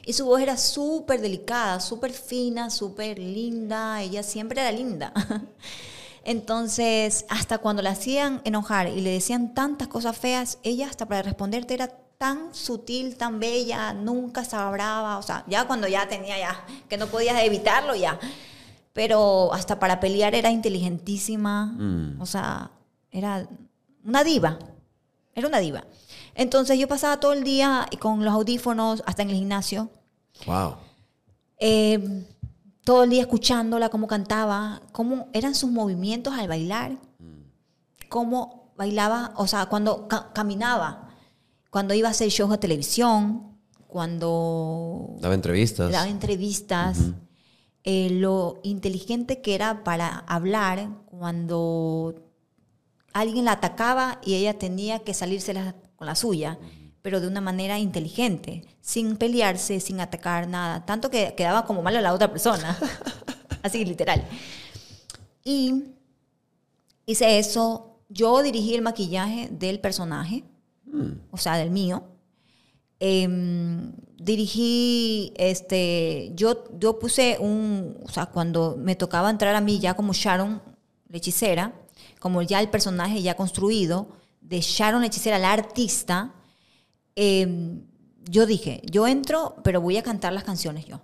Y 0.06 0.14
su 0.14 0.26
voz 0.26 0.42
era 0.42 0.58
súper 0.58 1.22
delicada, 1.22 1.80
súper 1.80 2.12
fina, 2.12 2.70
súper 2.70 3.20
linda. 3.20 4.02
Ella 4.02 4.24
siempre 4.24 4.62
era 4.62 4.72
linda. 4.72 5.14
Entonces, 6.24 7.26
hasta 7.30 7.58
cuando 7.58 7.82
la 7.82 7.92
hacían 7.92 8.42
enojar 8.44 8.88
y 8.88 9.02
le 9.02 9.12
decían 9.12 9.54
tantas 9.54 9.88
cosas 9.88 10.18
feas, 10.18 10.60
ella 10.64 10.88
hasta 10.88 11.08
para 11.08 11.24
responderte 11.24 11.74
era 11.74 11.88
tan 12.18 12.54
sutil, 12.54 13.16
tan 13.18 13.40
bella, 13.40 13.94
nunca 13.94 14.42
estaba 14.42 14.70
brava. 14.70 15.18
O 15.18 15.24
sea, 15.24 15.44
ya 15.48 15.66
cuando 15.66 15.88
ya 15.88 16.08
tenía 16.08 16.38
ya, 16.38 16.66
que 16.88 16.98
no 16.98 17.08
podías 17.08 17.42
evitarlo 17.44 17.96
ya. 17.96 18.20
Pero 18.94 19.52
hasta 19.54 19.80
para 19.80 20.00
pelear 20.00 20.36
era 20.36 20.52
inteligentísima. 20.52 21.76
O 22.20 22.26
sea, 22.26 22.70
era 23.10 23.48
una 24.06 24.24
diva. 24.24 24.60
Era 25.34 25.48
una 25.48 25.60
diva. 25.60 25.84
Entonces 26.42 26.80
yo 26.80 26.88
pasaba 26.88 27.20
todo 27.20 27.34
el 27.34 27.44
día 27.44 27.88
con 28.00 28.26
los 28.26 28.34
audífonos, 28.34 29.04
hasta 29.06 29.22
en 29.22 29.30
el 29.30 29.36
gimnasio. 29.36 29.90
Wow. 30.48 30.74
Eh, 31.60 32.26
todo 32.84 33.04
el 33.04 33.12
día 33.12 33.22
escuchándola, 33.22 33.90
cómo 33.90 34.08
cantaba, 34.08 34.82
cómo 34.92 35.28
eran 35.34 35.54
sus 35.54 35.70
movimientos 35.70 36.34
al 36.34 36.48
bailar, 36.48 36.98
cómo 38.10 38.72
bailaba, 38.76 39.34
o 39.38 39.46
sea, 39.46 39.68
cuando 39.68 40.08
ca- 40.08 40.32
caminaba, 40.34 41.10
cuando 41.70 41.94
iba 41.94 42.08
a 42.08 42.12
hacer 42.12 42.30
shows 42.30 42.50
de 42.50 42.58
televisión, 42.58 43.58
cuando 43.88 45.16
Daba 45.20 45.36
entrevistas. 45.36 45.92
daba 45.92 46.08
entrevistas, 46.10 46.98
eh, 47.84 48.10
lo 48.10 48.60
inteligente 48.64 49.42
que 49.42 49.54
era 49.54 49.84
para 49.84 50.24
hablar 50.28 50.90
cuando 51.06 52.16
alguien 53.14 53.46
la 53.46 53.52
atacaba 53.54 54.20
y 54.26 54.34
ella 54.36 54.58
tenía 54.58 55.00
que 55.00 55.14
salirse 55.14 55.54
la- 55.54 55.76
con 56.02 56.08
la 56.08 56.16
suya, 56.16 56.58
pero 57.04 57.22
de 57.22 57.28
una 57.28 57.42
manera 57.42 57.78
inteligente, 57.78 58.66
sin 58.82 59.18
pelearse, 59.18 59.80
sin 59.80 60.00
atacar 60.00 60.48
nada, 60.48 60.84
tanto 60.84 61.12
que 61.12 61.36
quedaba 61.36 61.64
como 61.68 61.84
mal 61.84 61.96
a 61.96 62.02
la 62.02 62.12
otra 62.12 62.32
persona, 62.32 62.76
así 63.62 63.86
literal. 63.86 64.28
Y 65.44 65.84
hice 67.06 67.38
eso, 67.38 68.00
yo 68.10 68.42
dirigí 68.42 68.74
el 68.74 68.82
maquillaje 68.82 69.50
del 69.52 69.80
personaje, 69.80 70.44
o 71.30 71.38
sea, 71.38 71.56
del 71.58 71.70
mío. 71.70 72.02
Em, 73.00 73.94
dirigí, 74.18 75.34
este, 75.36 76.32
yo, 76.34 76.64
yo 76.80 76.98
puse 76.98 77.38
un, 77.40 78.00
o 78.04 78.10
sea, 78.10 78.26
cuando 78.26 78.76
me 78.76 78.96
tocaba 78.96 79.30
entrar 79.30 79.54
a 79.54 79.62
mí 79.62 79.78
ya 79.80 79.94
como 79.94 80.14
Sharon, 80.14 80.64
la 81.10 81.18
hechicera, 81.18 81.76
como 82.18 82.42
ya 82.42 82.60
el 82.60 82.70
personaje 82.70 83.22
ya 83.22 83.36
construido, 83.36 84.20
de 84.42 84.60
Sharon 84.62 85.04
hechicera, 85.04 85.40
la 85.40 85.54
artista, 85.54 86.34
em, 87.16 87.84
yo 88.30 88.46
dije, 88.46 88.82
yo 88.92 89.08
entro, 89.08 89.56
pero 89.64 89.82
voy 89.82 89.98
a 89.98 90.04
cantar 90.04 90.34
las 90.34 90.44
canciones 90.44 90.86
yo. 90.86 91.02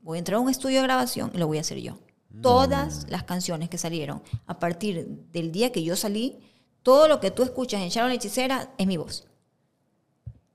Voy 0.00 0.16
a 0.16 0.20
entrar 0.20 0.36
a 0.36 0.40
un 0.40 0.48
estudio 0.50 0.78
de 0.78 0.82
grabación 0.84 1.30
y 1.34 1.38
lo 1.38 1.46
voy 1.46 1.58
a 1.58 1.60
hacer 1.62 1.78
yo. 1.78 1.98
Todas 2.42 3.06
las 3.08 3.22
canciones 3.24 3.68
que 3.70 3.78
salieron 3.78 4.22
a 4.46 4.58
partir 4.58 5.06
del 5.32 5.52
día 5.52 5.72
que 5.72 5.82
yo 5.82 5.96
salí, 5.96 6.38
todo 6.82 7.08
lo 7.08 7.18
que 7.18 7.30
tú 7.30 7.42
escuchas 7.42 7.80
en 7.82 7.88
Sharon 7.88 8.12
hechicera 8.12 8.72
es 8.78 8.86
mi 8.86 8.96
voz 8.98 9.26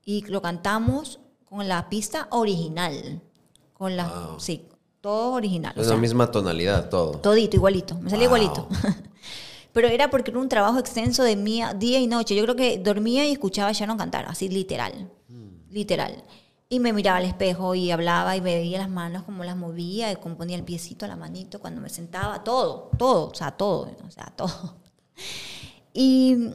y 0.04 0.22
lo 0.26 0.40
cantamos 0.42 1.20
con 1.44 1.68
la 1.68 1.88
pista 1.88 2.28
original. 2.30 3.20
Con 3.74 3.96
la, 3.96 4.06
Wow. 4.08 4.40
sí, 4.40 4.68
todo 5.00 5.32
original. 5.34 5.74
o 5.76 5.80
Es 5.80 5.86
sea, 5.88 5.96
la 5.96 6.00
misma 6.00 6.30
tonalidad, 6.30 6.88
todo. 6.88 7.18
Todito, 7.18 7.56
igualito. 7.56 7.96
Me 7.98 8.10
salía 8.10 8.28
Wow. 8.28 8.38
igualito. 8.38 8.68
Pero 9.72 9.88
era 9.88 10.10
porque 10.10 10.30
era 10.30 10.40
un 10.40 10.48
trabajo 10.48 10.78
extenso 10.78 11.22
de 11.22 11.36
mía, 11.36 11.74
día 11.74 11.98
y 11.98 12.06
noche. 12.06 12.34
Yo 12.34 12.42
creo 12.42 12.56
que 12.56 12.78
dormía 12.78 13.26
y 13.26 13.32
escuchaba 13.32 13.70
a 13.70 13.72
Sharon 13.72 13.96
cantar, 13.96 14.26
así 14.28 14.48
literal. 14.48 15.10
Literal. 15.70 16.22
Y 16.68 16.80
me 16.80 16.92
miraba 16.92 17.18
al 17.18 17.24
espejo 17.24 17.74
y 17.74 17.90
hablaba 17.90 18.36
y 18.36 18.40
me 18.40 18.54
veía 18.54 18.78
las 18.78 18.88
manos 18.90 19.22
como 19.24 19.44
las 19.44 19.56
movía 19.56 20.12
y 20.12 20.16
cómo 20.16 20.36
ponía 20.36 20.56
el 20.56 20.64
piecito, 20.64 21.06
la 21.06 21.16
manito 21.16 21.60
cuando 21.60 21.80
me 21.80 21.88
sentaba. 21.88 22.44
Todo, 22.44 22.90
todo, 22.98 23.28
o 23.30 23.34
sea, 23.34 23.50
todo, 23.52 23.90
o 24.06 24.10
sea, 24.10 24.26
todo. 24.36 24.76
Y 25.94 26.48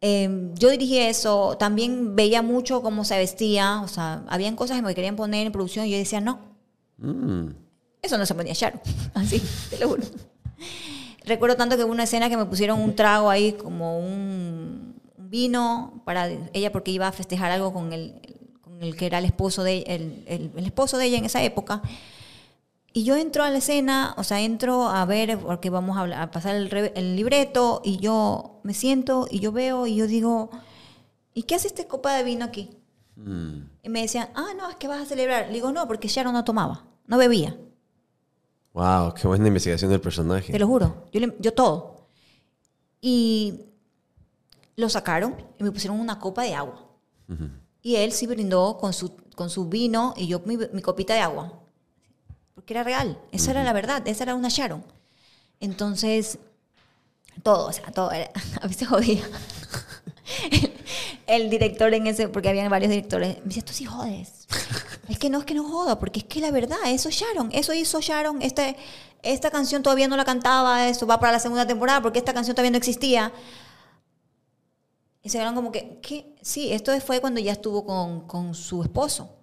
eh, 0.00 0.50
yo 0.54 0.70
dirigí 0.70 0.98
eso, 0.98 1.56
también 1.58 2.16
veía 2.16 2.42
mucho 2.42 2.82
cómo 2.82 3.04
se 3.04 3.16
vestía, 3.16 3.80
o 3.82 3.88
sea, 3.88 4.24
habían 4.28 4.56
cosas 4.56 4.76
que 4.76 4.82
me 4.82 4.94
querían 4.94 5.16
poner 5.16 5.46
en 5.46 5.52
producción 5.52 5.86
y 5.86 5.90
yo 5.90 5.98
decía, 5.98 6.20
no, 6.20 6.50
Mm. 6.98 7.48
eso 8.00 8.16
no 8.16 8.24
se 8.26 8.34
ponía 8.34 8.52
Sharon, 8.52 8.80
así, 9.14 9.42
te 9.70 9.78
lo 9.78 9.88
juro. 9.88 10.02
Recuerdo 11.24 11.56
tanto 11.56 11.76
que 11.76 11.84
hubo 11.84 11.92
una 11.92 12.02
escena 12.04 12.28
que 12.28 12.36
me 12.36 12.44
pusieron 12.46 12.80
un 12.80 12.94
trago 12.96 13.30
ahí, 13.30 13.52
como 13.52 13.98
un, 13.98 15.00
vino, 15.16 16.02
para 16.04 16.28
ella 16.52 16.72
porque 16.72 16.90
iba 16.90 17.08
a 17.08 17.12
festejar 17.12 17.50
algo 17.50 17.72
con 17.72 17.92
el, 17.92 18.14
con 18.60 18.82
el 18.82 18.96
que 18.96 19.06
era 19.06 19.18
el 19.18 19.24
esposo, 19.24 19.62
de, 19.62 19.78
el, 19.86 20.24
el- 20.26 20.50
el 20.56 20.66
esposo 20.66 20.98
de 20.98 21.06
ella 21.06 21.18
en 21.18 21.24
esa 21.24 21.42
época. 21.42 21.80
Y 22.92 23.04
yo 23.04 23.16
entro 23.16 23.42
a 23.42 23.48
la 23.50 23.56
escena, 23.58 24.14
o 24.18 24.24
sea, 24.24 24.42
entro 24.42 24.88
a 24.90 25.06
ver, 25.06 25.38
porque 25.38 25.70
vamos 25.70 25.96
a, 25.96 26.00
hablar- 26.00 26.20
a 26.20 26.30
pasar 26.30 26.54
el, 26.56 26.68
re- 26.70 26.92
el 26.96 27.16
libreto, 27.16 27.80
y 27.82 27.96
yo 27.96 28.60
me 28.64 28.74
siento 28.74 29.26
y 29.30 29.40
yo 29.40 29.52
veo 29.52 29.86
y 29.86 29.96
yo 29.96 30.06
digo, 30.06 30.50
¿y 31.32 31.44
qué 31.44 31.54
hace 31.54 31.68
esta 31.68 31.84
copa 31.84 32.12
de 32.14 32.24
vino 32.24 32.44
aquí? 32.44 32.68
Mm. 33.16 33.60
Y 33.84 33.88
me 33.88 34.02
decían, 34.02 34.28
ah, 34.34 34.48
no, 34.58 34.68
es 34.68 34.76
que 34.76 34.88
vas 34.88 35.00
a 35.00 35.06
celebrar. 35.06 35.46
Le 35.46 35.54
digo, 35.54 35.72
no, 35.72 35.86
porque 35.86 36.08
Sharon 36.08 36.34
no 36.34 36.44
tomaba, 36.44 36.84
no 37.06 37.16
bebía. 37.16 37.56
Wow, 38.74 39.12
qué 39.14 39.26
buena 39.28 39.46
investigación 39.48 39.90
del 39.90 40.00
personaje. 40.00 40.52
Te 40.52 40.58
lo 40.58 40.66
juro. 40.66 41.08
Yo, 41.12 41.20
le- 41.20 41.36
yo 41.38 41.52
todo. 41.52 42.06
Y 43.00 43.60
lo 44.76 44.88
sacaron 44.88 45.36
y 45.58 45.64
me 45.64 45.72
pusieron 45.72 45.98
una 46.00 46.18
copa 46.18 46.42
de 46.42 46.54
agua. 46.54 46.88
Y 47.82 47.96
él 47.96 48.12
sí 48.12 48.26
brindó 48.26 48.78
con 48.78 48.92
su, 48.92 49.16
con 49.34 49.50
su 49.50 49.68
vino 49.68 50.14
y 50.16 50.26
yo 50.28 50.40
mi, 50.46 50.56
mi 50.72 50.82
copita 50.82 51.14
de 51.14 51.20
agua. 51.20 51.60
Porque 52.54 52.74
era 52.74 52.84
real. 52.84 53.18
Esa 53.32 53.50
era 53.50 53.64
la 53.64 53.72
verdad. 53.72 54.06
Esa 54.06 54.24
era 54.24 54.34
una 54.34 54.48
Sharon. 54.48 54.84
Entonces, 55.60 56.38
todo, 57.42 57.68
o 57.68 57.72
sea, 57.72 57.90
todo. 57.92 58.10
era- 58.12 58.30
a 58.62 58.66
veces 58.66 58.88
jodía. 58.88 59.22
El, 60.50 60.72
el 61.26 61.50
director 61.50 61.92
en 61.94 62.06
ese, 62.06 62.28
porque 62.28 62.48
habían 62.48 62.70
varios 62.70 62.90
directores, 62.90 63.38
me 63.38 63.44
decía, 63.46 63.64
tú 63.64 63.72
sí 63.72 63.84
jodes. 63.84 64.46
Es 65.12 65.18
que 65.18 65.28
no 65.28 65.40
es 65.40 65.44
que 65.44 65.52
no 65.52 65.68
joda, 65.68 65.98
porque 65.98 66.20
es 66.20 66.24
que 66.24 66.40
la 66.40 66.50
verdad, 66.50 66.78
eso 66.86 67.10
es 67.10 67.16
Sharon, 67.16 67.50
eso 67.52 67.74
hizo 67.74 68.00
Sharon, 68.00 68.40
este, 68.40 68.76
esta 69.22 69.50
canción 69.50 69.82
todavía 69.82 70.08
no 70.08 70.16
la 70.16 70.24
cantaba, 70.24 70.88
eso 70.88 71.06
va 71.06 71.20
para 71.20 71.34
la 71.34 71.38
segunda 71.38 71.66
temporada, 71.66 72.00
porque 72.00 72.18
esta 72.18 72.32
canción 72.32 72.54
todavía 72.54 72.70
no 72.70 72.78
existía. 72.78 73.30
Y 75.22 75.28
se 75.28 75.36
vieron 75.36 75.54
como 75.54 75.70
que, 75.70 75.98
¿qué? 76.00 76.34
Sí, 76.40 76.72
esto 76.72 76.98
fue 77.02 77.20
cuando 77.20 77.40
ya 77.40 77.52
estuvo 77.52 77.84
con, 77.84 78.26
con 78.26 78.54
su 78.54 78.82
esposo, 78.82 79.36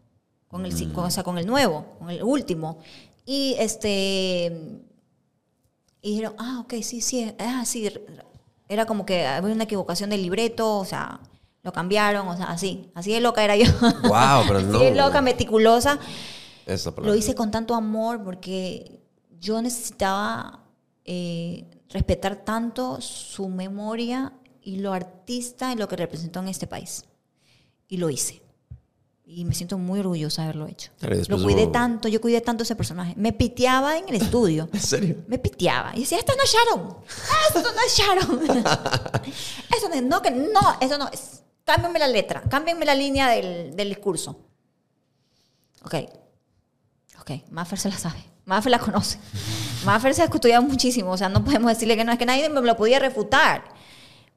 con 0.48 0.66
el, 0.66 0.92
con, 0.92 1.06
o 1.06 1.12
sea, 1.12 1.22
con 1.22 1.38
el 1.38 1.46
nuevo, 1.46 1.86
con 2.00 2.10
el 2.10 2.24
último. 2.24 2.80
Y 3.24 3.56
este. 3.60 4.82
Y 6.02 6.10
dijeron, 6.10 6.34
ah, 6.40 6.62
ok, 6.62 6.82
sí, 6.82 7.00
sí, 7.00 7.32
ah, 7.38 7.64
sí. 7.64 7.94
Era 8.68 8.88
como 8.88 9.06
que 9.06 9.28
había 9.28 9.54
una 9.54 9.66
equivocación 9.66 10.10
del 10.10 10.24
libreto, 10.24 10.80
o 10.80 10.86
sea, 10.86 11.20
lo 11.64 11.72
cambiaron, 11.74 12.28
o 12.28 12.36
sea, 12.38 12.46
así. 12.48 12.90
Así 12.96 13.12
de 13.12 13.20
loca 13.22 13.44
era 13.44 13.56
yo. 13.56 13.66
Wow, 13.82 14.44
pero 14.48 14.60
así 14.60 14.68
no. 14.68 14.80
de 14.80 14.96
loca, 14.96 15.22
meticulosa. 15.22 16.00
Lo 16.98 17.16
hice 17.16 17.34
con 17.36 17.50
tanto 17.52 17.74
amor 17.76 18.24
porque 18.24 19.02
yo 19.40 19.62
necesitaba 19.62 20.60
eh, 21.06 21.66
respetar 21.90 22.38
tanto 22.46 23.02
su 23.02 23.48
memoria 23.50 24.34
y 24.62 24.78
lo 24.78 24.94
artista 24.94 25.72
y 25.74 25.76
lo 25.76 25.88
que 25.88 25.96
representó 25.96 26.40
en 26.42 26.48
este 26.50 26.68
país. 26.68 27.06
Y 27.88 27.98
lo 27.98 28.10
hice. 28.12 28.42
Y 29.26 29.46
me 29.46 29.54
siento 29.54 29.78
muy 29.78 30.00
orgullosa 30.00 30.42
de 30.44 30.50
haberlo 30.50 30.68
hecho. 30.68 30.92
Lo 31.28 31.42
cuidé 31.42 31.66
hubo- 31.66 31.72
tanto, 31.72 32.08
yo 32.08 32.20
cuidé 32.22 32.42
tanto 32.42 32.64
ese 32.64 32.76
personaje. 32.76 33.14
Me 33.16 33.32
piteaba 33.34 33.98
en 33.98 34.08
el 34.10 34.16
estudio. 34.22 34.70
¿En 34.72 34.80
serio? 34.82 35.18
Me 35.28 35.38
piteaba. 35.40 35.96
Y 35.96 36.02
decía, 36.02 36.18
esto 36.20 36.34
no 36.36 36.44
es 36.44 36.52
Sharon. 36.52 36.98
Esto 37.56 37.72
no 37.74 37.82
es 37.82 37.98
Sharon. 37.98 38.42
eso 39.78 39.90
no 39.90 39.96
es, 39.96 40.04
no, 40.04 40.22
que 40.22 40.32
no, 40.32 40.60
eso 40.82 40.98
no 40.98 41.08
es. 41.10 41.42
Cámbiame 41.70 42.00
la 42.00 42.08
letra, 42.08 42.42
cámbiame 42.50 42.84
la 42.86 42.96
línea 42.96 43.30
del, 43.30 43.76
del 43.76 43.90
discurso. 43.90 44.40
Ok. 45.84 45.96
Ok, 47.22 47.32
Maffer 47.52 47.78
se 47.78 47.90
la 47.90 47.98
sabe. 47.98 48.24
Maffer 48.46 48.72
la 48.72 48.80
conoce. 48.80 49.20
Maffer 49.86 50.16
se 50.16 50.24
ha 50.24 50.26
estudiado 50.26 50.64
muchísimo. 50.64 51.12
O 51.12 51.18
sea, 51.18 51.30
no 51.30 51.44
podemos 51.44 51.70
decirle 51.70 51.96
que 51.96 52.04
no, 52.04 52.12
es 52.12 52.18
que 52.18 52.26
nadie 52.26 52.50
me 52.50 52.60
lo 52.60 52.76
podía 52.76 52.98
refutar. 52.98 53.66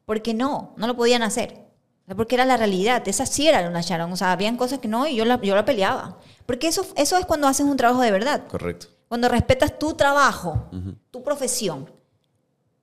Porque 0.04 0.34
no, 0.34 0.74
no 0.76 0.86
lo 0.86 0.94
podían 0.94 1.22
hacer. 1.22 1.66
Porque 2.14 2.34
era 2.34 2.44
la 2.44 2.58
realidad. 2.58 3.02
Esa 3.08 3.24
sí 3.24 3.48
era 3.48 3.66
una 3.66 3.80
Sharon. 3.80 4.12
O 4.12 4.16
sea, 4.16 4.32
habían 4.32 4.58
cosas 4.58 4.80
que 4.80 4.88
no 4.88 5.06
y 5.06 5.16
yo 5.16 5.24
la, 5.24 5.40
yo 5.40 5.54
la 5.54 5.64
peleaba. 5.64 6.18
Porque 6.44 6.68
eso, 6.68 6.86
eso 6.96 7.16
es 7.16 7.24
cuando 7.24 7.48
haces 7.48 7.64
un 7.64 7.78
trabajo 7.78 8.02
de 8.02 8.10
verdad. 8.10 8.46
Correcto. 8.46 8.88
Cuando 9.08 9.30
respetas 9.30 9.78
tu 9.78 9.94
trabajo, 9.94 10.70
tu 11.10 11.22
profesión, 11.22 11.90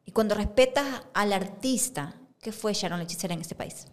y 0.06 0.12
cuando 0.12 0.34
respetas 0.34 0.86
al 1.14 1.34
artista 1.34 2.16
que 2.42 2.52
fue 2.52 2.74
Sharon 2.74 2.98
la 2.98 3.04
hechicera 3.04 3.34
en 3.34 3.42
este 3.42 3.56
país. 3.56 3.86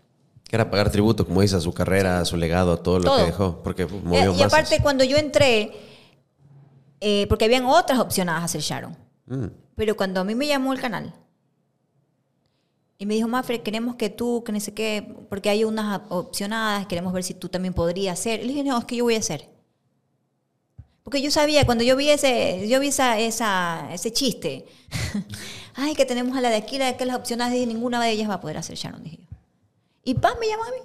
Que 0.48 0.56
era 0.56 0.70
pagar 0.70 0.90
tributo, 0.90 1.27
como 1.27 1.40
dices, 1.40 1.59
a 1.59 1.60
su 1.60 1.73
carrera, 1.74 2.20
a 2.20 2.24
su 2.24 2.36
legado, 2.36 2.73
a 2.73 2.82
todo 2.82 3.01
lo 3.01 3.16
que 3.16 3.23
dejó. 3.23 3.62
Porque 3.62 3.82
Y, 3.82 4.06
movió 4.06 4.24
y 4.27 4.28
masas. 4.35 4.47
aparte, 4.52 4.81
cuando 4.81 5.02
yo 5.05 5.16
entré, 5.16 5.73
eh, 7.01 7.27
porque 7.28 7.44
habían 7.47 7.64
otras 7.66 7.98
opcionadas 7.98 8.44
a 8.44 8.48
ser 8.48 8.60
Sharon, 8.60 8.97
Mm. 9.27 9.47
pero 9.74 9.97
cuando 9.97 10.20
a 10.20 10.24
mí 10.24 10.35
me 10.36 10.47
llamó 10.47 10.73
el 10.73 10.81
canal 10.81 11.12
y 12.98 13.06
me 13.06 13.14
dijo, 13.14 13.27
Mafre, 13.28 13.60
queremos 13.62 13.97
que 13.97 14.09
tú, 14.09 14.43
que 14.44 14.52
no 14.52 14.60
sé 14.60 14.73
qué, 14.73 15.16
porque 15.28 15.51
hay 15.51 15.64
unas 15.64 16.01
opcionadas, 16.10 16.86
queremos 16.86 17.12
ver 17.12 17.24
si 17.24 17.35
tú 17.35 17.48
también 17.48 17.74
podrías 17.74 18.18
hacer. 18.18 18.39
Y 18.40 18.43
le 18.44 18.48
dije, 18.51 18.64
no, 18.64 18.78
es 18.78 18.85
que 18.85 18.97
yo 18.97 19.05
voy 19.05 19.16
a 19.16 19.18
hacer. 19.18 19.51
Porque 21.02 21.20
yo 21.20 21.31
sabía, 21.31 21.66
cuando 21.66 21.85
yo 21.85 21.94
vi 21.97 22.09
ese, 22.09 22.66
yo 22.68 22.81
vi 22.81 22.89
esa, 22.89 23.18
esa, 23.18 23.89
ese 23.93 24.12
chiste, 24.12 24.64
ay, 25.74 25.94
que 25.94 26.06
tenemos 26.06 26.36
a 26.36 26.40
la 26.40 26.48
de 26.51 26.56
aquí, 26.56 26.78
la 26.78 26.86
de 26.86 26.90
aquí, 26.93 27.05
las 27.05 27.16
opcionadas, 27.16 27.52
dije, 27.52 27.66
ninguna 27.66 28.02
de 28.02 28.10
ellas 28.10 28.31
va 28.31 28.35
a 28.35 28.40
poder 28.40 28.56
hacer 28.59 28.77
Sharon, 28.77 29.02
dije 29.05 29.18
yo. 29.18 29.26
Y 30.07 30.15
pam, 30.15 30.39
me 30.41 30.47
llamó 30.49 30.65
a 30.65 30.70
mí. 30.70 30.77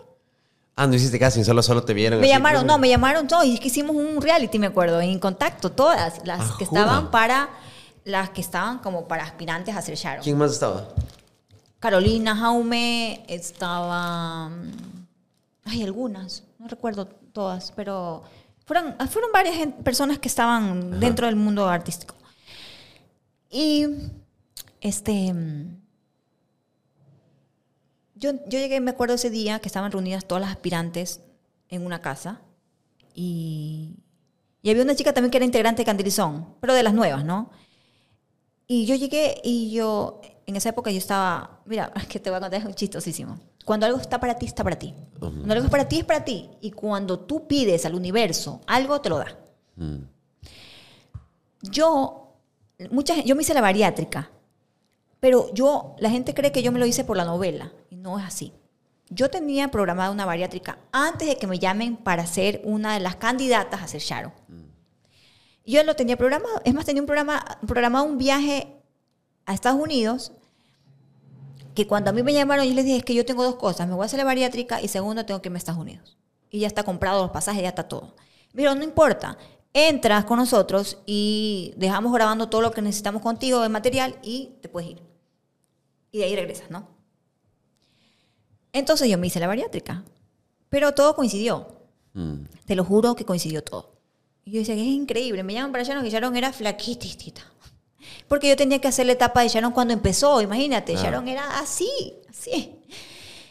Ah, 0.76 0.88
no 0.88 0.96
hiciste 0.96 1.20
casting, 1.20 1.44
solo, 1.44 1.62
solo 1.62 1.84
te 1.84 1.94
vieron. 1.94 2.20
Me 2.20 2.26
así, 2.26 2.34
llamaron, 2.34 2.66
no, 2.66 2.78
me 2.78 2.90
llamaron 2.90 3.28
todos. 3.28 3.46
Y 3.46 3.54
es 3.54 3.60
que 3.60 3.68
hicimos 3.68 3.96
un 3.96 4.20
reality, 4.22 4.58
me 4.58 4.68
acuerdo, 4.68 5.00
en 5.00 5.20
contacto, 5.20 5.72
todas 5.72 6.26
las 6.26 6.42
Ah, 6.42 6.56
que 6.58 6.66
jura. 6.66 6.82
estaban 6.82 7.12
para, 7.12 7.50
las 8.04 8.32
que 8.32 8.42
estaban 8.42 8.80
como 8.80 9.08
para 9.08 9.24
aspirantes 9.24 9.76
a 9.76 9.82
ser 9.82 9.96
Sharon. 9.96 10.24
¿Quién 10.24 10.38
más 10.38 10.52
estaba? 10.54 10.88
Carolina, 11.80 12.36
Jaume, 12.36 13.24
estaba. 13.28 14.50
mm, 14.50 14.72
Hay 15.66 15.84
algunas, 15.84 16.44
no 16.58 16.68
recuerdo 16.68 17.06
todas, 17.06 17.72
pero 17.76 18.24
fueron, 18.66 18.96
fueron 19.10 19.32
varias 19.32 19.56
personas 19.84 20.18
que 20.18 20.28
estaban 20.30 21.00
dentro 21.00 21.28
del 21.28 21.36
mundo 21.36 21.68
artístico. 21.70 22.16
Y 23.52 23.86
este. 24.80 25.36
Mm, 28.22 28.24
yo, 28.24 28.32
yo 28.48 28.60
llegué, 28.60 28.80
me 28.80 28.92
acuerdo 28.92 29.16
ese 29.16 29.30
día 29.30 29.60
que 29.60 29.68
estaban 29.68 29.92
reunidas 29.92 30.26
todas 30.26 30.42
las 30.42 30.52
aspirantes 30.52 31.22
en 31.70 31.86
una 31.86 32.02
casa 32.02 32.42
y, 33.14 33.96
y 34.62 34.70
había 34.70 34.84
una 34.84 34.96
chica 34.96 35.14
también 35.14 35.32
que 35.32 35.38
era 35.38 35.46
integrante 35.46 35.82
de 35.82 35.86
Cantilizón, 35.86 36.56
pero 36.60 36.74
de 36.74 36.84
las 36.84 36.94
nuevas, 36.94 37.26
¿no? 37.26 37.50
Y 38.68 38.86
yo 38.86 38.96
llegué 38.96 39.42
y 39.44 39.72
yo, 39.72 40.22
en 40.46 40.56
esa 40.56 40.70
época 40.70 40.92
yo 40.92 40.98
estaba, 40.98 41.62
mira, 41.66 41.92
es 41.96 42.08
que 42.08 42.20
te 42.20 42.30
voy 42.30 42.38
a 42.38 42.42
contar, 42.42 42.60
es 42.60 42.66
un 42.66 42.74
chistosísimo. 42.74 43.40
Cuando 43.66 43.86
algo 43.86 44.00
está 44.00 44.20
para 44.20 44.36
ti, 44.36 44.46
está 44.46 44.64
para 44.64 44.78
ti. 44.80 44.94
Cuando 45.20 45.54
algo 45.54 45.66
es 45.66 45.72
para 45.72 45.88
ti, 45.88 46.00
es 46.00 46.06
para 46.06 46.24
ti. 46.26 46.50
Y 46.62 46.72
cuando 46.72 47.20
tú 47.20 47.48
pides 47.48 47.86
al 47.86 47.94
universo 47.96 48.62
algo, 48.66 49.00
te 49.02 49.10
lo 49.10 49.18
da. 49.20 49.38
Yo, 51.62 52.38
mucha, 52.90 53.16
gen- 53.16 53.26
yo 53.26 53.36
me 53.36 53.44
hice 53.44 53.54
la 53.54 53.62
bariátrica, 53.62 54.32
pero 55.22 55.54
yo, 55.54 55.96
la 56.00 56.10
gente 56.10 56.34
cree 56.34 56.52
que 56.52 56.64
yo 56.64 56.72
me 56.72 56.80
lo 56.80 56.86
hice 56.88 57.06
por 57.06 57.16
la 57.16 57.24
novela, 57.24 57.72
no 57.92 58.20
es 58.20 58.26
así. 58.26 58.52
Yo 59.10 59.30
tenía 59.30 59.70
programada 59.70 60.10
una 60.10 60.26
bariátrica 60.26 60.80
antes 60.92 61.28
de 61.28 61.38
que 61.38 61.46
me 61.46 61.60
llamen 61.60 61.96
para 61.96 62.26
ser 62.26 62.60
una 62.64 62.96
de 62.96 63.02
las 63.02 63.18
candidatas 63.18 63.84
a 63.84 63.88
ser 63.88 64.02
Sharon. 64.02 64.34
Yo 65.64 65.84
lo 65.84 65.96
tenía 65.96 66.18
programado, 66.18 66.60
es 66.66 66.74
más, 66.74 66.86
tenía 66.86 67.04
un 67.04 67.06
programa, 67.06 67.46
programado 67.68 68.04
un 68.06 68.18
viaje 68.18 68.82
a 69.46 69.54
Estados 69.54 69.80
Unidos 69.80 70.32
que 71.76 71.86
cuando 71.86 72.10
a 72.10 72.14
mí 72.14 72.24
me 72.24 72.34
llamaron, 72.34 72.66
yo 72.66 72.74
les 72.74 72.86
dije, 72.86 72.98
es 72.98 73.06
que 73.06 73.14
yo 73.14 73.24
tengo 73.24 73.44
dos 73.44 73.58
cosas, 73.58 73.88
me 73.88 73.94
voy 73.94 74.04
a 74.04 74.06
hacer 74.08 74.18
la 74.18 74.26
bariátrica 74.26 74.82
y 74.82 74.88
segundo, 74.88 75.24
tengo 75.26 75.40
que 75.42 75.50
irme 75.50 75.58
a 75.58 75.60
Estados 75.60 75.80
Unidos. 75.80 76.18
Y 76.50 76.62
ya 76.62 76.68
está 76.68 76.84
comprado 76.84 77.22
los 77.22 77.32
pasajes, 77.32 77.62
ya 77.62 77.70
está 77.70 77.88
todo. 77.88 78.16
Pero 78.56 78.74
no 78.74 78.84
importa, 78.84 79.38
entras 79.72 80.26
con 80.26 80.40
nosotros 80.40 80.98
y 81.06 81.74
dejamos 81.78 82.12
grabando 82.12 82.50
todo 82.50 82.62
lo 82.62 82.72
que 82.72 82.82
necesitamos 82.82 83.22
contigo 83.22 83.62
de 83.62 83.70
material 83.70 84.18
y 84.24 84.58
te 84.62 84.68
puedes 84.68 84.90
ir. 84.92 85.11
Y 86.12 86.20
de 86.20 86.26
ahí 86.26 86.36
regresas, 86.36 86.70
¿no? 86.70 86.88
Entonces 88.74 89.10
yo 89.10 89.18
me 89.18 89.28
hice 89.28 89.40
la 89.40 89.48
bariátrica, 89.48 90.04
pero 90.70 90.94
todo 90.94 91.16
coincidió. 91.16 91.68
Mm. 92.14 92.44
Te 92.66 92.76
lo 92.76 92.84
juro 92.84 93.16
que 93.16 93.26
coincidió 93.26 93.64
todo. 93.64 93.92
Y 94.44 94.52
yo 94.52 94.60
decía 94.60 94.76
que 94.76 94.82
es 94.82 94.88
increíble. 94.88 95.44
Me 95.44 95.54
llaman 95.54 95.72
para 95.72 95.84
Sharon 95.84 96.04
que 96.04 96.10
Sharon 96.10 96.36
era 96.36 96.52
flaquitita. 96.52 97.42
Porque 98.28 98.50
yo 98.50 98.56
tenía 98.56 98.80
que 98.80 98.88
hacer 98.88 99.06
la 99.06 99.14
etapa 99.14 99.42
de 99.42 99.50
Sharon 99.50 99.72
cuando 99.72 99.94
empezó, 99.94 100.42
imagínate. 100.42 100.96
Ah. 100.96 101.02
Sharon 101.02 101.28
era 101.28 101.60
así, 101.60 101.92
así. 102.30 102.76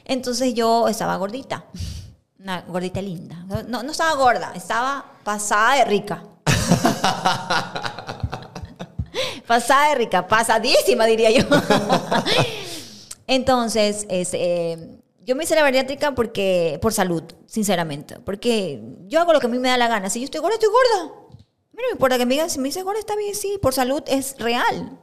Entonces 0.05 0.55
yo 0.55 0.89
estaba 0.89 1.17
gordita. 1.17 1.67
Una 2.39 2.63
gordita 2.63 3.03
linda. 3.03 3.45
No, 3.69 3.83
no 3.83 3.93
estaba 3.93 4.15
gorda, 4.15 4.53
estaba 4.55 5.05
pasada 5.25 5.77
de 5.77 5.85
rica. 5.85 6.25
pasada 9.51 9.89
de 9.89 9.95
rica, 9.97 10.29
pasadísima, 10.29 11.07
diría 11.07 11.29
yo. 11.33 11.43
Entonces, 13.27 14.07
es, 14.09 14.31
eh, 14.33 14.99
yo 15.25 15.35
me 15.35 15.43
hice 15.43 15.57
la 15.57 15.63
bariátrica 15.63 16.15
porque, 16.15 16.79
por 16.81 16.93
salud, 16.93 17.25
sinceramente. 17.47 18.21
Porque 18.21 18.81
yo 19.09 19.19
hago 19.21 19.33
lo 19.33 19.41
que 19.41 19.47
a 19.47 19.51
mí 19.51 19.59
me 19.59 19.69
da 19.69 19.77
la 19.77 19.89
gana. 19.89 20.09
Si 20.09 20.21
yo 20.21 20.25
estoy 20.27 20.41
gorda, 20.41 20.55
estoy 20.55 20.69
gorda. 20.71 21.13
A 21.33 21.77
mí 21.77 21.83
no 21.83 21.89
me 21.89 21.93
importa 21.93 22.17
que 22.17 22.27
me 22.27 22.35
digan, 22.35 22.49
si 22.49 22.61
me 22.61 22.69
dices 22.69 22.85
gorda, 22.85 23.01
está 23.01 23.17
bien, 23.17 23.35
sí. 23.35 23.59
Por 23.61 23.75
salud 23.75 24.03
es 24.07 24.37
real. 24.39 24.99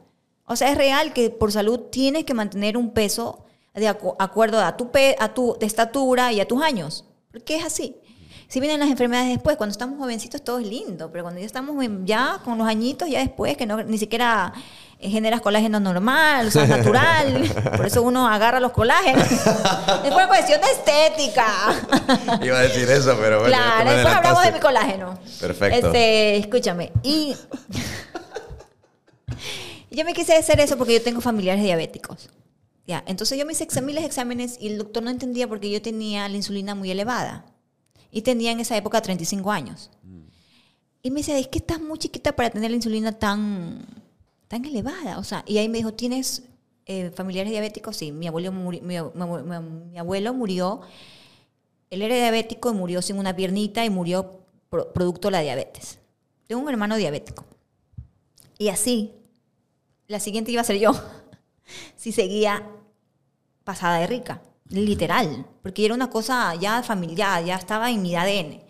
O 0.46 0.56
sea, 0.56 0.70
es 0.70 0.78
real 0.78 1.12
que 1.12 1.28
por 1.28 1.52
salud 1.52 1.78
tienes 1.90 2.24
que 2.24 2.32
mantener 2.32 2.78
un 2.78 2.94
peso 2.94 3.44
de 3.74 3.86
acu- 3.86 4.16
acuerdo 4.18 4.60
a 4.60 4.78
tu, 4.78 4.90
pe- 4.90 5.16
a 5.18 5.34
tu 5.34 5.58
estatura 5.60 6.32
y 6.32 6.40
a 6.40 6.48
tus 6.48 6.62
años. 6.62 7.04
Porque 7.30 7.56
es 7.56 7.64
así. 7.66 7.96
Si 8.48 8.60
vienen 8.60 8.80
las 8.80 8.88
enfermedades 8.88 9.28
después, 9.28 9.58
cuando 9.58 9.72
estamos 9.72 9.98
jovencitos 9.98 10.42
todo 10.42 10.58
es 10.58 10.66
lindo, 10.66 11.10
pero 11.12 11.22
cuando 11.22 11.38
ya 11.38 11.44
estamos 11.46 11.84
en- 11.84 12.06
ya 12.06 12.40
con 12.44 12.56
los 12.56 12.66
añitos, 12.66 13.08
ya 13.10 13.18
después, 13.20 13.58
que 13.58 13.66
no, 13.66 13.82
ni 13.82 13.98
siquiera 13.98 14.54
eh, 15.00 15.10
generas 15.10 15.42
colágeno 15.42 15.78
normal, 15.80 16.46
o 16.48 16.50
sea, 16.50 16.66
natural, 16.76 17.42
por 17.76 17.86
eso 17.86 18.02
uno 18.02 18.26
agarra 18.26 18.58
los 18.58 18.72
colágenos. 18.72 19.22
es 20.04 20.10
por 20.12 20.26
cuestión 20.28 20.60
de 20.62 20.66
estética. 20.72 21.46
Iba 22.42 22.58
a 22.58 22.62
decir 22.62 22.88
eso, 22.90 23.16
pero 23.20 23.40
bueno. 23.40 23.54
claro, 23.54 23.90
después 23.90 24.14
hablamos 24.14 24.42
de 24.42 24.52
mi 24.52 24.60
colágeno. 24.60 25.18
Perfecto. 25.40 25.86
Este, 25.88 26.36
escúchame. 26.38 26.90
Y 27.02 27.36
yo 29.90 30.04
me 30.06 30.14
quise 30.14 30.34
hacer 30.36 30.58
eso 30.60 30.78
porque 30.78 30.94
yo 30.94 31.02
tengo 31.02 31.20
familiares 31.20 31.62
diabéticos. 31.62 32.30
Ya, 32.86 33.04
entonces 33.06 33.38
yo 33.38 33.44
me 33.44 33.52
hice 33.52 33.66
miles 33.82 34.02
de 34.02 34.06
exámenes 34.06 34.56
y 34.58 34.68
el 34.68 34.78
doctor 34.78 35.02
no 35.02 35.10
entendía 35.10 35.46
porque 35.46 35.70
yo 35.70 35.82
tenía 35.82 36.26
la 36.30 36.36
insulina 36.36 36.74
muy 36.74 36.90
elevada. 36.90 37.44
Y 38.10 38.22
tenía 38.22 38.52
en 38.52 38.60
esa 38.60 38.76
época 38.76 39.00
35 39.02 39.50
años. 39.50 39.90
Y 41.02 41.10
me 41.10 41.20
decía, 41.20 41.38
es 41.38 41.48
que 41.48 41.58
estás 41.58 41.80
muy 41.80 41.98
chiquita 41.98 42.34
para 42.34 42.50
tener 42.50 42.70
la 42.70 42.76
insulina 42.76 43.12
tan, 43.12 43.84
tan 44.48 44.64
elevada. 44.64 45.18
O 45.18 45.24
sea, 45.24 45.44
y 45.46 45.58
ahí 45.58 45.68
me 45.68 45.78
dijo, 45.78 45.92
¿tienes 45.94 46.42
eh, 46.86 47.10
familiares 47.14 47.50
diabéticos? 47.52 47.96
Sí, 47.96 48.10
mi 48.12 48.26
abuelo, 48.26 48.50
muri- 48.52 48.80
mi, 48.80 48.96
mi- 48.98 49.42
mi- 49.60 49.70
mi 49.92 49.98
abuelo 49.98 50.34
murió, 50.34 50.80
él 51.90 52.02
era 52.02 52.14
diabético 52.16 52.70
y 52.70 52.74
murió 52.74 53.00
sin 53.02 53.18
una 53.18 53.34
piernita 53.36 53.84
y 53.84 53.90
murió 53.90 54.40
pro- 54.70 54.92
producto 54.92 55.28
de 55.28 55.32
la 55.32 55.40
diabetes. 55.40 55.98
Tengo 56.46 56.62
un 56.62 56.68
hermano 56.68 56.96
diabético. 56.96 57.44
Y 58.58 58.68
así, 58.68 59.12
la 60.08 60.18
siguiente 60.18 60.50
iba 60.50 60.62
a 60.62 60.64
ser 60.64 60.78
yo, 60.78 60.90
si 61.96 62.10
seguía 62.12 62.66
pasada 63.64 63.98
de 63.98 64.06
rica, 64.08 64.42
literal, 64.70 65.46
porque 65.62 65.84
era 65.84 65.94
una 65.94 66.10
cosa 66.10 66.54
ya 66.56 66.82
familiar, 66.82 67.44
ya 67.44 67.56
estaba 67.56 67.90
en 67.90 68.02
mi 68.02 68.14
ADN. 68.14 68.60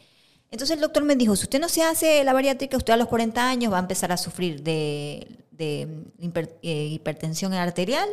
Entonces 0.50 0.76
el 0.76 0.80
doctor 0.80 1.02
me 1.04 1.14
dijo, 1.16 1.36
si 1.36 1.44
usted 1.44 1.60
no 1.60 1.68
se 1.68 1.82
hace 1.82 2.24
la 2.24 2.32
bariátrica, 2.32 2.76
usted 2.76 2.92
a 2.92 2.96
los 2.96 3.08
40 3.08 3.48
años 3.48 3.72
va 3.72 3.76
a 3.76 3.80
empezar 3.80 4.10
a 4.12 4.16
sufrir 4.16 4.62
de, 4.62 5.44
de 5.50 5.86
hiper- 6.20 6.54
eh, 6.62 6.86
hipertensión 6.86 7.52
arterial, 7.52 8.08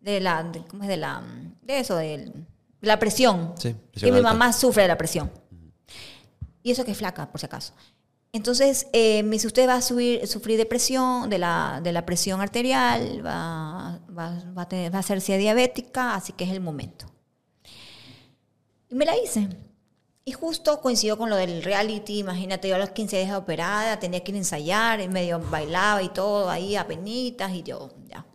de 0.00 0.20
la, 0.20 0.42
de, 0.42 0.60
¿cómo 0.66 0.82
es? 0.82 0.88
De 0.88 0.96
la, 0.98 1.22
de 1.62 1.80
eso, 1.80 1.96
de 1.96 2.30
la 2.82 2.98
presión. 2.98 3.54
Sí, 3.56 3.74
que 4.00 4.06
mi 4.12 4.18
mamá 4.22 4.52
sufre 4.52 4.82
de 4.82 4.88
la 4.88 4.98
presión. 4.98 5.30
Y 6.62 6.72
eso 6.72 6.84
que 6.84 6.90
es 6.90 6.98
flaca, 6.98 7.30
por 7.30 7.40
si 7.40 7.46
acaso. 7.46 7.72
Entonces, 8.36 8.86
eh, 8.92 9.22
me 9.22 9.30
dice, 9.32 9.46
usted 9.46 9.66
va 9.66 9.76
a 9.76 9.82
subir, 9.82 10.26
sufrir 10.28 10.58
de 10.58 10.66
presión, 10.66 11.30
de 11.30 11.38
la, 11.38 11.80
de 11.82 11.90
la 11.92 12.04
presión 12.04 12.40
arterial, 12.42 13.24
va, 13.24 13.98
va, 14.16 14.42
va 14.56 14.62
a 14.62 14.68
tener- 14.68 14.92
va 14.92 14.98
a 14.98 15.00
hacerse 15.00 15.38
diabética, 15.38 16.14
así 16.14 16.32
que 16.34 16.44
es 16.44 16.50
el 16.50 16.60
momento. 16.60 17.06
Y 18.90 18.94
me 18.94 19.06
la 19.06 19.16
hice. 19.16 19.48
Y 20.26 20.32
justo 20.32 20.80
coincidió 20.82 21.16
con 21.16 21.30
lo 21.30 21.36
del 21.36 21.62
reality, 21.62 22.18
imagínate, 22.18 22.68
yo 22.68 22.74
a 22.74 22.78
los 22.78 22.90
15 22.90 23.16
días 23.24 23.32
operada, 23.36 23.98
tenía 23.98 24.22
que 24.22 24.32
ir 24.32 24.36
a 24.36 24.38
ensayar, 24.38 25.00
y 25.00 25.08
medio 25.08 25.38
bailaba 25.40 26.02
y 26.02 26.08
todo, 26.10 26.50
ahí 26.50 26.76
a 26.76 26.86
penitas, 26.86 27.52
y 27.54 27.62
yo, 27.62 27.90
ya. 28.08 28.26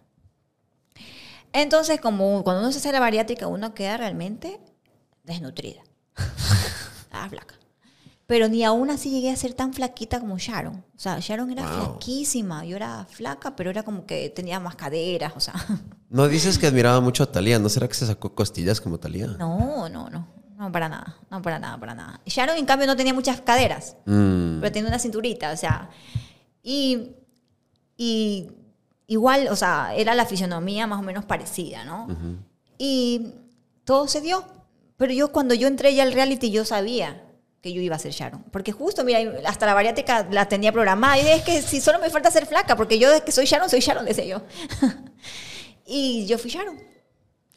Entonces, 1.53 1.99
como 2.02 2.44
cuando 2.44 2.61
uno 2.61 2.72
se 2.72 2.80
hace 2.80 2.91
la 2.91 2.99
bariátrica, 3.02 3.45
uno 3.48 3.73
queda 3.76 3.98
realmente 3.98 4.60
desnutrida. 5.23 5.84
Estaba 7.03 7.30
flaca. 7.30 7.56
Pero 8.32 8.48
ni 8.48 8.64
aún 8.64 8.90
así 8.90 9.10
llegué 9.10 9.30
a 9.30 9.36
ser 9.36 9.53
tan 9.53 9.74
flaquita 9.74 10.22
como 10.22 10.38
Sharon. 10.38 10.76
O 10.95 10.98
sea, 10.99 11.20
Sharon 11.20 11.52
era 11.52 11.64
Wow. 11.64 11.72
flaquísima. 11.98 12.64
Yo 12.64 12.78
era 12.78 13.06
flaca, 13.10 13.58
pero 13.58 13.70
era 13.70 13.84
como 13.84 14.06
que 14.06 14.30
tenía 14.30 14.58
más 14.58 14.76
caderas, 14.76 15.34
o 15.36 15.41
sea. 15.41 15.53
No 16.10 16.30
dices 16.30 16.58
que 16.58 16.68
admiraba 16.68 17.02
mucho 17.02 17.24
a 17.24 17.26
Talía. 17.30 17.60
¿No 17.60 17.68
será 17.68 17.90
que 17.90 17.94
se 17.94 18.08
sacó 18.08 18.34
costillas 18.34 18.80
como 18.80 18.99
Talía? 19.02 19.28
No, 19.38 19.90
no, 19.90 20.10
no. 20.10 20.30
No, 20.58 20.72
para 20.72 20.88
nada. 20.88 21.18
No, 21.30 21.41
para 21.41 21.60
nada, 21.60 21.78
para 21.78 21.94
nada. 21.94 22.22
Sharon, 22.26 22.56
en 22.56 22.66
cambio, 22.66 22.88
no 22.88 22.95
tenía 22.95 23.14
muchas 23.14 23.41
caderas. 23.41 23.98
Mm. 24.06 24.62
pero 24.62 24.72
tenía 24.72 24.88
una 24.88 24.99
cinturita, 24.99 25.52
o 25.52 25.58
sea. 25.58 25.90
Y, 26.64 27.12
y 27.98 28.48
igual, 29.08 29.49
o 29.49 29.58
sea, 29.58 29.94
era 29.94 30.16
la 30.16 30.26
fisionomía 30.26 30.88
más 30.88 30.99
o 30.99 31.03
menos 31.03 31.26
parecida, 31.26 31.84
¿no? 31.84 32.08
Y 32.78 33.34
todo 33.84 34.08
se 34.08 34.22
dio. 34.22 34.45
Pero 34.95 35.12
yo 35.12 35.34
cuando 35.34 35.53
yo 35.53 35.68
entré 35.68 35.94
ya 35.95 36.03
al 36.03 36.14
reality, 36.14 36.49
yo 36.49 36.64
sabía 36.64 37.26
que 37.61 37.71
yo 37.71 37.81
iba 37.81 37.95
a 37.95 37.99
ser 37.99 38.11
Sharon. 38.11 38.43
Porque 38.51 38.71
justo, 38.71 39.03
mira, 39.03 39.19
hasta 39.45 39.65
la 39.65 39.73
bariátrica 39.73 40.27
la 40.31 40.47
tenía 40.49 40.71
programada. 40.71 41.19
Y 41.19 41.27
es 41.27 41.43
que 41.43 41.61
si 41.61 41.79
solo 41.79 41.99
me 41.99 42.09
falta 42.09 42.31
ser 42.31 42.45
flaca, 42.45 42.75
porque 42.75 42.97
yo 42.97 43.09
desde 43.09 43.23
que 43.23 43.31
soy 43.31 43.45
Sharon, 43.45 43.69
soy 43.69 43.79
Sharon, 43.79 44.05
decía 44.05 44.25
yo. 44.25 44.41
y 45.85 46.25
yo 46.25 46.38
fui 46.38 46.49
Sharon. 46.49 46.79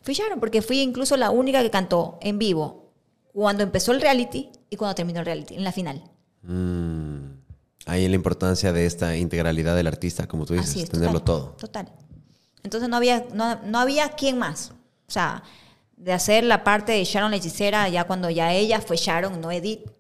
Fui 0.03 0.15
Sharon, 0.15 0.39
porque 0.39 0.61
fui 0.61 0.81
incluso 0.81 1.17
la 1.17 1.31
única 1.31 1.63
que 1.63 1.71
cantó 1.71 2.19
en 2.21 2.39
vivo 2.39 2.93
cuando 3.33 3.63
empezó 3.63 3.93
el 3.93 4.01
reality 4.03 4.51
y 4.69 4.77
cuando 4.77 4.95
terminó 4.95 5.21
el 5.21 5.27
reality, 5.27 5.55
en 5.55 5.65
la 5.65 5.73
final. 5.73 6.05
Mm. 6.43 7.35
Ahí 7.87 8.07
la 8.09 8.15
importancia 8.15 8.73
de 8.73 8.87
esta 8.87 9.17
integralidad 9.17 9.75
del 9.75 9.87
artista, 9.87 10.27
como 10.27 10.45
tú 10.45 10.55
dices, 10.55 10.77
es, 10.77 10.91
tenerlo 10.91 11.21
total, 11.21 11.25
todo. 11.25 11.57
Total. 11.57 11.93
Entonces 12.63 12.89
no 12.89 12.97
había, 12.97 13.27
no, 13.33 13.61
no 13.63 13.79
había 13.79 14.11
quien 14.11 14.39
más. 14.39 14.73
O 15.07 15.11
sea, 15.11 15.43
de 16.05 16.13
hacer 16.13 16.45
la 16.45 16.65
parte 16.65 16.93
de 16.93 17.03
Sharon 17.03 17.31
la 17.31 17.39
hechicera, 17.39 17.89
ya 17.89 18.05
cuando 18.05 18.29
ya 18.29 18.53
ella 18.53 18.79
fue 18.83 18.99
Sharon, 18.99 19.41
no 19.41 19.51
Edith, 19.51 19.91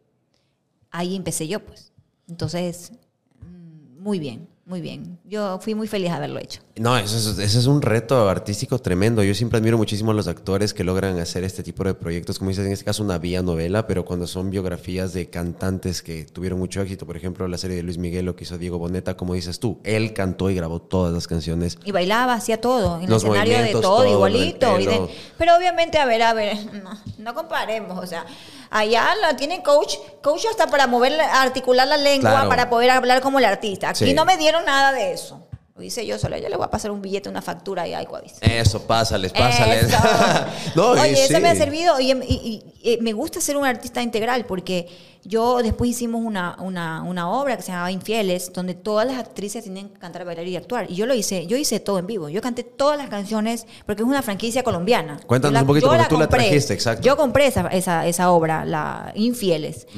ahí 0.90 1.16
empecé 1.16 1.48
yo, 1.48 1.60
pues. 1.64 1.92
Entonces, 2.28 2.92
mm, 3.40 4.02
muy 4.02 4.18
bien. 4.18 4.46
Muy 4.66 4.80
bien. 4.80 5.18
Yo 5.24 5.58
fui 5.60 5.74
muy 5.74 5.86
feliz 5.86 6.08
de 6.10 6.16
haberlo 6.16 6.40
hecho. 6.40 6.60
No, 6.76 6.96
eso 6.96 7.16
es, 7.18 7.38
ese 7.38 7.58
es 7.58 7.66
un 7.66 7.82
reto 7.82 8.28
artístico 8.28 8.78
tremendo. 8.78 9.22
Yo 9.22 9.34
siempre 9.34 9.58
admiro 9.58 9.76
muchísimo 9.76 10.10
a 10.10 10.14
los 10.14 10.26
actores 10.26 10.72
que 10.72 10.82
logran 10.84 11.18
hacer 11.18 11.44
este 11.44 11.62
tipo 11.62 11.84
de 11.84 11.92
proyectos, 11.94 12.38
como 12.38 12.48
dices, 12.48 12.64
en 12.66 12.72
este 12.72 12.84
caso 12.84 13.02
una 13.02 13.18
vía 13.18 13.42
novela, 13.42 13.86
pero 13.86 14.04
cuando 14.04 14.26
son 14.26 14.50
biografías 14.50 15.12
de 15.12 15.28
cantantes 15.28 16.00
que 16.02 16.24
tuvieron 16.24 16.58
mucho 16.58 16.80
éxito, 16.80 17.04
por 17.06 17.16
ejemplo, 17.16 17.46
la 17.46 17.58
serie 17.58 17.76
de 17.76 17.82
Luis 17.82 17.98
Miguel, 17.98 18.24
lo 18.24 18.34
que 18.36 18.44
hizo 18.44 18.56
Diego 18.58 18.78
Boneta, 18.78 19.16
como 19.16 19.34
dices 19.34 19.60
tú, 19.60 19.80
él 19.84 20.14
cantó 20.14 20.48
y 20.48 20.54
grabó 20.54 20.80
todas 20.80 21.12
las 21.12 21.28
canciones. 21.28 21.78
Y 21.84 21.92
bailaba, 21.92 22.32
hacía 22.32 22.60
todo, 22.60 23.00
en 23.00 23.10
Los 23.10 23.22
el 23.22 23.30
escenario 23.32 23.58
de 23.62 23.72
todo, 23.72 23.82
todo, 23.82 24.06
igualito. 24.06 24.80
y 24.80 24.86
de- 24.86 25.08
pero 25.36 25.56
obviamente, 25.56 25.98
a 25.98 26.06
ver, 26.06 26.22
a 26.22 26.32
ver, 26.32 26.56
no, 26.82 26.98
no 27.18 27.34
comparemos, 27.34 28.02
o 28.02 28.06
sea, 28.06 28.24
allá 28.70 29.08
la 29.20 29.36
tienen 29.36 29.60
coach, 29.62 29.94
coach 30.22 30.46
hasta 30.50 30.66
para 30.68 30.86
mover, 30.86 31.12
la- 31.12 31.42
articular 31.42 31.86
la 31.86 31.98
lengua, 31.98 32.30
Claro. 32.30 32.48
para 32.48 32.70
poder 32.70 32.90
hablar 32.90 33.20
como 33.20 33.38
el 33.38 33.44
artista. 33.44 33.90
Aquí 33.90 34.06
Sí. 34.06 34.14
no 34.14 34.24
me 34.24 34.36
dieron 34.36 34.53
nada 34.62 34.92
de 34.92 35.12
eso. 35.12 35.46
Lo 35.76 35.82
hice 35.82 36.06
yo 36.06 36.16
sola, 36.20 36.38
yo 36.38 36.48
le 36.48 36.54
voy 36.56 36.66
a 36.66 36.70
pasar 36.70 36.92
un 36.92 37.02
billete, 37.02 37.28
una 37.28 37.42
factura 37.42 37.88
y 37.88 37.94
algo 37.94 38.14
aviso. 38.14 38.36
Eso, 38.42 38.86
pásales, 38.86 39.32
pásales. 39.32 39.86
Eso. 39.88 39.98
no, 40.76 40.96
y 40.96 41.00
Oye, 41.00 41.24
eso 41.24 41.34
sí. 41.34 41.42
me 41.42 41.48
ha 41.48 41.56
servido 41.56 41.98
y, 41.98 42.12
y- 42.12 42.62
y- 42.84 42.92
y 42.92 42.98
me 43.00 43.12
gusta 43.12 43.40
ser 43.40 43.56
un 43.56 43.64
artista 43.66 44.00
integral 44.00 44.46
porque 44.46 44.86
yo 45.24 45.60
después 45.64 45.90
hicimos 45.90 46.22
una, 46.24 46.54
una, 46.60 47.02
una 47.02 47.28
obra 47.28 47.56
que 47.56 47.62
se 47.64 47.72
llamaba 47.72 47.90
Infieles, 47.90 48.52
donde 48.52 48.74
todas 48.74 49.04
las 49.04 49.18
actrices 49.18 49.64
tenían 49.64 49.88
que 49.88 49.98
cantar, 49.98 50.24
bailar 50.24 50.46
y 50.46 50.54
actuar. 50.54 50.88
Y 50.88 50.94
yo 50.94 51.06
lo 51.06 51.14
hice, 51.14 51.44
yo 51.48 51.56
hice 51.56 51.80
todo 51.80 51.98
en 51.98 52.06
vivo. 52.06 52.28
Yo 52.28 52.40
canté 52.40 52.62
todas 52.62 52.96
las 52.96 53.08
canciones 53.08 53.66
porque 53.84 54.02
es 54.02 54.08
una 54.08 54.22
franquicia 54.22 54.62
colombiana. 54.62 55.18
Cuéntanos 55.26 55.62
un 55.62 55.66
poquito, 55.66 55.88
porque 55.88 56.04
tú 56.08 56.18
la 56.20 56.28
trajiste, 56.28 56.72
exacto. 56.72 57.02
Yo 57.02 57.16
compré 57.16 57.46
esa, 57.48 57.66
esa, 57.66 58.06
esa 58.06 58.30
obra, 58.30 58.64
la 58.64 59.10
Infieles. 59.16 59.88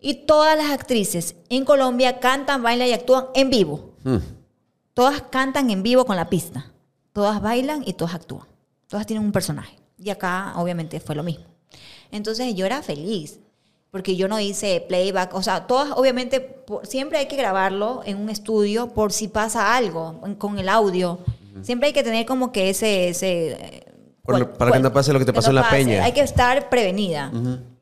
Y 0.00 0.14
todas 0.26 0.56
las 0.56 0.70
actrices 0.70 1.36
en 1.48 1.64
Colombia 1.64 2.20
cantan, 2.20 2.62
bailan 2.62 2.88
y 2.88 2.92
actúan 2.92 3.26
en 3.34 3.50
vivo. 3.50 3.90
Mm. 4.04 4.16
Todas 4.94 5.22
cantan 5.30 5.70
en 5.70 5.82
vivo 5.82 6.04
con 6.04 6.16
la 6.16 6.28
pista. 6.30 6.72
Todas 7.12 7.40
bailan 7.42 7.82
y 7.86 7.92
todas 7.92 8.14
actúan. 8.14 8.46
Todas 8.88 9.06
tienen 9.06 9.24
un 9.24 9.32
personaje. 9.32 9.76
Y 9.98 10.10
acá, 10.10 10.54
obviamente, 10.56 11.00
fue 11.00 11.14
lo 11.14 11.22
mismo. 11.22 11.44
Entonces 12.10 12.54
yo 12.54 12.66
era 12.66 12.82
feliz. 12.82 13.38
Porque 13.90 14.14
yo 14.14 14.28
no 14.28 14.38
hice 14.38 14.84
playback. 14.86 15.34
O 15.34 15.42
sea, 15.42 15.66
todas, 15.66 15.90
obviamente, 15.96 16.40
por- 16.40 16.86
siempre 16.86 17.18
hay 17.18 17.26
que 17.26 17.34
grabarlo 17.36 18.02
en 18.04 18.18
un 18.18 18.30
estudio 18.30 18.88
por 18.94 19.12
si 19.12 19.26
pasa 19.26 19.74
algo 19.76 20.20
con 20.38 20.58
el 20.60 20.68
audio. 20.68 21.18
Siempre 21.62 21.88
hay 21.88 21.92
que 21.92 22.04
tener 22.04 22.24
como 22.24 22.52
que 22.52 22.70
ese. 22.70 23.08
ese 23.08 23.52
eh, 23.52 23.86
para 24.56 24.70
que 24.72 24.78
no 24.78 24.92
pase 24.92 25.12
lo 25.12 25.18
que 25.18 25.24
te 25.24 25.32
pasó 25.32 25.50
en 25.50 25.56
La 25.56 25.68
Peña. 25.68 26.04
Hay 26.04 26.12
que 26.12 26.20
estar 26.20 26.68
prevenida. 26.68 27.32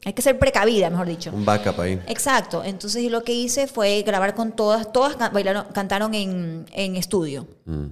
Hay 0.09 0.15
que 0.15 0.23
ser 0.23 0.39
precavida, 0.39 0.89
mejor 0.89 1.07
dicho. 1.07 1.31
Un 1.35 1.45
backup 1.45 1.79
ahí. 1.81 2.01
Exacto. 2.07 2.65
Entonces 2.65 3.03
yo 3.03 3.11
lo 3.11 3.25
que 3.25 3.35
hice 3.35 3.67
fue 3.67 4.01
grabar 4.01 4.35
con 4.35 4.53
todas, 4.57 4.91
todas 4.91 5.17
can- 5.17 5.35
bailaron, 5.35 5.67
cantaron 5.75 6.15
en, 6.15 6.65
en 6.73 6.97
estudio. 6.97 7.47
Mm. 7.67 7.89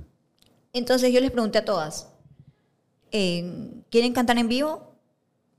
Entonces 0.73 1.13
yo 1.13 1.21
les 1.21 1.31
pregunté 1.31 1.59
a 1.59 1.65
todas, 1.67 2.09
eh, 3.13 3.83
¿quieren 3.91 4.15
cantar 4.15 4.39
en 4.39 4.49
vivo? 4.49 4.95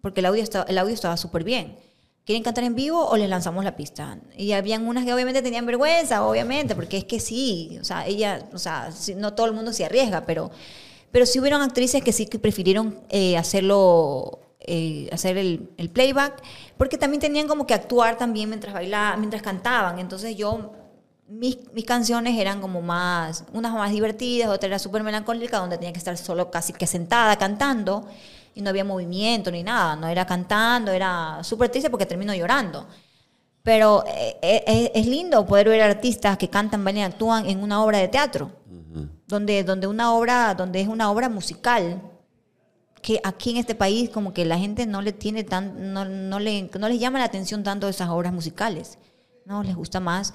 Porque 0.02 0.22
el 0.22 0.26
audio, 0.26 0.42
estaba- 0.42 0.66
el 0.68 0.80
audio 0.80 0.96
estaba 0.96 1.16
súper 1.16 1.44
bien. 1.44 1.78
¿Quieren 2.26 2.42
cantar 2.44 2.64
en 2.64 2.74
vivo 2.74 3.06
o 3.08 3.16
les 3.18 3.30
lanzamos 3.30 3.64
la 3.64 3.76
pista? 3.76 4.18
Y 4.36 4.54
habían 4.54 4.88
unas 4.88 5.06
que 5.06 5.14
obviamente 5.14 5.44
tenían 5.44 5.68
vergüenza, 5.68 6.26
obviamente, 6.26 6.74
porque 6.74 6.98
es 6.98 7.04
que 7.06 7.20
sí, 7.20 7.78
o 7.80 7.84
sea, 7.84 8.08
ella, 8.08 8.50
o 8.52 8.58
sea, 8.58 8.90
no 9.16 9.36
todo 9.36 9.46
el 9.46 9.54
mundo 9.54 9.72
se 9.74 9.86
arriesga, 9.86 10.26
pero, 10.26 10.50
pero 11.12 11.28
sí 11.28 11.40
hubieron 11.40 11.62
actrices 11.62 12.04
que 12.04 12.12
sí 12.12 12.26
que 12.26 12.40
prefirieron 12.40 13.00
eh, 13.10 13.38
hacerlo, 13.38 14.40
eh, 14.68 15.10
hacer 15.12 15.38
el, 15.38 15.70
el 15.78 15.90
playback, 15.90 16.44
porque 16.78 16.98
también 16.98 17.22
tenían 17.22 17.48
como 17.48 17.66
que 17.66 17.74
actuar 17.74 18.18
también 18.18 18.50
mientras 18.50 18.74
bailaban, 18.74 19.20
mientras 19.20 19.42
cantaban. 19.42 19.98
Entonces 19.98 20.36
yo 20.36 20.74
mis, 21.28 21.58
mis 21.74 21.86
canciones 21.86 22.38
eran 22.40 22.62
como 22.62 22.82
más, 22.82 23.44
unas 23.54 23.74
más 23.74 23.92
divertidas, 23.92 24.50
otra 24.50 24.68
era 24.68 24.80
súper 24.80 25.04
melancólica, 25.04 25.58
donde 25.58 25.78
tenía 25.78 25.92
que 25.92 26.00
estar 26.00 26.18
solo 26.18 26.50
casi 26.50 26.74
que 26.74 26.88
sentada 26.88 27.38
cantando 27.38 28.08
y 28.56 28.62
no 28.62 28.70
había 28.70 28.84
movimiento 28.84 29.52
ni 29.52 29.64
nada, 29.64 29.96
no 29.96 30.08
era 30.08 30.26
cantando, 30.26 30.92
era 30.92 31.40
súper 31.44 31.70
triste 31.70 31.90
porque 31.90 32.06
termino 32.06 32.34
llorando. 32.34 32.88
Pero 33.62 34.06
eh, 34.08 34.38
eh, 34.42 34.92
es 34.96 35.06
lindo 35.08 35.46
poder 35.46 35.68
ver 35.68 35.82
artistas 35.82 36.38
que 36.38 36.50
cantan, 36.50 36.84
bailan 36.84 37.12
actúan 37.12 37.46
en 37.46 37.62
una 37.62 37.84
obra 37.84 37.98
de 37.98 38.08
teatro, 38.08 38.52
donde, 39.28 39.64
donde, 39.64 39.88
una 39.88 40.14
obra, 40.14 40.56
donde 40.56 40.80
es 40.80 40.88
una 40.88 41.12
obra 41.12 41.28
musical, 41.28 42.02
que 43.02 43.20
aquí 43.24 43.52
en 43.52 43.58
este 43.58 43.76
país 43.76 44.10
como 44.10 44.34
que 44.34 44.46
la 44.46 44.58
gente 44.58 44.86
no 44.86 45.02
le 45.02 45.14
tiene 45.14 45.44
tan, 45.44 45.94
no, 45.94 46.06
no 46.06 46.40
le, 46.40 46.70
no 46.80 46.90
les 46.90 47.00
llama 47.00 47.20
la 47.20 47.26
atención 47.26 47.64
tanto 47.64 47.88
esas 47.88 48.10
obras 48.10 48.34
musicales. 48.34 48.98
No, 49.46 49.64
les 49.64 49.76
gusta 49.76 50.00
más 50.00 50.34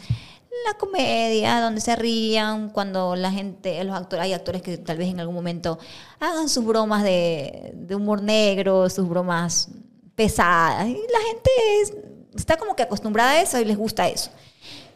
la 0.66 0.74
comedia, 0.78 1.60
donde 1.60 1.80
se 1.80 1.96
rían, 1.96 2.70
cuando 2.70 3.16
la 3.16 3.30
gente, 3.32 3.82
los 3.84 3.96
actores, 3.96 4.24
hay 4.24 4.32
actores 4.32 4.62
que 4.62 4.78
tal 4.78 4.98
vez 4.98 5.08
en 5.08 5.18
algún 5.18 5.34
momento 5.34 5.78
hagan 6.20 6.48
sus 6.48 6.64
bromas 6.64 7.02
de, 7.02 7.72
de 7.74 7.94
humor 7.94 8.22
negro, 8.22 8.88
sus 8.90 9.08
bromas 9.08 9.68
pesadas. 10.14 10.86
Y 10.88 10.92
la 10.92 11.20
gente 11.28 11.50
es- 11.80 11.94
está 12.36 12.56
como 12.58 12.76
que 12.76 12.82
acostumbrada 12.82 13.30
a 13.32 13.42
eso 13.42 13.58
y 13.60 13.64
les 13.64 13.76
gusta 13.76 14.08
eso. 14.08 14.30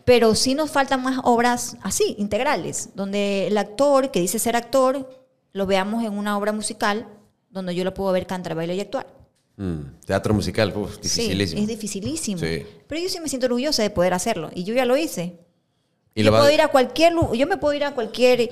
Pero 0.05 0.35
sí 0.35 0.55
nos 0.55 0.71
faltan 0.71 1.03
más 1.03 1.21
obras 1.25 1.77
así, 1.83 2.15
integrales, 2.19 2.91
donde 2.95 3.49
el 3.49 3.59
actor 3.59 4.11
que 4.11 4.21
dice 4.21 4.39
ser 4.39 4.57
actor, 4.57 5.11
lo 5.53 5.67
veamos 5.67 6.05
en 6.05 6.17
una 6.17 6.37
obra 6.39 6.53
musical, 6.53 7.09
donde 7.57 7.75
yo 7.75 7.83
lo 7.85 7.93
puedo 7.95 8.13
ver 8.13 8.27
cantar, 8.27 8.55
bailar 8.55 8.77
y 8.77 8.81
actuar. 8.81 9.07
Mm. 9.57 10.01
Teatro 10.05 10.35
musical, 10.35 10.73
uf, 10.77 10.97
dificilísimo. 11.01 11.57
Sí, 11.59 11.63
es 11.65 11.69
dificilísimo. 11.69 12.39
Sí. 12.41 12.63
Pero 12.87 13.01
yo 13.01 13.09
sí 13.09 13.19
me 13.21 13.29
siento 13.29 13.47
orgullosa 13.47 13.83
de 13.83 13.91
poder 13.91 14.13
hacerlo. 14.15 14.51
Y 14.55 14.65
yo 14.65 14.75
ya 14.75 14.85
lo 14.85 14.97
hice. 14.97 15.39
Y 16.15 16.23
yo 16.23 16.27
lo 16.27 16.33
va- 16.33 16.39
puedo 16.41 16.53
ir 16.53 16.61
a 16.61 16.69
cualquier 16.69 17.15
yo 17.33 17.47
me 17.47 17.57
puedo 17.57 17.75
ir 17.75 17.85
a 17.85 17.95
cualquier 17.95 18.51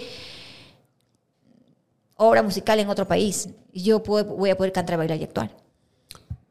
obra 2.16 2.42
musical 2.42 2.78
en 2.80 2.88
otro 2.88 3.06
país 3.06 3.48
yo 3.72 4.02
puedo- 4.02 4.36
voy 4.36 4.50
a 4.50 4.56
poder 4.56 4.72
cantar, 4.72 4.96
bailar 4.96 5.18
y 5.18 5.24
actuar. 5.24 5.50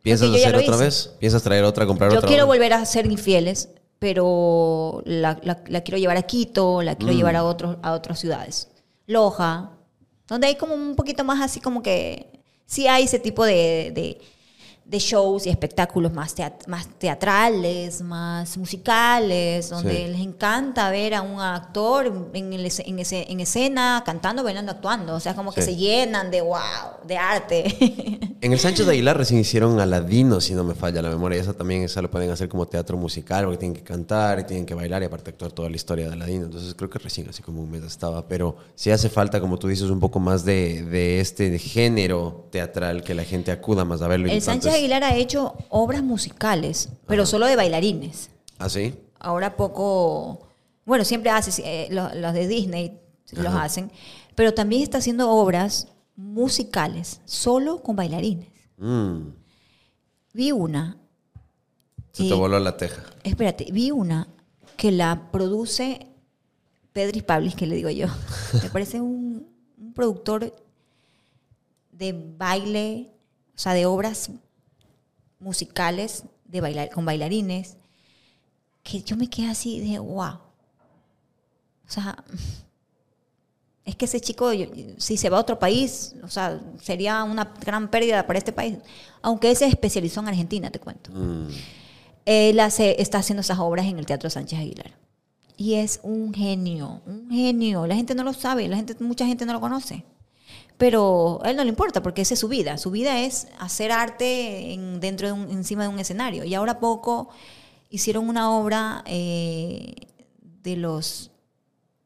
¿Piensas 0.02 0.28
yo 0.30 0.36
hacer 0.36 0.56
otra 0.56 0.76
hice. 0.76 0.84
vez? 0.84 1.12
¿Piensas 1.20 1.42
traer 1.42 1.64
otra, 1.64 1.86
comprar 1.86 2.12
Yo 2.12 2.18
otra? 2.18 2.28
quiero 2.28 2.44
obra? 2.44 2.56
volver 2.56 2.74
a 2.74 2.86
ser 2.86 3.06
infieles, 3.06 3.70
pero 4.00 5.02
la, 5.06 5.40
la- 5.44 5.64
la 5.68 5.82
quiero 5.82 5.98
llevar 5.98 6.18
a 6.18 6.24
Quito, 6.24 6.82
la 6.82 6.94
Mm. 6.94 6.96
quiero 6.98 7.14
llevar 7.14 7.36
a 7.38 7.44
otros 7.46 7.78
a 7.82 7.94
otras 7.94 8.20
ciudades. 8.20 8.68
Loja, 9.08 9.72
donde 10.28 10.48
hay 10.48 10.56
como 10.56 10.74
un 10.74 10.96
poquito 10.98 11.24
más 11.24 11.42
así 11.42 11.62
como 11.62 11.82
que 11.82 12.33
sí 12.66 12.88
hay 12.88 13.04
ese 13.06 13.20
tipo 13.20 13.46
de, 13.46 13.92
de- 13.94 14.18
de 14.86 15.00
shows 15.00 15.48
y 15.48 15.50
espectáculos 15.50 16.12
más, 16.14 16.36
teat- 16.36 16.68
más 16.68 16.88
teatrales, 17.00 18.02
más 18.02 18.58
musicales, 18.58 19.70
donde 19.70 19.96
Sí. 19.96 20.08
les 20.12 20.22
encanta 20.22 20.90
ver 20.92 21.14
a 21.16 21.22
un 21.22 21.40
actor 21.40 22.30
en, 22.34 22.54
el 22.54 22.70
en, 22.86 23.00
ese- 23.00 23.26
en 23.32 23.40
escena 23.40 24.04
cantando, 24.06 24.44
bailando, 24.44 24.72
actuando. 24.74 25.16
O 25.16 25.20
sea, 25.20 25.36
como 25.36 25.52
que 25.54 25.62
Sí. 25.62 25.72
se 25.72 25.76
llenan 25.78 26.30
de 26.32 26.42
wow, 26.42 26.60
de 27.08 27.18
arte. 27.18 27.64
En 28.44 28.52
el 28.52 28.60
Sánchez 28.60 28.86
de 28.86 28.92
Aguilar 28.92 29.16
recién 29.18 29.40
hicieron 29.40 29.80
Aladino, 29.80 30.42
si 30.42 30.54
no 30.54 30.66
me 30.66 30.76
falla 30.76 31.02
la 31.02 31.08
memoria. 31.10 31.40
Esa 31.40 31.54
también 31.54 31.82
esa 31.84 32.02
lo 32.02 32.12
pueden 32.12 32.30
hacer 32.30 32.50
como 32.50 32.66
teatro 32.68 32.98
musical, 32.98 33.46
porque 33.46 33.58
tienen 33.58 33.74
que 33.78 33.84
cantar 33.84 34.38
y 34.42 34.44
tienen 34.44 34.66
que 34.66 34.74
bailar 34.74 35.02
y 35.02 35.06
aparte 35.06 35.30
actuar 35.30 35.54
toda 35.54 35.70
la 35.70 35.78
historia 35.78 36.08
de 36.08 36.14
Aladino. 36.14 36.44
Entonces 36.48 36.76
creo 36.76 36.90
que 36.90 37.00
recién 37.00 37.30
así 37.30 37.42
como 37.42 37.62
un 37.62 37.72
mes 37.72 37.84
estaba. 37.84 38.28
Pero 38.28 38.58
sí 38.76 38.92
hace 38.92 39.08
falta, 39.10 39.40
como 39.40 39.58
tú 39.58 39.70
dices, 39.70 39.90
un 39.90 40.02
poco 40.02 40.20
más 40.20 40.44
de, 40.44 40.84
de 40.84 41.22
este 41.22 41.58
género 41.58 42.48
teatral 42.52 43.02
que 43.02 43.14
la 43.14 43.24
gente 43.24 43.50
acuda 43.54 43.86
más 43.86 44.02
a 44.02 44.10
verlo. 44.10 44.28
y 44.28 44.32
El 44.32 44.42
Sánchez 44.42 44.73
es- 44.74 44.80
Aguilar 44.80 45.04
ha 45.04 45.16
hecho 45.16 45.56
obras 45.70 46.04
musicales, 46.04 46.90
pero 47.08 47.26
solo 47.26 47.46
de 47.48 47.56
bailarines. 47.56 48.30
¿Ah, 48.60 48.70
sí? 48.70 48.96
Ahora 49.20 49.56
poco, 49.56 50.48
bueno, 50.86 51.06
siempre 51.06 51.30
hace, 51.32 51.62
eh, 51.66 51.88
los, 51.92 52.14
los 52.16 52.34
de 52.34 52.48
Disney 52.48 53.00
los 53.32 53.54
hacen, 53.54 53.92
pero 54.36 54.54
también 54.54 54.84
está 54.84 54.98
haciendo 55.00 55.30
obras 55.32 55.88
musicales, 56.16 57.22
solo 57.26 57.82
con 57.82 57.96
bailarines. 57.96 58.50
Mm, 58.78 59.30
Vi 60.34 60.52
una, 60.52 60.98
se 62.12 62.28
te 62.28 62.34
voló 62.34 62.60
la 62.60 62.76
teja. 62.78 63.04
espérate, 63.24 63.68
vi 63.72 63.92
una 63.92 64.28
que 64.78 64.92
la 64.92 65.30
produce 65.32 66.08
Pedris 66.92 67.24
Pablis, 67.24 67.56
que 67.56 67.66
le 67.66 67.76
digo 67.76 67.90
yo. 67.90 68.08
Me 68.64 68.70
parece 68.70 69.00
un, 69.02 69.48
un 69.78 69.94
productor 69.94 70.54
de 71.92 72.34
baile, 72.38 73.12
o 73.56 73.58
sea, 73.60 73.74
de 73.74 73.86
obras 73.86 74.30
musicales 75.44 76.24
de 76.46 76.62
bailar, 76.62 76.90
con 76.90 77.06
bailarines, 77.06 77.78
que 78.82 79.02
yo 79.02 79.16
me 79.18 79.30
quedé 79.30 79.50
así 79.50 79.80
de 79.80 80.00
wow. 80.00 80.40
O 81.86 81.92
sea, 81.92 82.24
es 83.86 83.96
que 83.96 84.06
ese 84.06 84.22
chico, 84.22 84.52
si 84.98 85.18
se 85.18 85.30
va 85.30 85.38
a 85.38 85.42
otro 85.42 85.60
país, 85.60 86.16
o 86.24 86.30
sea, 86.30 86.60
sería 86.82 87.24
una 87.24 87.54
gran 87.66 87.90
pérdida 87.90 88.26
para 88.26 88.40
este 88.40 88.54
país. 88.54 88.78
Aunque 89.22 89.50
él 89.50 89.58
se 89.58 89.66
especializó 89.66 90.22
en 90.22 90.30
Argentina, 90.30 90.70
te 90.70 90.80
cuento. 90.80 91.12
Mm, 91.12 91.48
Él 92.26 92.60
hace, 92.60 93.02
está 93.02 93.20
haciendo 93.20 93.42
esas 93.42 93.60
obras 93.60 93.86
en 93.86 94.00
el 94.00 94.06
Teatro 94.06 94.30
Sánchez 94.30 94.60
Aguilar. 94.60 94.92
Y 95.58 95.76
es 95.76 96.00
un 96.04 96.34
genio, 96.34 97.02
un 97.06 97.30
genio. 97.30 97.86
La 97.86 97.96
gente 97.96 98.16
no 98.16 98.24
lo 98.24 98.34
sabe, 98.34 98.68
la 98.68 98.76
gente, 98.76 98.96
mucha 99.00 99.26
gente 99.26 99.46
no 99.46 99.54
lo 99.54 99.62
conoce. 99.62 100.04
Pero 100.78 101.40
a 101.44 101.50
él 101.52 101.56
no 101.58 101.64
le 101.64 101.70
importa 101.70 102.02
porque 102.04 102.22
esa 102.24 102.34
es 102.34 102.40
su 102.40 102.48
vida. 102.48 102.78
Su 102.78 102.92
vida 102.92 103.20
es 103.22 103.48
hacer 103.60 103.92
arte 103.92 104.74
en- 104.74 105.00
dentro 105.00 105.28
de 105.28 105.34
un, 105.34 105.50
encima 105.52 105.84
de 105.84 105.90
un 105.90 106.00
escenario. 106.00 106.44
Y 106.44 106.54
ahora 106.56 106.80
poco 106.80 107.30
hicieron 107.90 108.28
una 108.28 108.52
obra 108.52 109.04
eh, 109.06 109.94
de 110.64 110.76
los 110.78 111.32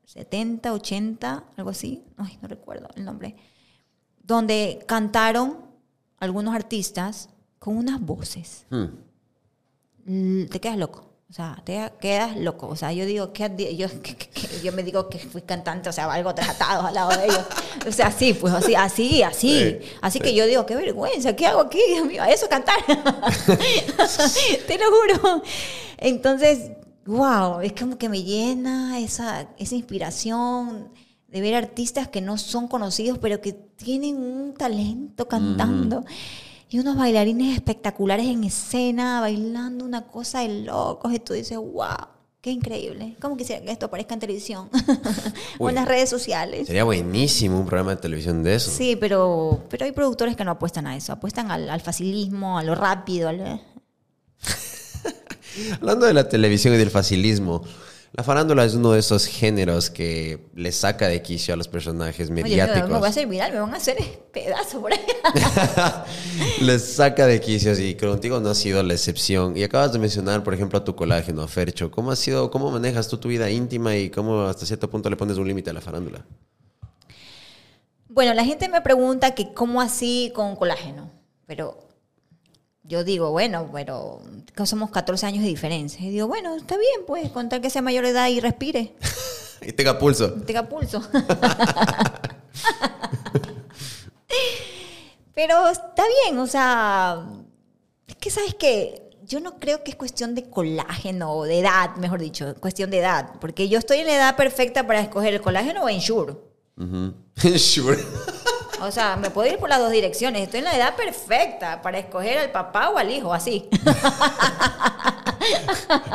70, 0.05 0.73
80, 0.73 1.43
algo 1.55 1.69
así, 1.69 2.03
ay, 2.17 2.37
no 2.41 2.47
recuerdo 2.47 2.87
el 2.95 3.05
nombre, 3.05 3.35
donde 4.23 4.83
cantaron 4.87 5.57
algunos 6.19 6.53
artistas 6.55 7.29
con 7.59 7.77
unas 7.77 8.01
voces. 8.01 8.65
Hmm. 8.69 10.45
Te 10.49 10.59
quedas 10.59 10.77
loco. 10.77 11.06
O 11.29 11.33
sea, 11.33 11.61
te 11.65 11.91
quedas 11.99 12.37
loco. 12.37 12.67
O 12.69 12.75
sea, 12.77 12.93
yo 12.93 13.05
digo 13.05 13.33
yo, 13.33 13.33
que- 14.01 14.15
que- 14.15 14.29
que- 14.29 14.61
yo 14.63 14.71
me 14.71 14.81
digo 14.81 15.09
que 15.09 15.19
fui 15.19 15.41
cantante, 15.41 15.89
o 15.89 15.91
sea, 15.91 16.09
algo 16.11 16.33
tratado 16.33 16.87
al 16.87 16.93
lado 16.93 17.09
de 17.17 17.25
ellos. 17.25 17.45
O 17.85 17.91
sea, 17.91 18.11
sí, 18.11 18.33
pues 18.33 18.53
así, 18.53 18.75
así, 18.75 19.21
así. 19.23 19.59
Sí, 19.59 19.79
así 20.01 20.19
que 20.21 20.33
yo 20.33 20.45
digo, 20.47 20.65
qué 20.65 20.75
vergüenza, 20.77 21.35
¿qué 21.35 21.45
hago 21.45 21.59
aquí? 21.61 21.79
Dios 21.93 22.07
mío, 22.07 22.23
eso 22.23 22.47
cantar. 22.47 22.77
Te 24.67 24.77
lo 24.77 24.85
juro. 24.89 25.43
Entonces, 25.97 26.71
wow, 27.05 27.59
es 27.61 27.73
como 27.73 27.97
que 27.97 28.07
me 28.09 28.23
llena 28.23 28.99
esa, 28.99 29.47
esa 29.57 29.75
inspiración 29.75 30.89
de 31.27 31.41
ver 31.41 31.55
artistas 31.55 32.07
que 32.07 32.21
no 32.21 32.37
son 32.37 32.67
conocidos, 32.69 33.17
pero 33.21 33.41
que 33.41 33.51
tienen 33.51 34.15
un 34.17 34.53
talento 34.53 35.27
cantando. 35.27 36.05
Y 36.69 36.79
unos 36.79 36.97
bailarines 36.97 37.55
espectaculares 37.55 38.27
en 38.27 38.43
escena, 38.43 39.21
bailando 39.21 39.85
una 39.85 40.03
cosa 40.07 40.41
de 40.41 40.63
locos. 40.63 41.13
Y 41.13 41.19
tú 41.19 41.33
dices, 41.33 41.57
wow, 41.57 41.95
qué 42.41 42.51
increíble. 42.51 43.15
¿Cómo 43.21 43.37
quisiera 43.37 43.63
que 43.63 43.71
esto 43.71 43.85
aparezca 43.85 44.13
en 44.13 44.19
televisión? 44.19 44.69
o 45.59 45.69
en 45.69 45.75
las 45.75 45.87
redes 45.87 46.09
sociales. 46.09 46.67
Sería 46.67 46.83
buenísimo 46.83 47.57
un 47.59 47.65
programa 47.65 47.91
de 47.95 48.01
televisión 48.01 48.43
de 48.43 48.55
eso. 48.55 48.69
Sí, 48.69 48.97
pero, 48.97 49.63
pero 49.69 49.85
hay 49.85 49.93
productores 49.93 50.35
que 50.35 50.43
no 50.43 50.51
apuestan 50.51 50.87
a 50.87 50.97
eso. 50.97 51.13
Apuestan 51.13 51.51
al, 51.51 51.69
al 51.69 51.79
facilismo, 51.81 52.57
a 52.59 52.63
lo 52.63 52.75
rápido. 52.75 53.29
al- 53.29 53.61
Hablando 55.81 56.05
de 56.05 56.13
la 56.13 56.27
televisión 56.29 56.73
y 56.73 56.77
del 56.77 56.91
facilismo, 56.91 57.63
la 58.13 58.23
farándula 58.23 58.63
es 58.63 58.73
uno 58.73 58.93
de 58.93 58.99
esos 58.99 59.25
géneros 59.25 59.89
que 59.89 60.47
le 60.55 60.71
saca 60.71 61.07
de 61.07 61.21
quicio 61.21 61.53
a 61.53 61.57
los 61.57 61.67
personajes 61.67 62.29
Oye, 62.29 62.35
me, 62.35 62.43
mediáticos. 62.43 62.89
voy 62.89 63.05
a 63.05 63.09
hacer 63.09 63.27
viral, 63.27 63.51
me 63.51 63.59
van 63.59 63.73
a 63.73 63.77
hacer 63.77 63.97
pedazo 64.31 64.81
por 64.81 64.93
ahí. 64.93 64.99
Les 66.61 66.95
saca 66.95 67.27
de 67.27 67.41
quicios 67.41 67.79
y 67.79 67.95
contigo 67.95 68.39
no 68.39 68.49
ha 68.49 68.55
sido 68.55 68.81
la 68.81 68.93
excepción. 68.93 69.57
Y 69.57 69.63
acabas 69.63 69.91
de 69.91 69.99
mencionar, 69.99 70.43
por 70.43 70.53
ejemplo, 70.53 70.79
a 70.79 70.83
tu 70.83 70.95
colágeno, 70.95 71.41
a 71.41 71.47
Fercho. 71.47 71.91
¿Cómo 71.91 72.11
ha 72.11 72.15
sido, 72.15 72.49
cómo 72.49 72.71
manejas 72.71 73.07
tú 73.07 73.17
tu 73.17 73.27
vida 73.27 73.49
íntima 73.49 73.95
y 73.95 74.09
cómo 74.09 74.43
hasta 74.43 74.65
cierto 74.65 74.89
punto 74.89 75.09
le 75.09 75.17
pones 75.17 75.37
un 75.37 75.47
límite 75.47 75.69
a 75.69 75.73
la 75.73 75.81
farándula? 75.81 76.25
Bueno, 78.07 78.33
la 78.33 78.45
gente 78.45 78.69
me 78.69 78.81
pregunta 78.81 79.35
que 79.35 79.53
cómo 79.53 79.81
así 79.81 80.31
con 80.33 80.55
colágeno, 80.55 81.11
pero 81.45 81.86
yo 82.87 83.03
digo, 83.03 83.31
bueno, 83.31 83.69
pero 83.73 84.21
somos 84.65 84.89
14 84.91 85.25
años 85.25 85.43
de 85.43 85.49
diferencia. 85.49 86.05
Y 86.05 86.09
digo, 86.09 86.27
bueno, 86.27 86.55
está 86.55 86.77
bien, 86.77 87.01
pues, 87.05 87.29
con 87.31 87.49
tal 87.49 87.59
que 87.61 87.69
sea 87.69 87.81
mayor 87.81 88.05
de 88.05 88.11
edad 88.11 88.27
y 88.29 88.39
respire, 88.39 88.95
Y 89.61 89.73
tenga 89.73 89.97
pulso. 89.97 90.31
tenga 90.45 90.69
pulso. 90.69 91.01
pero 95.33 95.67
está 95.67 96.03
bien, 96.23 96.37
o 96.39 96.47
sea, 96.47 97.25
es 98.07 98.15
que 98.15 98.29
sabes 98.29 98.53
que 98.53 99.09
yo 99.25 99.39
no 99.39 99.59
creo 99.59 99.83
que 99.83 99.91
es 99.91 99.97
cuestión 99.97 100.35
de 100.35 100.49
colágeno 100.49 101.33
o 101.33 101.43
de 101.43 101.59
edad, 101.59 101.95
mejor 101.97 102.19
dicho, 102.21 102.55
cuestión 102.61 102.89
de 102.91 102.99
edad, 102.99 103.31
porque 103.41 103.67
yo 103.67 103.79
estoy 103.79 103.97
en 103.99 104.07
la 104.07 104.15
edad 104.15 104.35
perfecta 104.37 104.87
para 104.87 105.01
escoger 105.01 105.33
el 105.33 105.41
colágeno 105.41 105.83
o 105.83 105.89
Ensure. 105.89 106.35
Sure. 107.57 107.97
O 108.81 108.91
sea, 108.91 109.15
me 109.15 109.29
puedo 109.29 109.51
ir 109.51 109.57
por 109.57 109.69
las 109.69 109.79
dos 109.79 109.91
direcciones. 109.91 110.43
Estoy 110.43 110.59
en 110.59 110.65
la 110.65 110.75
edad 110.75 110.95
perfecta 110.95 111.81
para 111.81 111.99
escoger 111.99 112.37
al 112.37 112.51
papá 112.51 112.89
o 112.89 112.97
al 112.97 113.11
hijo, 113.11 113.33
así. 113.33 113.69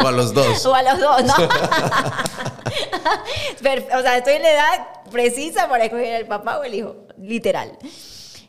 O 0.02 0.06
a 0.06 0.12
los 0.12 0.34
dos. 0.34 0.66
o 0.66 0.74
a 0.74 0.82
los 0.82 1.00
dos, 1.00 1.24
¿no? 1.24 1.34
O 3.62 4.02
sea, 4.02 4.18
estoy 4.18 4.34
en 4.34 4.42
la 4.42 4.52
edad 4.52 4.86
precisa 5.10 5.68
para 5.68 5.84
escoger 5.84 6.16
al 6.16 6.26
papá 6.26 6.58
o 6.58 6.64
el 6.64 6.74
hijo, 6.74 7.06
literal. 7.18 7.78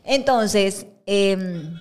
Entonces, 0.02 0.86
em, 1.06 1.80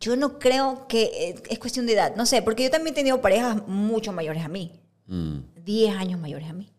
yo 0.00 0.16
no 0.16 0.38
creo 0.38 0.86
que 0.86 1.04
eh, 1.04 1.34
es 1.48 1.58
cuestión 1.58 1.86
de 1.86 1.94
edad. 1.94 2.14
No 2.16 2.26
sé, 2.26 2.42
porque 2.42 2.64
yo 2.64 2.70
también 2.70 2.92
he 2.92 2.96
tenido 2.96 3.20
parejas 3.20 3.66
mucho 3.66 4.12
mayores 4.12 4.44
a 4.44 4.48
mí. 4.48 4.80
Mm. 5.06 5.38
10 5.64 5.96
años 5.96 6.20
mayores 6.20 6.48
a 6.48 6.52
mí. 6.52 6.73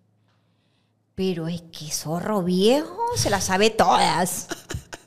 Pero 1.16 1.48
es 1.48 1.62
que 1.72 1.90
zorro 1.92 2.44
viejo 2.44 2.98
se 3.16 3.30
las 3.30 3.46
sabe 3.46 3.70
todas. 3.70 4.48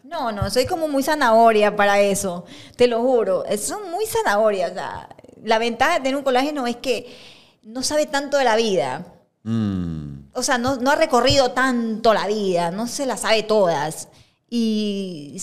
No, 0.04 0.32
no, 0.32 0.48
soy 0.50 0.64
como 0.64 0.88
muy 0.88 1.02
zanahoria 1.02 1.76
para 1.76 2.00
eso, 2.00 2.46
te 2.76 2.86
lo 2.86 3.02
juro. 3.02 3.44
Son 3.58 3.90
muy 3.90 4.06
zanahorias. 4.06 4.70
o 4.70 4.74
sea, 4.74 5.08
la 5.44 5.58
ventaja 5.58 5.94
de 5.94 6.00
tener 6.00 6.16
un 6.16 6.22
colágeno 6.24 6.66
es 6.66 6.76
que 6.76 7.14
no 7.62 7.82
sabe 7.82 8.06
tanto 8.06 8.38
de 8.38 8.44
la 8.44 8.56
vida. 8.56 9.04
Mm. 9.42 10.30
O 10.32 10.42
sea, 10.42 10.56
no, 10.56 10.76
no 10.76 10.90
ha 10.90 10.96
recorrido 10.96 11.50
tanto 11.52 12.14
la 12.14 12.26
vida, 12.26 12.70
no 12.70 12.86
se 12.86 13.04
las 13.04 13.20
sabe 13.20 13.42
todas. 13.42 14.08
Y 14.48 15.36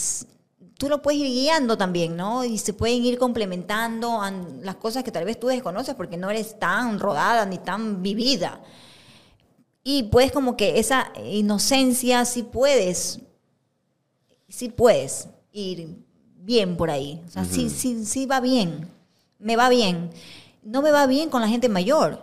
tú 0.79 0.89
lo 0.89 1.01
puedes 1.03 1.21
ir 1.21 1.27
guiando 1.27 1.77
también, 1.77 2.15
¿no? 2.17 2.43
Y 2.43 2.57
se 2.57 2.73
pueden 2.73 3.05
ir 3.05 3.19
complementando 3.19 4.19
an- 4.19 4.61
las 4.63 4.77
cosas 4.77 5.03
que 5.03 5.11
tal 5.11 5.25
vez 5.25 5.39
tú 5.39 5.47
desconoces 5.47 5.93
porque 5.93 6.17
no 6.17 6.31
eres 6.31 6.57
tan 6.57 6.99
rodada 6.99 7.45
ni 7.45 7.59
tan 7.59 8.01
vivida. 8.01 8.59
Y 9.87 10.03
puedes 10.03 10.31
como 10.33 10.57
que 10.57 10.79
esa 10.79 11.13
inocencia 11.23 12.25
sí 12.25 12.41
puedes, 12.43 13.19
sí 14.49 14.69
puedes 14.69 15.27
ir 15.51 15.95
bien 16.41 16.75
por 16.75 16.89
ahí. 16.89 17.21
O 17.27 17.29
sea, 17.31 17.45
sí, 17.45 17.69
sí, 17.69 18.03
sí 18.05 18.25
va 18.25 18.39
bien. 18.39 18.89
Me 19.39 19.55
va 19.55 19.69
bien. 19.69 20.09
No 20.63 20.81
me 20.81 20.89
va 20.91 21.05
bien 21.05 21.29
con 21.29 21.41
la 21.41 21.47
gente 21.47 21.69
mayor. 21.69 22.19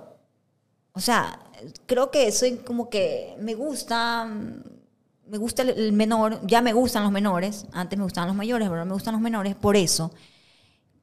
O 0.93 1.01
sea, 1.01 1.39
creo 1.87 2.11
que 2.11 2.31
soy 2.33 2.57
como 2.57 2.91
que 2.91 3.37
me 3.39 3.55
gusta, 3.55 4.25
me 5.29 5.39
gusta 5.39 5.63
el- 5.63 5.93
menor, 5.93 6.41
ya 6.47 6.61
me 6.63 6.73
gustan 6.73 7.05
los 7.05 7.13
menores, 7.13 7.67
antes 7.73 7.97
me 7.97 8.05
gustaban 8.05 8.29
los 8.29 8.37
mayores, 8.37 8.67
pero 8.67 8.81
ahora 8.81 8.85
me 8.85 8.93
gustan 8.95 9.13
los 9.15 9.23
menores 9.23 9.55
por 9.55 9.77
eso. 9.77 10.13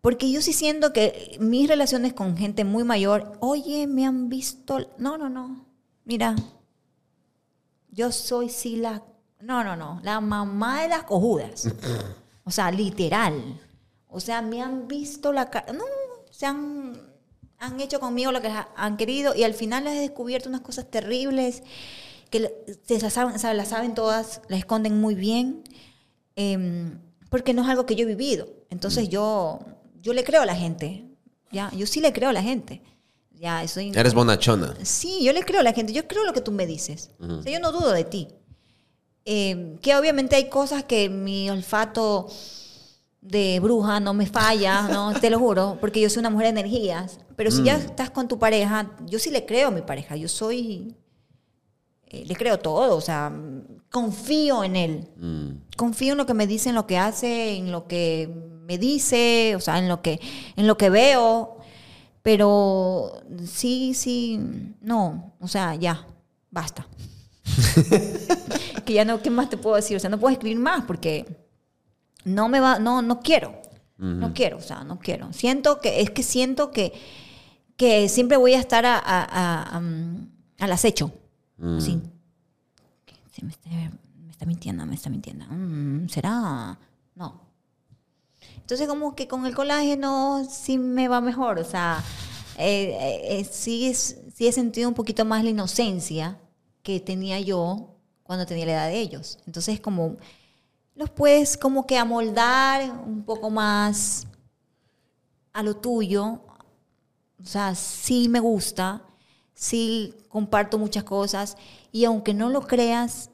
Porque 0.02 0.32
yo 0.32 0.42
sí 0.42 0.54
siento 0.54 0.94
que 0.94 1.38
mis 1.40 1.68
relaciones 1.70 2.14
con 2.14 2.38
gente 2.38 2.66
muy 2.66 2.84
mayor, 2.84 3.34
oye, 3.40 3.88
me 3.88 4.06
han 4.06 4.30
visto, 4.30 4.80
no, 4.98 5.18
no, 5.18 5.30
no, 5.30 5.66
mira, 6.10 6.36
yo 7.92 8.12
soy 8.12 8.50
sí 8.50 8.78
la, 8.78 9.04
no, 9.42 9.64
no, 9.64 9.76
no, 9.76 10.00
la 10.04 10.20
mamá 10.20 10.82
de 10.82 10.90
las 10.90 11.04
cojudas. 11.04 11.70
O 12.46 12.52
sea, 12.52 12.72
literal. 12.72 13.62
O 14.08 14.20
sea, 14.20 14.42
me 14.42 14.60
han 14.60 14.88
visto 14.88 15.32
la 15.32 15.52
cara, 15.52 15.72
no, 15.72 15.84
se 16.32 16.48
han, 16.48 17.00
han 17.60 17.80
hecho 17.80 18.00
conmigo 18.00 18.32
lo 18.32 18.42
que 18.42 18.48
ha- 18.48 18.70
han 18.76 18.98
querido 18.98 19.36
y 19.36 19.44
al 19.44 19.54
final 19.54 19.84
les 19.84 19.98
he 19.98 20.00
descubierto 20.00 20.50
unas 20.50 20.62
cosas 20.62 20.90
terribles 20.90 21.62
que 22.32 22.52
se 22.88 23.00
las 23.00 23.14
saben, 23.14 23.36
las 23.56 23.68
saben 23.68 23.94
todas, 23.94 24.42
las 24.48 24.58
esconden 24.62 25.00
muy 25.00 25.14
bien, 25.14 25.64
em, 26.36 26.98
porque 27.30 27.54
no 27.54 27.62
es 27.62 27.70
algo 27.70 27.86
que 27.86 27.96
yo 27.96 28.02
he 28.08 28.16
vivido. 28.16 28.48
Entonces 28.72 29.10
yo, 29.10 29.60
yo 30.02 30.14
le 30.14 30.24
creo 30.24 30.42
a 30.42 30.48
la 30.48 30.56
gente, 30.56 31.06
ya, 31.52 31.70
yo 31.76 31.86
sí 31.86 32.02
le 32.02 32.14
creo 32.14 32.30
a 32.30 32.34
la 32.34 32.42
gente. 32.42 32.82
Ya, 33.40 33.66
soy, 33.70 33.94
Eres 33.96 34.14
bonachona. 34.14 34.76
Sí, 34.84 35.24
yo 35.24 35.32
le 35.32 35.44
creo 35.44 35.62
a 35.62 35.64
la 35.64 35.72
gente, 35.72 35.94
yo 35.94 36.06
creo 36.08 36.26
lo 36.26 36.34
que 36.34 36.42
tú 36.42 36.52
me 36.52 36.68
dices. 36.68 37.12
O 37.22 37.42
sea, 37.42 37.54
yo 37.54 37.60
no 37.60 37.72
dudo 37.72 37.92
de 37.92 38.04
ti. 38.04 38.28
Eh, 39.24 39.78
que 39.82 39.96
obviamente 39.96 40.36
hay 40.36 40.50
cosas 40.50 40.84
que 40.84 41.08
mi 41.10 41.50
olfato 41.50 42.28
de 43.22 43.60
bruja 43.62 44.00
no 44.02 44.14
me 44.14 44.26
falla, 44.26 44.90
¿no? 44.90 45.14
Te 45.22 45.30
lo 45.30 45.40
juro, 45.40 45.78
porque 45.80 46.02
yo 46.02 46.10
soy 46.10 46.20
una 46.20 46.30
mujer 46.30 46.54
de 46.54 46.60
energías. 46.60 47.20
Pero 47.38 47.50
si 47.50 47.64
ya 47.64 47.76
estás 47.78 48.10
con 48.10 48.28
tu 48.28 48.38
pareja, 48.38 48.92
yo 49.06 49.20
sí 49.20 49.30
le 49.30 49.46
creo 49.46 49.70
a 49.70 49.72
mi 49.72 49.82
pareja, 49.82 50.18
yo 50.18 50.28
soy... 50.28 50.96
eh, 52.08 52.26
le 52.26 52.36
creo 52.36 52.60
todo, 52.60 52.98
o 52.98 53.02
sea, 53.02 53.32
confío 53.90 54.66
en 54.66 54.76
él. 54.76 55.08
Mm. 55.16 55.50
Confío 55.78 56.12
en 56.12 56.18
lo 56.18 56.26
que 56.26 56.34
me 56.34 56.46
dice, 56.46 56.70
en 56.70 56.76
lo 56.76 56.86
que 56.86 56.98
hace, 56.98 57.56
en 57.56 57.72
lo 57.72 57.88
que 57.88 58.30
me 58.66 58.78
dice, 58.78 59.54
o 59.56 59.62
sea, 59.62 59.80
en 59.80 59.88
lo 59.88 60.02
que, 60.02 60.20
en 60.58 60.68
lo 60.68 60.78
que 60.78 60.90
veo. 60.90 61.59
Pero 62.22 63.22
sí, 63.46 63.94
sí, 63.94 64.40
no, 64.82 65.34
o 65.40 65.48
sea, 65.48 65.76
ya, 65.76 66.06
basta. 66.52 66.86
que 68.86 68.94
ya 68.94 69.06
no, 69.06 69.22
¿qué 69.22 69.30
más 69.30 69.50
te 69.50 69.58
puedo 69.58 69.76
decir? 69.76 69.96
O 69.98 70.00
sea, 70.00 70.10
no 70.10 70.20
puedo 70.20 70.32
escribir 70.34 70.60
más 70.60 70.84
porque 70.86 71.26
no 72.26 72.50
me 72.50 72.60
va, 72.60 72.80
no, 72.80 73.02
no 73.02 73.20
quiero. 73.22 73.60
No 73.98 74.34
quiero, 74.34 74.58
o 74.58 74.62
sea, 74.62 74.86
no 74.86 74.98
quiero. 74.98 75.34
Siento 75.34 75.82
que, 75.82 76.00
es 76.00 76.10
que 76.12 76.24
siento 76.24 76.72
que, 76.72 76.94
que 77.76 78.08
siempre 78.08 78.38
voy 78.38 78.54
a 78.54 78.60
estar 78.60 78.86
a, 78.86 78.98
a- 78.98 79.24
a- 79.26 79.76
a, 79.76 79.80
mm, 79.82 80.30
al 80.60 80.72
acecho. 80.72 81.12
Así. 81.62 82.02
Sí, 83.34 83.44
me, 83.44 83.52
está, 83.52 83.70
me 83.70 84.32
está 84.32 84.46
mintiendo, 84.46 84.86
me 84.86 84.96
está 84.96 85.10
mintiendo. 85.10 85.46
Mm, 85.50 86.08
¿Será? 86.08 86.78
No. 87.16 87.42
Entonces, 88.58 88.88
como 88.88 89.16
que 89.16 89.28
con 89.28 89.46
el 89.46 89.56
colágeno 89.56 90.46
sí 90.50 90.78
me 90.78 91.08
va 91.08 91.22
mejor. 91.22 91.60
O 91.60 91.64
sea, 91.64 92.04
eh, 92.58 92.98
eh, 93.00 93.40
eh, 93.40 93.44
sí, 93.46 93.94
sí 93.94 94.48
he 94.48 94.52
sentido 94.52 94.90
un 94.90 94.96
poquito 94.96 95.26
más 95.26 95.44
la 95.44 95.50
inocencia 95.50 96.38
que 96.84 97.00
tenía 97.00 97.40
yo 97.40 97.96
cuando 98.24 98.46
tenía 98.46 98.66
la 98.66 98.74
edad 98.74 98.88
de 98.88 99.00
ellos. 99.00 99.40
Entonces, 99.48 99.80
como 99.80 100.18
los 100.96 101.10
puedes 101.10 101.58
como 101.58 101.88
que 101.88 101.98
amoldar 101.98 102.92
un 103.06 103.24
poco 103.24 103.50
más 103.50 104.28
a 105.54 105.64
lo 105.64 105.76
tuyo. 105.76 106.42
O 107.42 107.46
sea, 107.46 107.74
sí 107.76 108.30
me 108.30 108.40
gusta. 108.40 109.04
sí 109.54 110.14
comparto 110.30 110.78
muchas 110.78 111.04
cosas 111.04 111.58
y 111.92 112.06
aunque 112.06 112.34
no 112.34 112.50
lo 112.50 112.62
creas, 112.62 113.30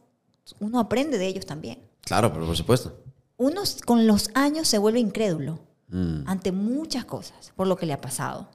uno 0.59 0.79
aprende 0.79 1.17
de 1.17 1.27
ellos 1.27 1.45
también. 1.45 1.79
Claro, 2.01 2.31
pero 2.31 2.45
por 2.45 2.55
supuesto. 2.55 3.04
Uno 3.37 3.61
con 3.85 4.07
los 4.07 4.29
años 4.33 4.67
se 4.67 4.77
vuelve 4.77 4.99
incrédulo 4.99 5.59
Mm. 5.89 6.23
ante 6.27 6.51
muchas 6.51 7.05
cosas 7.05 7.51
por 7.55 7.67
lo 7.67 7.75
que 7.75 7.85
le 7.85 7.93
ha 7.93 8.01
pasado. 8.01 8.49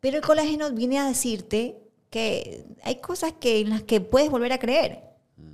Pero 0.00 0.16
el 0.16 0.22
colágeno 0.22 0.70
viene 0.72 0.98
a 0.98 1.06
decirte 1.06 1.78
que 2.08 2.64
hay 2.82 2.96
cosas 2.96 3.34
que, 3.38 3.60
en 3.60 3.68
las 3.70 3.82
que 3.82 4.00
puedes 4.00 4.30
volver 4.30 4.52
a 4.52 4.58
creer. 4.58 5.02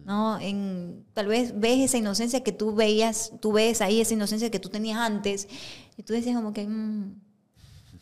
¿no? 0.04 0.38
En, 0.38 1.04
tal 1.14 1.26
vez 1.26 1.58
ves 1.58 1.80
esa 1.80 1.98
inocencia 1.98 2.44
que 2.44 2.52
tú 2.52 2.72
veías, 2.74 3.32
tú 3.40 3.50
ves 3.52 3.80
ahí 3.80 4.00
esa 4.00 4.14
inocencia 4.14 4.50
que 4.52 4.60
tú 4.60 4.68
tenías 4.68 4.98
antes 4.98 5.48
y 5.96 6.02
tú 6.04 6.12
decías 6.12 6.36
como 6.36 6.52
que, 6.52 6.64
"Mm, 6.66 7.20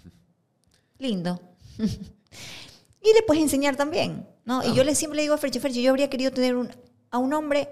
lindo. 0.98 1.40
y 1.78 3.12
le 3.14 3.22
puedes 3.26 3.42
enseñar 3.42 3.76
también. 3.76 4.26
¿no? 4.44 4.62
Y 4.62 4.74
yo 4.74 4.84
le 4.84 4.94
siempre 4.94 5.16
le 5.16 5.22
digo 5.22 5.34
a 5.34 5.38
Ferchi, 5.38 5.60
Ferchi, 5.60 5.82
yo 5.82 5.90
habría 5.90 6.10
querido 6.10 6.30
tener 6.30 6.56
un- 6.56 6.70
a 7.10 7.18
un 7.18 7.32
hombre 7.32 7.70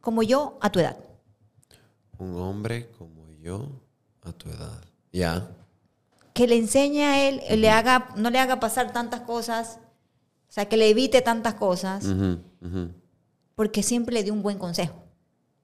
como 0.00 0.22
yo 0.22 0.58
a 0.62 0.70
tu 0.72 0.80
edad. 0.80 0.96
Un 2.18 2.36
hombre 2.36 2.88
como 2.98 3.30
yo 3.42 3.68
a 4.22 4.32
tu 4.32 4.48
edad. 4.48 4.82
Ya. 5.12 5.48
que 6.32 6.48
le 6.48 6.56
enseñe 6.56 7.02
a 7.04 7.28
él, 7.28 7.40
le 7.60 7.70
haga, 7.70 8.08
no 8.16 8.28
le 8.30 8.40
haga 8.40 8.58
pasar 8.58 8.92
tantas 8.92 9.20
cosas, 9.20 9.78
o 10.48 10.52
sea, 10.52 10.68
que 10.68 10.76
le 10.76 10.88
evite 10.90 11.22
tantas 11.22 11.54
cosas, 11.54 12.04
porque 13.54 13.82
siempre 13.84 14.12
le 14.14 14.24
dio 14.24 14.32
un 14.32 14.42
buen 14.42 14.58
consejo. 14.58 14.96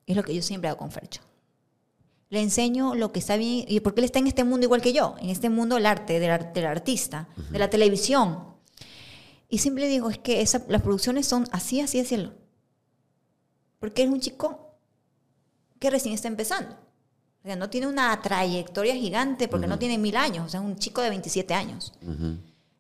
Es 0.07 0.15
lo 0.17 0.23
que 0.23 0.33
yo 0.35 0.43
siempre 0.43 0.69
hago 0.69 0.79
con 0.79 0.93
Fercho. 0.93 1.23
Le 2.29 2.41
enseño 2.41 2.95
lo 2.95 3.11
que 3.11 3.19
está 3.19 3.37
bien, 3.37 3.65
y 3.67 3.81
porque 3.81 4.01
él 4.01 4.05
está 4.05 4.21
en 4.21 4.29
este 4.29 4.45
mundo 4.45 4.65
igual 4.65 4.81
que 4.81 4.93
yo, 4.93 5.17
en 5.21 5.31
este 5.31 5.51
mundo 5.51 5.75
del 5.75 5.87
arte, 5.87 6.21
del, 6.21 6.31
ar- 6.31 6.53
del 6.53 6.67
artista, 6.67 7.27
de 7.51 7.59
la 7.59 7.69
televisión. 7.69 8.45
Y 9.49 9.59
siempre 9.59 9.85
le 9.85 9.91
digo, 9.91 10.09
es 10.11 10.19
que 10.19 10.41
esa- 10.41 10.63
las 10.69 10.83
producciones 10.83 11.27
son 11.27 11.49
así, 11.51 11.81
así, 11.81 11.99
así. 11.99 12.31
Porque 13.81 14.05
es 14.05 14.09
un 14.09 14.21
chico 14.21 14.70
que 15.81 15.91
recién 15.91 16.15
está 16.15 16.29
empezando. 16.29 16.77
O 17.43 17.47
sea, 17.47 17.57
no 17.57 17.69
tiene 17.71 17.89
una 17.89 18.21
trayectoria 18.21 18.95
gigante 18.95 19.49
porque 19.49 19.67
no 19.67 19.79
tiene 19.79 19.99
mil 19.99 20.15
años, 20.17 20.47
o 20.47 20.49
sea, 20.49 20.61
es 20.61 20.67
un 20.67 20.77
chico 20.77 21.01
de 21.01 21.09
27 21.09 21.53
años. 21.55 21.93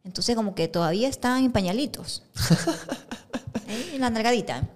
Entonces, 0.04 0.36
como 0.36 0.54
que 0.54 0.68
todavía 0.68 1.08
están 1.08 1.42
en 1.44 1.50
pañalitos. 1.50 2.22
En 3.92 4.00
la 4.00 4.10
nalgadita. 4.10 4.68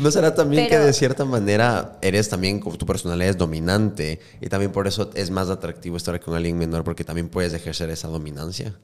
¿No 0.00 0.10
será 0.10 0.34
también 0.34 0.66
Pero- 0.68 0.80
que 0.80 0.86
de 0.86 0.92
cierta 0.94 1.24
manera 1.26 1.98
eres 2.00 2.28
también, 2.28 2.60
tu 2.60 2.86
personalidad 2.86 3.30
es 3.30 3.36
dominante 3.36 4.18
y 4.40 4.48
también 4.48 4.72
por 4.72 4.86
eso 4.86 5.10
es 5.14 5.30
más 5.30 5.50
atractivo 5.50 5.96
estar 5.98 6.18
con 6.20 6.34
alguien 6.34 6.56
menor 6.56 6.84
porque 6.84 7.04
también 7.04 7.28
puedes 7.28 7.52
ejercer 7.52 7.90
esa 7.90 8.08
dominancia? 8.08 8.74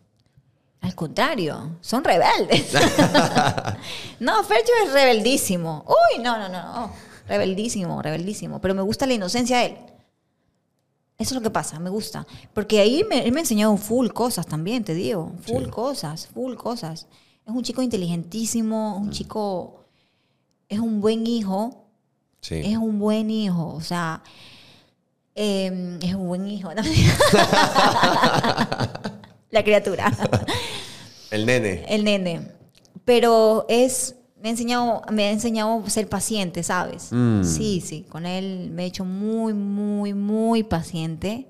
Al 0.82 0.94
contrario, 0.94 1.78
son 1.80 2.04
rebeldes. 2.04 2.72
no, 4.20 4.44
Fercho 4.44 4.72
es 4.84 4.92
rebeldísimo. 4.92 5.84
Uy, 5.86 6.22
no, 6.22 6.38
no, 6.38 6.48
no, 6.48 6.62
no. 6.62 7.07
Rebeldísimo, 7.28 8.00
rebeldísimo. 8.02 8.60
Pero 8.60 8.74
me 8.74 8.82
gusta 8.82 9.06
la 9.06 9.14
inocencia 9.14 9.58
de 9.58 9.66
él. 9.66 9.76
Eso 11.18 11.30
es 11.30 11.36
lo 11.36 11.40
que 11.42 11.50
pasa, 11.50 11.78
me 11.80 11.90
gusta. 11.90 12.26
Porque 12.54 12.80
ahí 12.80 13.04
me, 13.08 13.24
él 13.24 13.32
me 13.32 13.40
ha 13.40 13.42
enseñado 13.42 13.76
full 13.76 14.08
cosas 14.08 14.46
también, 14.46 14.84
te 14.84 14.94
digo. 14.94 15.32
Full 15.42 15.64
Sí. 15.64 15.70
cosas, 15.70 16.26
full 16.28 16.54
cosas. 16.54 17.06
Es 17.46 17.52
un 17.54 17.62
chico 17.62 17.82
inteligentísimo, 17.82 18.96
un 18.96 19.10
chico... 19.10 19.84
Es 20.68 20.78
un 20.80 21.00
buen 21.00 21.26
hijo. 21.26 21.86
Sí. 22.40 22.56
Es 22.64 22.76
un 22.76 22.98
buen 22.98 23.30
hijo. 23.30 23.74
O 23.74 23.80
sea, 23.80 24.22
eh, 25.34 25.98
es 26.02 26.14
un 26.14 26.28
buen 26.28 26.46
hijo. 26.46 26.72
¿no? 26.74 26.82
la 29.50 29.64
criatura 29.64 30.12
El 31.30 31.46
nene. 31.46 31.84
el 31.88 32.04
nene. 32.04 32.52
Pero 33.04 33.64
es, 33.68 34.14
me 34.40 34.48
ha 34.48 34.50
enseñado, 34.52 35.02
me 35.10 35.24
ha 35.24 35.30
enseñado 35.30 35.82
a 35.84 35.90
ser 35.90 36.08
paciente, 36.08 36.62
¿sabes? 36.62 37.08
Mm. 37.10 37.42
Sí, 37.44 37.80
sí, 37.80 38.04
con 38.08 38.26
él 38.26 38.70
me 38.70 38.84
he 38.84 38.86
hecho 38.86 39.04
muy, 39.04 39.54
muy, 39.54 40.14
muy 40.14 40.62
paciente. 40.62 41.48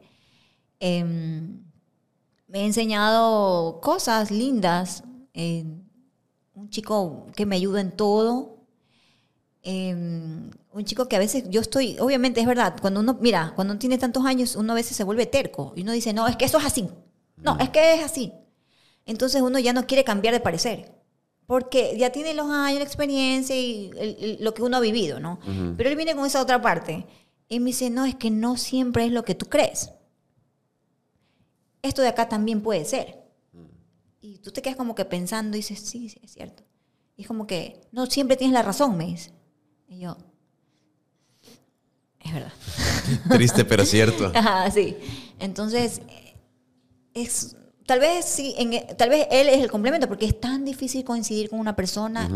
Em, 0.80 1.62
me 2.46 2.60
ha 2.60 2.64
enseñado 2.64 3.80
cosas 3.80 4.30
lindas. 4.30 5.02
eh, 5.34 5.64
un 6.54 6.70
chico 6.70 7.26
que 7.36 7.46
me 7.46 7.54
ayuda 7.56 7.80
en 7.80 7.92
todo. 7.92 8.56
Em, 9.62 10.50
un 10.72 10.84
chico 10.84 11.08
que 11.08 11.16
a 11.16 11.18
veces 11.18 11.44
yo 11.50 11.60
estoy, 11.60 11.96
obviamente 12.00 12.40
es 12.40 12.46
verdad, 12.46 12.76
cuando 12.80 13.00
uno, 13.00 13.16
mira, 13.20 13.52
cuando 13.54 13.72
uno 13.72 13.78
tiene 13.78 13.98
tantos 13.98 14.24
años, 14.24 14.56
uno 14.56 14.72
a 14.72 14.76
veces 14.76 14.96
se 14.96 15.04
vuelve 15.04 15.26
terco 15.26 15.72
y 15.76 15.82
uno 15.82 15.92
dice, 15.92 16.12
no, 16.12 16.26
es 16.26 16.36
que 16.36 16.44
eso 16.44 16.58
es 16.58 16.64
así. 16.64 16.88
No, 17.36 17.56
es 17.60 17.70
que 17.70 17.94
es 17.94 18.04
así. 18.04 18.32
Entonces 19.06 19.40
uno 19.40 19.58
ya 19.60 19.72
no 19.72 19.86
quiere 19.86 20.02
cambiar 20.04 20.34
de 20.34 20.40
parecer. 20.40 20.97
Porque 21.48 21.96
ya 21.98 22.12
tiene 22.12 22.34
los 22.34 22.50
años, 22.50 22.78
la 22.80 22.84
experiencia 22.84 23.56
y 23.56 23.90
el- 23.96 24.16
el- 24.20 24.38
lo 24.44 24.52
que 24.52 24.62
uno 24.62 24.76
ha 24.76 24.80
vivido, 24.80 25.18
¿no? 25.18 25.40
Pero 25.78 25.88
él 25.88 25.96
viene 25.96 26.14
con 26.14 26.26
esa 26.26 26.42
otra 26.42 26.60
parte. 26.60 27.06
Y 27.48 27.58
me 27.58 27.68
dice, 27.68 27.88
no, 27.88 28.04
es 28.04 28.14
que 28.16 28.30
no 28.30 28.58
siempre 28.58 29.06
es 29.06 29.12
lo 29.12 29.24
que 29.24 29.34
tú 29.34 29.46
crees. 29.46 29.90
Esto 31.80 32.02
de 32.02 32.08
acá 32.08 32.28
también 32.28 32.60
puede 32.60 32.84
ser. 32.84 33.24
Y 34.20 34.36
tú 34.40 34.50
te 34.50 34.60
quedas 34.60 34.76
como 34.76 34.94
que 34.94 35.06
pensando 35.06 35.56
y 35.56 35.60
dices, 35.60 35.80
sí, 35.80 36.10
sí, 36.10 36.20
es 36.22 36.32
cierto. 36.32 36.64
Y 37.16 37.22
es 37.22 37.28
como 37.28 37.46
que, 37.46 37.80
no 37.92 38.04
siempre 38.04 38.36
tienes 38.36 38.52
la 38.52 38.62
razón, 38.62 38.98
me 38.98 39.06
dice. 39.06 39.32
Y 39.88 40.00
yo, 40.00 40.18
es 42.20 42.30
verdad. 42.34 42.52
Triste, 43.30 43.64
pero 43.64 43.86
cierto. 43.86 44.26
Ajá, 44.34 44.70
sí. 44.70 44.98
Entonces, 45.38 46.02
es, 47.14 47.56
tal 47.88 48.00
vez 48.00 48.26
sí, 48.26 48.54
en- 48.58 48.86
tal 48.98 49.08
vez 49.08 49.26
él 49.30 49.48
es 49.48 49.58
el 49.62 49.70
complemento, 49.70 50.06
porque 50.08 50.26
es 50.26 50.38
tan 50.38 50.62
difícil 50.64 51.02
coincidir 51.04 51.48
con 51.48 51.58
una 51.58 51.74
persona 51.74 52.28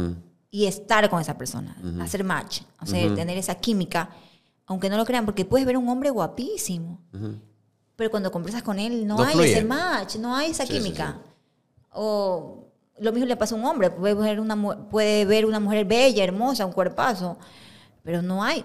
y 0.51 0.65
estar 0.67 1.09
con 1.11 1.21
esa 1.21 1.37
persona, 1.37 1.77
hacer 2.01 2.25
match, 2.25 2.63
o 2.81 2.87
sea, 2.87 3.15
tener 3.15 3.37
esa 3.37 3.55
química, 3.57 4.09
aunque 4.67 4.89
no 4.89 4.97
lo 4.97 5.05
crean, 5.05 5.27
porque 5.27 5.45
puedes 5.45 5.67
ver 5.67 5.77
un 5.77 5.89
hombre 5.91 6.09
guapísimo, 6.11 6.99
pero 7.97 8.11
cuando 8.11 8.31
conversas 8.33 8.63
con 8.63 8.79
él 8.79 9.07
no, 9.07 9.17
No 9.19 9.25
hay 9.25 9.35
fluye. 9.35 9.53
ese 9.53 9.65
match, 9.65 10.17
no 10.17 10.35
hay 10.35 10.51
esa 10.53 10.65
Sí, 10.67 10.73
sí, 10.73 10.79
química. 10.79 11.19
O 11.93 12.69
lo 12.99 13.13
mismo 13.13 13.27
le 13.27 13.37
pasa 13.37 13.55
a 13.55 13.59
un 13.59 13.65
hombre, 13.67 13.91
puede 13.91 14.15
ver 14.15 14.41
una, 14.41 14.57
puede 14.89 15.25
ver 15.27 15.45
una 15.47 15.61
mujer 15.61 15.85
bella, 15.85 16.25
hermosa, 16.25 16.65
un 16.65 16.73
cuerpazo, 16.73 17.37
pero 18.03 18.23
no 18.23 18.43
hay, 18.43 18.65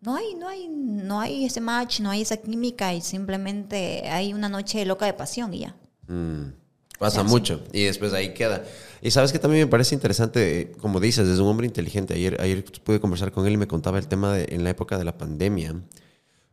no 0.00 0.14
hay, 0.14 0.34
no 0.34 0.48
hay, 0.48 0.68
no 0.68 1.20
hay 1.20 1.44
ese 1.44 1.60
match, 1.60 2.00
no 2.00 2.10
hay 2.10 2.22
esa 2.22 2.36
química 2.36 2.94
y 2.94 3.00
simplemente 3.00 4.08
hay 4.08 4.32
una 4.32 4.48
noche 4.48 4.84
loca 4.84 5.06
de 5.06 5.12
pasión 5.14 5.52
y 5.54 5.60
ya. 5.60 5.74
Mm, 6.10 6.52
Pasa 6.98 7.22
mucho 7.22 7.62
y 7.72 7.84
después 7.84 8.12
ahí 8.12 8.34
queda. 8.34 8.62
Y 9.00 9.10
sabes 9.10 9.32
que 9.32 9.38
también 9.38 9.64
me 9.64 9.70
parece 9.70 9.94
interesante, 9.94 10.60
eh, 10.60 10.72
como 10.72 11.00
dices, 11.00 11.26
es 11.26 11.38
un 11.38 11.48
hombre 11.48 11.66
inteligente. 11.66 12.12
Ayer, 12.12 12.38
ayer 12.42 12.62
pude 12.84 13.00
conversar 13.00 13.32
con 13.32 13.46
él 13.46 13.54
y 13.54 13.56
me 13.56 13.66
contaba 13.66 13.98
el 13.98 14.06
tema 14.06 14.34
de, 14.34 14.54
en 14.54 14.64
la 14.64 14.70
época 14.70 14.98
de 14.98 15.04
la 15.04 15.16
pandemia, 15.16 15.80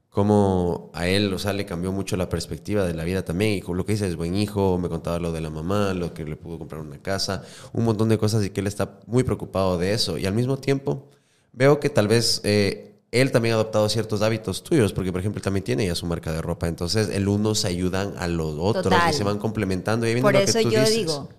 cómo 0.10 0.90
a 0.94 1.08
él, 1.10 1.34
o 1.34 1.40
sea, 1.40 1.52
le 1.52 1.66
cambió 1.66 1.92
mucho 1.92 2.16
la 2.16 2.30
perspectiva 2.30 2.86
de 2.86 2.94
la 2.94 3.04
vida 3.04 3.26
también. 3.26 3.52
Y 3.52 3.62
lo 3.74 3.86
que 3.86 3.92
dice 3.94 4.08
es 4.08 4.16
buen 4.16 4.36
hijo, 4.36 4.78
me 4.78 4.88
contaba 4.88 5.20
lo 5.20 5.34
de 5.34 5.42
la 5.42 5.50
mamá, 5.50 5.94
lo 5.94 6.14
que 6.14 6.24
le 6.24 6.38
pudo 6.38 6.58
comprar 6.60 6.80
una 6.82 7.02
casa, 7.02 7.44
un 7.74 7.84
montón 7.84 8.08
de 8.08 8.18
cosas 8.18 8.46
y 8.46 8.52
que 8.52 8.62
él 8.62 8.68
está 8.68 9.00
muy 9.06 9.24
preocupado 9.24 9.78
de 9.78 9.92
eso. 9.94 10.18
Y 10.18 10.26
al 10.28 10.34
mismo 10.34 10.58
tiempo 10.58 11.10
veo 11.52 11.80
que 11.82 11.90
tal 11.90 12.08
vez 12.08 12.40
eh, 12.46 12.97
él 13.12 13.32
también 13.32 13.54
ha 13.54 13.56
adoptado 13.56 13.88
ciertos 13.90 14.22
hábitos 14.22 14.64
tuyos, 14.64 14.94
porque 14.94 15.12
por 15.12 15.20
ejemplo 15.22 15.40
él 15.40 15.44
también 15.44 15.64
tiene 15.64 15.86
ya 15.86 15.96
su 15.96 16.06
marca 16.06 16.32
de 16.32 16.42
ropa. 16.42 16.68
Entonces 16.68 17.10
el 17.10 17.28
uno 17.28 17.56
se 17.56 17.68
ayudan 17.68 18.14
a 18.18 18.28
los 18.28 18.56
otros 18.60 18.84
Total. 18.84 19.10
y 19.10 19.14
se 19.14 19.24
van 19.24 19.40
complementando. 19.40 20.06
Y 20.06 20.10
ahí 20.10 20.16
viene 20.16 20.24
Por 20.26 20.34
lo 20.34 20.40
que 20.40 20.46
eso 20.46 20.60
tú 20.62 20.70
yo 20.70 20.80
dices. 20.82 20.96
digo, 20.96 21.30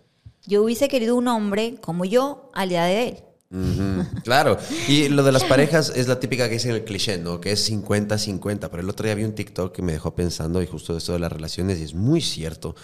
yo 0.46 0.62
hubiese 0.62 0.88
querido 0.88 1.14
un 1.16 1.28
hombre 1.28 1.76
como 1.80 2.04
yo 2.04 2.50
a 2.54 2.64
la 2.66 2.72
edad 2.72 2.86
de 2.86 3.08
él. 3.08 3.24
Claro, 4.24 4.58
y 4.88 5.08
lo 5.08 5.22
de 5.22 5.32
las 5.32 5.44
parejas 5.44 5.90
es 5.96 6.06
la 6.06 6.20
típica 6.20 6.48
que 6.48 6.54
dicen 6.54 6.72
el 6.72 6.84
cliché, 6.84 7.16
¿no? 7.16 7.40
Que 7.40 7.52
es 7.52 7.70
50-50, 7.70 8.68
pero 8.70 8.82
el 8.82 8.90
otro 8.90 9.06
día 9.06 9.14
vi 9.14 9.24
un 9.24 9.34
TikTok 9.34 9.74
que 9.74 9.80
me 9.80 9.92
dejó 9.92 10.14
pensando 10.14 10.60
y 10.60 10.66
justo 10.66 10.92
de 10.92 10.98
esto 10.98 11.14
de 11.14 11.18
las 11.18 11.32
relaciones 11.32 11.78
y 11.80 11.84
es 11.84 11.94
muy 11.94 12.20
cierto, 12.20 12.74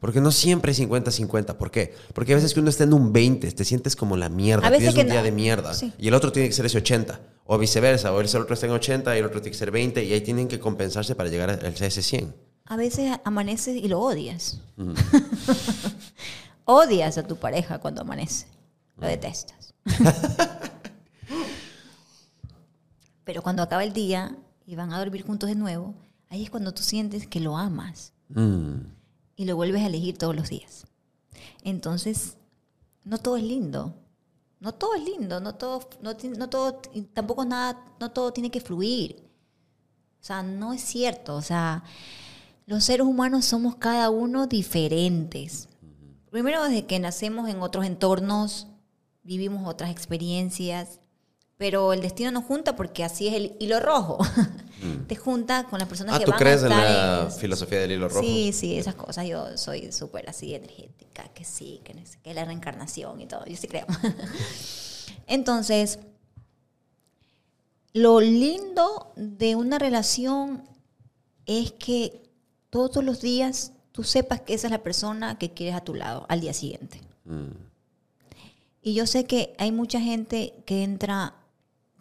porque 0.00 0.20
no 0.20 0.30
siempre 0.30 0.72
es 0.72 0.80
50-50, 0.80 1.56
¿por 1.56 1.70
qué? 1.70 1.94
Porque 2.14 2.32
a 2.32 2.36
veces 2.36 2.54
que 2.54 2.60
uno 2.60 2.70
está 2.70 2.84
en 2.84 2.92
un 2.94 3.12
20, 3.12 3.50
te 3.52 3.64
sientes 3.64 3.96
como 3.96 4.16
la 4.16 4.28
mierda, 4.28 4.66
A 4.66 4.70
veces 4.70 4.94
tienes 4.94 4.94
un 4.94 5.06
que 5.06 5.10
día 5.12 5.20
no. 5.20 5.24
de 5.24 5.32
mierda 5.32 5.74
Sí. 5.74 5.92
y 5.98 6.08
el 6.08 6.14
otro 6.14 6.30
tiene 6.32 6.48
que 6.48 6.54
ser 6.54 6.66
ese 6.66 6.78
80, 6.78 7.20
o 7.46 7.58
viceversa, 7.58 8.12
o 8.12 8.20
el 8.20 8.26
otro 8.26 8.54
está 8.54 8.66
en 8.66 8.72
80 8.72 9.16
y 9.16 9.18
el 9.18 9.24
otro 9.24 9.40
tiene 9.40 9.52
que 9.52 9.58
ser 9.58 9.70
20 9.70 10.04
y 10.04 10.12
ahí 10.12 10.20
tienen 10.20 10.46
que 10.48 10.60
compensarse 10.60 11.14
para 11.14 11.28
llegar 11.28 11.50
a 11.50 11.54
ese 11.68 12.02
100. 12.02 12.34
A 12.66 12.76
veces 12.76 13.18
amaneces 13.24 13.76
y 13.76 13.88
lo 13.88 13.98
odias. 14.00 14.60
odias 16.64 17.16
a 17.18 17.26
tu 17.26 17.36
pareja 17.36 17.78
cuando 17.78 18.02
amanece. 18.02 18.46
Lo 18.98 19.06
detestas. 19.06 19.74
Pero 23.24 23.42
cuando 23.42 23.62
acaba 23.62 23.84
el 23.84 23.92
día 23.92 24.36
y 24.66 24.74
van 24.76 24.92
a 24.92 24.98
dormir 24.98 25.24
juntos 25.24 25.48
de 25.48 25.54
nuevo, 25.54 25.94
ahí 26.30 26.44
es 26.44 26.50
cuando 26.50 26.72
tú 26.72 26.82
sientes 26.82 27.26
que 27.26 27.40
lo 27.40 27.56
amas 27.56 28.12
Mm, 28.30 28.80
y 29.38 29.44
lo 29.44 29.56
vuelves 29.56 29.82
a 29.82 29.86
elegir 29.86 30.18
todos 30.18 30.34
los 30.34 30.50
días. 30.50 30.84
Entonces, 31.62 32.36
no 33.04 33.18
todo 33.18 33.36
es 33.36 33.44
lindo. 33.44 33.94
No 34.58 34.74
todo 34.74 34.96
es 34.96 35.04
lindo, 35.04 35.40
no 35.40 35.54
todo, 35.54 35.88
no, 36.02 36.16
todo, 36.50 36.82
tampoco 37.14 37.44
nada, 37.44 37.80
no 38.00 38.10
todo 38.10 38.32
tiene 38.32 38.50
que 38.50 38.60
fluir. 38.60 39.24
O 40.20 40.24
sea, 40.24 40.42
no 40.42 40.72
es 40.72 40.82
cierto. 40.82 41.36
O 41.36 41.42
sea, 41.42 41.84
los 42.66 42.82
seres 42.82 43.06
humanos 43.06 43.44
somos 43.44 43.76
cada 43.76 44.10
uno 44.10 44.48
diferentes. 44.48 45.68
Primero, 46.30 46.64
desde 46.64 46.86
que 46.86 46.98
nacemos 46.98 47.48
en 47.48 47.62
otros 47.62 47.86
entornos, 47.86 48.66
vivimos 49.22 49.68
otras 49.68 49.92
experiencias, 49.92 50.98
pero 51.58 51.92
el 51.92 52.00
destino 52.00 52.30
nos 52.30 52.44
junta 52.44 52.74
porque 52.76 53.04
así 53.04 53.28
es 53.28 53.34
el 53.34 53.56
hilo 53.58 53.80
rojo. 53.80 54.18
Te 55.08 55.16
junta 55.16 55.64
con 55.64 55.80
las 55.80 55.88
personas 55.88 56.14
Ah, 56.14 56.18
que 56.20 56.24
¿tú 56.24 56.30
van 56.30 56.38
crees 56.38 56.62
a 56.62 56.66
en 56.66 56.72
estar 56.72 56.90
la 56.90 57.22
en- 57.24 57.32
filosofía 57.32 57.80
del 57.80 57.92
hilo 57.92 58.08
rojo? 58.08 58.20
Sí, 58.22 58.52
sí, 58.52 58.78
esas 58.78 58.94
cosas. 58.94 59.26
Yo 59.26 59.56
soy 59.58 59.90
súper 59.90 60.28
así 60.30 60.54
energética, 60.54 61.24
que 61.34 61.44
sí, 61.44 61.80
que, 61.84 61.94
no 61.94 62.06
sé 62.06 62.18
qué, 62.22 62.32
la 62.32 62.44
reencarnación 62.44 63.20
y 63.20 63.26
todo. 63.26 63.44
Yo 63.46 63.56
sí 63.56 63.66
creo. 63.66 63.86
Entonces, 65.26 65.98
lo 67.92 68.20
lindo 68.20 69.12
de 69.16 69.56
una 69.56 69.78
relación 69.78 70.62
es 71.46 71.72
que 71.72 72.22
todos 72.70 73.02
los 73.02 73.20
días 73.20 73.72
tú 73.92 74.04
sepas 74.04 74.40
que 74.42 74.54
esa 74.54 74.68
es 74.68 74.70
la 74.70 74.82
persona 74.82 75.38
que 75.38 75.52
quieres 75.54 75.74
a 75.74 75.80
tu 75.80 75.94
lado 75.94 76.24
al 76.28 76.40
día 76.40 76.52
siguiente. 76.52 77.00
Mm. 77.24 77.46
Y 78.82 78.94
yo 78.94 79.06
sé 79.06 79.24
que 79.24 79.54
hay 79.58 79.72
mucha 79.72 80.00
gente 80.00 80.54
que 80.64 80.84
entra 80.84 81.34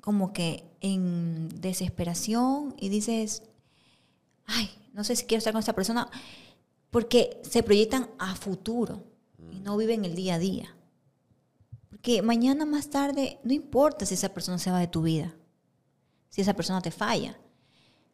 como 0.07 0.31
que 0.31 0.63
en 0.79 1.49
desesperación 1.59 2.73
y 2.79 2.87
dices, 2.87 3.43
ay, 4.45 4.69
no 4.93 5.03
sé 5.03 5.17
si 5.17 5.25
quiero 5.25 5.39
estar 5.39 5.51
con 5.51 5.59
esta 5.59 5.75
persona, 5.75 6.09
porque 6.91 7.41
se 7.43 7.61
proyectan 7.61 8.09
a 8.17 8.33
futuro 8.35 9.03
y 9.51 9.59
no 9.59 9.75
viven 9.75 10.05
el 10.05 10.15
día 10.15 10.35
a 10.35 10.39
día. 10.39 10.73
Porque 11.89 12.21
mañana 12.21 12.65
más 12.65 12.89
tarde, 12.89 13.41
no 13.43 13.51
importa 13.51 14.05
si 14.05 14.13
esa 14.13 14.33
persona 14.33 14.57
se 14.59 14.71
va 14.71 14.79
de 14.79 14.87
tu 14.87 15.01
vida, 15.01 15.35
si 16.29 16.39
esa 16.39 16.53
persona 16.53 16.81
te 16.81 16.91
falla. 16.91 17.37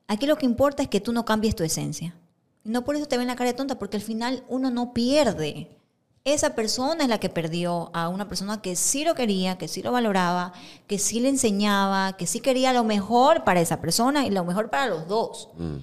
Aquí 0.07 0.25
lo 0.25 0.39
que 0.39 0.47
importa 0.47 0.81
es 0.81 0.89
que 0.89 0.99
tú 0.99 1.13
no 1.13 1.25
cambies 1.25 1.55
tu 1.55 1.63
esencia. 1.63 2.19
No 2.63 2.83
por 2.83 2.95
eso 2.95 3.05
te 3.05 3.19
ven 3.19 3.27
la 3.27 3.35
cara 3.35 3.51
de 3.51 3.57
tonta, 3.57 3.77
porque 3.77 3.97
al 3.97 4.03
final 4.03 4.43
uno 4.49 4.71
no 4.71 4.95
pierde. 4.95 5.77
Esa 6.25 6.55
persona 6.55 7.03
es 7.03 7.09
la 7.09 7.19
que 7.19 7.29
perdió 7.29 7.91
a 7.93 8.07
una 8.07 8.29
persona 8.29 8.61
que 8.61 8.77
sí 8.77 9.03
lo 9.03 9.13
quería, 9.13 9.57
que 9.57 9.67
sí 9.67 9.81
lo 9.81 9.91
valoraba, 9.91 10.53
que 10.87 10.97
sí 10.97 11.19
le 11.19 11.27
enseñaba, 11.27 12.15
que 12.15 12.27
sí 12.27 12.39
quería 12.39 12.71
lo 12.71 12.85
mejor 12.85 13.43
para 13.43 13.59
esa 13.59 13.81
persona 13.81 14.25
y 14.25 14.29
lo 14.29 14.45
mejor 14.45 14.69
para 14.69 14.87
los 14.87 15.07
dos. 15.07 15.49
Mm. 15.57 15.77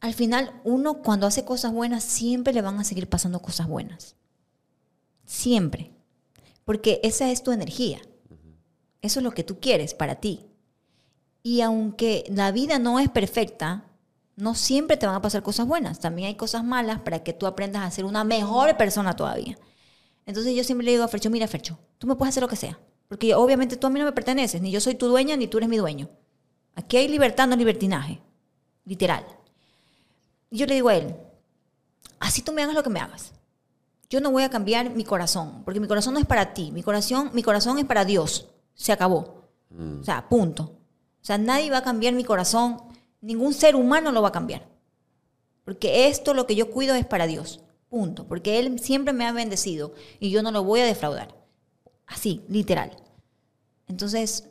Al 0.00 0.14
final, 0.14 0.60
uno 0.64 1.02
cuando 1.02 1.26
hace 1.26 1.44
cosas 1.44 1.72
buenas, 1.72 2.02
siempre 2.02 2.54
le 2.54 2.62
van 2.62 2.80
a 2.80 2.84
seguir 2.84 3.08
pasando 3.08 3.42
cosas 3.42 3.68
buenas. 3.68 4.16
Siempre. 5.26 5.92
Porque 6.64 6.98
esa 7.02 7.30
es 7.30 7.42
tu 7.42 7.52
energía. 7.52 8.00
Eso 9.02 9.20
es 9.20 9.24
lo 9.24 9.32
que 9.32 9.44
tú 9.44 9.60
quieres 9.60 9.92
para 9.94 10.16
ti. 10.16 10.46
Y 11.42 11.60
aunque 11.60 12.24
la 12.28 12.52
vida 12.52 12.78
no 12.78 13.00
es 13.00 13.10
perfecta, 13.10 13.84
no 14.36 14.54
siempre 14.54 14.96
te 14.96 15.06
van 15.06 15.14
a 15.14 15.22
pasar 15.22 15.42
cosas 15.42 15.66
buenas. 15.66 16.00
También 16.00 16.28
hay 16.28 16.34
cosas 16.36 16.64
malas 16.64 17.00
para 17.00 17.22
que 17.22 17.32
tú 17.32 17.46
aprendas 17.46 17.82
a 17.82 17.90
ser 17.90 18.04
una 18.04 18.24
mejor 18.24 18.76
persona 18.76 19.14
todavía. 19.14 19.58
Entonces 20.26 20.54
yo 20.54 20.64
siempre 20.64 20.84
le 20.84 20.92
digo 20.92 21.04
a 21.04 21.08
Fercho, 21.08 21.30
mira 21.30 21.46
Fercho, 21.48 21.78
tú 21.98 22.06
me 22.06 22.14
puedes 22.14 22.32
hacer 22.32 22.42
lo 22.42 22.48
que 22.48 22.56
sea. 22.56 22.78
Porque 23.08 23.26
yo- 23.28 23.40
obviamente 23.40 23.76
tú 23.76 23.86
a 23.86 23.90
mí 23.90 23.98
no 23.98 24.06
me 24.06 24.12
perteneces, 24.12 24.62
ni 24.62 24.70
yo 24.70 24.80
soy 24.80 24.94
tu 24.94 25.06
dueña, 25.08 25.36
ni 25.36 25.46
tú 25.48 25.58
eres 25.58 25.68
mi 25.68 25.76
dueño. 25.76 26.08
Aquí 26.74 26.96
hay 26.96 27.08
libertad, 27.08 27.46
no 27.46 27.56
libertinaje. 27.56 28.20
Literal. 28.84 29.24
Y 30.50 30.58
yo 30.58 30.66
le 30.66 30.74
digo 30.74 30.88
a 30.88 30.94
él, 30.96 31.14
así 32.20 32.42
tú 32.42 32.52
me 32.52 32.62
hagas 32.62 32.74
lo 32.74 32.82
que 32.82 32.90
me 32.90 33.00
hagas. 33.00 33.32
Yo 34.08 34.20
no 34.20 34.30
voy 34.30 34.42
a 34.42 34.50
cambiar 34.50 34.90
mi 34.90 35.04
corazón, 35.04 35.62
porque 35.64 35.80
mi 35.80 35.88
corazón 35.88 36.14
no 36.14 36.20
es 36.20 36.26
para 36.26 36.52
ti, 36.54 36.70
mi 36.72 36.82
corazón, 36.82 37.30
mi 37.32 37.42
corazón 37.42 37.78
es 37.78 37.84
para 37.84 38.04
Dios. 38.04 38.48
Se 38.74 38.92
acabó. 38.92 39.42
O 40.00 40.04
sea, 40.04 40.28
punto. 40.28 40.64
O 40.64 41.24
sea, 41.24 41.38
nadie 41.38 41.70
va 41.70 41.78
a 41.78 41.82
cambiar 41.82 42.12
mi 42.14 42.24
corazón, 42.24 42.82
ningún 43.22 43.54
ser 43.54 43.74
humano 43.74 44.12
lo 44.12 44.20
va 44.20 44.28
a 44.28 44.32
cambiar. 44.32 44.68
Porque 45.64 46.08
esto 46.08 46.34
lo 46.34 46.46
que 46.46 46.56
yo 46.56 46.70
cuido 46.70 46.94
es 46.94 47.06
para 47.06 47.26
Dios. 47.26 47.60
Punto. 47.88 48.26
Porque 48.26 48.58
Él 48.58 48.78
siempre 48.78 49.14
me 49.14 49.24
ha 49.26 49.32
bendecido 49.32 49.94
y 50.20 50.30
yo 50.30 50.42
no 50.42 50.50
lo 50.50 50.64
voy 50.64 50.80
a 50.80 50.86
defraudar. 50.86 51.34
Así, 52.06 52.42
literal. 52.48 52.96
Entonces, 53.86 54.48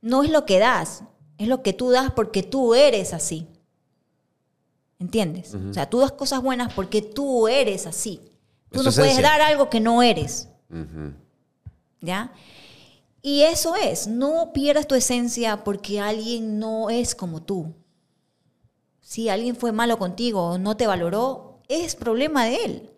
no 0.00 0.24
es 0.24 0.30
lo 0.30 0.46
que 0.46 0.58
das, 0.58 1.04
es 1.38 1.48
lo 1.48 1.62
que 1.62 1.72
tú 1.72 1.90
das 1.90 2.10
porque 2.12 2.42
tú 2.42 2.74
eres 2.74 3.12
así. 3.12 3.46
¿Entiendes? 4.98 5.54
O 5.54 5.74
sea, 5.74 5.90
tú 5.90 5.98
das 5.98 6.12
cosas 6.12 6.42
buenas 6.42 6.72
porque 6.72 7.02
tú 7.02 7.48
eres 7.48 7.86
así. 7.86 8.20
Tú 8.70 8.80
Es 8.80 8.86
no 8.86 8.92
puedes 8.92 9.20
dar 9.20 9.40
algo 9.40 9.68
que 9.68 9.80
no 9.80 10.02
eres. 10.02 10.48
¿Ya? 12.00 12.32
Y 13.20 13.42
eso 13.42 13.76
es, 13.76 14.06
no 14.06 14.52
pierdas 14.52 14.86
tu 14.86 14.94
esencia 14.94 15.62
porque 15.64 16.00
alguien 16.00 16.58
no 16.58 16.88
es 16.90 17.14
como 17.14 17.42
tú. 17.42 17.74
Si 19.12 19.28
alguien 19.28 19.56
fue 19.56 19.72
malo 19.72 19.98
contigo 19.98 20.42
o 20.42 20.56
no 20.56 20.74
te 20.74 20.86
valoró, 20.86 21.58
es 21.68 21.96
problema 21.96 22.46
de 22.46 22.64
él. 22.64 22.90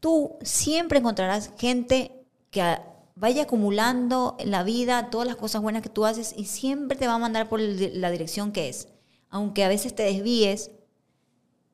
Tú 0.00 0.38
siempre 0.40 0.98
encontrarás 0.98 1.52
gente 1.58 2.24
que 2.50 2.78
vaya 3.16 3.42
acumulando 3.42 4.36
en 4.38 4.50
la 4.50 4.62
vida 4.62 5.10
todas 5.10 5.26
las 5.26 5.36
cosas 5.36 5.60
buenas 5.60 5.82
que 5.82 5.90
tú 5.90 6.06
haces 6.06 6.32
y 6.38 6.46
siempre 6.46 6.96
te 6.96 7.06
va 7.06 7.16
a 7.16 7.18
mandar 7.18 7.50
por 7.50 7.60
la 7.60 8.10
dirección 8.10 8.50
que 8.50 8.70
es. 8.70 8.88
Aunque 9.28 9.62
a 9.62 9.68
veces 9.68 9.94
te 9.94 10.04
desvíes, 10.04 10.70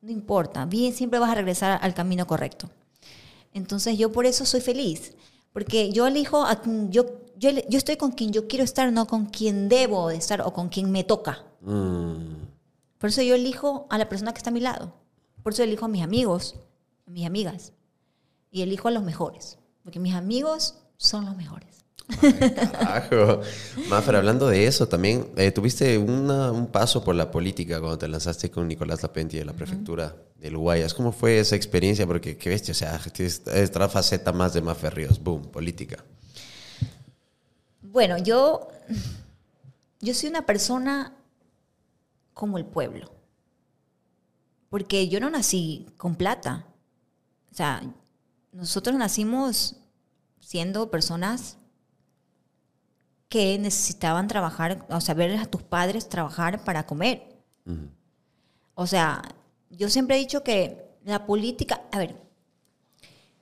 no 0.01 0.11
importa, 0.11 0.65
bien, 0.65 0.93
siempre 0.93 1.19
vas 1.19 1.31
a 1.31 1.35
regresar 1.35 1.79
al 1.81 1.93
camino 1.93 2.27
correcto. 2.27 2.69
Entonces 3.53 3.97
yo 3.97 4.11
por 4.11 4.25
eso 4.25 4.45
soy 4.45 4.59
feliz, 4.59 5.13
porque 5.53 5.89
yo 5.93 6.05
elijo, 6.05 6.43
a 6.43 6.61
yo, 6.89 7.05
yo, 7.37 7.51
yo 7.51 7.77
estoy 7.77 7.95
con 7.95 8.11
quien 8.11 8.33
yo 8.33 8.45
quiero 8.49 8.65
estar, 8.65 8.91
no 8.91 9.07
con 9.07 9.27
quien 9.27 9.69
debo 9.69 10.09
de 10.09 10.17
estar 10.17 10.41
o 10.41 10.51
con 10.51 10.67
quien 10.67 10.91
me 10.91 11.05
toca. 11.05 11.45
Mm. 11.61 12.51
Por 13.03 13.09
eso 13.09 13.21
yo 13.21 13.35
elijo 13.35 13.85
a 13.89 13.97
la 13.97 14.07
persona 14.07 14.31
que 14.31 14.37
está 14.37 14.49
a 14.49 14.53
mi 14.53 14.61
lado. 14.61 14.93
Por 15.43 15.51
eso 15.51 15.61
elijo 15.61 15.83
a 15.83 15.87
mis 15.89 16.01
amigos, 16.03 16.55
a 17.05 17.11
mis 17.11 17.25
amigas. 17.25 17.73
Y 18.49 18.61
elijo 18.61 18.87
a 18.87 18.91
los 18.91 19.03
mejores, 19.03 19.57
porque 19.83 19.99
mis 19.99 20.13
amigos 20.15 20.75
son 20.95 21.25
los 21.25 21.35
mejores. 21.35 21.83
Carajo. 22.71 23.41
Mafer, 23.89 24.15
hablando 24.15 24.47
de 24.47 24.67
eso 24.67 24.87
también, 24.87 25.27
eh, 25.35 25.51
tuviste 25.51 25.97
una- 25.97 26.53
un 26.53 26.67
paso 26.67 27.03
por 27.03 27.13
la 27.15 27.29
política 27.29 27.81
cuando 27.81 27.97
te 27.97 28.07
lanzaste 28.07 28.49
con 28.49 28.69
Nicolás 28.69 29.03
Lapenti 29.03 29.37
de 29.37 29.43
la 29.43 29.51
prefectura 29.51 30.15
del 30.37 30.55
Guayas. 30.55 30.93
¿Cómo 30.93 31.11
fue 31.11 31.39
esa 31.39 31.57
experiencia? 31.57 32.07
Porque, 32.07 32.37
qué 32.37 32.51
bestia, 32.51 32.71
o 32.71 32.75
sea, 32.75 32.97
tienes 33.11 33.41
otra 33.67 33.89
faceta 33.89 34.31
más 34.31 34.53
de 34.53 34.61
Mafer 34.61 34.95
Ríos. 34.95 35.21
Boom, 35.21 35.41
política. 35.51 36.01
Bueno, 37.81 38.17
yo, 38.17 38.69
yo 39.99 40.13
soy 40.13 40.29
una 40.29 40.45
persona 40.45 41.17
como 42.33 42.57
el 42.57 42.65
pueblo. 42.65 43.11
Porque 44.69 45.07
yo 45.07 45.19
no 45.19 45.29
nací 45.29 45.85
con 45.97 46.15
plata. 46.15 46.65
O 47.51 47.55
sea, 47.55 47.81
nosotros 48.51 48.95
nacimos 48.95 49.75
siendo 50.39 50.89
personas 50.91 51.57
que 53.29 53.57
necesitaban 53.57 54.27
trabajar, 54.27 54.85
o 54.89 55.01
sea, 55.01 55.15
ver 55.15 55.37
a 55.37 55.45
tus 55.45 55.63
padres 55.63 56.07
trabajar 56.09 56.63
para 56.63 56.85
comer. 56.85 57.35
O 58.75 58.85
sea, 58.87 59.21
yo 59.69 59.89
siempre 59.89 60.15
he 60.15 60.19
dicho 60.19 60.43
que 60.43 60.83
la 61.03 61.25
política, 61.25 61.81
a 61.91 61.99
ver, 61.99 62.15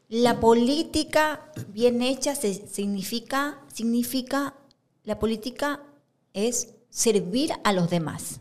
la 0.09 0.39
política 0.39 1.51
bien 1.69 2.01
hecha 2.01 2.35
se- 2.35 2.67
significa, 2.67 3.59
significa, 3.73 4.53
la 5.03 5.17
política 5.19 5.81
es 6.33 6.73
servir 6.89 7.51
a 7.63 7.73
los 7.73 7.89
demás. 7.89 8.39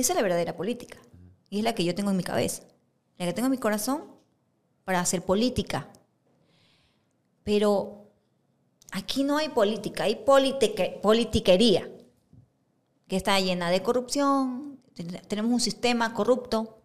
Esa 0.00 0.12
es 0.12 0.16
la 0.16 0.22
verdadera 0.22 0.56
política. 0.56 0.98
Y 1.50 1.58
es 1.58 1.64
la 1.64 1.74
que 1.74 1.84
yo 1.84 1.94
tengo 1.94 2.10
en 2.10 2.16
mi 2.16 2.22
cabeza. 2.22 2.62
La 3.18 3.26
que 3.26 3.32
tengo 3.32 3.46
en 3.46 3.52
mi 3.52 3.58
corazón 3.58 4.04
para 4.84 5.00
hacer 5.00 5.22
política. 5.22 5.88
Pero 7.42 8.06
aquí 8.92 9.24
no 9.24 9.36
hay 9.38 9.48
política, 9.48 10.04
hay 10.04 10.16
politique- 10.24 11.00
politiquería 11.00 11.90
que 13.08 13.16
está 13.16 13.38
llena 13.40 13.70
de 13.70 13.82
corrupción. 13.82 14.78
Ten- 14.94 15.20
Tenemos 15.28 15.52
un 15.52 15.60
sistema 15.60 16.14
corrupto 16.14 16.78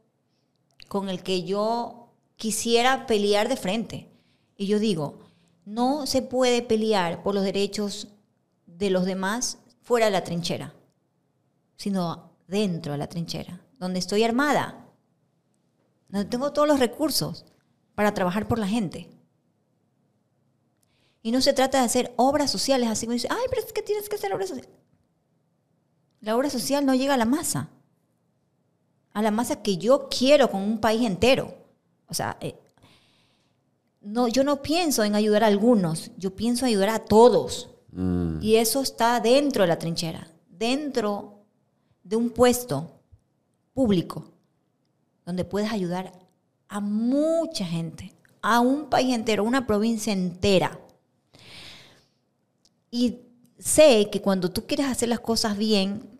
con 0.88 1.10
el 1.10 1.22
que 1.24 1.44
yo 1.44 2.10
quisiera 2.36 3.06
pelear 3.08 3.48
de 3.50 3.58
frente. 3.58 4.10
Y 4.58 4.68
yo 4.68 4.80
digo, 4.80 5.20
no 5.66 6.06
se 6.06 6.22
puede 6.22 6.62
pelear 6.62 7.24
por 7.24 7.36
los 7.36 7.44
derechos 7.44 8.08
de 8.66 8.90
los 8.90 9.06
demás 9.06 9.60
fuera 9.82 10.08
de 10.08 10.12
la 10.12 10.24
trinchera, 10.24 10.74
sino 11.78 12.32
dentro 12.48 12.92
de 12.92 12.98
la 12.98 13.08
trinchera, 13.08 13.62
donde 13.80 14.00
estoy 14.00 14.24
armada, 14.24 14.86
donde 16.10 16.30
tengo 16.30 16.54
todos 16.54 16.68
los 16.68 16.80
recursos 16.80 17.46
para 17.96 18.14
trabajar 18.14 18.48
por 18.48 18.60
la 18.60 18.68
gente. 18.68 19.10
Y 21.22 21.32
no 21.32 21.42
se 21.42 21.54
trata 21.54 21.80
de 21.80 21.86
hacer 21.86 22.14
obras 22.18 22.52
sociales 22.52 22.90
así 22.90 23.08
como 23.08 23.14
dice, 23.14 23.28
ay, 23.32 23.46
pero 23.50 23.66
es 23.66 23.74
que 23.74 23.82
tienes 23.82 24.08
que 24.08 24.16
hacer 24.16 24.32
obras 24.34 24.50
sociales. 24.50 24.72
La 26.22 26.36
obra 26.36 26.50
social 26.50 26.86
no 26.86 26.94
llega 26.94 27.16
a 27.16 27.18
la 27.18 27.26
masa. 27.26 27.70
A 29.14 29.22
la 29.22 29.32
masa 29.32 29.62
que 29.62 29.78
yo 29.78 30.08
quiero 30.10 30.52
con 30.52 30.62
un 30.62 30.80
país 30.80 31.06
entero. 31.06 31.56
O 32.08 32.14
sea, 32.14 32.38
eh, 32.42 32.56
no, 34.02 34.28
yo 34.28 34.44
no 34.44 34.62
pienso 34.62 35.04
en 35.04 35.16
ayudar 35.16 35.44
a 35.44 35.48
algunos, 35.48 36.12
yo 36.18 36.36
pienso 36.36 36.66
en 36.66 36.70
ayudar 36.70 36.90
a 36.90 37.00
todos. 37.00 37.70
Mm. 37.92 38.40
Y 38.42 38.58
eso 38.58 38.82
está 38.82 39.20
dentro 39.20 39.64
de 39.64 39.68
la 39.68 39.80
trinchera, 39.80 40.28
dentro 40.48 41.35
de 42.06 42.16
un 42.16 42.30
puesto 42.30 42.90
público, 43.74 44.32
donde 45.26 45.44
puedes 45.44 45.74
ayudar 45.74 46.14
a 46.70 46.80
mucha 46.80 47.66
gente, 47.66 48.14
a 48.42 48.62
un 48.62 48.90
país 48.90 49.14
entero, 49.14 49.44
una 49.44 49.68
provincia 49.68 50.14
entera. 50.14 50.80
Y 52.90 53.20
sé 53.60 54.10
que 54.10 54.22
cuando 54.22 54.50
tú 54.50 54.66
quieres 54.66 54.86
hacer 54.86 55.10
las 55.10 55.20
cosas 55.20 55.58
bien, 55.58 56.18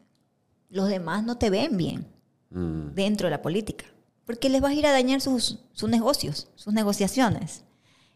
los 0.70 0.90
demás 0.90 1.24
no 1.24 1.38
te 1.38 1.50
ven 1.50 1.78
bien 1.78 2.14
Mm. 2.56 2.94
dentro 2.94 3.28
de 3.28 3.32
la 3.32 3.42
política, 3.42 3.86
porque 4.26 4.50
les 4.50 4.62
vas 4.62 4.72
a 4.72 4.76
ir 4.76 4.88
a 4.88 4.92
dañar 4.94 5.20
sus, 5.20 5.60
sus 5.74 5.90
negocios, 5.90 6.48
sus 6.56 6.74
negociaciones. 6.74 7.64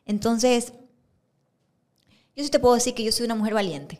Entonces, 0.06 0.74
yo 2.38 2.44
sí 2.44 2.50
te 2.50 2.60
puedo 2.60 2.76
decir 2.76 2.94
que 2.94 3.04
yo 3.04 3.12
soy 3.12 3.26
una 3.26 3.36
mujer 3.36 3.54
valiente, 3.54 4.00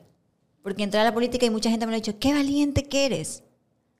porque 0.64 0.84
entré 0.84 1.00
a 1.00 1.04
la 1.04 1.14
política 1.14 1.46
y 1.46 1.50
mucha 1.50 1.70
gente 1.70 1.86
me 1.86 1.92
lo 1.92 1.96
ha 1.98 2.00
dicho, 2.00 2.20
qué 2.20 2.34
valiente 2.34 2.84
que 2.84 3.06
eres. 3.06 3.44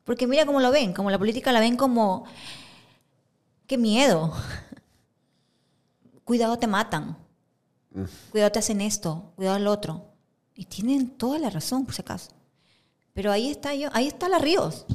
Porque 0.10 0.26
mira 0.26 0.44
cómo 0.44 0.60
lo 0.60 0.72
ven, 0.72 0.92
como 0.92 1.12
la 1.12 1.20
política 1.20 1.52
la 1.52 1.60
ven 1.60 1.78
como, 1.78 2.26
qué 3.68 3.78
miedo. 3.78 4.34
Cuidado 6.24 6.58
te 6.58 6.66
matan. 6.66 7.16
Cuidado 8.32 8.52
te 8.52 8.58
hacen 8.58 8.82
esto, 8.82 9.32
cuidado 9.36 9.58
el 9.58 9.68
otro. 9.68 10.08
Y 10.56 10.66
tienen 10.66 11.12
toda 11.12 11.38
la 11.38 11.52
razón, 11.52 11.86
por 11.86 11.94
si 11.94 12.02
acaso. 12.02 12.32
Pero 13.14 13.32
ahí 13.32 13.52
está 13.52 13.76
yo, 13.76 13.90
ahí 13.94 14.08
está 14.08 14.28
la 14.30 14.40
Ríos. 14.40 14.88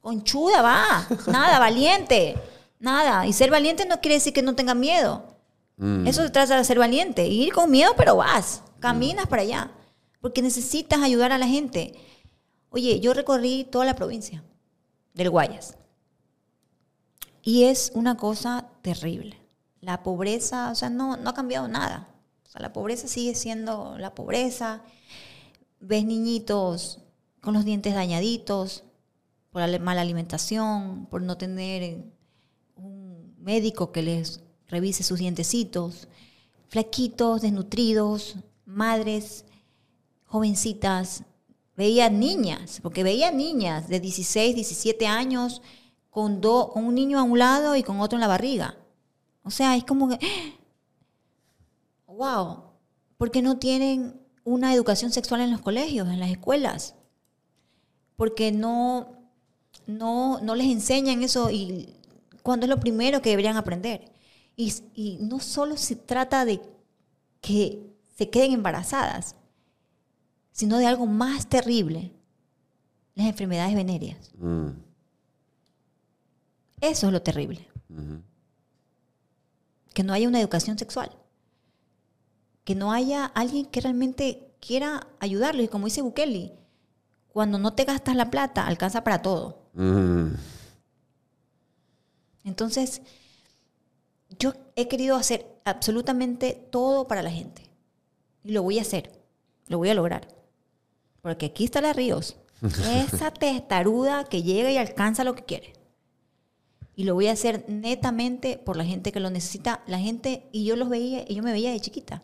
Conchuda 0.00 0.62
va, 0.62 1.06
nada, 1.26 1.58
valiente, 1.58 2.34
nada. 2.78 3.26
Y 3.26 3.34
ser 3.34 3.50
valiente 3.50 3.84
no 3.84 4.00
quiere 4.00 4.14
decir 4.14 4.32
que 4.32 4.40
no 4.40 4.54
tenga 4.54 4.72
miedo. 4.72 5.36
Mm. 5.76 6.06
Eso 6.06 6.22
se 6.22 6.30
trata 6.30 6.56
de 6.56 6.64
ser 6.64 6.78
valiente. 6.78 7.26
Ir 7.26 7.52
con 7.52 7.70
miedo, 7.70 7.92
pero 7.94 8.16
vas, 8.16 8.62
caminas 8.80 9.26
para 9.26 9.42
allá. 9.42 9.70
Porque 10.22 10.40
necesitas 10.40 11.02
ayudar 11.02 11.30
a 11.30 11.36
la 11.36 11.46
gente. 11.46 11.92
Oye, 12.70 13.00
yo 13.00 13.12
recorrí 13.12 13.64
toda 13.70 13.84
la 13.84 13.94
provincia 13.94 14.42
del 15.14 15.30
Guayas. 15.30 15.76
Y 17.42 17.64
es 17.64 17.90
una 17.94 18.16
cosa 18.16 18.68
terrible. 18.82 19.36
La 19.80 20.02
pobreza, 20.02 20.70
o 20.70 20.74
sea, 20.74 20.90
no, 20.90 21.16
no 21.16 21.30
ha 21.30 21.34
cambiado 21.34 21.66
nada. 21.68 22.08
O 22.46 22.50
sea, 22.50 22.62
la 22.62 22.72
pobreza 22.72 23.08
sigue 23.08 23.34
siendo 23.34 23.98
la 23.98 24.14
pobreza. 24.14 24.82
Ves 25.80 26.04
niñitos 26.04 27.00
con 27.40 27.54
los 27.54 27.64
dientes 27.64 27.94
dañaditos 27.94 28.84
por 29.50 29.68
la 29.68 29.78
mala 29.78 30.00
alimentación, 30.00 31.06
por 31.10 31.22
no 31.22 31.36
tener 31.36 32.04
un 32.76 33.34
médico 33.38 33.92
que 33.92 34.02
les 34.02 34.40
revise 34.68 35.02
sus 35.02 35.18
dientecitos. 35.18 36.08
Flaquitos, 36.68 37.42
desnutridos, 37.42 38.36
madres, 38.64 39.44
jovencitas. 40.24 41.24
Veía 41.82 42.06
niñas, 42.10 42.80
porque 42.84 43.02
veía 43.10 43.30
niñas 43.44 43.88
de 43.92 43.98
16, 44.00 44.54
17 44.54 45.06
años 45.22 45.62
con, 46.10 46.40
do- 46.44 46.70
con 46.72 46.84
un 46.84 46.94
niño 46.94 47.18
a 47.18 47.24
un 47.24 47.38
lado 47.46 47.76
y 47.76 47.82
con 47.82 48.00
otro 48.00 48.16
en 48.18 48.20
la 48.22 48.28
barriga. 48.34 48.68
O 49.44 49.50
sea, 49.50 49.76
es 49.76 49.84
como 49.84 50.08
que, 50.10 50.18
wow, 52.06 52.64
porque 53.16 53.42
no 53.42 53.58
tienen 53.58 54.20
una 54.44 54.74
educación 54.74 55.12
sexual 55.12 55.40
en 55.40 55.50
los 55.52 55.60
colegios, 55.60 56.08
en 56.08 56.20
las 56.20 56.30
escuelas, 56.30 56.94
porque 58.16 58.52
no, 58.52 59.08
no, 59.86 60.40
no 60.40 60.54
les 60.54 60.66
enseñan 60.68 61.22
eso 61.22 61.50
y 61.50 61.96
cuando 62.42 62.66
es 62.66 62.70
lo 62.70 62.80
primero 62.80 63.22
que 63.22 63.30
deberían 63.30 63.56
aprender. 63.56 64.12
Y, 64.56 64.72
y 64.94 65.18
no 65.20 65.40
solo 65.40 65.76
se 65.76 65.96
trata 65.96 66.44
de 66.44 66.60
que 67.40 67.94
se 68.16 68.30
queden 68.30 68.52
embarazadas, 68.52 69.36
sino 70.52 70.78
de 70.78 70.86
algo 70.86 71.06
más 71.06 71.48
terrible, 71.48 72.12
las 73.14 73.26
enfermedades 73.26 73.74
venéreas. 73.74 74.30
Mm. 74.38 74.68
Eso 76.80 77.06
es 77.06 77.12
lo 77.12 77.22
terrible. 77.22 77.68
Que 79.94 80.02
no 80.02 80.12
haya 80.12 80.28
una 80.28 80.40
educación 80.40 80.78
sexual, 80.78 81.10
que 82.64 82.74
no 82.74 82.92
haya 82.92 83.26
alguien 83.26 83.66
que 83.66 83.80
realmente 83.80 84.54
quiera 84.60 85.06
ayudarlo. 85.20 85.62
Y 85.62 85.68
como 85.68 85.86
dice 85.86 86.02
Bukele, 86.02 86.54
cuando 87.28 87.58
no 87.58 87.74
te 87.74 87.84
gastas 87.84 88.16
la 88.16 88.30
plata, 88.30 88.66
alcanza 88.66 89.04
para 89.04 89.22
todo. 89.22 89.70
Mm. 89.74 90.34
Entonces, 92.44 93.02
yo 94.38 94.54
he 94.76 94.88
querido 94.88 95.16
hacer 95.16 95.46
absolutamente 95.64 96.54
todo 96.70 97.06
para 97.06 97.22
la 97.22 97.30
gente. 97.30 97.62
Y 98.42 98.52
lo 98.52 98.62
voy 98.62 98.78
a 98.78 98.82
hacer, 98.82 99.22
lo 99.68 99.78
voy 99.78 99.90
a 99.90 99.94
lograr. 99.94 100.41
Porque 101.22 101.46
aquí 101.46 101.64
está 101.64 101.80
la 101.80 101.92
Ríos, 101.92 102.36
esa 102.62 103.30
testaruda 103.30 104.24
que 104.24 104.42
llega 104.42 104.70
y 104.70 104.76
alcanza 104.76 105.24
lo 105.24 105.34
que 105.34 105.44
quiere. 105.44 105.72
Y 106.94 107.04
lo 107.04 107.14
voy 107.14 107.28
a 107.28 107.32
hacer 107.32 107.64
netamente 107.68 108.58
por 108.58 108.76
la 108.76 108.84
gente 108.84 109.12
que 109.12 109.20
lo 109.20 109.30
necesita. 109.30 109.82
La 109.86 109.98
gente, 109.98 110.48
y 110.52 110.64
yo 110.64 110.76
los 110.76 110.90
veía, 110.90 111.24
y 111.26 111.36
yo 111.36 111.42
me 111.42 111.52
veía 111.52 111.72
de 111.72 111.80
chiquita. 111.80 112.22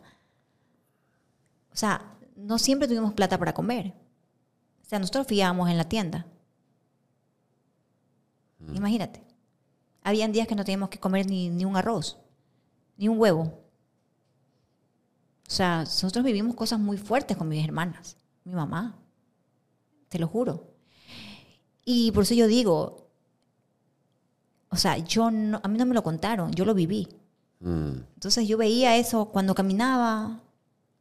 O 1.73 1.75
sea, 1.75 2.17
no 2.35 2.59
siempre 2.59 2.87
tuvimos 2.87 3.13
plata 3.13 3.39
para 3.39 3.53
comer. 3.53 3.93
O 4.83 4.89
sea, 4.89 4.99
nosotros 4.99 5.27
fiábamos 5.27 5.69
en 5.69 5.77
la 5.77 5.89
tienda. 5.89 6.27
Imagínate. 8.75 9.23
Habían 10.03 10.31
días 10.31 10.47
que 10.47 10.55
no 10.55 10.63
teníamos 10.63 10.89
que 10.89 10.99
comer 10.99 11.25
ni, 11.25 11.49
ni 11.49 11.65
un 11.65 11.75
arroz, 11.75 12.17
ni 12.97 13.07
un 13.07 13.19
huevo. 13.19 13.41
O 15.47 15.51
sea, 15.51 15.79
nosotros 15.79 16.23
vivimos 16.23 16.55
cosas 16.55 16.79
muy 16.79 16.97
fuertes 16.97 17.35
con 17.35 17.47
mis 17.47 17.63
hermanas, 17.63 18.17
mi 18.49 18.55
mamá, 18.55 18.97
te 20.09 20.19
lo 20.19 20.27
juro. 20.27 20.73
Y 21.85 22.11
por 22.11 22.23
eso 22.23 22.33
yo 22.33 22.47
digo, 22.47 23.07
o 24.69 24.75
sea, 24.75 24.97
yo 24.97 25.31
no, 25.31 25.61
a 25.63 25.67
mí 25.67 25.77
no 25.77 25.85
me 25.85 25.95
lo 25.95 26.03
contaron, 26.03 26.51
yo 26.51 26.65
lo 26.65 26.73
viví. 26.73 27.07
Mm. 27.59 27.91
Entonces 28.15 28.47
yo 28.47 28.57
veía 28.57 28.97
eso 28.97 29.25
cuando 29.25 29.55
caminaba, 29.55 30.41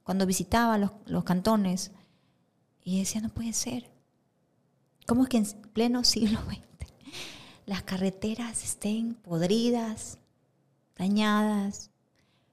cuando 0.04 0.26
visitaba 0.26 0.78
los, 0.78 0.90
los 1.06 1.24
cantones, 1.24 1.90
y 2.82 3.00
decía, 3.00 3.20
no 3.20 3.28
puede 3.28 3.52
ser. 3.52 3.90
¿Cómo 5.06 5.24
es 5.24 5.28
que 5.28 5.38
en 5.38 5.46
pleno 5.72 6.04
siglo 6.04 6.38
XX 6.48 6.68
las 7.68 7.82
carreteras 7.82 8.64
estén 8.64 9.14
podridas, 9.14 10.18
dañadas, 10.96 11.90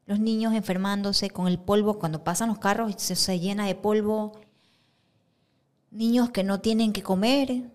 los 0.05 0.19
niños 0.19 0.53
enfermándose 0.53 1.30
con 1.30 1.47
el 1.47 1.57
polvo, 1.57 1.99
cuando 1.99 2.23
pasan 2.23 2.49
los 2.49 2.59
carros 2.59 2.91
y 2.91 2.95
se, 2.97 3.15
se 3.15 3.39
llena 3.39 3.65
de 3.65 3.76
polvo, 3.76 4.34
niños 5.95 6.30
que 6.30 6.43
no 6.43 6.59
tienen 6.59 6.91
que 6.91 7.01
comer, 7.01 7.72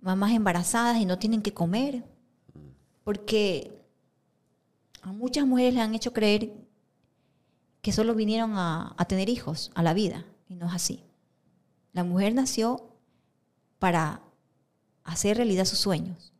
mamás 0.00 0.32
embarazadas 0.32 0.98
y 0.98 1.06
no 1.06 1.18
tienen 1.18 1.42
que 1.42 1.54
comer, 1.54 2.04
porque 3.02 3.80
a 5.00 5.10
muchas 5.12 5.46
mujeres 5.46 5.74
le 5.74 5.80
han 5.80 5.94
hecho 5.94 6.12
creer 6.12 6.52
que 7.80 7.92
solo 7.92 8.14
vinieron 8.14 8.56
a, 8.56 8.94
a 8.96 9.04
tener 9.06 9.28
hijos, 9.28 9.72
a 9.74 9.82
la 9.82 9.94
vida, 9.94 10.24
y 10.48 10.54
no 10.54 10.66
es 10.66 10.74
así. 10.74 11.02
La 11.92 12.04
mujer 12.04 12.34
nació 12.34 12.90
para 13.78 14.22
hacer 15.02 15.38
realidad 15.38 15.64
sus 15.64 15.78
sueños, 15.78 16.32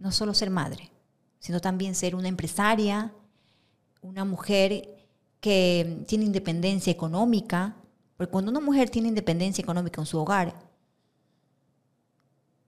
no 0.00 0.10
solo 0.12 0.34
ser 0.34 0.50
madre, 0.50 0.90
sino 1.38 1.60
también 1.60 1.94
ser 1.94 2.14
una 2.14 2.28
empresaria, 2.28 3.12
una 4.02 4.24
mujer 4.24 5.06
que 5.40 6.02
tiene 6.06 6.24
independencia 6.24 6.92
económica, 6.92 7.76
porque 8.18 8.32
cuando 8.32 8.50
una 8.50 8.60
mujer 8.60 8.90
tiene 8.90 9.08
independencia 9.08 9.62
económica 9.62 10.00
en 10.00 10.06
su 10.06 10.18
hogar, 10.18 10.52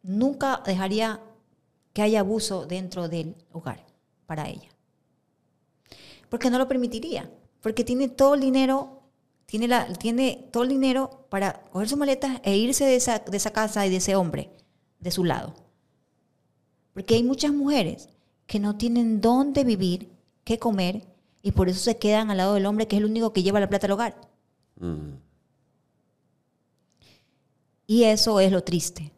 nunca 0.01 0.63
dejaría 0.65 1.21
que 1.93 2.03
haya 2.03 2.21
abuso 2.21 2.67
dentro 2.67 3.09
del 3.09 3.35
hogar 3.51 3.85
para 4.27 4.49
ella. 4.49 4.69
Porque 6.29 6.51
no 6.51 6.59
lo 6.59 6.69
permitiría, 6.69 7.29
porque 7.61 7.83
tiene 7.83 8.09
todo 8.09 8.35
el 8.35 8.41
dinero, 8.41 9.03
tiene, 9.45 9.67
la, 9.67 9.93
tiene 9.95 10.49
todo 10.53 10.63
el 10.63 10.69
dinero 10.69 11.27
para 11.29 11.65
coger 11.65 11.89
sus 11.89 11.99
maletas 11.99 12.41
e 12.45 12.57
irse 12.57 12.85
de 12.85 12.95
esa, 12.95 13.19
de 13.19 13.37
esa 13.37 13.51
casa 13.51 13.85
y 13.85 13.91
de 13.91 13.97
ese 13.97 14.15
hombre 14.15 14.53
de 15.01 15.11
su 15.11 15.25
lado. 15.25 15.53
Porque 16.95 17.17
hay 17.17 17.25
muchas 17.25 17.53
mujeres 17.53 18.09
que 18.47 18.61
no 18.61 18.77
tienen 18.77 19.21
dónde 19.21 19.65
vivir, 19.65 20.13
qué 20.45 20.61
comer, 20.61 21.09
y 21.43 21.51
por 21.51 21.69
eso 21.69 21.81
se 21.81 21.99
quedan 21.99 22.31
al 22.31 22.37
lado 22.37 22.55
del 22.55 22.67
hombre 22.67 22.87
que 22.87 22.95
es 22.95 23.03
el 23.03 23.11
único 23.11 23.33
que 23.33 23.43
lleva 23.43 23.59
la 23.59 23.69
plata 23.69 23.89
al 23.89 23.93
hogar. 23.93 24.21
Mm. 24.77 25.30
Y 27.91 28.05
eso 28.05 28.39
es 28.39 28.53
lo 28.53 28.63
triste. 28.63 29.11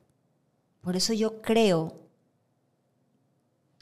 Por 0.80 0.96
eso 0.96 1.12
yo 1.12 1.42
creo, 1.42 1.92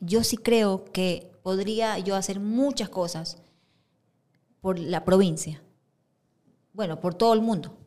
yo 0.00 0.24
sí 0.24 0.36
creo 0.36 0.84
que 0.86 1.30
podría 1.44 2.00
yo 2.00 2.16
hacer 2.16 2.40
muchas 2.40 2.88
cosas 2.88 3.38
por 4.60 4.80
la 4.80 5.04
provincia. 5.04 5.62
Bueno, 6.72 6.98
por 6.98 7.14
todo 7.14 7.34
el 7.34 7.40
mundo. 7.40 7.78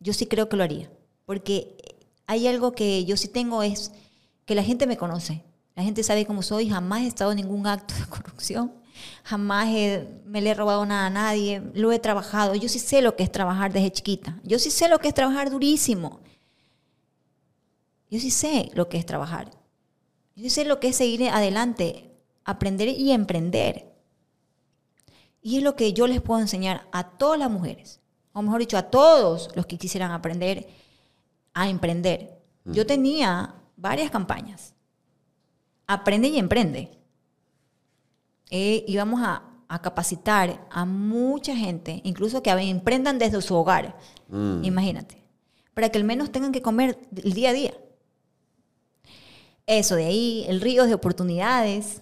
Yo 0.00 0.14
sí 0.14 0.24
creo 0.24 0.48
que 0.48 0.56
lo 0.56 0.62
haría. 0.62 0.90
Porque 1.26 1.76
hay 2.26 2.46
algo 2.46 2.72
que 2.72 3.04
yo 3.04 3.18
sí 3.18 3.28
tengo 3.28 3.62
es 3.62 3.92
que 4.46 4.54
la 4.54 4.62
gente 4.62 4.86
me 4.86 4.96
conoce. 4.96 5.44
La 5.76 5.82
gente 5.82 6.02
sabe 6.02 6.24
cómo 6.24 6.40
soy. 6.40 6.70
Jamás 6.70 7.02
he 7.02 7.08
estado 7.08 7.32
en 7.32 7.36
ningún 7.36 7.66
acto 7.66 7.92
de 7.92 8.06
corrupción. 8.06 8.72
Jamás 9.22 9.68
me 10.24 10.40
le 10.40 10.48
he 10.48 10.54
robado 10.54 10.86
nada 10.86 11.08
a 11.08 11.10
nadie. 11.10 11.60
Lo 11.74 11.92
he 11.92 11.98
trabajado. 11.98 12.54
Yo 12.54 12.70
sí 12.70 12.78
sé 12.78 13.02
lo 13.02 13.16
que 13.16 13.22
es 13.22 13.30
trabajar 13.30 13.70
desde 13.70 13.92
chiquita. 13.92 14.40
Yo 14.44 14.58
sí 14.58 14.70
sé 14.70 14.88
lo 14.88 14.98
que 14.98 15.08
es 15.08 15.14
trabajar 15.14 15.50
durísimo. 15.50 16.20
Yo 18.10 18.20
sí 18.20 18.30
sé 18.30 18.70
lo 18.74 18.88
que 18.88 18.98
es 18.98 19.06
trabajar. 19.06 19.50
Yo 20.34 20.44
sí 20.44 20.50
sé 20.50 20.64
lo 20.64 20.80
que 20.80 20.88
es 20.88 20.96
seguir 20.96 21.28
adelante, 21.28 22.10
aprender 22.44 22.88
y 22.88 23.12
emprender. 23.12 23.92
Y 25.42 25.58
es 25.58 25.62
lo 25.62 25.76
que 25.76 25.92
yo 25.92 26.06
les 26.06 26.20
puedo 26.20 26.40
enseñar 26.40 26.86
a 26.92 27.10
todas 27.10 27.38
las 27.38 27.50
mujeres, 27.50 28.00
o 28.32 28.42
mejor 28.42 28.60
dicho, 28.60 28.78
a 28.78 28.84
todos 28.84 29.50
los 29.54 29.66
que 29.66 29.78
quisieran 29.78 30.10
aprender 30.10 30.68
a 31.54 31.68
emprender. 31.68 32.38
Yo 32.64 32.86
tenía 32.86 33.54
varias 33.76 34.10
campañas. 34.10 34.74
Aprende 35.86 36.28
y 36.28 36.38
emprende. 36.38 36.90
Eh, 38.50 38.84
íbamos 38.86 39.22
a, 39.22 39.42
a 39.68 39.80
capacitar 39.80 40.66
a 40.70 40.84
mucha 40.84 41.56
gente, 41.56 42.00
incluso 42.04 42.42
que 42.42 42.50
emprendan 42.50 43.18
desde 43.18 43.40
su 43.40 43.54
hogar. 43.54 43.96
Imagínate. 44.62 45.24
Para 45.74 45.88
que 45.88 45.98
al 45.98 46.04
menos 46.04 46.30
tengan 46.30 46.52
que 46.52 46.62
comer 46.62 46.98
el 47.16 47.32
día 47.32 47.50
a 47.50 47.52
día. 47.54 47.74
Eso 49.68 49.96
de 49.96 50.06
ahí, 50.06 50.46
el 50.48 50.62
río 50.62 50.86
de 50.86 50.94
oportunidades, 50.94 52.00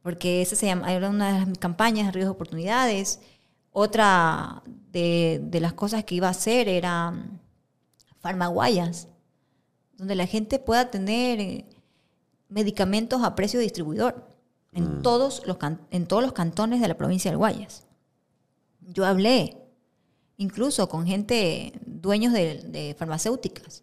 porque 0.00 0.40
esa 0.40 0.56
se 0.56 0.64
llama, 0.64 0.94
era 0.94 1.10
una 1.10 1.40
de 1.40 1.46
las 1.46 1.58
campañas, 1.58 2.14
ríos 2.14 2.24
de 2.24 2.30
oportunidades. 2.30 3.20
Otra 3.70 4.62
de, 4.92 5.42
de 5.44 5.60
las 5.60 5.74
cosas 5.74 6.04
que 6.04 6.14
iba 6.14 6.28
a 6.28 6.30
hacer 6.30 6.70
era 6.70 7.10
mm, 7.10 7.38
farmaguayas, 8.20 9.08
donde 9.98 10.14
la 10.14 10.26
gente 10.26 10.58
pueda 10.58 10.90
tener 10.90 11.38
eh, 11.38 11.66
medicamentos 12.48 13.22
a 13.22 13.34
precio 13.34 13.58
de 13.58 13.64
distribuidor 13.64 14.26
en, 14.72 15.02
todos 15.02 15.42
los 15.46 15.58
en 15.90 16.06
todos 16.06 16.22
los 16.22 16.32
cantones 16.32 16.80
de 16.80 16.88
la 16.88 16.96
provincia 16.96 17.30
del 17.30 17.36
Guayas. 17.36 17.84
Yo 18.80 19.04
hablé 19.04 19.58
incluso 20.38 20.88
con 20.88 21.06
gente, 21.06 21.74
dueños 21.84 22.32
de, 22.32 22.62
de 22.62 22.94
farmacéuticas, 22.98 23.82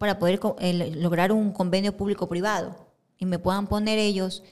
para 0.00 0.18
poder 0.18 0.40
el- 0.60 1.02
lograr 1.02 1.30
un 1.30 1.52
convenio 1.52 1.94
público-privado 1.94 2.74
y 3.18 3.26
me 3.26 3.38
puedan 3.38 3.66
poner 3.66 3.98
ellos 3.98 4.42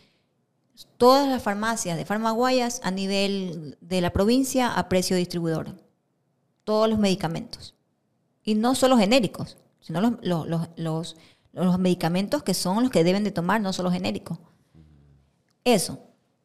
todas 0.99 1.27
las 1.27 1.43
farmacias 1.43 1.97
de 1.97 2.05
Farmaguayas 2.05 2.83
a 2.85 2.91
nivel 2.91 3.79
de 3.81 4.03
la 4.03 4.13
provincia 4.13 4.75
a 4.75 4.91
precio 4.91 5.17
distribuidor. 5.17 5.75
Todos 6.65 6.87
los 6.91 6.99
medicamentos. 6.99 7.75
Y 8.45 8.57
no 8.57 8.75
solo 8.75 8.99
genéricos, 8.99 9.57
sino 9.81 10.03
los, 10.03 10.13
los, 10.21 10.47
los, 10.47 10.69
los- 10.77 11.17
los 11.53 11.79
medicamentos 11.79 12.43
que 12.43 12.53
son 12.53 12.83
los 12.83 12.91
que 12.93 13.03
deben 13.03 13.25
de 13.25 13.31
tomar, 13.31 13.63
no 13.63 13.73
solo 13.73 13.91
genéricos. 13.91 14.39
Eso. 15.65 15.99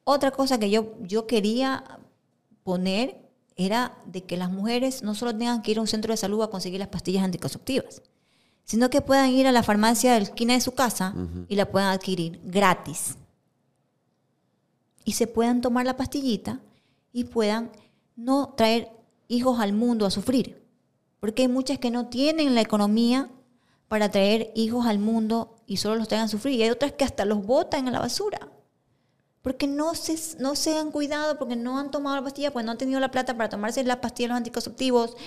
Otra 0.06 0.32
cosa 0.32 0.58
que 0.58 0.70
yo, 0.70 0.94
yo 1.02 1.28
quería 1.28 1.84
poner 2.64 3.20
era 3.58 3.98
de 4.06 4.24
que 4.24 4.38
las 4.38 4.50
mujeres 4.50 5.04
no 5.04 5.14
solo 5.14 5.38
tengan 5.38 5.62
que 5.62 5.72
ir 5.72 5.78
a 5.78 5.82
un 5.82 5.88
centro 5.88 6.14
de 6.14 6.18
salud 6.18 6.42
a 6.42 6.50
conseguir 6.50 6.80
las 6.80 6.88
pastillas 6.88 7.26
anticonceptivas, 7.26 8.02
sino 8.64 8.90
que 8.90 9.02
puedan 9.02 9.30
ir 9.30 9.48
a 9.48 9.52
la 9.52 9.64
farmacia 9.64 10.14
de 10.14 10.20
la 10.20 10.26
esquina 10.26 10.54
de 10.54 10.62
su 10.62 10.74
casa 10.74 11.14
y 11.48 11.56
la 11.56 11.70
puedan 11.70 11.90
adquirir 11.90 12.40
gratis. 12.44 13.18
Y 15.06 15.14
se 15.14 15.28
puedan 15.28 15.62
tomar 15.62 15.86
la 15.86 15.98
pastillita 15.98 16.60
y 17.12 17.26
puedan 17.26 17.72
no 18.16 18.54
traer 18.56 18.90
hijos 19.28 19.60
al 19.60 19.74
mundo 19.74 20.06
a 20.06 20.12
sufrir. 20.12 20.64
Porque 21.20 21.44
hay 21.44 21.48
muchas 21.48 21.80
que 21.80 21.92
no 21.92 22.08
tienen 22.08 22.56
la 22.56 22.62
economía 22.62 23.30
para 23.88 24.10
traer 24.10 24.52
hijos 24.56 24.86
al 24.86 25.00
mundo 25.00 25.56
y 25.68 25.78
solo 25.78 25.96
los 25.96 26.08
traigan 26.08 26.26
a 26.26 26.30
sufrir. 26.30 26.60
Y 26.60 26.64
hay 26.64 26.70
otras 26.70 26.94
que 26.94 27.04
hasta 27.04 27.26
los 27.26 27.46
botan 27.46 27.88
a 27.88 27.92
la 27.92 28.00
basura. 28.00 28.50
Porque 29.42 29.68
no 29.68 29.94
se, 29.94 30.18
no 30.40 30.56
se 30.56 30.78
han 30.78 30.90
cuidado, 30.92 31.38
porque 31.38 31.58
no 31.58 31.78
han 31.78 31.92
tomado 31.92 32.16
la 32.16 32.24
pastilla, 32.24 32.52
porque 32.52 32.66
no 32.66 32.72
han 32.72 32.78
tenido 32.78 33.00
la 33.02 33.12
plata 33.12 33.36
para 33.36 33.50
tomarse 33.50 33.84
las 33.84 33.98
pastillas, 33.98 34.30
los 34.30 34.38
anticonceptivos. 34.38 35.18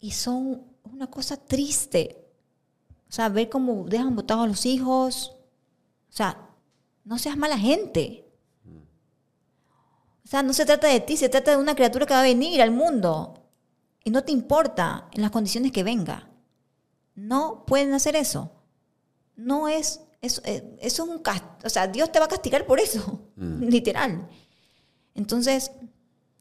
Y 0.00 0.10
son 0.10 0.64
una 0.92 1.08
cosa 1.08 1.36
triste. 1.36 2.26
O 3.08 3.12
sea, 3.12 3.28
ver 3.28 3.48
cómo 3.48 3.84
dejan 3.84 4.16
botados 4.16 4.44
a 4.44 4.48
los 4.48 4.66
hijos. 4.66 5.36
O 6.08 6.12
sea, 6.12 6.48
no 7.04 7.18
seas 7.18 7.36
mala 7.36 7.58
gente. 7.58 8.24
O 10.24 10.28
sea, 10.28 10.42
no 10.42 10.52
se 10.52 10.66
trata 10.66 10.88
de 10.88 10.98
ti, 11.00 11.16
se 11.16 11.28
trata 11.28 11.52
de 11.52 11.56
una 11.56 11.76
criatura 11.76 12.04
que 12.04 12.14
va 12.14 12.20
a 12.20 12.24
venir 12.24 12.60
al 12.60 12.72
mundo. 12.72 13.44
Y 14.02 14.10
no 14.10 14.24
te 14.24 14.32
importa 14.32 15.08
en 15.12 15.22
las 15.22 15.30
condiciones 15.30 15.70
que 15.70 15.84
venga. 15.84 16.28
No 17.14 17.64
pueden 17.64 17.94
hacer 17.94 18.16
eso. 18.16 18.50
No 19.36 19.68
es, 19.68 20.00
eso, 20.20 20.42
eh, 20.44 20.76
eso 20.80 21.04
es 21.04 21.08
un 21.08 21.18
castigo. 21.20 21.56
O 21.64 21.70
sea, 21.70 21.86
Dios 21.86 22.10
te 22.10 22.18
va 22.18 22.24
a 22.24 22.28
castigar 22.28 22.66
por 22.66 22.80
eso, 22.80 23.30
literal. 23.36 24.28
Entonces, 25.14 25.70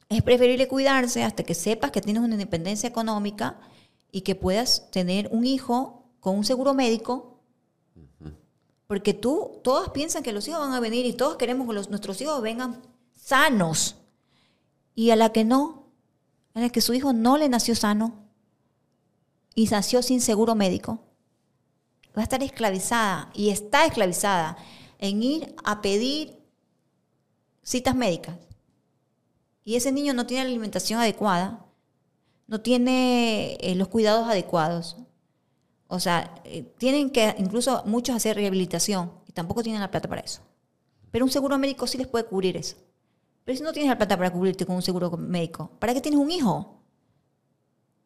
es 0.10 0.24
preferible 0.24 0.68
cuidarse 0.68 1.24
hasta 1.24 1.44
que 1.44 1.54
sepas 1.54 1.92
que 1.92 2.02
tienes 2.02 2.24
una 2.24 2.34
independencia 2.34 2.90
económica 2.90 3.60
y 4.16 4.22
que 4.22 4.34
puedas 4.34 4.90
tener 4.92 5.28
un 5.34 5.46
hijo 5.46 6.06
con 6.22 6.38
un 6.38 6.46
seguro 6.46 6.74
médico. 6.74 7.42
Porque 8.88 9.14
tú, 9.14 9.60
todos 9.62 9.90
piensan 9.90 10.24
que 10.24 10.32
los 10.32 10.48
hijos 10.48 10.62
van 10.62 10.72
a 10.72 10.80
venir 10.80 11.06
y 11.06 11.12
todos 11.12 11.36
queremos 11.36 11.68
que 11.68 11.74
los- 11.74 11.90
nuestros 11.90 12.22
hijos 12.22 12.42
vengan 12.42 12.82
sanos. 13.14 13.98
Y 14.94 15.10
a 15.10 15.18
la 15.18 15.34
que 15.34 15.44
no, 15.44 15.92
a 16.54 16.62
la 16.62 16.70
que 16.70 16.80
su 16.80 16.94
hijo 16.94 17.12
no 17.12 17.36
le 17.36 17.50
nació 17.50 17.76
sano 17.76 18.24
y 19.54 19.66
nació 19.66 20.02
sin 20.02 20.22
seguro 20.22 20.56
médico, 20.56 21.00
va 22.18 22.22
a 22.22 22.24
estar 22.24 22.42
esclavizada 22.42 23.30
y 23.34 23.50
está 23.50 23.86
esclavizada 23.86 24.56
en 24.98 25.22
ir 25.24 25.54
a 25.66 25.82
pedir 25.82 26.40
citas 27.64 27.96
médicas. 27.96 28.38
Y 29.66 29.76
ese 29.76 29.92
niño 29.92 30.14
no 30.14 30.26
tiene 30.26 30.46
la 30.46 30.50
alimentación 30.52 31.02
adecuada, 31.02 31.65
no 32.48 32.62
tiene 32.62 33.58
eh, 33.60 33.76
los 33.76 33.88
cuidados 33.88 34.28
adecuados. 34.28 34.98
O 35.88 36.00
sea, 36.00 36.42
eh, 36.44 36.64
tienen 36.78 37.10
que 37.10 37.36
incluso 37.38 37.84
muchos 37.86 38.16
hacer 38.16 38.36
rehabilitación 38.36 39.12
y 39.28 39.32
tampoco 39.32 39.64
tienen 39.64 39.82
la 39.82 39.92
plata 39.92 40.08
para 40.08 40.22
eso. 40.22 40.42
Pero 41.12 41.26
un 41.26 41.32
seguro 41.32 41.58
médico 41.58 41.88
sí 41.88 41.98
les 41.98 42.08
puede 42.08 42.26
cubrir 42.26 42.58
eso. 42.58 42.76
Pero 43.44 43.58
si 43.58 43.64
no 43.64 43.72
tienes 43.72 43.90
la 43.90 43.98
plata 43.98 44.18
para 44.18 44.32
cubrirte 44.32 44.66
con 44.66 44.76
un 44.76 44.82
seguro 44.82 45.12
médico, 45.12 45.72
¿para 45.80 45.94
qué 45.94 46.02
tienes 46.02 46.20
un 46.20 46.32
hijo? 46.32 46.54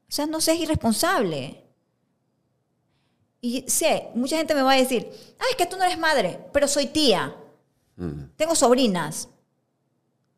O 0.10 0.12
sea, 0.12 0.26
no 0.26 0.42
seas 0.42 0.60
irresponsable. 0.60 1.64
Y 3.42 3.64
sé, 3.68 4.10
mucha 4.16 4.38
gente 4.38 4.54
me 4.54 4.64
va 4.64 4.74
a 4.74 4.78
decir, 4.78 5.10
ah, 5.40 5.46
es 5.50 5.56
que 5.56 5.66
tú 5.66 5.78
no 5.78 5.86
eres 5.86 5.98
madre, 5.98 6.46
pero 6.52 6.68
soy 6.68 6.88
tía. 6.88 7.36
Tengo 8.38 8.56
sobrinas. 8.56 9.30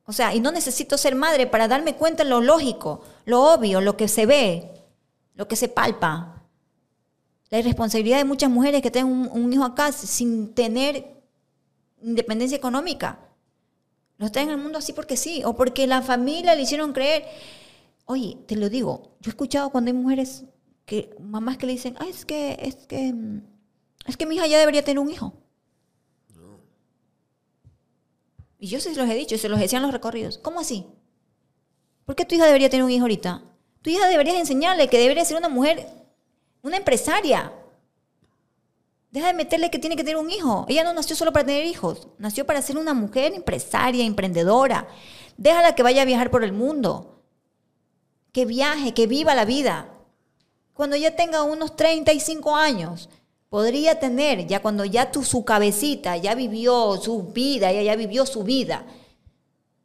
O 0.06 0.14
sea, 0.14 0.34
y 0.34 0.40
no 0.40 0.52
necesito 0.52 0.98
ser 0.98 1.16
madre 1.16 1.48
para 1.48 1.68
darme 1.68 1.96
cuenta 1.96 2.24
de 2.24 2.30
lo 2.30 2.42
lógico, 2.42 3.04
lo 3.26 3.54
obvio, 3.54 3.82
lo 3.82 3.98
que 3.98 4.08
se 4.08 4.26
ve, 4.26 4.72
lo 5.36 5.48
que 5.48 5.56
se 5.56 5.68
palpa. 5.68 6.44
La 7.50 7.60
irresponsabilidad 7.60 8.18
de 8.18 8.26
muchas 8.26 8.50
mujeres 8.50 8.82
que 8.82 8.92
tienen 8.92 9.12
un, 9.12 9.30
un 9.32 9.54
hijo 9.54 9.64
acá 9.64 9.92
sin 9.92 10.54
tener 10.54 11.22
independencia 12.02 12.58
económica. 12.58 13.20
Los 14.18 14.32
traen 14.32 14.50
al 14.50 14.58
mundo 14.58 14.78
así 14.78 14.94
porque 14.94 15.18
sí, 15.18 15.44
o 15.46 15.56
porque 15.56 15.88
la 15.88 16.02
familia 16.02 16.56
le 16.56 16.62
hicieron 16.62 16.94
creer. 16.94 17.26
Oye, 18.06 18.38
te 18.48 18.56
lo 18.56 18.70
digo, 18.70 19.16
yo 19.20 19.30
he 19.30 19.34
escuchado 19.34 19.70
cuando 19.70 19.90
hay 19.90 19.98
mujeres 19.98 20.46
que, 20.86 21.16
mamás 21.20 21.58
que 21.58 21.66
le 21.66 21.72
dicen, 21.74 21.96
ay, 22.00 22.10
es 22.10 22.26
que, 22.26 22.58
es 22.62 22.76
que, 22.88 23.14
es 24.06 24.18
que 24.18 24.26
mi 24.26 24.36
hija 24.36 24.48
ya 24.48 24.60
debería 24.60 24.84
tener 24.84 25.00
un 25.00 25.10
hijo. 25.10 25.34
Y 28.62 28.68
yo 28.68 28.80
se 28.80 28.94
los 28.94 29.10
he 29.10 29.16
dicho, 29.16 29.36
se 29.40 29.50
los 29.50 29.60
decían 29.60 29.82
los 29.82 29.92
recorridos. 29.92 30.38
¿Cómo 30.38 30.60
así? 30.60 30.86
¿Por 32.06 32.16
qué 32.16 32.26
tu 32.26 32.36
hija 32.36 32.46
debería 32.46 32.70
tener 32.70 32.84
un 32.84 32.92
hijo 32.92 33.06
ahorita? 33.06 33.42
Tu 33.82 33.90
hija 33.90 34.08
deberías 34.08 34.36
enseñarle 34.36 34.88
que 34.88 35.00
debería 35.00 35.26
ser 35.26 35.36
una 35.36 35.50
mujer, 35.50 35.88
una 36.62 36.78
empresaria. 36.78 37.52
Deja 39.10 39.26
de 39.26 39.34
meterle 39.34 39.72
que 39.72 39.80
tiene 39.80 39.96
que 39.96 40.04
tener 40.04 40.18
un 40.18 40.30
hijo. 40.30 40.68
Ella 40.70 40.84
no 40.84 40.94
nació 40.94 41.16
solo 41.16 41.34
para 41.34 41.44
tener 41.44 41.66
hijos, 41.66 42.08
nació 42.20 42.46
para 42.46 42.62
ser 42.62 42.78
una 42.78 42.94
mujer 42.94 43.34
empresaria, 43.34 44.06
emprendedora. 44.06 44.88
Déjala 45.38 45.74
que 45.74 45.82
vaya 45.82 46.04
a 46.04 46.06
viajar 46.06 46.30
por 46.30 46.44
el 46.44 46.54
mundo. 46.54 47.24
Que 48.32 48.46
viaje, 48.46 48.94
que 48.94 49.08
viva 49.08 49.34
la 49.34 49.46
vida. 49.46 49.90
Cuando 50.74 50.96
ella 50.96 51.16
tenga 51.16 51.42
unos 51.42 51.76
35 51.76 52.56
años, 52.56 53.10
podría 53.52 54.00
tener, 54.00 54.48
ya 54.48 54.62
cuando 54.62 54.86
ya 54.86 55.12
tu, 55.12 55.24
su 55.26 55.44
cabecita 55.44 56.16
ya 56.16 56.36
vivió 56.36 56.96
su 56.96 57.24
vida, 57.24 57.70
ella 57.70 57.84
ya 57.84 57.96
vivió 57.98 58.26
su 58.26 58.46
vida, 58.46 58.86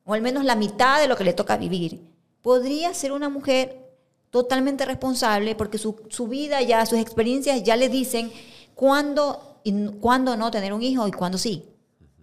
o 0.04 0.14
al 0.14 0.22
menos 0.22 0.44
la 0.44 0.54
mitad 0.54 1.00
de 1.00 1.08
lo 1.08 1.16
que 1.16 1.24
le 1.24 1.32
toca 1.32 1.56
vivir, 1.56 2.00
podría 2.42 2.94
ser 2.94 3.10
una 3.10 3.28
mujer 3.28 3.76
totalmente 4.30 4.84
responsable 4.84 5.56
porque 5.56 5.78
su, 5.78 5.96
su 6.10 6.28
vida 6.28 6.62
ya, 6.62 6.86
sus 6.86 7.00
experiencias 7.00 7.64
ya 7.64 7.74
le 7.74 7.88
dicen 7.88 8.30
cuándo, 8.76 9.58
y 9.64 9.72
no 9.72 10.50
tener 10.52 10.72
un 10.72 10.82
hijo 10.82 11.08
y 11.08 11.10
cuándo 11.10 11.36
sí. 11.36 11.64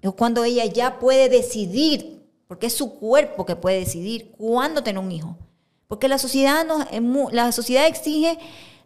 O 0.05 0.13
cuando 0.13 0.45
ella 0.45 0.63
ya 0.63 0.97
puede 0.97 1.27
decidir, 1.27 2.21
porque 2.47 2.67
es 2.67 2.73
su 2.73 2.93
cuerpo 2.93 3.45
que 3.45 3.57
puede 3.57 3.79
decidir 3.79 4.31
cuándo 4.37 4.81
tener 4.81 5.03
un 5.03 5.11
hijo. 5.11 5.35
Porque 5.89 6.07
la 6.07 6.17
sociedad, 6.19 6.65
nos- 6.65 6.89
mu- 7.01 7.29
la 7.31 7.51
sociedad 7.51 7.85
exige 7.85 8.37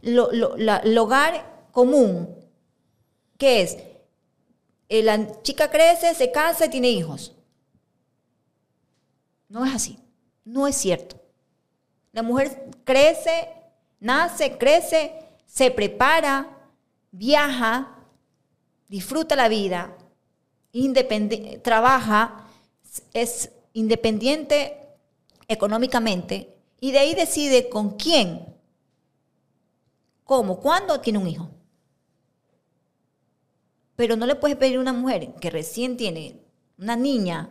lo- 0.01 0.31
lo- 0.31 0.55
el 0.55 0.97
hogar 0.97 1.67
común, 1.71 2.29
que 3.37 3.61
es, 3.61 3.77
eh, 4.89 5.03
la 5.03 5.41
chica 5.41 5.69
crece, 5.69 6.13
se 6.15 6.31
casa 6.31 6.65
y 6.65 6.69
tiene 6.69 6.89
hijos. 6.89 7.35
No 9.49 9.65
es 9.65 9.75
así, 9.75 9.99
no 10.43 10.67
es 10.67 10.75
cierto. 10.75 11.21
La 12.11 12.23
mujer 12.23 12.69
crece, 12.83 13.49
nace, 13.99 14.57
crece, 14.57 15.13
se 15.45 15.71
prepara, 15.71 16.57
viaja, 17.11 17.95
disfruta 18.87 19.35
la 19.35 19.47
vida, 19.47 19.95
trabaja, 21.63 22.47
es 23.13 23.51
independiente 23.73 24.77
económicamente 25.47 26.55
y 26.79 26.91
de 26.91 26.99
ahí 26.99 27.15
decide 27.15 27.69
con 27.69 27.97
quién, 27.97 28.55
cómo, 30.23 30.59
cuándo 30.59 30.99
tiene 30.99 31.19
un 31.19 31.27
hijo. 31.27 31.49
Pero 33.97 34.15
no 34.15 34.25
le 34.25 34.35
puedes 34.35 34.55
pedir 34.55 34.77
a 34.77 34.79
una 34.79 34.93
mujer 34.93 35.33
que 35.41 35.49
recién 35.49 35.97
tiene 35.97 36.39
una 36.77 36.95
niña. 36.95 37.49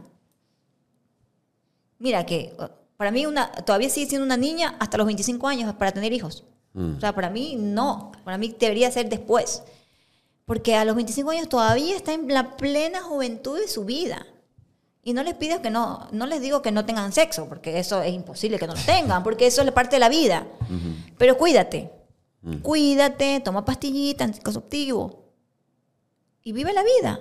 Mira 1.98 2.24
que 2.24 2.56
para 2.96 3.10
mí 3.10 3.26
una, 3.26 3.50
todavía 3.50 3.90
sigue 3.90 4.08
siendo 4.08 4.24
una 4.24 4.36
niña 4.36 4.76
hasta 4.78 4.96
los 4.96 5.06
25 5.06 5.46
años 5.48 5.74
para 5.74 5.92
tener 5.92 6.14
hijos. 6.14 6.44
O 6.74 7.00
sea, 7.00 7.14
para 7.14 7.30
mí 7.30 7.56
no. 7.58 8.12
Para 8.24 8.38
mí 8.38 8.54
debería 8.58 8.90
ser 8.90 9.08
después. 9.08 9.64
Porque 10.44 10.76
a 10.76 10.84
los 10.84 10.94
25 10.94 11.30
años 11.30 11.48
todavía 11.48 11.96
está 11.96 12.12
en 12.12 12.28
la 12.28 12.56
plena 12.56 13.02
juventud 13.02 13.58
de 13.58 13.66
su 13.66 13.84
vida. 13.84 14.24
Y 15.02 15.14
no 15.14 15.24
les 15.24 15.34
pido 15.34 15.62
que 15.62 15.70
no, 15.70 16.06
no 16.12 16.26
les 16.26 16.40
digo 16.40 16.62
que 16.62 16.70
no 16.70 16.84
tengan 16.84 17.12
sexo, 17.12 17.48
porque 17.48 17.78
eso 17.78 18.02
es 18.02 18.12
imposible 18.12 18.58
que 18.58 18.66
no 18.66 18.74
lo 18.74 18.80
tengan, 18.82 19.22
porque 19.24 19.46
eso 19.46 19.62
es 19.62 19.72
parte 19.72 19.96
de 19.96 20.00
la 20.00 20.08
vida. 20.08 20.46
Pero 21.18 21.36
cuídate. 21.36 21.90
Cuídate, 22.62 23.40
toma 23.40 23.64
pastillita, 23.64 24.24
anticonceptivo. 24.24 25.25
Y 26.46 26.52
vive 26.52 26.72
la 26.72 26.84
vida. 26.84 27.18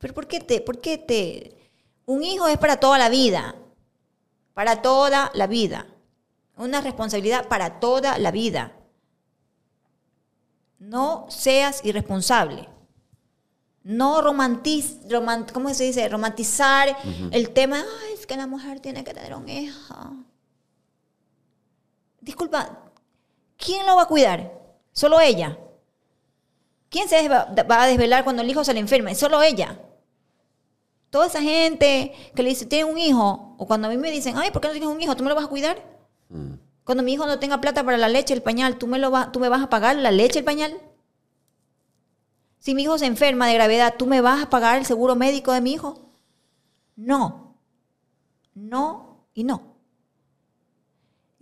Pero 0.00 0.12
¿por 0.12 0.26
qué 0.26 0.40
te, 0.40 0.60
por 0.60 0.80
qué 0.80 0.98
te? 0.98 1.70
Un 2.04 2.24
hijo 2.24 2.48
es 2.48 2.58
para 2.58 2.80
toda 2.80 2.98
la 2.98 3.08
vida. 3.08 3.54
Para 4.54 4.82
toda 4.82 5.30
la 5.34 5.46
vida. 5.46 5.86
Una 6.56 6.80
responsabilidad 6.80 7.46
para 7.46 7.78
toda 7.78 8.18
la 8.18 8.32
vida. 8.32 8.72
No 10.80 11.26
seas 11.28 11.84
irresponsable. 11.84 12.68
No 13.84 14.20
romantiz, 14.20 14.98
romant- 15.06 15.52
¿cómo 15.52 15.72
se 15.74 15.84
dice? 15.84 16.08
romantizar 16.08 16.88
el 17.30 17.50
tema, 17.50 17.76
"Ay, 18.02 18.14
es 18.14 18.26
que 18.26 18.36
la 18.36 18.48
mujer 18.48 18.80
tiene 18.80 19.04
que 19.04 19.14
tener 19.14 19.32
un 19.32 19.48
hijo. 19.48 19.94
Disculpa, 22.20 22.80
¿quién 23.56 23.86
lo 23.86 23.94
va 23.94 24.02
a 24.02 24.08
cuidar? 24.08 24.52
Solo 24.92 25.20
ella. 25.20 25.56
¿Quién 26.94 27.08
se 27.08 27.28
va 27.28 27.48
a 27.82 27.86
desvelar 27.88 28.22
cuando 28.22 28.42
el 28.42 28.48
hijo 28.48 28.62
se 28.62 28.72
le 28.72 28.78
enferme? 28.78 29.16
Solo 29.16 29.42
ella. 29.42 29.80
Toda 31.10 31.26
esa 31.26 31.42
gente 31.42 32.12
que 32.36 32.42
le 32.44 32.50
dice, 32.50 32.66
tiene 32.66 32.84
un 32.84 32.96
hijo, 32.98 33.56
o 33.58 33.66
cuando 33.66 33.88
a 33.88 33.90
mí 33.90 33.96
me 33.96 34.12
dicen, 34.12 34.36
ay, 34.38 34.52
¿por 34.52 34.62
qué 34.62 34.68
no 34.68 34.72
tienes 34.74 34.88
un 34.88 35.00
hijo? 35.02 35.16
¿Tú 35.16 35.24
me 35.24 35.28
lo 35.28 35.34
vas 35.34 35.46
a 35.46 35.48
cuidar? 35.48 35.82
Cuando 36.84 37.02
mi 37.02 37.12
hijo 37.14 37.26
no 37.26 37.40
tenga 37.40 37.60
plata 37.60 37.82
para 37.82 37.98
la 37.98 38.08
leche, 38.08 38.32
el 38.32 38.44
pañal, 38.44 38.78
¿tú 38.78 38.86
me, 38.86 39.00
lo 39.00 39.10
va- 39.10 39.32
¿tú 39.32 39.40
me 39.40 39.48
vas 39.48 39.60
a 39.60 39.68
pagar 39.68 39.96
la 39.96 40.12
leche, 40.12 40.38
el 40.38 40.44
pañal? 40.44 40.80
Si 42.60 42.76
mi 42.76 42.82
hijo 42.84 42.96
se 42.96 43.06
enferma 43.06 43.48
de 43.48 43.54
gravedad, 43.54 43.94
¿tú 43.98 44.06
me 44.06 44.20
vas 44.20 44.44
a 44.44 44.48
pagar 44.48 44.78
el 44.78 44.86
seguro 44.86 45.16
médico 45.16 45.50
de 45.52 45.60
mi 45.62 45.72
hijo? 45.72 46.12
No. 46.94 47.56
No 48.54 49.26
y 49.34 49.42
no. 49.42 49.73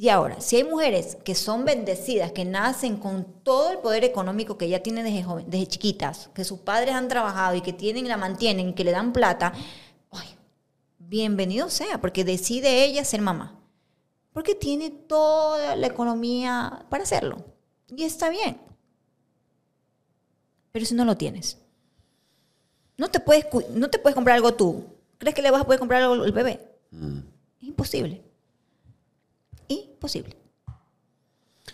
Y 0.02 0.08
ahora, 0.08 0.40
si 0.40 0.56
hay 0.56 0.64
mujeres 0.64 1.16
que 1.24 1.36
son 1.36 1.64
bendecidas, 1.64 2.32
que 2.32 2.44
nacen 2.44 2.96
con 2.96 3.24
todo 3.44 3.70
el 3.70 3.78
poder 3.78 4.02
económico 4.02 4.58
que 4.58 4.68
ya 4.68 4.82
tienen 4.82 5.04
desde, 5.04 5.22
joven- 5.22 5.48
desde 5.48 5.68
chiquitas, 5.68 6.28
que 6.34 6.42
sus 6.42 6.58
padres 6.58 6.96
han 6.96 7.06
trabajado 7.06 7.54
y 7.54 7.60
que 7.60 7.72
tienen, 7.72 8.08
la 8.08 8.16
mantienen 8.16 8.74
que 8.74 8.82
le 8.82 8.90
dan 8.90 9.12
plata, 9.12 9.52
ay, 10.10 10.26
bienvenido 10.98 11.70
sea, 11.70 12.00
porque 12.00 12.24
decide 12.24 12.84
ella 12.84 13.04
ser 13.04 13.20
mamá. 13.20 13.60
Porque 14.32 14.56
tiene 14.56 14.90
toda 14.90 15.76
la 15.76 15.86
economía 15.86 16.84
para 16.90 17.04
hacerlo. 17.04 17.36
Y 17.86 18.02
está 18.02 18.28
bien. 18.28 18.58
Pero 20.72 20.84
si 20.84 20.96
no 20.96 21.04
lo 21.04 21.16
tienes, 21.16 21.58
no 22.96 23.08
te 23.08 23.20
puedes, 23.20 23.46
no 23.70 23.88
te 23.88 24.00
puedes 24.00 24.16
comprar 24.16 24.34
algo 24.34 24.54
tú. 24.54 24.84
¿Crees 25.18 25.36
que 25.36 25.42
le 25.42 25.52
vas 25.52 25.60
a 25.60 25.64
poder 25.64 25.78
comprar 25.78 26.02
algo 26.02 26.24
al 26.24 26.32
bebé? 26.32 26.58
Es 27.60 27.68
imposible. 27.68 28.31
Imposible. 29.72 30.36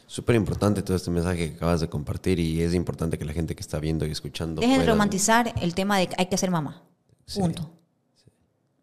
Súper 0.07 0.37
importante 0.37 0.83
todo 0.83 0.97
este 0.97 1.11
mensaje 1.11 1.51
que 1.51 1.57
acabas 1.57 1.81
de 1.81 1.89
compartir 1.89 2.39
y 2.39 2.63
es 2.63 2.75
importante 2.75 3.19
que 3.19 3.25
la 3.25 3.33
gente 3.33 3.55
que 3.55 3.61
está 3.61 3.79
viendo 3.79 4.07
y 4.07 4.11
escuchando. 4.11 4.61
Dejen 4.61 4.81
de 4.81 4.87
romantizar 4.87 5.53
el 5.61 5.75
tema 5.75 5.99
de 5.99 6.09
que 6.09 6.15
hay 6.19 6.27
que 6.27 6.37
ser 6.37 6.51
mamá. 6.51 6.83
Sí. 7.27 7.41
Punto. 7.41 7.71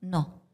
No. 0.02 0.46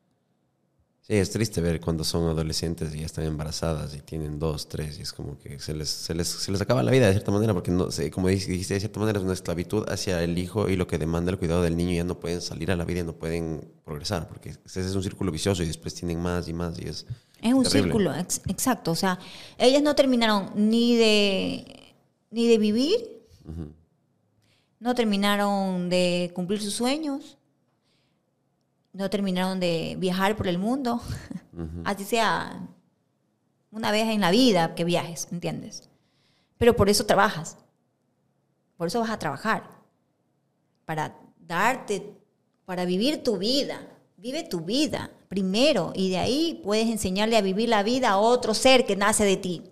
Sí, 1.02 1.16
es 1.16 1.32
triste 1.32 1.62
ver 1.62 1.82
cuando 1.82 2.04
son 2.04 2.30
adolescentes 2.30 2.94
y 2.96 3.00
ya 3.00 3.06
están 3.06 3.26
embarazadas 3.26 3.96
y 3.96 4.02
tienen 4.02 4.38
dos, 4.38 4.70
tres, 4.70 5.00
y 5.00 5.02
es 5.02 5.12
como 5.12 5.38
que 5.40 5.60
se 5.60 5.74
les, 5.74 5.90
se 5.90 6.14
les, 6.14 6.28
se 6.28 6.52
les 6.52 6.62
acaba 6.62 6.84
la 6.84 6.92
vida 6.92 7.08
de 7.08 7.14
cierta 7.14 7.32
manera, 7.32 7.54
porque 7.54 7.72
no 7.72 7.90
como 8.12 8.28
dijiste, 8.28 8.76
de 8.76 8.80
cierta 8.80 9.00
manera 9.00 9.18
es 9.18 9.26
una 9.26 9.34
esclavitud 9.34 9.90
hacia 9.90 10.24
el 10.24 10.38
hijo 10.38 10.70
y 10.70 10.76
lo 10.76 10.86
que 10.86 11.00
demanda 11.00 11.32
el 11.32 11.40
cuidado 11.40 11.64
del 11.64 11.76
niño, 11.76 11.92
ya 11.94 12.04
no 12.04 12.20
pueden 12.20 12.40
salir 12.40 12.72
a 12.72 12.76
la 12.76 12.86
vida 12.86 13.00
y 13.00 13.04
no 13.04 13.14
pueden 13.14 13.68
progresar, 13.84 14.28
porque 14.28 14.52
ese 14.52 14.80
es 14.80 14.96
un 14.96 15.02
círculo 15.02 15.32
vicioso 15.32 15.64
y 15.64 15.66
después 15.68 15.96
tienen 15.96 16.22
más 16.22 16.48
y 16.48 16.54
más 16.54 16.80
y 16.80 16.88
es... 16.88 17.06
Es 17.42 17.54
un 17.54 17.64
terrible. 17.64 17.84
círculo, 17.84 18.16
ex- 18.16 18.42
exacto. 18.48 18.92
O 18.92 18.96
sea, 18.96 19.18
ellas 19.58 19.82
no 19.82 19.96
terminaron 19.96 20.52
ni 20.56 20.96
de, 20.96 21.94
ni 22.30 22.48
de 22.48 22.58
vivir, 22.58 23.24
no 24.80 24.96
terminaron 24.96 25.90
de 25.90 26.32
cumplir 26.36 26.62
sus 26.62 26.74
sueños, 26.74 27.38
no 28.94 29.10
terminaron 29.10 29.60
de 29.60 29.96
viajar 29.98 30.36
por 30.36 30.48
el 30.48 30.58
mundo. 30.58 31.02
Así 31.84 32.04
sea 32.04 32.68
una 33.72 33.92
vez 33.92 34.08
en 34.08 34.22
la 34.22 34.32
vida 34.32 34.76
que 34.76 34.84
viajes, 34.84 35.28
¿entiendes? 35.32 35.90
Pero 36.58 36.76
por 36.76 36.90
eso 36.90 37.06
trabajas. 37.06 37.58
Por 38.78 38.88
eso 38.88 39.00
vas 39.00 39.10
a 39.10 39.20
trabajar. 39.20 39.64
Para 40.86 41.16
darte, 41.40 42.14
para 42.66 42.86
vivir 42.86 43.24
tu 43.24 43.38
vida. 43.38 43.88
Vive 44.18 44.44
tu 44.44 44.62
vida 44.62 45.10
primero 45.32 45.94
y 45.96 46.10
de 46.10 46.18
ahí 46.18 46.60
puedes 46.62 46.90
enseñarle 46.90 47.38
a 47.38 47.42
vivir 47.42 47.70
la 47.70 47.84
vida 47.84 48.10
a 48.10 48.18
otro 48.18 48.54
ser 48.54 48.86
que 48.86 48.98
nace 48.98 49.24
de 49.24 49.38
ti. 49.38 49.64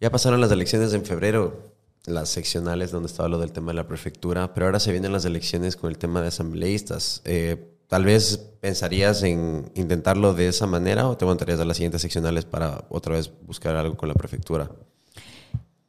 Ya 0.00 0.08
pasaron 0.08 0.40
las 0.40 0.52
elecciones 0.52 0.94
en 0.94 1.04
febrero, 1.04 1.74
las 2.04 2.28
seccionales 2.28 2.92
donde 2.92 3.08
estaba 3.08 3.28
lo 3.28 3.38
del 3.38 3.50
tema 3.50 3.72
de 3.72 3.74
la 3.74 3.88
prefectura, 3.88 4.54
pero 4.54 4.66
ahora 4.66 4.78
se 4.78 4.92
vienen 4.92 5.12
las 5.12 5.24
elecciones 5.24 5.74
con 5.74 5.90
el 5.90 5.98
tema 5.98 6.22
de 6.22 6.28
asambleístas. 6.28 7.22
Eh, 7.24 7.72
Tal 7.92 8.06
vez 8.06 8.38
pensarías 8.62 9.22
en 9.22 9.70
intentarlo 9.74 10.32
de 10.32 10.48
esa 10.48 10.66
manera 10.66 11.06
o 11.06 11.14
te 11.18 11.26
aguantarías 11.26 11.60
a 11.60 11.66
las 11.66 11.76
siguientes 11.76 12.00
seccionales 12.00 12.46
para 12.46 12.86
otra 12.88 13.16
vez 13.16 13.30
buscar 13.42 13.76
algo 13.76 13.98
con 13.98 14.08
la 14.08 14.14
prefectura. 14.14 14.70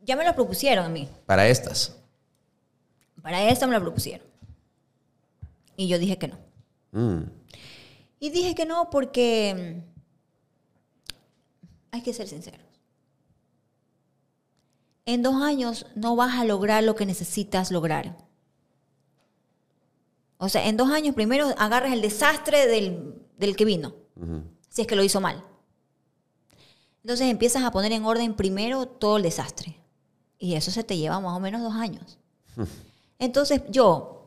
Ya 0.02 0.18
me 0.18 0.26
lo 0.26 0.36
propusieron 0.36 0.84
a 0.84 0.90
mí. 0.90 1.08
Para 1.26 1.48
estas. 1.48 1.96
Para 3.22 3.48
esto 3.48 3.68
me 3.68 3.74
lo 3.74 3.80
propusieron. 3.80 4.28
Y 5.78 5.88
yo 5.88 5.98
dije 5.98 6.18
que 6.18 6.28
no. 6.28 6.38
Mm, 6.92 7.24
Y 8.24 8.30
dije 8.30 8.56
que 8.56 8.66
no 8.66 8.90
porque 8.90 9.84
mm, 9.84 11.14
hay 11.92 12.02
que 12.02 12.14
ser 12.14 12.30
sinceros. 12.30 12.66
En 15.06 15.22
dos 15.22 15.36
años 15.42 15.88
no 15.96 16.16
vas 16.16 16.40
a 16.40 16.46
lograr 16.46 16.86
lo 16.86 16.96
que 16.96 17.06
necesitas 17.06 17.70
lograr. 17.70 18.16
O 20.38 20.48
sea, 20.48 20.70
en 20.70 20.78
dos 20.78 20.90
años 20.90 21.16
primero 21.16 21.54
agarras 21.58 21.92
el 21.92 22.02
desastre 22.02 22.66
del, 22.66 23.28
del 23.38 23.58
que 23.58 23.66
vino, 23.66 23.94
si 24.70 24.84
es 24.84 24.88
que 24.88 24.96
lo 24.96 25.04
hizo 25.04 25.20
mal. 25.20 25.44
Entonces 27.02 27.28
empiezas 27.28 27.64
a 27.64 27.72
poner 27.72 27.92
en 27.92 28.06
orden 28.06 28.36
primero 28.36 28.86
todo 28.86 29.18
el 29.18 29.24
desastre. 29.24 29.76
Y 30.40 30.56
eso 30.56 30.72
se 30.72 30.86
te 30.86 30.96
lleva 30.96 31.20
más 31.20 31.36
o 31.36 31.42
menos 31.42 31.62
dos 31.62 31.74
años. 31.74 32.20
Entonces 33.20 33.64
yo, 33.68 34.23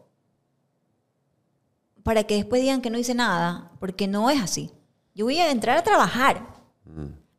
para 2.06 2.22
que 2.22 2.36
después 2.36 2.62
digan 2.62 2.82
que 2.82 2.88
no 2.88 2.98
hice 2.98 3.16
nada, 3.16 3.72
porque 3.80 4.06
no 4.06 4.30
es 4.30 4.40
así. 4.40 4.70
Yo 5.16 5.24
voy 5.24 5.40
a 5.40 5.50
entrar 5.50 5.76
a 5.76 5.82
trabajar. 5.82 6.54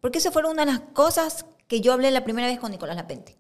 Porque 0.02 0.18
esa 0.18 0.30
fue 0.30 0.44
una 0.46 0.66
de 0.66 0.74
las 0.74 0.82
cosas 0.92 1.46
que 1.70 1.80
yo 1.80 1.94
hablé 1.94 2.12
la 2.12 2.26
primera 2.26 2.50
vez 2.50 2.60
con 2.60 2.72
Nicolás 2.72 2.98
Lapente. 2.98 3.38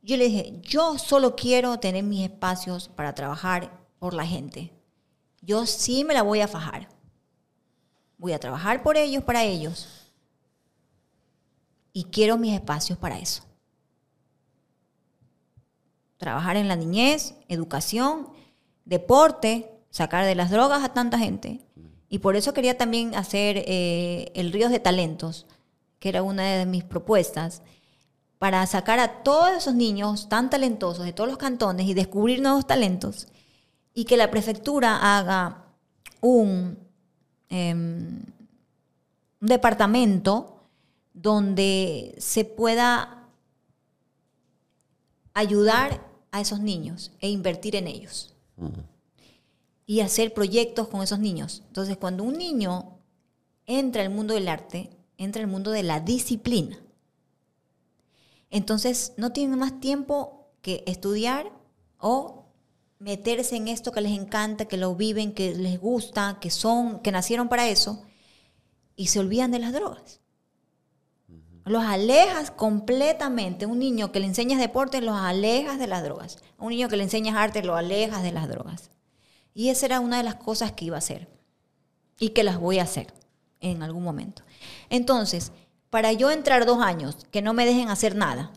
Yo 0.00 0.16
le 0.16 0.24
dije, 0.24 0.60
yo 0.62 0.96
solo 0.96 1.36
quiero 1.36 1.78
tener 1.78 2.04
mis 2.04 2.24
espacios 2.24 2.88
para 2.88 3.14
trabajar 3.14 3.84
por 3.98 4.14
la 4.14 4.24
gente. 4.24 4.72
Yo 5.42 5.66
sí 5.66 6.04
me 6.04 6.14
la 6.14 6.22
voy 6.22 6.40
a 6.40 6.48
fajar. 6.48 6.88
Voy 8.16 8.32
a 8.32 8.40
trabajar 8.40 8.82
por 8.82 8.96
ellos, 8.96 9.24
para 9.24 9.44
ellos. 9.44 10.10
Y 11.92 12.04
quiero 12.04 12.38
mis 12.38 12.54
espacios 12.54 12.98
para 12.98 13.18
eso. 13.18 13.42
Trabajar 16.16 16.56
en 16.56 16.68
la 16.68 16.76
niñez, 16.76 17.34
educación, 17.48 18.30
deporte, 18.86 19.73
sacar 19.94 20.26
de 20.26 20.34
las 20.34 20.50
drogas 20.50 20.82
a 20.82 20.92
tanta 20.92 21.20
gente. 21.20 21.60
Y 22.08 22.18
por 22.18 22.34
eso 22.34 22.52
quería 22.52 22.76
también 22.76 23.14
hacer 23.14 23.58
eh, 23.58 24.32
el 24.34 24.50
Ríos 24.50 24.72
de 24.72 24.80
Talentos, 24.80 25.46
que 26.00 26.08
era 26.08 26.24
una 26.24 26.42
de 26.42 26.66
mis 26.66 26.82
propuestas, 26.82 27.62
para 28.40 28.66
sacar 28.66 28.98
a 28.98 29.22
todos 29.22 29.52
esos 29.56 29.76
niños 29.76 30.28
tan 30.28 30.50
talentosos 30.50 31.04
de 31.04 31.12
todos 31.12 31.30
los 31.30 31.38
cantones 31.38 31.86
y 31.86 31.94
descubrir 31.94 32.42
nuevos 32.42 32.66
talentos 32.66 33.28
y 33.94 34.04
que 34.04 34.16
la 34.16 34.32
prefectura 34.32 35.16
haga 35.16 35.66
un, 36.20 36.76
em, 37.48 38.20
un 39.40 39.48
departamento 39.48 40.66
donde 41.12 42.16
se 42.18 42.44
pueda 42.44 43.28
ayudar 45.34 46.04
a 46.32 46.40
esos 46.40 46.58
niños 46.58 47.12
e 47.20 47.28
invertir 47.30 47.76
en 47.76 47.86
ellos. 47.86 48.34
Y 49.86 50.00
hacer 50.00 50.32
proyectos 50.32 50.88
con 50.88 51.02
esos 51.02 51.18
niños. 51.18 51.62
Entonces, 51.66 51.96
cuando 51.96 52.24
un 52.24 52.38
niño 52.38 52.98
entra 53.66 54.02
al 54.02 54.10
mundo 54.10 54.34
del 54.34 54.48
arte, 54.48 54.90
entra 55.18 55.42
al 55.42 55.48
mundo 55.48 55.70
de 55.70 55.82
la 55.82 56.00
disciplina. 56.00 56.78
Entonces, 58.50 59.12
no 59.16 59.32
tienen 59.32 59.58
más 59.58 59.80
tiempo 59.80 60.48
que 60.62 60.84
estudiar 60.86 61.50
o 61.98 62.46
meterse 62.98 63.56
en 63.56 63.68
esto 63.68 63.92
que 63.92 64.00
les 64.00 64.18
encanta, 64.18 64.66
que 64.66 64.76
lo 64.76 64.94
viven, 64.94 65.34
que 65.34 65.54
les 65.54 65.78
gusta, 65.80 66.38
que 66.40 66.50
son, 66.50 67.00
que 67.00 67.12
nacieron 67.12 67.48
para 67.48 67.68
eso, 67.68 68.02
y 68.96 69.08
se 69.08 69.18
olvidan 69.18 69.50
de 69.50 69.58
las 69.58 69.72
drogas. 69.72 70.20
Los 71.64 71.82
alejas 71.82 72.50
completamente. 72.50 73.66
Un 73.66 73.78
niño 73.78 74.12
que 74.12 74.20
le 74.20 74.26
enseñas 74.26 74.60
deporte, 74.60 75.00
los 75.00 75.16
alejas 75.16 75.78
de 75.78 75.86
las 75.86 76.02
drogas. 76.02 76.38
Un 76.58 76.70
niño 76.70 76.88
que 76.88 76.96
le 76.96 77.04
enseñas 77.04 77.36
arte, 77.36 77.64
lo 77.64 77.74
alejas 77.74 78.22
de 78.22 78.32
las 78.32 78.48
drogas. 78.48 78.90
Y 79.54 79.68
esa 79.70 79.86
era 79.86 80.00
una 80.00 80.16
de 80.18 80.24
las 80.24 80.34
cosas 80.34 80.72
que 80.72 80.84
iba 80.84 80.96
a 80.96 80.98
hacer. 80.98 81.28
Y 82.18 82.30
que 82.30 82.42
las 82.44 82.58
voy 82.58 82.78
a 82.78 82.82
hacer 82.82 83.12
en 83.60 83.82
algún 83.82 84.02
momento. 84.02 84.42
Entonces, 84.90 85.52
para 85.90 86.12
yo 86.12 86.30
entrar 86.30 86.66
dos 86.66 86.82
años, 86.82 87.16
que 87.30 87.40
no 87.42 87.54
me 87.54 87.64
dejen 87.64 87.88
hacer 87.88 88.14
nada, 88.16 88.50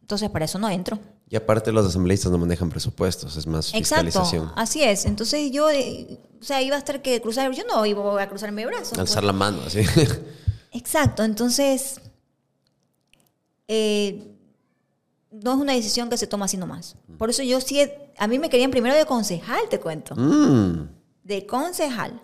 entonces 0.00 0.30
para 0.30 0.44
eso 0.44 0.58
no 0.58 0.68
entro. 0.70 0.98
Y 1.28 1.36
aparte 1.36 1.72
los 1.72 1.86
asambleístas 1.86 2.30
no 2.30 2.38
manejan 2.38 2.70
presupuestos, 2.70 3.36
es 3.36 3.46
más 3.46 3.74
Exacto, 3.74 4.04
fiscalización. 4.06 4.52
así 4.54 4.82
es. 4.84 5.04
Entonces 5.06 5.50
yo, 5.50 5.68
eh, 5.70 6.18
o 6.40 6.44
sea, 6.44 6.62
iba 6.62 6.76
a 6.76 6.78
estar 6.78 7.02
que 7.02 7.20
cruzar, 7.20 7.50
yo 7.52 7.64
no 7.64 7.84
iba 7.86 8.22
a 8.22 8.28
cruzar 8.28 8.52
mi 8.52 8.64
brazo. 8.64 8.90
pues. 8.90 8.98
Alzar 9.00 9.24
la 9.24 9.32
mano, 9.32 9.62
así. 9.66 9.80
Exacto, 10.72 11.22
entonces 11.24 12.00
eh, 13.68 14.32
no 15.30 15.52
es 15.54 15.58
una 15.58 15.72
decisión 15.72 16.08
que 16.10 16.16
se 16.18 16.26
toma 16.26 16.44
así 16.44 16.56
nomás. 16.56 16.96
Por 17.18 17.30
eso 17.30 17.42
yo 17.42 17.60
sí, 17.60 17.80
he- 17.80 18.03
a 18.18 18.26
mí 18.26 18.38
me 18.38 18.48
querían 18.48 18.70
primero 18.70 18.94
de 18.94 19.06
concejal, 19.06 19.68
te 19.68 19.80
cuento, 19.80 20.14
Mm, 20.16 20.88
de 21.22 21.46
concejal. 21.46 22.20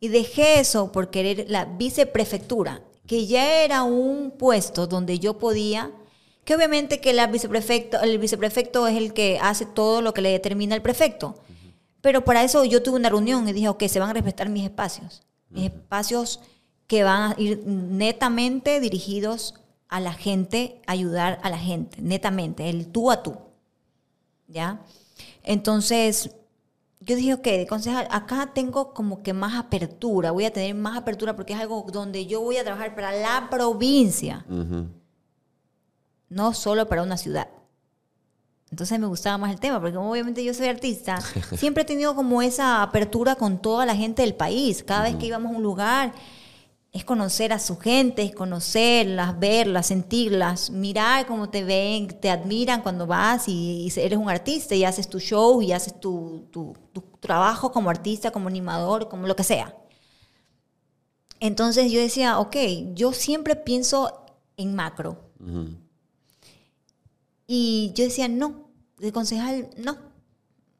Y 0.00 0.08
dejé 0.08 0.60
eso 0.60 0.92
por 0.92 1.10
querer 1.10 1.46
la 1.48 1.64
viceprefectura, 1.64 2.82
que 3.06 3.26
ya 3.26 3.62
era 3.62 3.82
un 3.82 4.32
puesto 4.32 4.86
donde 4.86 5.18
yo 5.18 5.38
podía, 5.38 5.90
que 6.44 6.54
obviamente 6.54 7.00
que 7.00 7.12
la 7.12 7.26
viceprefecto, 7.26 8.00
el 8.00 8.18
viceprefecto 8.18 8.86
es 8.86 8.96
el 8.96 9.12
que 9.12 9.38
hace 9.40 9.66
todo 9.66 10.02
lo 10.02 10.14
que 10.14 10.20
le 10.20 10.30
determina 10.30 10.74
el 10.74 10.82
prefecto. 10.82 11.36
Pero 12.00 12.24
para 12.24 12.44
eso 12.44 12.64
yo 12.64 12.82
tuve 12.82 12.96
una 12.96 13.08
reunión 13.08 13.48
y 13.48 13.52
dije, 13.52 13.68
ok, 13.68 13.84
se 13.88 13.98
van 13.98 14.10
a 14.10 14.12
respetar 14.12 14.48
mis 14.48 14.64
espacios. 14.64 15.22
Mis 15.50 15.64
espacios 15.64 16.40
que 16.86 17.02
van 17.02 17.32
a 17.32 17.34
ir 17.40 17.62
netamente 17.66 18.78
dirigidos 18.78 19.54
a 19.88 19.98
la 20.00 20.12
gente, 20.12 20.80
ayudar 20.86 21.40
a 21.42 21.50
la 21.50 21.58
gente, 21.58 22.00
netamente, 22.00 22.68
el 22.68 22.88
tú 22.88 23.10
a 23.10 23.22
tú. 23.22 23.36
¿Ya? 24.48 24.80
Entonces, 25.42 26.30
yo 27.00 27.14
dije, 27.14 27.34
ok, 27.34 27.68
concejal, 27.68 28.08
acá 28.10 28.50
tengo 28.54 28.92
como 28.92 29.22
que 29.22 29.32
más 29.32 29.54
apertura, 29.54 30.30
voy 30.32 30.44
a 30.44 30.52
tener 30.52 30.74
más 30.74 30.96
apertura 30.96 31.36
porque 31.36 31.52
es 31.52 31.60
algo 31.60 31.86
donde 31.92 32.26
yo 32.26 32.40
voy 32.40 32.56
a 32.56 32.64
trabajar 32.64 32.94
para 32.94 33.12
la 33.12 33.48
provincia, 33.50 34.44
ujú. 34.48 34.88
no 36.28 36.52
solo 36.52 36.88
para 36.88 37.02
una 37.02 37.16
ciudad. 37.16 37.48
Entonces 38.70 38.98
me 38.98 39.06
gustaba 39.06 39.38
más 39.38 39.52
el 39.52 39.60
tema, 39.60 39.80
porque 39.80 39.96
obviamente 39.96 40.42
yo 40.42 40.52
soy 40.52 40.66
artista, 40.66 41.20
siempre 41.56 41.82
he 41.82 41.86
tenido 41.86 42.14
como 42.16 42.42
esa 42.42 42.82
apertura 42.82 43.36
con 43.36 43.62
toda 43.62 43.86
la 43.86 43.94
gente 43.94 44.22
del 44.22 44.34
país. 44.34 44.82
Cada 44.82 45.04
vez 45.04 45.14
que 45.16 45.26
íbamos 45.26 45.52
a 45.52 45.56
un 45.56 45.62
lugar, 45.62 46.12
es 46.96 47.04
conocer 47.04 47.52
a 47.52 47.58
su 47.58 47.76
gente, 47.78 48.22
es 48.22 48.34
conocerlas, 48.34 49.38
verlas, 49.38 49.86
sentirlas, 49.88 50.70
mirar 50.70 51.26
cómo 51.26 51.50
te 51.50 51.62
ven, 51.62 52.08
te 52.20 52.30
admiran 52.30 52.80
cuando 52.80 53.06
vas 53.06 53.48
y, 53.48 53.86
y 53.94 54.00
eres 54.00 54.18
un 54.18 54.30
artista 54.30 54.74
y 54.74 54.82
haces 54.84 55.06
tu 55.08 55.20
show 55.20 55.60
y 55.60 55.72
haces 55.72 56.00
tu, 56.00 56.46
tu- 56.50 56.74
tu 56.94 57.02
trabajo 57.20 57.70
como 57.70 57.90
artista, 57.90 58.30
como 58.30 58.48
animador, 58.48 59.08
como 59.10 59.26
lo 59.26 59.36
que 59.36 59.44
sea. 59.44 59.76
Entonces 61.38 61.92
yo 61.92 62.00
decía, 62.00 62.38
ok, 62.38 62.56
yo 62.94 63.12
siempre 63.12 63.56
pienso 63.56 64.24
en 64.56 64.74
macro. 64.74 65.20
Y 67.46 67.92
yo 67.94 68.04
decía, 68.04 68.26
no, 68.28 68.70
de 68.98 69.12
concejal, 69.12 69.68
no. 69.76 69.98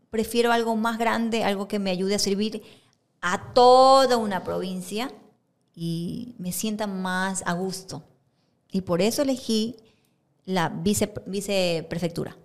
Prefiero 0.09 0.51
algo 0.51 0.77
más 0.77 0.97
grande, 0.99 1.45
algo 1.45 1.69
que 1.69 1.79
me 1.79 1.91
ayude 1.91 2.15
a 2.15 2.19
servir 2.19 2.63
a 3.21 3.53
toda 3.53 4.17
una 4.17 4.43
provincia 4.45 5.11
y 5.77 6.35
me 6.39 6.51
sienta 6.51 6.87
más 6.87 7.43
a 7.47 7.53
gusto. 7.53 8.03
Y 8.73 8.81
por 8.81 9.03
eso 9.03 9.23
elegí 9.23 9.77
la 10.47 10.71
vice, 10.71 11.13
viceprefectura. 11.27 12.37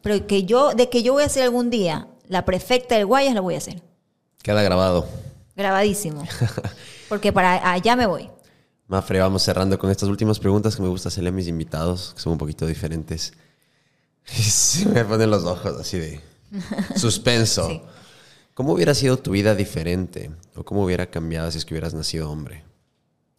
Pero 0.00 0.26
que 0.26 0.44
yo, 0.44 0.72
de 0.72 0.88
que 0.88 1.02
yo 1.02 1.14
voy 1.14 1.24
a 1.24 1.28
ser 1.28 1.42
algún 1.42 1.68
día 1.68 2.08
la 2.28 2.44
prefecta 2.44 2.94
del 2.94 3.06
Guayas, 3.06 3.34
lo 3.34 3.42
voy 3.42 3.56
a 3.56 3.58
hacer. 3.58 3.82
Queda 4.42 4.62
grabado. 4.62 5.06
Grabadísimo. 5.56 6.24
Porque 7.08 7.32
para 7.32 7.72
allá 7.72 7.96
me 7.96 8.06
voy. 8.06 8.30
Mafre, 8.86 9.18
vamos 9.18 9.42
cerrando 9.42 9.78
con 9.78 9.90
estas 9.90 10.08
últimas 10.08 10.38
preguntas 10.38 10.76
que 10.76 10.82
me 10.82 10.88
gusta 10.88 11.08
hacerle 11.08 11.30
a 11.30 11.32
mis 11.32 11.48
invitados, 11.48 12.12
que 12.14 12.20
son 12.20 12.32
un 12.32 12.38
poquito 12.38 12.66
diferentes. 12.66 13.32
Y 14.38 14.42
se 14.42 14.88
me 14.88 15.04
ponen 15.04 15.30
los 15.30 15.44
ojos 15.44 15.78
así 15.78 15.98
de 15.98 16.20
suspenso. 16.96 17.68
Sí. 17.68 17.82
¿Cómo 18.54 18.72
hubiera 18.72 18.94
sido 18.94 19.16
tu 19.16 19.32
vida 19.32 19.56
diferente? 19.56 20.30
¿O 20.54 20.64
cómo 20.64 20.84
hubiera 20.84 21.10
cambiado 21.10 21.50
si 21.50 21.58
es 21.58 21.64
que 21.64 21.74
hubieras 21.74 21.92
nacido 21.92 22.30
hombre? 22.30 22.62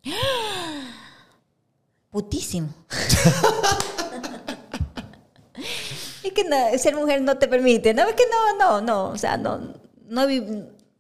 Putísimo. 2.12 2.68
es 6.24 6.34
que 6.34 6.44
no, 6.44 6.58
ser 6.78 6.96
mujer 6.96 7.22
no 7.22 7.38
te 7.38 7.48
permite. 7.48 7.94
No, 7.94 8.04
es 8.04 8.16
que 8.16 8.26
no, 8.30 8.58
no, 8.58 8.82
no. 8.82 9.08
O 9.10 9.18
sea, 9.18 9.38
no, 9.38 9.74
no 10.08 10.28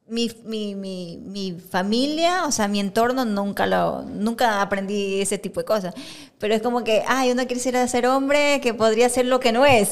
mi, 0.07 0.31
mi, 0.45 0.75
mi, 0.75 1.17
mi 1.17 1.59
familia, 1.59 2.45
o 2.45 2.51
sea, 2.51 2.67
mi 2.67 2.79
entorno 2.79 3.25
nunca 3.25 3.65
lo, 3.65 4.03
nunca 4.03 4.61
aprendí 4.61 5.19
ese 5.19 5.37
tipo 5.37 5.59
de 5.61 5.65
cosas. 5.65 5.95
Pero 6.37 6.53
es 6.53 6.61
como 6.61 6.83
que, 6.83 7.03
ay, 7.07 7.31
uno 7.31 7.47
quisiera 7.47 7.87
ser 7.87 8.05
hombre 8.05 8.61
que 8.61 8.73
podría 8.73 9.09
ser 9.09 9.25
lo 9.25 9.39
que 9.39 9.51
no 9.51 9.65
es. 9.65 9.89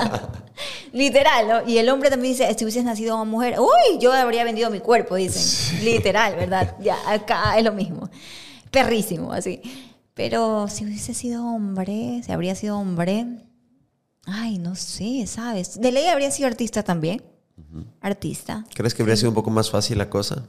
Literal, 0.92 1.48
¿no? 1.48 1.68
Y 1.68 1.78
el 1.78 1.88
hombre 1.88 2.10
también 2.10 2.34
dice, 2.34 2.54
si 2.54 2.64
hubieses 2.64 2.84
nacido 2.84 3.14
una 3.14 3.24
mujer, 3.24 3.58
uy, 3.58 3.98
yo 3.98 4.12
habría 4.12 4.44
vendido 4.44 4.70
mi 4.70 4.80
cuerpo, 4.80 5.14
dicen. 5.16 5.82
Literal, 5.82 6.36
¿verdad? 6.36 6.76
Ya, 6.82 6.96
acá 7.06 7.56
es 7.56 7.64
lo 7.64 7.72
mismo. 7.72 8.10
Perrísimo, 8.70 9.32
así. 9.32 9.62
Pero 10.14 10.68
si 10.68 10.84
hubiese 10.84 11.14
sido 11.14 11.46
hombre, 11.46 12.20
si 12.24 12.32
habría 12.32 12.54
sido 12.54 12.78
hombre, 12.78 13.26
ay, 14.26 14.58
no 14.58 14.74
sé, 14.74 15.26
¿sabes? 15.26 15.80
De 15.80 15.90
ley 15.90 16.08
habría 16.08 16.30
sido 16.30 16.48
artista 16.48 16.82
también. 16.82 17.22
Artista. 18.00 18.64
¿Crees 18.74 18.94
que 18.94 19.02
habría 19.02 19.16
sido 19.16 19.30
un 19.30 19.34
poco 19.34 19.50
más 19.50 19.70
fácil 19.70 19.98
la 19.98 20.08
cosa? 20.10 20.44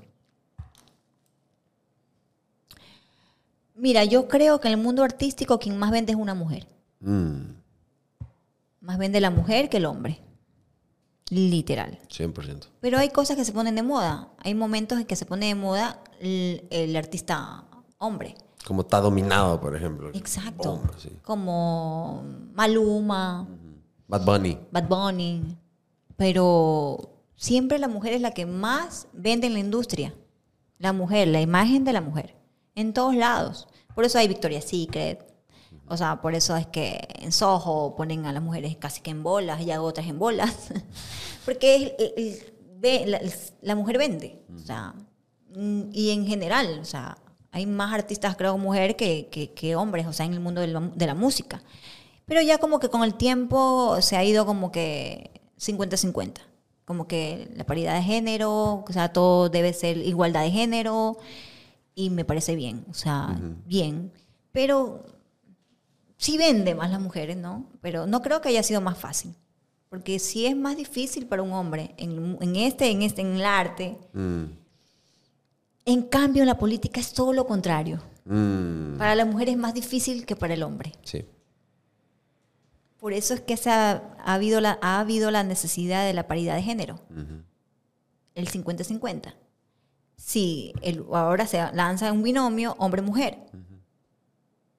Mira, 3.75 4.03
yo 4.05 4.27
creo 4.27 4.59
que 4.59 4.67
en 4.67 4.75
el 4.75 4.79
mundo 4.79 5.03
artístico 5.03 5.59
quien 5.59 5.77
más 5.77 5.91
vende 5.91 6.11
es 6.13 6.17
una 6.17 6.33
mujer. 6.35 6.67
Mm, 6.99 7.41
Más 8.81 8.97
vende 8.97 9.19
la 9.21 9.29
mujer 9.29 9.69
que 9.69 9.77
el 9.77 9.85
hombre. 9.85 10.19
Literal. 11.29 11.97
100%. 12.09 12.67
Pero 12.81 12.97
hay 12.99 13.09
cosas 13.09 13.35
que 13.35 13.45
se 13.45 13.51
ponen 13.53 13.75
de 13.75 13.83
moda. 13.83 14.29
Hay 14.39 14.53
momentos 14.55 14.99
en 14.99 15.05
que 15.05 15.15
se 15.15 15.25
pone 15.25 15.47
de 15.47 15.55
moda 15.55 16.01
el, 16.19 16.67
el 16.69 16.95
artista 16.95 17.63
hombre. 17.97 18.35
Como 18.65 18.81
está 18.81 19.01
dominado, 19.01 19.59
por 19.59 19.75
ejemplo. 19.75 20.09
Exacto. 20.13 20.81
Como 21.23 22.23
Maluma, 22.53 23.47
Bad 24.07 24.25
Bunny. 24.25 24.57
Bad 24.71 24.87
Bunny. 24.87 25.57
Pero 26.17 27.21
siempre 27.35 27.79
la 27.79 27.87
mujer 27.87 28.13
es 28.13 28.21
la 28.21 28.31
que 28.31 28.45
más 28.45 29.07
vende 29.13 29.47
en 29.47 29.53
la 29.53 29.59
industria. 29.59 30.13
La 30.77 30.93
mujer, 30.93 31.27
la 31.27 31.41
imagen 31.41 31.83
de 31.83 31.93
la 31.93 32.01
mujer. 32.01 32.35
En 32.75 32.93
todos 32.93 33.15
lados. 33.15 33.67
Por 33.95 34.05
eso 34.05 34.17
hay 34.17 34.27
Victoria's 34.27 34.65
Secret. 34.65 35.25
O 35.87 35.97
sea, 35.97 36.21
por 36.21 36.33
eso 36.33 36.55
es 36.55 36.65
que 36.67 37.07
en 37.19 37.31
Soho 37.31 37.95
ponen 37.95 38.25
a 38.25 38.33
las 38.33 38.41
mujeres 38.41 38.75
casi 38.77 39.01
que 39.01 39.11
en 39.11 39.21
bolas 39.23 39.61
y 39.61 39.71
a 39.71 39.81
otras 39.81 40.07
en 40.07 40.17
bolas. 40.19 40.69
Porque 41.45 41.95
es- 42.15 42.51
ve- 42.77 43.19
la, 43.61 43.75
mujer 43.75 43.97
vende. 43.97 44.41
O 44.55 44.59
sea, 44.59 44.93
mm, 45.55 45.89
y 45.91 46.11
en 46.11 46.25
general, 46.25 46.79
o 46.81 46.85
sea, 46.85 47.17
hay 47.51 47.65
más 47.65 47.93
artistas, 47.93 48.35
creo, 48.35 48.57
mujer 48.57 48.95
que, 48.95 49.29
que, 49.55 49.75
hombres, 49.75 50.07
o 50.07 50.13
sea, 50.13 50.25
en 50.25 50.33
el 50.33 50.39
mundo 50.39 50.61
de 50.61 51.05
la 51.07 51.15
música. 51.15 51.61
Pero 52.25 52.41
ya 52.41 52.57
como 52.57 52.79
que 52.79 52.89
con 52.89 53.03
el 53.03 53.15
tiempo 53.15 54.01
se 54.01 54.15
ha 54.17 54.23
ido 54.23 54.45
como 54.45 54.71
que 54.71 55.29
50-50. 55.65 56.33
Como 56.85 57.07
que 57.07 57.49
la 57.55 57.65
paridad 57.65 57.95
de 57.95 58.03
género, 58.03 58.83
o 58.87 58.91
sea, 58.91 59.13
todo 59.13 59.49
debe 59.49 59.71
ser 59.73 59.97
igualdad 59.97 60.43
de 60.43 60.51
género. 60.51 61.17
Y 61.95 62.09
me 62.09 62.25
parece 62.25 62.55
bien, 62.55 62.85
o 62.89 62.93
sea, 62.93 63.39
bien. 63.65 64.11
Pero 64.51 65.05
sí 66.17 66.37
vende 66.37 66.75
más 66.75 66.89
las 66.91 66.99
mujeres, 66.99 67.37
¿no? 67.37 67.65
Pero 67.81 68.05
no 68.07 68.21
creo 68.21 68.41
que 68.41 68.49
haya 68.49 68.63
sido 68.63 68.81
más 68.81 68.97
fácil. 68.97 69.33
Porque 69.89 70.17
sí 70.19 70.45
es 70.47 70.55
más 70.57 70.75
difícil 70.75 71.27
para 71.27 71.43
un 71.43 71.53
hombre 71.53 71.93
en, 71.97 72.37
en 72.41 72.55
este, 72.55 72.89
en 72.89 73.03
este, 73.03 73.21
en 73.21 73.35
el 73.35 73.45
arte. 73.45 73.97
Mm, 74.13 74.43
En 75.85 76.01
cambio, 76.03 76.41
en 76.43 76.47
la 76.47 76.57
política 76.57 76.99
es 76.99 77.13
todo 77.13 77.31
lo 77.33 77.45
contrario. 77.45 78.01
mm, 78.25 78.97
Para 78.97 79.13
la 79.15 79.25
mujer 79.25 79.49
es 79.49 79.57
más 79.57 79.73
difícil 79.73 80.25
que 80.25 80.35
para 80.35 80.53
el 80.55 80.63
hombre. 80.63 80.93
sí. 81.03 81.23
Por 83.03 83.11
eso 83.11 83.33
es 83.33 83.41
que 83.41 83.57
se 83.57 83.69
ha, 83.69 84.15
ha 84.23 84.33
habido 84.33 84.61
la, 84.61 84.79
ha 84.81 85.01
habido 85.01 85.29
la 85.29 85.43
necesidad 85.43 86.05
de 86.05 86.13
la 86.13 86.25
paridad 86.25 86.55
de 86.55 86.61
género. 86.61 87.01
El 88.33 88.47
50-50. 88.49 89.33
Si 90.15 90.71
el- 90.81 91.03
ahora 91.11 91.45
se 91.45 91.57
lanza 91.73 92.13
un 92.13 92.23
binomio 92.23 92.77
hombre-mujer. 92.79 93.39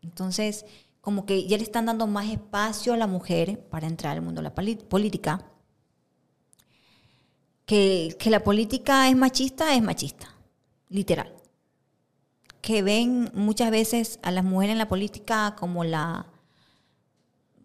Entonces, 0.01 0.65
como 1.03 1.27
que 1.27 1.47
ya 1.47 1.59
le 1.59 1.65
están 1.65 1.85
dando 1.85 2.07
más 2.07 2.31
espacio 2.31 2.95
a 2.95 2.97
la 2.97 3.07
mujer 3.07 3.61
para 3.69 3.87
entrar 3.87 4.17
al 4.17 4.23
mundo 4.23 4.41
de 4.41 4.45
la 4.49 4.55
política. 4.55 5.45
Que, 7.67 8.17
que 8.19 8.31
la 8.31 8.43
política 8.43 9.07
es 9.11 9.17
machista, 9.17 9.75
es 9.75 9.83
machista. 9.83 10.35
Literal. 10.89 11.31
Que 12.63 12.81
ven 12.81 13.31
muchas 13.35 13.71
veces 13.71 14.19
a 14.23 14.31
las 14.31 14.45
mujeres 14.45 14.73
en 14.73 14.79
la 14.79 14.89
política 14.89 15.55
como 15.59 15.85
la 15.85 16.25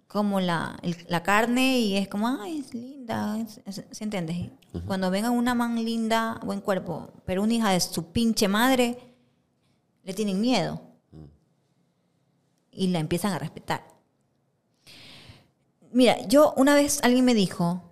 como 0.10 0.40
la, 0.42 0.78
el- 0.82 0.98
la 1.08 1.22
carne 1.24 1.80
y 1.80 1.96
es 1.96 2.08
como, 2.08 2.28
ay, 2.28 2.60
es 2.60 2.74
linda, 2.74 3.38
¿se 3.70 4.04
entiende? 4.04 4.52
Cuando 4.88 5.10
ven 5.12 5.24
a 5.26 5.30
una 5.32 5.54
man 5.54 5.76
linda, 5.86 6.40
buen 6.44 6.62
cuerpo, 6.62 7.14
pero 7.26 7.44
una 7.44 7.54
hija 7.54 7.70
de 7.70 7.80
su 7.80 8.12
pinche 8.12 8.48
madre, 8.48 8.98
le 10.04 10.14
tienen 10.16 10.42
miedo 10.42 10.82
y 12.72 12.88
la 12.88 12.98
empiezan 13.00 13.34
a 13.34 13.40
respetar. 13.40 13.86
Mira, 15.92 16.20
yo 16.28 16.54
una 16.58 16.74
vez 16.74 17.00
alguien 17.04 17.24
me 17.26 17.36
dijo, 17.36 17.84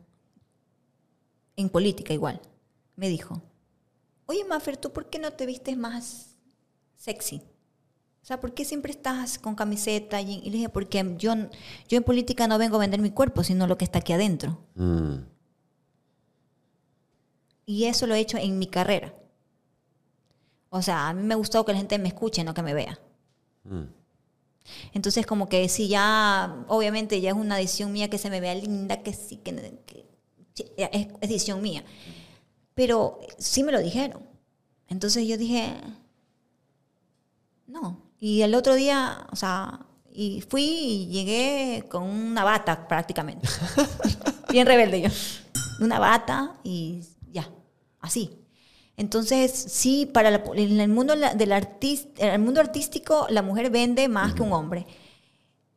en 1.55 1.69
política 1.69 2.13
igual, 2.13 2.41
me 2.95 3.09
dijo, 3.09 3.43
oye 4.25 4.43
Maffer, 4.43 4.75
¿tú 4.77 4.91
por 4.91 5.07
qué 5.09 5.19
no 5.19 5.31
te 5.33 5.45
vistes 5.45 5.77
más 5.77 6.35
sexy? 6.95 7.43
O 8.27 8.29
sea, 8.29 8.41
¿por 8.41 8.53
qué 8.53 8.65
siempre 8.65 8.91
estás 8.91 9.39
con 9.39 9.55
camiseta? 9.55 10.19
Y, 10.19 10.41
le 10.41 10.51
dije, 10.51 10.67
porque 10.67 11.15
yo, 11.17 11.33
yo 11.87 11.97
en 11.97 12.03
política 12.03 12.45
no 12.45 12.57
vengo 12.57 12.75
a 12.75 12.79
vender 12.79 12.99
mi 12.99 13.11
cuerpo, 13.11 13.41
sino 13.41 13.67
lo 13.67 13.77
que 13.77 13.85
está 13.85 13.99
aquí 13.99 14.11
adentro. 14.11 14.59
Mm. 14.75 15.19
Y 17.67 17.85
eso 17.85 18.05
lo 18.05 18.15
he 18.15 18.19
hecho 18.19 18.37
en 18.37 18.59
mi 18.59 18.67
carrera. 18.67 19.13
O 20.69 20.81
sea, 20.81 21.07
a 21.07 21.13
mí 21.13 21.23
me 21.23 21.35
ha 21.35 21.37
gustado 21.37 21.63
que 21.63 21.71
la 21.71 21.77
gente 21.77 21.97
me 21.99 22.09
escuche, 22.09 22.43
no 22.43 22.53
que 22.53 22.61
me 22.63 22.73
vea. 22.73 22.99
Mm. 23.63 23.83
Entonces, 24.91 25.25
como 25.25 25.47
que 25.47 25.69
sí, 25.69 25.87
ya, 25.87 26.65
obviamente 26.67 27.21
ya 27.21 27.29
es 27.29 27.37
una 27.37 27.55
decisión 27.55 27.93
mía 27.93 28.09
que 28.09 28.17
se 28.17 28.29
me 28.29 28.41
vea 28.41 28.55
linda, 28.55 29.03
que 29.03 29.13
sí, 29.13 29.37
que, 29.37 29.55
que- 29.85 30.05
es, 30.75 30.89
es 30.91 31.29
decisión 31.29 31.61
mía. 31.61 31.85
Pero 32.73 33.21
sí 33.37 33.63
me 33.63 33.71
lo 33.71 33.79
dijeron. 33.79 34.21
Entonces 34.89 35.25
yo 35.25 35.37
dije, 35.37 35.77
no. 37.67 38.06
Y 38.19 38.41
el 38.41 38.55
otro 38.55 38.75
día, 38.75 39.27
o 39.31 39.35
sea, 39.35 39.85
y 40.11 40.41
fui 40.41 40.63
y 40.63 41.07
llegué 41.07 41.85
con 41.89 42.03
una 42.03 42.43
bata 42.43 42.87
prácticamente. 42.87 43.47
Bien 44.51 44.65
rebelde 44.65 45.01
yo. 45.01 45.09
Una 45.79 45.99
bata 45.99 46.55
y 46.63 47.01
ya, 47.31 47.49
así. 47.99 48.31
Entonces, 48.95 49.51
sí, 49.51 50.07
para 50.07 50.31
la- 50.31 50.43
en 50.55 50.79
el 50.79 50.89
mundo 50.89 51.15
del 51.15 51.51
artis- 51.51 52.07
en 52.17 52.29
el 52.33 52.39
mundo 52.39 52.59
artístico, 52.59 53.27
la 53.29 53.43
mujer 53.43 53.69
vende 53.69 54.07
más 54.07 54.33
que 54.33 54.41
un 54.41 54.53
hombre. 54.53 54.87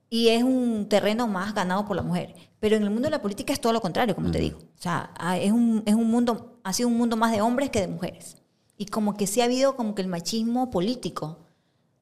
Y 0.08 0.28
es 0.28 0.42
un 0.42 0.88
terreno 0.88 1.28
más 1.28 1.54
ganado 1.54 1.84
por 1.86 1.96
la 1.96 2.02
mujer. 2.02 2.34
Pero 2.58 2.76
en 2.76 2.82
el 2.82 2.90
mundo 2.90 3.06
de 3.06 3.10
la 3.10 3.22
política 3.22 3.52
es 3.52 3.60
todo 3.60 3.72
lo 3.72 3.80
contrario, 3.80 4.14
como 4.14 4.30
te 4.30 4.38
digo. 4.38 4.58
O 4.58 4.82
sea, 4.82 5.12
ah, 5.18 5.36
es 5.38 5.52
un, 5.52 5.82
es 5.86 5.94
un 5.94 6.10
mundo, 6.10 6.58
ha 6.64 6.72
sido 6.72 6.88
un 6.88 6.96
mundo 6.96 7.16
más 7.16 7.30
de 7.32 7.42
hombres 7.42 7.70
que 7.70 7.80
de 7.80 7.88
mujeres. 7.88 8.38
Y 8.78 8.86
como 8.86 9.14
que 9.16 9.26
sí 9.26 9.40
ha 9.42 9.44
habido 9.44 9.76
como 9.76 9.94
que 9.94 10.02
el 10.02 10.08
machismo 10.08 10.70
político. 10.70 11.38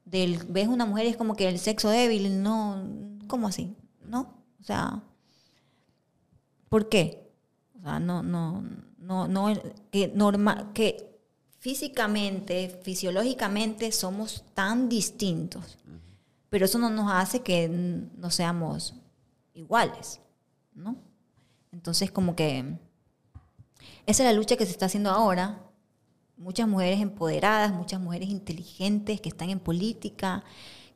Del, 0.09 0.43
ves 0.47 0.67
una 0.67 0.85
mujer 0.85 1.05
y 1.05 1.09
es 1.09 1.17
como 1.17 1.35
que 1.35 1.47
el 1.47 1.59
sexo 1.59 1.89
débil, 1.89 2.41
no, 2.41 2.83
¿cómo 3.27 3.47
así? 3.47 3.75
¿No? 4.05 4.43
O 4.59 4.63
sea, 4.63 5.03
¿por 6.67 6.89
qué? 6.89 7.31
O 7.77 7.81
sea, 7.81 7.99
no, 7.99 8.23
no, 8.23 8.63
no, 8.97 9.27
no, 9.27 9.53
que 9.91 10.11
norma, 10.15 10.71
que 10.73 11.19
físicamente, 11.59 12.79
fisiológicamente 12.83 13.91
somos 13.91 14.43
tan 14.53 14.89
distintos, 14.89 15.77
pero 16.49 16.65
eso 16.65 16.79
no 16.79 16.89
nos 16.89 17.11
hace 17.11 17.41
que 17.41 17.69
no 17.69 18.31
seamos 18.31 18.95
iguales, 19.53 20.19
¿no? 20.73 20.95
Entonces, 21.71 22.11
como 22.11 22.35
que 22.35 22.79
esa 24.05 24.23
es 24.23 24.29
la 24.29 24.33
lucha 24.33 24.57
que 24.57 24.65
se 24.65 24.71
está 24.71 24.87
haciendo 24.87 25.11
ahora. 25.11 25.61
Muchas 26.39 26.67
mujeres 26.67 27.01
empoderadas, 27.01 27.73
muchas 27.73 27.99
mujeres 27.99 28.29
inteligentes 28.29 29.19
que 29.21 29.29
están 29.29 29.49
en 29.49 29.59
política, 29.59 30.43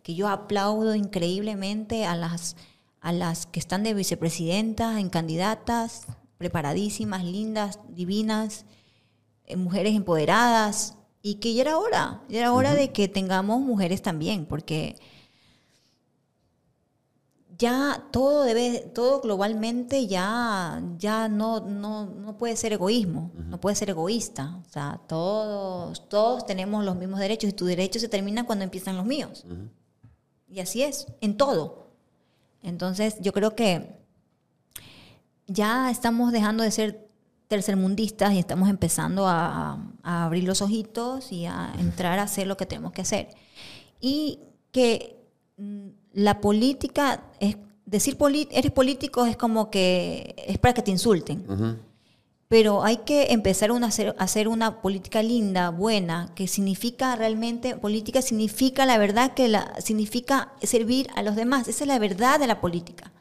que 0.02 0.16
yo 0.16 0.30
aplaudo 0.30 0.96
increíblemente 0.96 2.06
a 2.06 2.16
las, 2.16 2.56
a 3.02 3.12
las 3.12 3.46
que 3.46 3.60
están 3.60 3.84
de 3.84 3.94
vicepresidentas, 3.94 4.98
en 4.98 5.10
candidatas, 5.10 6.08
preparadísimas, 6.38 7.26
lindas, 7.26 7.80
divinas, 7.90 8.66
eh, 9.46 9.58
mujeres 9.58 9.96
empoderadas, 9.96 10.96
y 11.22 11.36
que 11.36 11.54
ya 11.54 11.62
era 11.64 11.78
hora, 11.78 12.22
ya 12.30 12.40
era 12.40 12.54
hora 12.54 12.74
de 12.74 12.92
que 12.92 13.10
tengamos 13.10 13.60
mujeres 13.60 14.02
también, 14.02 14.46
porque 14.46 14.96
ya 17.58 18.08
todo 18.12 18.44
debe, 18.44 18.92
todo 18.94 19.22
globalmente 19.22 20.08
ya, 20.08 20.82
ya 20.98 21.28
no, 21.28 21.60
no, 21.60 22.06
no 22.06 22.38
puede 22.38 22.56
ser 22.56 22.74
egoísmo, 22.74 23.32
no 23.36 23.60
puede 23.60 23.76
ser 23.76 23.90
egoísta. 23.90 24.60
O 24.66 24.70
sea, 24.70 25.00
todos, 25.08 26.10
todos 26.10 26.46
tenemos 26.46 26.84
los 26.84 26.96
mismos 26.96 27.20
derechos 27.20 27.50
y 27.50 27.54
tus 27.54 27.68
derechos 27.68 28.02
se 28.02 28.10
terminan 28.10 28.46
cuando 28.46 28.64
empiezan 28.64 28.98
los 28.98 29.06
míos. 29.06 29.46
Y 30.48 30.60
así 30.60 30.84
es, 30.84 31.08
en 31.22 31.38
todo. 31.38 31.92
Entonces, 32.62 33.18
yo 33.20 33.34
creo 33.34 33.56
que 33.56 34.00
ya 35.48 35.92
estamos 35.92 36.32
dejando 36.32 36.64
de 36.64 36.72
ser 36.72 37.08
tercermundistas 37.48 38.34
y 38.34 38.40
estamos 38.40 38.70
empezando 38.70 39.28
a, 39.28 39.74
a 40.02 40.26
abrir 40.26 40.46
los 40.46 40.62
ojitos 40.62 41.32
y 41.32 41.46
a 41.46 41.74
entrar 41.78 42.18
a 42.18 42.24
hacer 42.24 42.48
lo 42.48 42.58
que 42.58 42.66
tenemos 42.66 42.94
que 42.94 43.02
hacer. 43.02 43.30
Y 44.00 44.40
que 44.72 45.24
mm, 45.58 45.90
la 46.14 46.40
política 46.40 47.26
es 47.40 47.58
decir 47.86 48.18
eres 48.52 48.72
político 48.72 49.26
es 49.26 49.36
como 49.36 49.70
que 49.70 50.36
es 50.48 50.58
para 50.58 50.74
que 50.74 50.82
te 50.82 50.92
insulten. 50.92 51.46
Pero 52.48 52.84
hay 52.84 52.98
que 52.98 53.32
empezar 53.32 53.72
a 53.72 53.86
hacer, 54.20 54.48
una 54.48 54.82
política 54.82 55.24
linda, 55.24 55.72
buena, 55.72 56.30
que 56.36 56.48
significa 56.48 57.16
realmente, 57.16 57.76
política 57.76 58.22
significa 58.22 58.86
la 58.86 59.00
verdad 59.00 59.34
que 59.34 59.48
la, 59.48 59.74
significa 59.82 60.54
servir 60.62 61.08
a 61.16 61.24
los 61.24 61.36
demás. 61.36 61.68
Esa 61.68 61.84
es 61.84 61.88
la 61.88 61.98
verdad 61.98 62.40
de 62.40 62.46
la 62.46 62.62
política. 62.62 63.12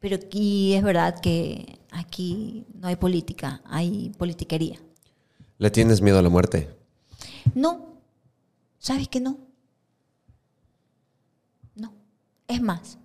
Pero 0.00 0.16
aquí 0.16 0.74
es 0.74 0.82
verdad 0.82 1.20
que 1.20 1.78
aquí 1.90 2.64
no 2.74 2.88
hay 2.88 2.96
política, 2.96 3.60
hay 3.66 4.12
politiquería. 4.16 4.78
¿Le 5.58 5.70
tienes 5.70 6.00
miedo 6.00 6.18
a 6.18 6.22
la 6.22 6.30
muerte? 6.30 6.70
No, 7.54 8.00
¿sabes 8.78 9.08
que? 9.08 9.20
No. 9.20 9.43
Es 12.54 12.62
más, 12.62 12.98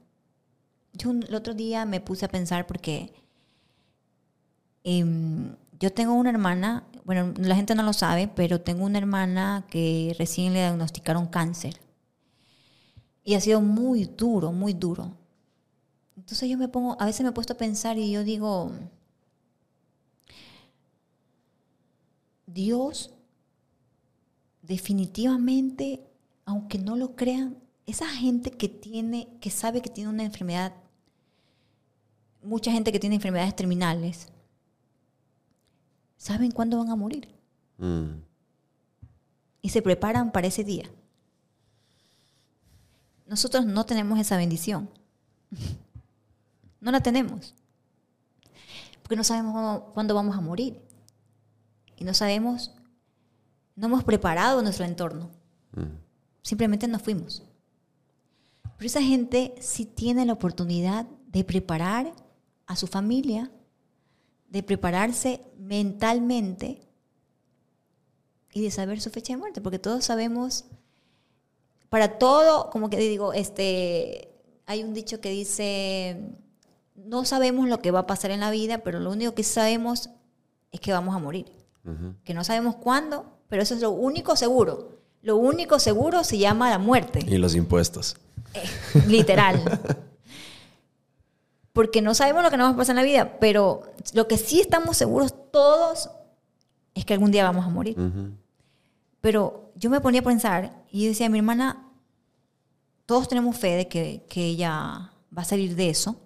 yo 0.93 1.09
el 1.09 1.33
otro 1.33 1.55
día 1.55 1.83
me 1.83 2.01
puse 2.01 2.23
a 2.23 2.29
pensar 2.29 2.67
porque 2.67 3.11
em, 4.83 5.55
yo 5.79 5.91
tengo 5.91 6.13
una 6.13 6.29
hermana, 6.29 6.83
bueno, 7.03 7.33
la 7.35 7.55
gente 7.55 7.73
no 7.73 7.81
lo 7.81 7.93
sabe, 7.93 8.27
pero 8.27 8.61
tengo 8.61 8.85
una 8.85 8.99
hermana 8.99 9.65
que 9.67 10.15
recién 10.19 10.53
le 10.53 10.59
diagnosticaron 10.59 11.25
cáncer. 11.25 11.81
Y 13.23 13.33
ha 13.33 13.41
sido 13.41 13.59
muy 13.59 14.05
duro, 14.05 14.51
muy 14.51 14.73
duro. 14.73 15.17
Entonces 16.15 16.47
yo 16.47 16.55
me 16.55 16.67
pongo, 16.67 16.95
a 17.01 17.07
veces 17.07 17.23
me 17.23 17.29
he 17.29 17.33
puesto 17.33 17.53
a 17.53 17.57
pensar 17.57 17.97
y 17.97 18.11
yo 18.11 18.23
digo, 18.23 18.71
Dios 22.45 23.15
definitivamente, 24.61 26.07
aunque 26.45 26.77
no 26.77 26.95
lo 26.95 27.15
crean, 27.15 27.57
esa 27.89 28.07
gente 28.09 28.51
que 28.51 28.67
tiene, 28.69 29.27
que 29.41 29.49
sabe 29.49 29.81
que 29.81 29.89
tiene 29.89 30.09
una 30.09 30.23
enfermedad, 30.23 30.73
mucha 32.43 32.71
gente 32.71 32.91
que 32.91 32.99
tiene 32.99 33.15
enfermedades 33.15 33.55
terminales, 33.55 34.27
saben 36.17 36.51
cuándo 36.51 36.77
van 36.77 36.89
a 36.89 36.95
morir 36.95 37.27
Mm. 37.77 38.21
y 39.61 39.69
se 39.69 39.81
preparan 39.81 40.31
para 40.31 40.47
ese 40.47 40.63
día. 40.63 40.89
Nosotros 43.27 43.65
no 43.65 43.85
tenemos 43.85 44.19
esa 44.19 44.37
bendición. 44.37 44.89
No 46.81 46.91
la 46.91 47.01
tenemos. 47.01 47.53
Porque 49.03 49.17
no 49.17 49.23
sabemos 49.25 49.81
cuándo- 49.93 50.15
vamos 50.15 50.37
a 50.37 50.39
morir. 50.39 50.79
Y 51.97 52.05
no 52.05 52.13
sabemos, 52.13 52.71
no 53.75 53.87
hemos 53.87 54.05
preparado 54.05 54.61
nuestro 54.61 54.85
entorno. 54.85 55.29
Mm. 55.73 55.97
Simplemente 56.41 56.87
nos 56.87 57.01
fuimos. 57.01 57.43
Pero 58.79 58.87
esa 58.87 59.01
gente 59.01 59.55
sí 59.59 59.83
tiene 59.83 60.25
la 60.25 60.31
oportunidad 60.31 61.05
de 61.27 61.43
preparar 61.43 62.13
a 62.65 62.77
su 62.77 62.87
familia, 62.87 63.51
de 64.47 64.63
prepararse 64.63 65.41
mentalmente 65.57 66.87
y 68.53 68.61
de 68.61 68.71
saber 68.71 69.01
su 69.01 69.09
fecha 69.09 69.33
de 69.33 69.37
muerte, 69.37 69.59
porque 69.59 69.79
todos 69.79 70.05
sabemos, 70.05 70.63
para 71.89 72.17
todo, 72.19 72.69
como 72.69 72.89
que 72.89 72.95
digo, 72.99 73.33
este, 73.33 74.29
hay 74.65 74.81
un 74.81 74.93
dicho 74.93 75.19
que 75.19 75.29
dice, 75.31 76.37
no 76.95 77.25
sabemos 77.25 77.67
lo 77.67 77.81
que 77.81 77.91
va 77.91 77.99
a 77.99 78.07
pasar 78.07 78.31
en 78.31 78.39
la 78.39 78.49
vida, 78.49 78.77
pero 78.77 79.01
lo 79.01 79.11
único 79.11 79.35
que 79.35 79.43
sabemos 79.43 80.09
es 80.71 80.79
que 80.79 80.93
vamos 80.93 81.13
a 81.13 81.19
morir. 81.19 81.51
Que 82.23 82.33
no 82.33 82.45
sabemos 82.45 82.77
cuándo, 82.77 83.25
pero 83.49 83.61
eso 83.61 83.75
es 83.75 83.81
lo 83.81 83.91
único 83.91 84.37
seguro. 84.37 84.99
Lo 85.21 85.35
único 85.35 85.79
seguro 85.79 86.23
se 86.23 86.37
llama 86.37 86.69
la 86.69 86.79
muerte. 86.79 87.25
Y 87.27 87.37
los 87.39 87.55
impuestos. 87.55 88.15
Eh, 88.53 88.69
literal. 89.07 89.61
Porque 91.73 92.01
no 92.01 92.13
sabemos 92.13 92.43
lo 92.43 92.49
que 92.51 92.57
nos 92.57 92.69
va 92.71 92.73
a 92.73 92.77
pasar 92.77 92.93
en 92.93 92.97
la 92.97 93.03
vida, 93.03 93.37
pero 93.39 93.83
lo 94.13 94.27
que 94.27 94.37
sí 94.37 94.59
estamos 94.59 94.97
seguros 94.97 95.33
todos 95.51 96.09
es 96.95 97.05
que 97.05 97.13
algún 97.13 97.31
día 97.31 97.43
vamos 97.43 97.65
a 97.65 97.69
morir. 97.69 97.95
Pero 99.21 99.71
yo 99.75 99.89
me 99.89 100.01
ponía 100.01 100.21
a 100.21 100.23
pensar 100.23 100.83
y 100.91 101.03
yo 101.03 101.09
decía, 101.09 101.29
mi 101.29 101.37
hermana, 101.37 101.85
todos 103.05 103.27
tenemos 103.27 103.57
fe 103.57 103.75
de 103.75 103.87
que, 103.87 104.25
que 104.29 104.45
ella 104.45 105.11
va 105.35 105.41
a 105.41 105.45
salir 105.45 105.75
de 105.75 105.89
eso, 105.89 106.19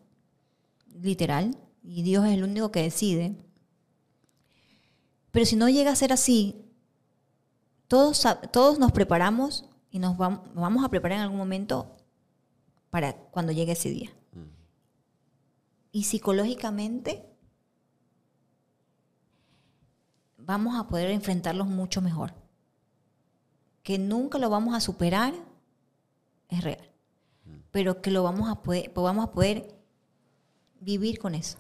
literal, 1.02 1.56
y 1.84 2.02
Dios 2.04 2.26
es 2.26 2.32
el 2.34 2.44
único 2.44 2.72
que 2.72 2.82
decide. 2.84 3.36
Pero 5.32 5.46
si 5.46 5.56
no 5.56 5.70
llega 5.70 5.92
a 5.92 5.96
ser 5.96 6.14
así, 6.14 6.64
todos, 7.88 8.26
todos 8.52 8.80
nos 8.80 8.92
preparamos 8.92 9.66
y 9.92 10.00
nos 10.00 10.16
vam- 10.18 10.42
vamos 10.54 10.84
a 10.84 10.90
preparar 10.90 11.18
en 11.18 11.24
algún 11.24 11.38
momento 11.38 11.96
para 12.94 13.16
cuando 13.16 13.52
llegue 13.52 13.72
ese 13.72 13.90
día. 13.90 14.12
Y 15.92 16.04
psicológicamente 16.04 17.26
vamos 20.38 20.78
a 20.78 20.88
poder 20.88 21.10
enfrentarlos 21.10 21.66
mucho 21.66 22.02
mejor. 22.04 22.36
Que 23.82 23.98
nunca 23.98 24.38
lo 24.38 24.52
vamos 24.52 24.76
a 24.76 24.80
superar 24.80 25.34
es 26.50 26.64
real. 26.64 26.88
Pero 27.72 28.00
que 28.00 28.12
lo 28.12 28.22
vamos 28.22 28.48
a 28.48 28.62
poder, 28.62 28.94
pues 28.94 29.04
vamos 29.04 29.26
a 29.26 29.32
poder 29.32 29.74
vivir 30.80 31.18
con 31.18 31.34
eso. 31.34 31.58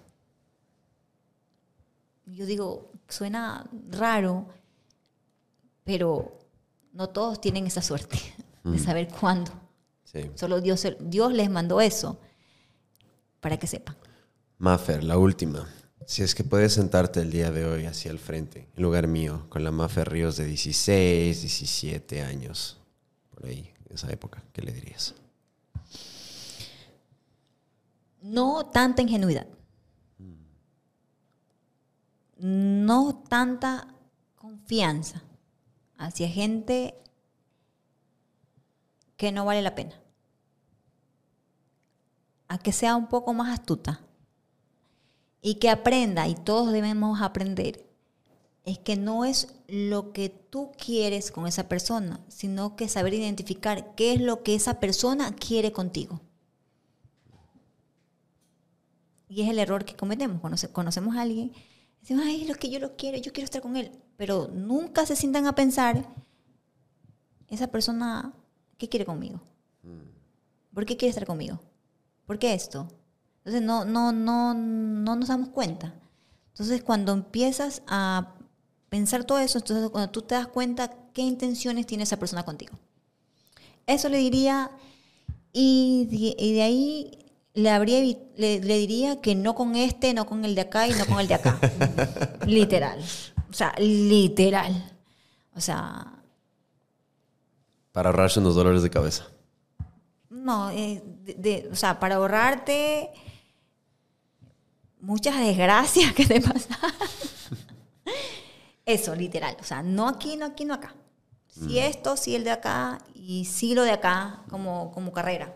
Yo 2.27 2.45
digo, 2.45 2.91
suena 3.07 3.67
raro, 3.89 4.49
pero 5.83 6.37
no 6.91 7.09
todos 7.09 7.41
tienen 7.41 7.65
esa 7.65 7.81
suerte 7.81 8.19
de 8.63 8.77
saber 8.77 9.07
cuándo. 9.07 9.62
Sí. 10.13 10.29
Solo 10.35 10.61
Dios, 10.61 10.87
Dios 10.99 11.33
les 11.33 11.49
mandó 11.49 11.81
eso 11.81 12.19
para 13.39 13.57
que 13.57 13.67
sepan. 13.67 13.97
Maffer, 14.59 15.03
la 15.03 15.17
última. 15.17 15.67
Si 16.05 16.21
es 16.21 16.35
que 16.35 16.43
puedes 16.43 16.73
sentarte 16.73 17.21
el 17.21 17.31
día 17.31 17.51
de 17.51 17.65
hoy 17.65 17.85
hacia 17.85 18.11
el 18.11 18.19
frente, 18.19 18.69
en 18.75 18.83
lugar 18.83 19.07
mío, 19.07 19.45
con 19.49 19.63
la 19.63 19.71
Maffer 19.71 20.09
Ríos 20.09 20.37
de 20.37 20.45
16, 20.45 21.41
17 21.41 22.21
años, 22.21 22.79
por 23.31 23.45
ahí, 23.45 23.73
en 23.85 23.95
esa 23.95 24.11
época, 24.11 24.43
¿qué 24.53 24.61
le 24.61 24.71
dirías? 24.71 25.15
No 28.21 28.65
tanta 28.67 29.01
ingenuidad. 29.01 29.47
No 32.37 33.23
tanta 33.29 33.87
confianza 34.35 35.23
hacia 35.97 36.27
gente 36.27 36.95
que 39.15 39.31
no 39.31 39.45
vale 39.45 39.61
la 39.61 39.75
pena. 39.75 40.02
A 42.53 42.59
que 42.59 42.71
sea 42.71 42.95
un 42.95 43.07
poco 43.07 43.33
más 43.33 43.51
astuta 43.51 43.99
y 45.41 45.55
que 45.55 45.71
aprenda, 45.71 46.27
y 46.27 46.35
todos 46.35 46.71
debemos 46.71 47.19
aprender, 47.19 47.83
es 48.63 48.77
que 48.77 48.95
no 48.95 49.25
es 49.25 49.55
lo 49.67 50.13
que 50.13 50.29
tú 50.29 50.71
quieres 50.77 51.31
con 51.31 51.47
esa 51.47 51.67
persona, 51.67 52.19
sino 52.27 52.75
que 52.75 52.87
saber 52.89 53.15
identificar 53.15 53.95
qué 53.95 54.13
es 54.13 54.21
lo 54.21 54.43
que 54.43 54.53
esa 54.53 54.79
persona 54.79 55.33
quiere 55.35 55.71
contigo. 55.71 56.21
Y 59.27 59.41
es 59.41 59.49
el 59.49 59.57
error 59.57 59.83
que 59.83 59.95
cometemos. 59.95 60.39
Cuando 60.39 60.59
conocemos 60.73 61.15
a 61.15 61.23
alguien, 61.23 61.53
decimos, 62.01 62.23
ay, 62.23 62.45
lo 62.45 62.53
que 62.53 62.69
yo 62.69 62.77
lo 62.77 62.95
quiero, 62.97 63.17
yo 63.17 63.33
quiero 63.33 63.45
estar 63.45 63.63
con 63.63 63.77
él. 63.77 63.91
Pero 64.15 64.47
nunca 64.53 65.07
se 65.07 65.15
sientan 65.15 65.47
a 65.47 65.55
pensar, 65.55 66.07
esa 67.47 67.65
persona, 67.71 68.31
¿qué 68.77 68.87
quiere 68.89 69.07
conmigo? 69.07 69.41
¿Por 70.71 70.85
qué 70.85 70.97
quiere 70.97 71.09
estar 71.09 71.25
conmigo? 71.25 71.59
¿Por 72.25 72.39
qué 72.39 72.53
esto? 72.53 72.87
Entonces 73.39 73.61
no, 73.61 73.85
no, 73.85 74.11
no, 74.11 74.53
no 74.53 75.15
nos 75.15 75.27
damos 75.27 75.49
cuenta. 75.49 75.93
Entonces 76.49 76.83
cuando 76.83 77.11
empiezas 77.11 77.81
a 77.87 78.35
pensar 78.89 79.23
todo 79.23 79.39
eso, 79.39 79.57
entonces 79.57 79.89
cuando 79.89 80.11
tú 80.11 80.21
te 80.21 80.35
das 80.35 80.47
cuenta 80.47 80.91
qué 81.13 81.21
intenciones 81.21 81.85
tiene 81.85 82.03
esa 82.03 82.17
persona 82.17 82.43
contigo. 82.43 82.73
Eso 83.85 84.07
le 84.07 84.17
diría, 84.17 84.71
y 85.51 86.05
de, 86.09 86.43
y 86.43 86.53
de 86.53 86.61
ahí 86.61 87.19
le, 87.53 87.69
habría, 87.69 87.99
le, 87.99 88.59
le 88.59 88.77
diría 88.77 89.19
que 89.19 89.35
no 89.35 89.55
con 89.55 89.75
este, 89.75 90.13
no 90.13 90.25
con 90.25 90.45
el 90.45 90.55
de 90.55 90.61
acá 90.61 90.87
y 90.87 90.91
no 90.91 91.05
con 91.05 91.19
el 91.19 91.27
de 91.27 91.33
acá. 91.33 91.59
literal. 92.47 92.99
O 93.49 93.53
sea, 93.53 93.73
literal. 93.77 94.91
O 95.55 95.61
sea, 95.61 96.23
Para 97.91 98.09
ahorrarse 98.09 98.39
unos 98.39 98.55
dolores 98.55 98.83
de 98.83 98.89
cabeza. 98.89 99.27
No, 100.43 100.69
eh, 100.71 101.01
de- 101.23 101.33
de- 101.35 101.69
o 101.71 101.75
sea, 101.75 101.99
para 101.99 102.15
ahorrarte 102.15 103.09
muchas 104.99 105.37
desgracias 105.39 106.13
que 106.13 106.25
te 106.25 106.41
pasan. 106.41 106.77
Eso, 108.85 109.15
literal. 109.15 109.55
O 109.59 109.63
sea, 109.63 109.81
no 109.81 110.07
aquí, 110.07 110.35
no 110.35 110.45
aquí, 110.45 110.65
no 110.65 110.73
acá. 110.73 110.93
Sí 111.47 111.77
esto, 111.77 112.17
sí 112.17 112.35
el 112.35 112.43
de 112.43 112.51
acá 112.51 112.97
y 113.13 113.45
sí 113.45 113.75
lo 113.75 113.83
de 113.83 113.91
acá 113.91 114.41
como, 114.49 114.91
como 114.91 115.13
carrera. 115.13 115.53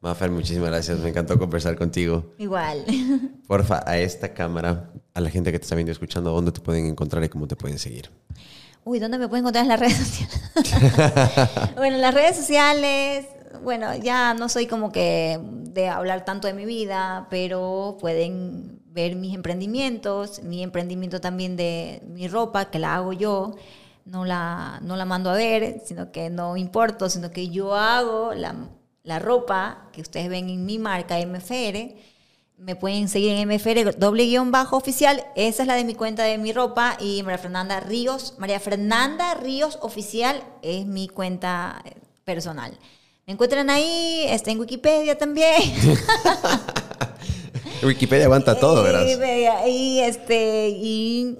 Maffer, 0.00 0.30
muchísimas 0.30 0.70
gracias. 0.70 0.98
Me 0.98 1.10
encantó 1.10 1.38
conversar 1.38 1.76
contigo. 1.76 2.34
Igual. 2.38 2.84
Porfa, 3.46 3.88
a 3.88 3.96
esta 3.98 4.34
cámara, 4.34 4.92
a 5.14 5.20
la 5.20 5.30
gente 5.30 5.52
que 5.52 5.58
te 5.58 5.62
está 5.62 5.76
viendo 5.76 5.92
escuchando, 5.92 6.32
¿dónde 6.32 6.52
te 6.52 6.60
pueden 6.60 6.86
encontrar 6.86 7.22
y 7.22 7.28
cómo 7.28 7.46
te 7.46 7.54
pueden 7.56 7.78
seguir? 7.78 8.10
Uy, 8.88 9.00
¿dónde 9.00 9.18
me 9.18 9.28
pueden 9.28 9.44
encontrar 9.44 9.64
en 9.64 9.68
las 9.68 9.80
redes 9.80 9.98
sociales? 9.98 10.40
bueno, 11.76 11.96
en 11.96 12.00
las 12.00 12.14
redes 12.14 12.36
sociales, 12.36 13.26
bueno, 13.62 13.94
ya 13.96 14.32
no 14.32 14.48
soy 14.48 14.66
como 14.66 14.90
que 14.92 15.38
de 15.42 15.90
hablar 15.90 16.24
tanto 16.24 16.46
de 16.46 16.54
mi 16.54 16.64
vida, 16.64 17.26
pero 17.28 17.98
pueden 18.00 18.80
ver 18.86 19.14
mis 19.14 19.34
emprendimientos, 19.34 20.42
mi 20.42 20.62
emprendimiento 20.62 21.20
también 21.20 21.54
de 21.54 22.00
mi 22.06 22.28
ropa, 22.28 22.70
que 22.70 22.78
la 22.78 22.94
hago 22.94 23.12
yo. 23.12 23.56
No 24.06 24.24
la, 24.24 24.80
no 24.80 24.96
la 24.96 25.04
mando 25.04 25.28
a 25.28 25.34
ver, 25.34 25.82
sino 25.84 26.10
que 26.10 26.30
no 26.30 26.56
importo, 26.56 27.10
sino 27.10 27.30
que 27.30 27.50
yo 27.50 27.74
hago 27.74 28.32
la, 28.32 28.54
la 29.02 29.18
ropa 29.18 29.90
que 29.92 30.00
ustedes 30.00 30.30
ven 30.30 30.48
en 30.48 30.64
mi 30.64 30.78
marca 30.78 31.18
MFR. 31.18 31.94
Me 32.58 32.74
pueden 32.74 33.08
seguir 33.08 33.32
en 33.32 33.48
MFR 33.48 33.96
doble 33.96 34.26
guion 34.26 34.50
bajo 34.50 34.76
oficial. 34.76 35.24
Esa 35.36 35.62
es 35.62 35.68
la 35.68 35.74
de 35.74 35.84
mi 35.84 35.94
cuenta 35.94 36.24
de 36.24 36.38
mi 36.38 36.52
ropa. 36.52 36.96
Y 37.00 37.22
María 37.22 37.38
Fernanda 37.38 37.80
Ríos. 37.80 38.34
María 38.38 38.58
Fernanda 38.58 39.34
Ríos 39.34 39.78
oficial 39.80 40.42
es 40.62 40.84
mi 40.84 41.08
cuenta 41.08 41.80
eh, 41.84 41.94
personal. 42.24 42.76
Me 43.26 43.34
encuentran 43.34 43.70
ahí, 43.70 44.24
está 44.28 44.50
en 44.50 44.58
Wikipedia 44.58 45.16
también. 45.16 45.62
Wikipedia 47.82 48.24
aguanta 48.24 48.58
todo, 48.58 48.82
verás. 48.82 49.04
Wikipedia, 49.04 49.68
Y 49.68 50.00
este, 50.00 50.70
y 50.70 51.38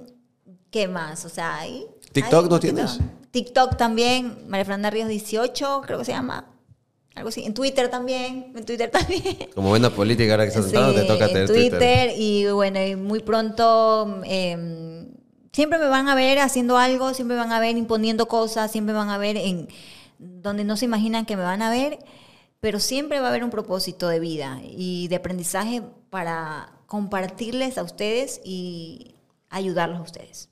¿qué 0.71 0.87
más? 0.87 1.25
O 1.25 1.29
sea, 1.29 1.57
ahí. 1.57 1.85
¿TikTok 2.11 2.49
no 2.49 2.59
tienes? 2.59 2.99
TikTok 3.31 3.75
también, 3.75 4.45
María 4.47 4.65
Fernanda 4.65 4.89
Ríos 4.89 5.09
18, 5.09 5.81
creo 5.85 5.99
que 5.99 6.05
se 6.05 6.11
llama. 6.11 6.45
Algo 7.19 7.29
así. 7.29 7.43
En 7.45 7.53
Twitter 7.53 7.89
también, 7.89 8.51
en 8.55 8.65
Twitter 8.65 8.89
también. 8.91 9.37
Como 9.53 9.69
buena 9.69 9.89
política, 9.89 10.31
ahora 10.33 10.43
que 10.45 10.49
estás 10.49 10.65
sentado, 10.65 10.93
te 10.93 11.01
Sí, 11.01 11.07
toca 11.07 11.25
en 11.25 11.33
tener 11.33 11.47
Twitter, 11.47 11.69
Twitter. 11.79 12.13
y 12.17 12.47
bueno, 12.51 12.83
y 12.83 12.95
muy 12.95 13.19
pronto 13.19 14.21
eh, 14.25 15.05
siempre 15.53 15.77
me 15.79 15.87
van 15.87 16.07
a 16.09 16.15
ver 16.15 16.39
haciendo 16.39 16.77
algo, 16.77 17.13
siempre 17.13 17.35
me 17.37 17.43
van 17.43 17.51
a 17.51 17.59
ver 17.59 17.77
imponiendo 17.77 18.27
cosas, 18.27 18.71
siempre 18.71 18.93
me 18.93 18.99
van 18.99 19.09
a 19.09 19.17
ver 19.17 19.37
en 19.37 19.67
donde 20.17 20.63
no 20.63 20.75
se 20.77 20.85
imaginan 20.85 21.25
que 21.25 21.37
me 21.37 21.43
van 21.43 21.61
a 21.61 21.69
ver, 21.69 21.99
pero 22.59 22.79
siempre 22.79 23.19
va 23.19 23.27
a 23.27 23.29
haber 23.29 23.43
un 23.43 23.49
propósito 23.51 24.07
de 24.09 24.19
vida 24.19 24.59
y 24.63 25.07
de 25.09 25.15
aprendizaje 25.17 25.81
para 26.09 26.71
compartirles 26.87 27.77
a 27.77 27.83
ustedes 27.83 28.41
y 28.43 29.15
ayudarlos 29.49 29.99
a 29.99 30.01
ustedes. 30.01 30.49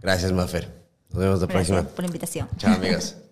Gracias, 0.00 0.32
Maffer. 0.32 0.68
Nos 1.10 1.18
vemos 1.20 1.40
la 1.40 1.46
Gracias 1.46 1.68
próxima. 1.68 1.94
por 1.94 2.04
la 2.04 2.06
invitación. 2.06 2.48
Chao, 2.56 2.74
amigas. 2.74 3.16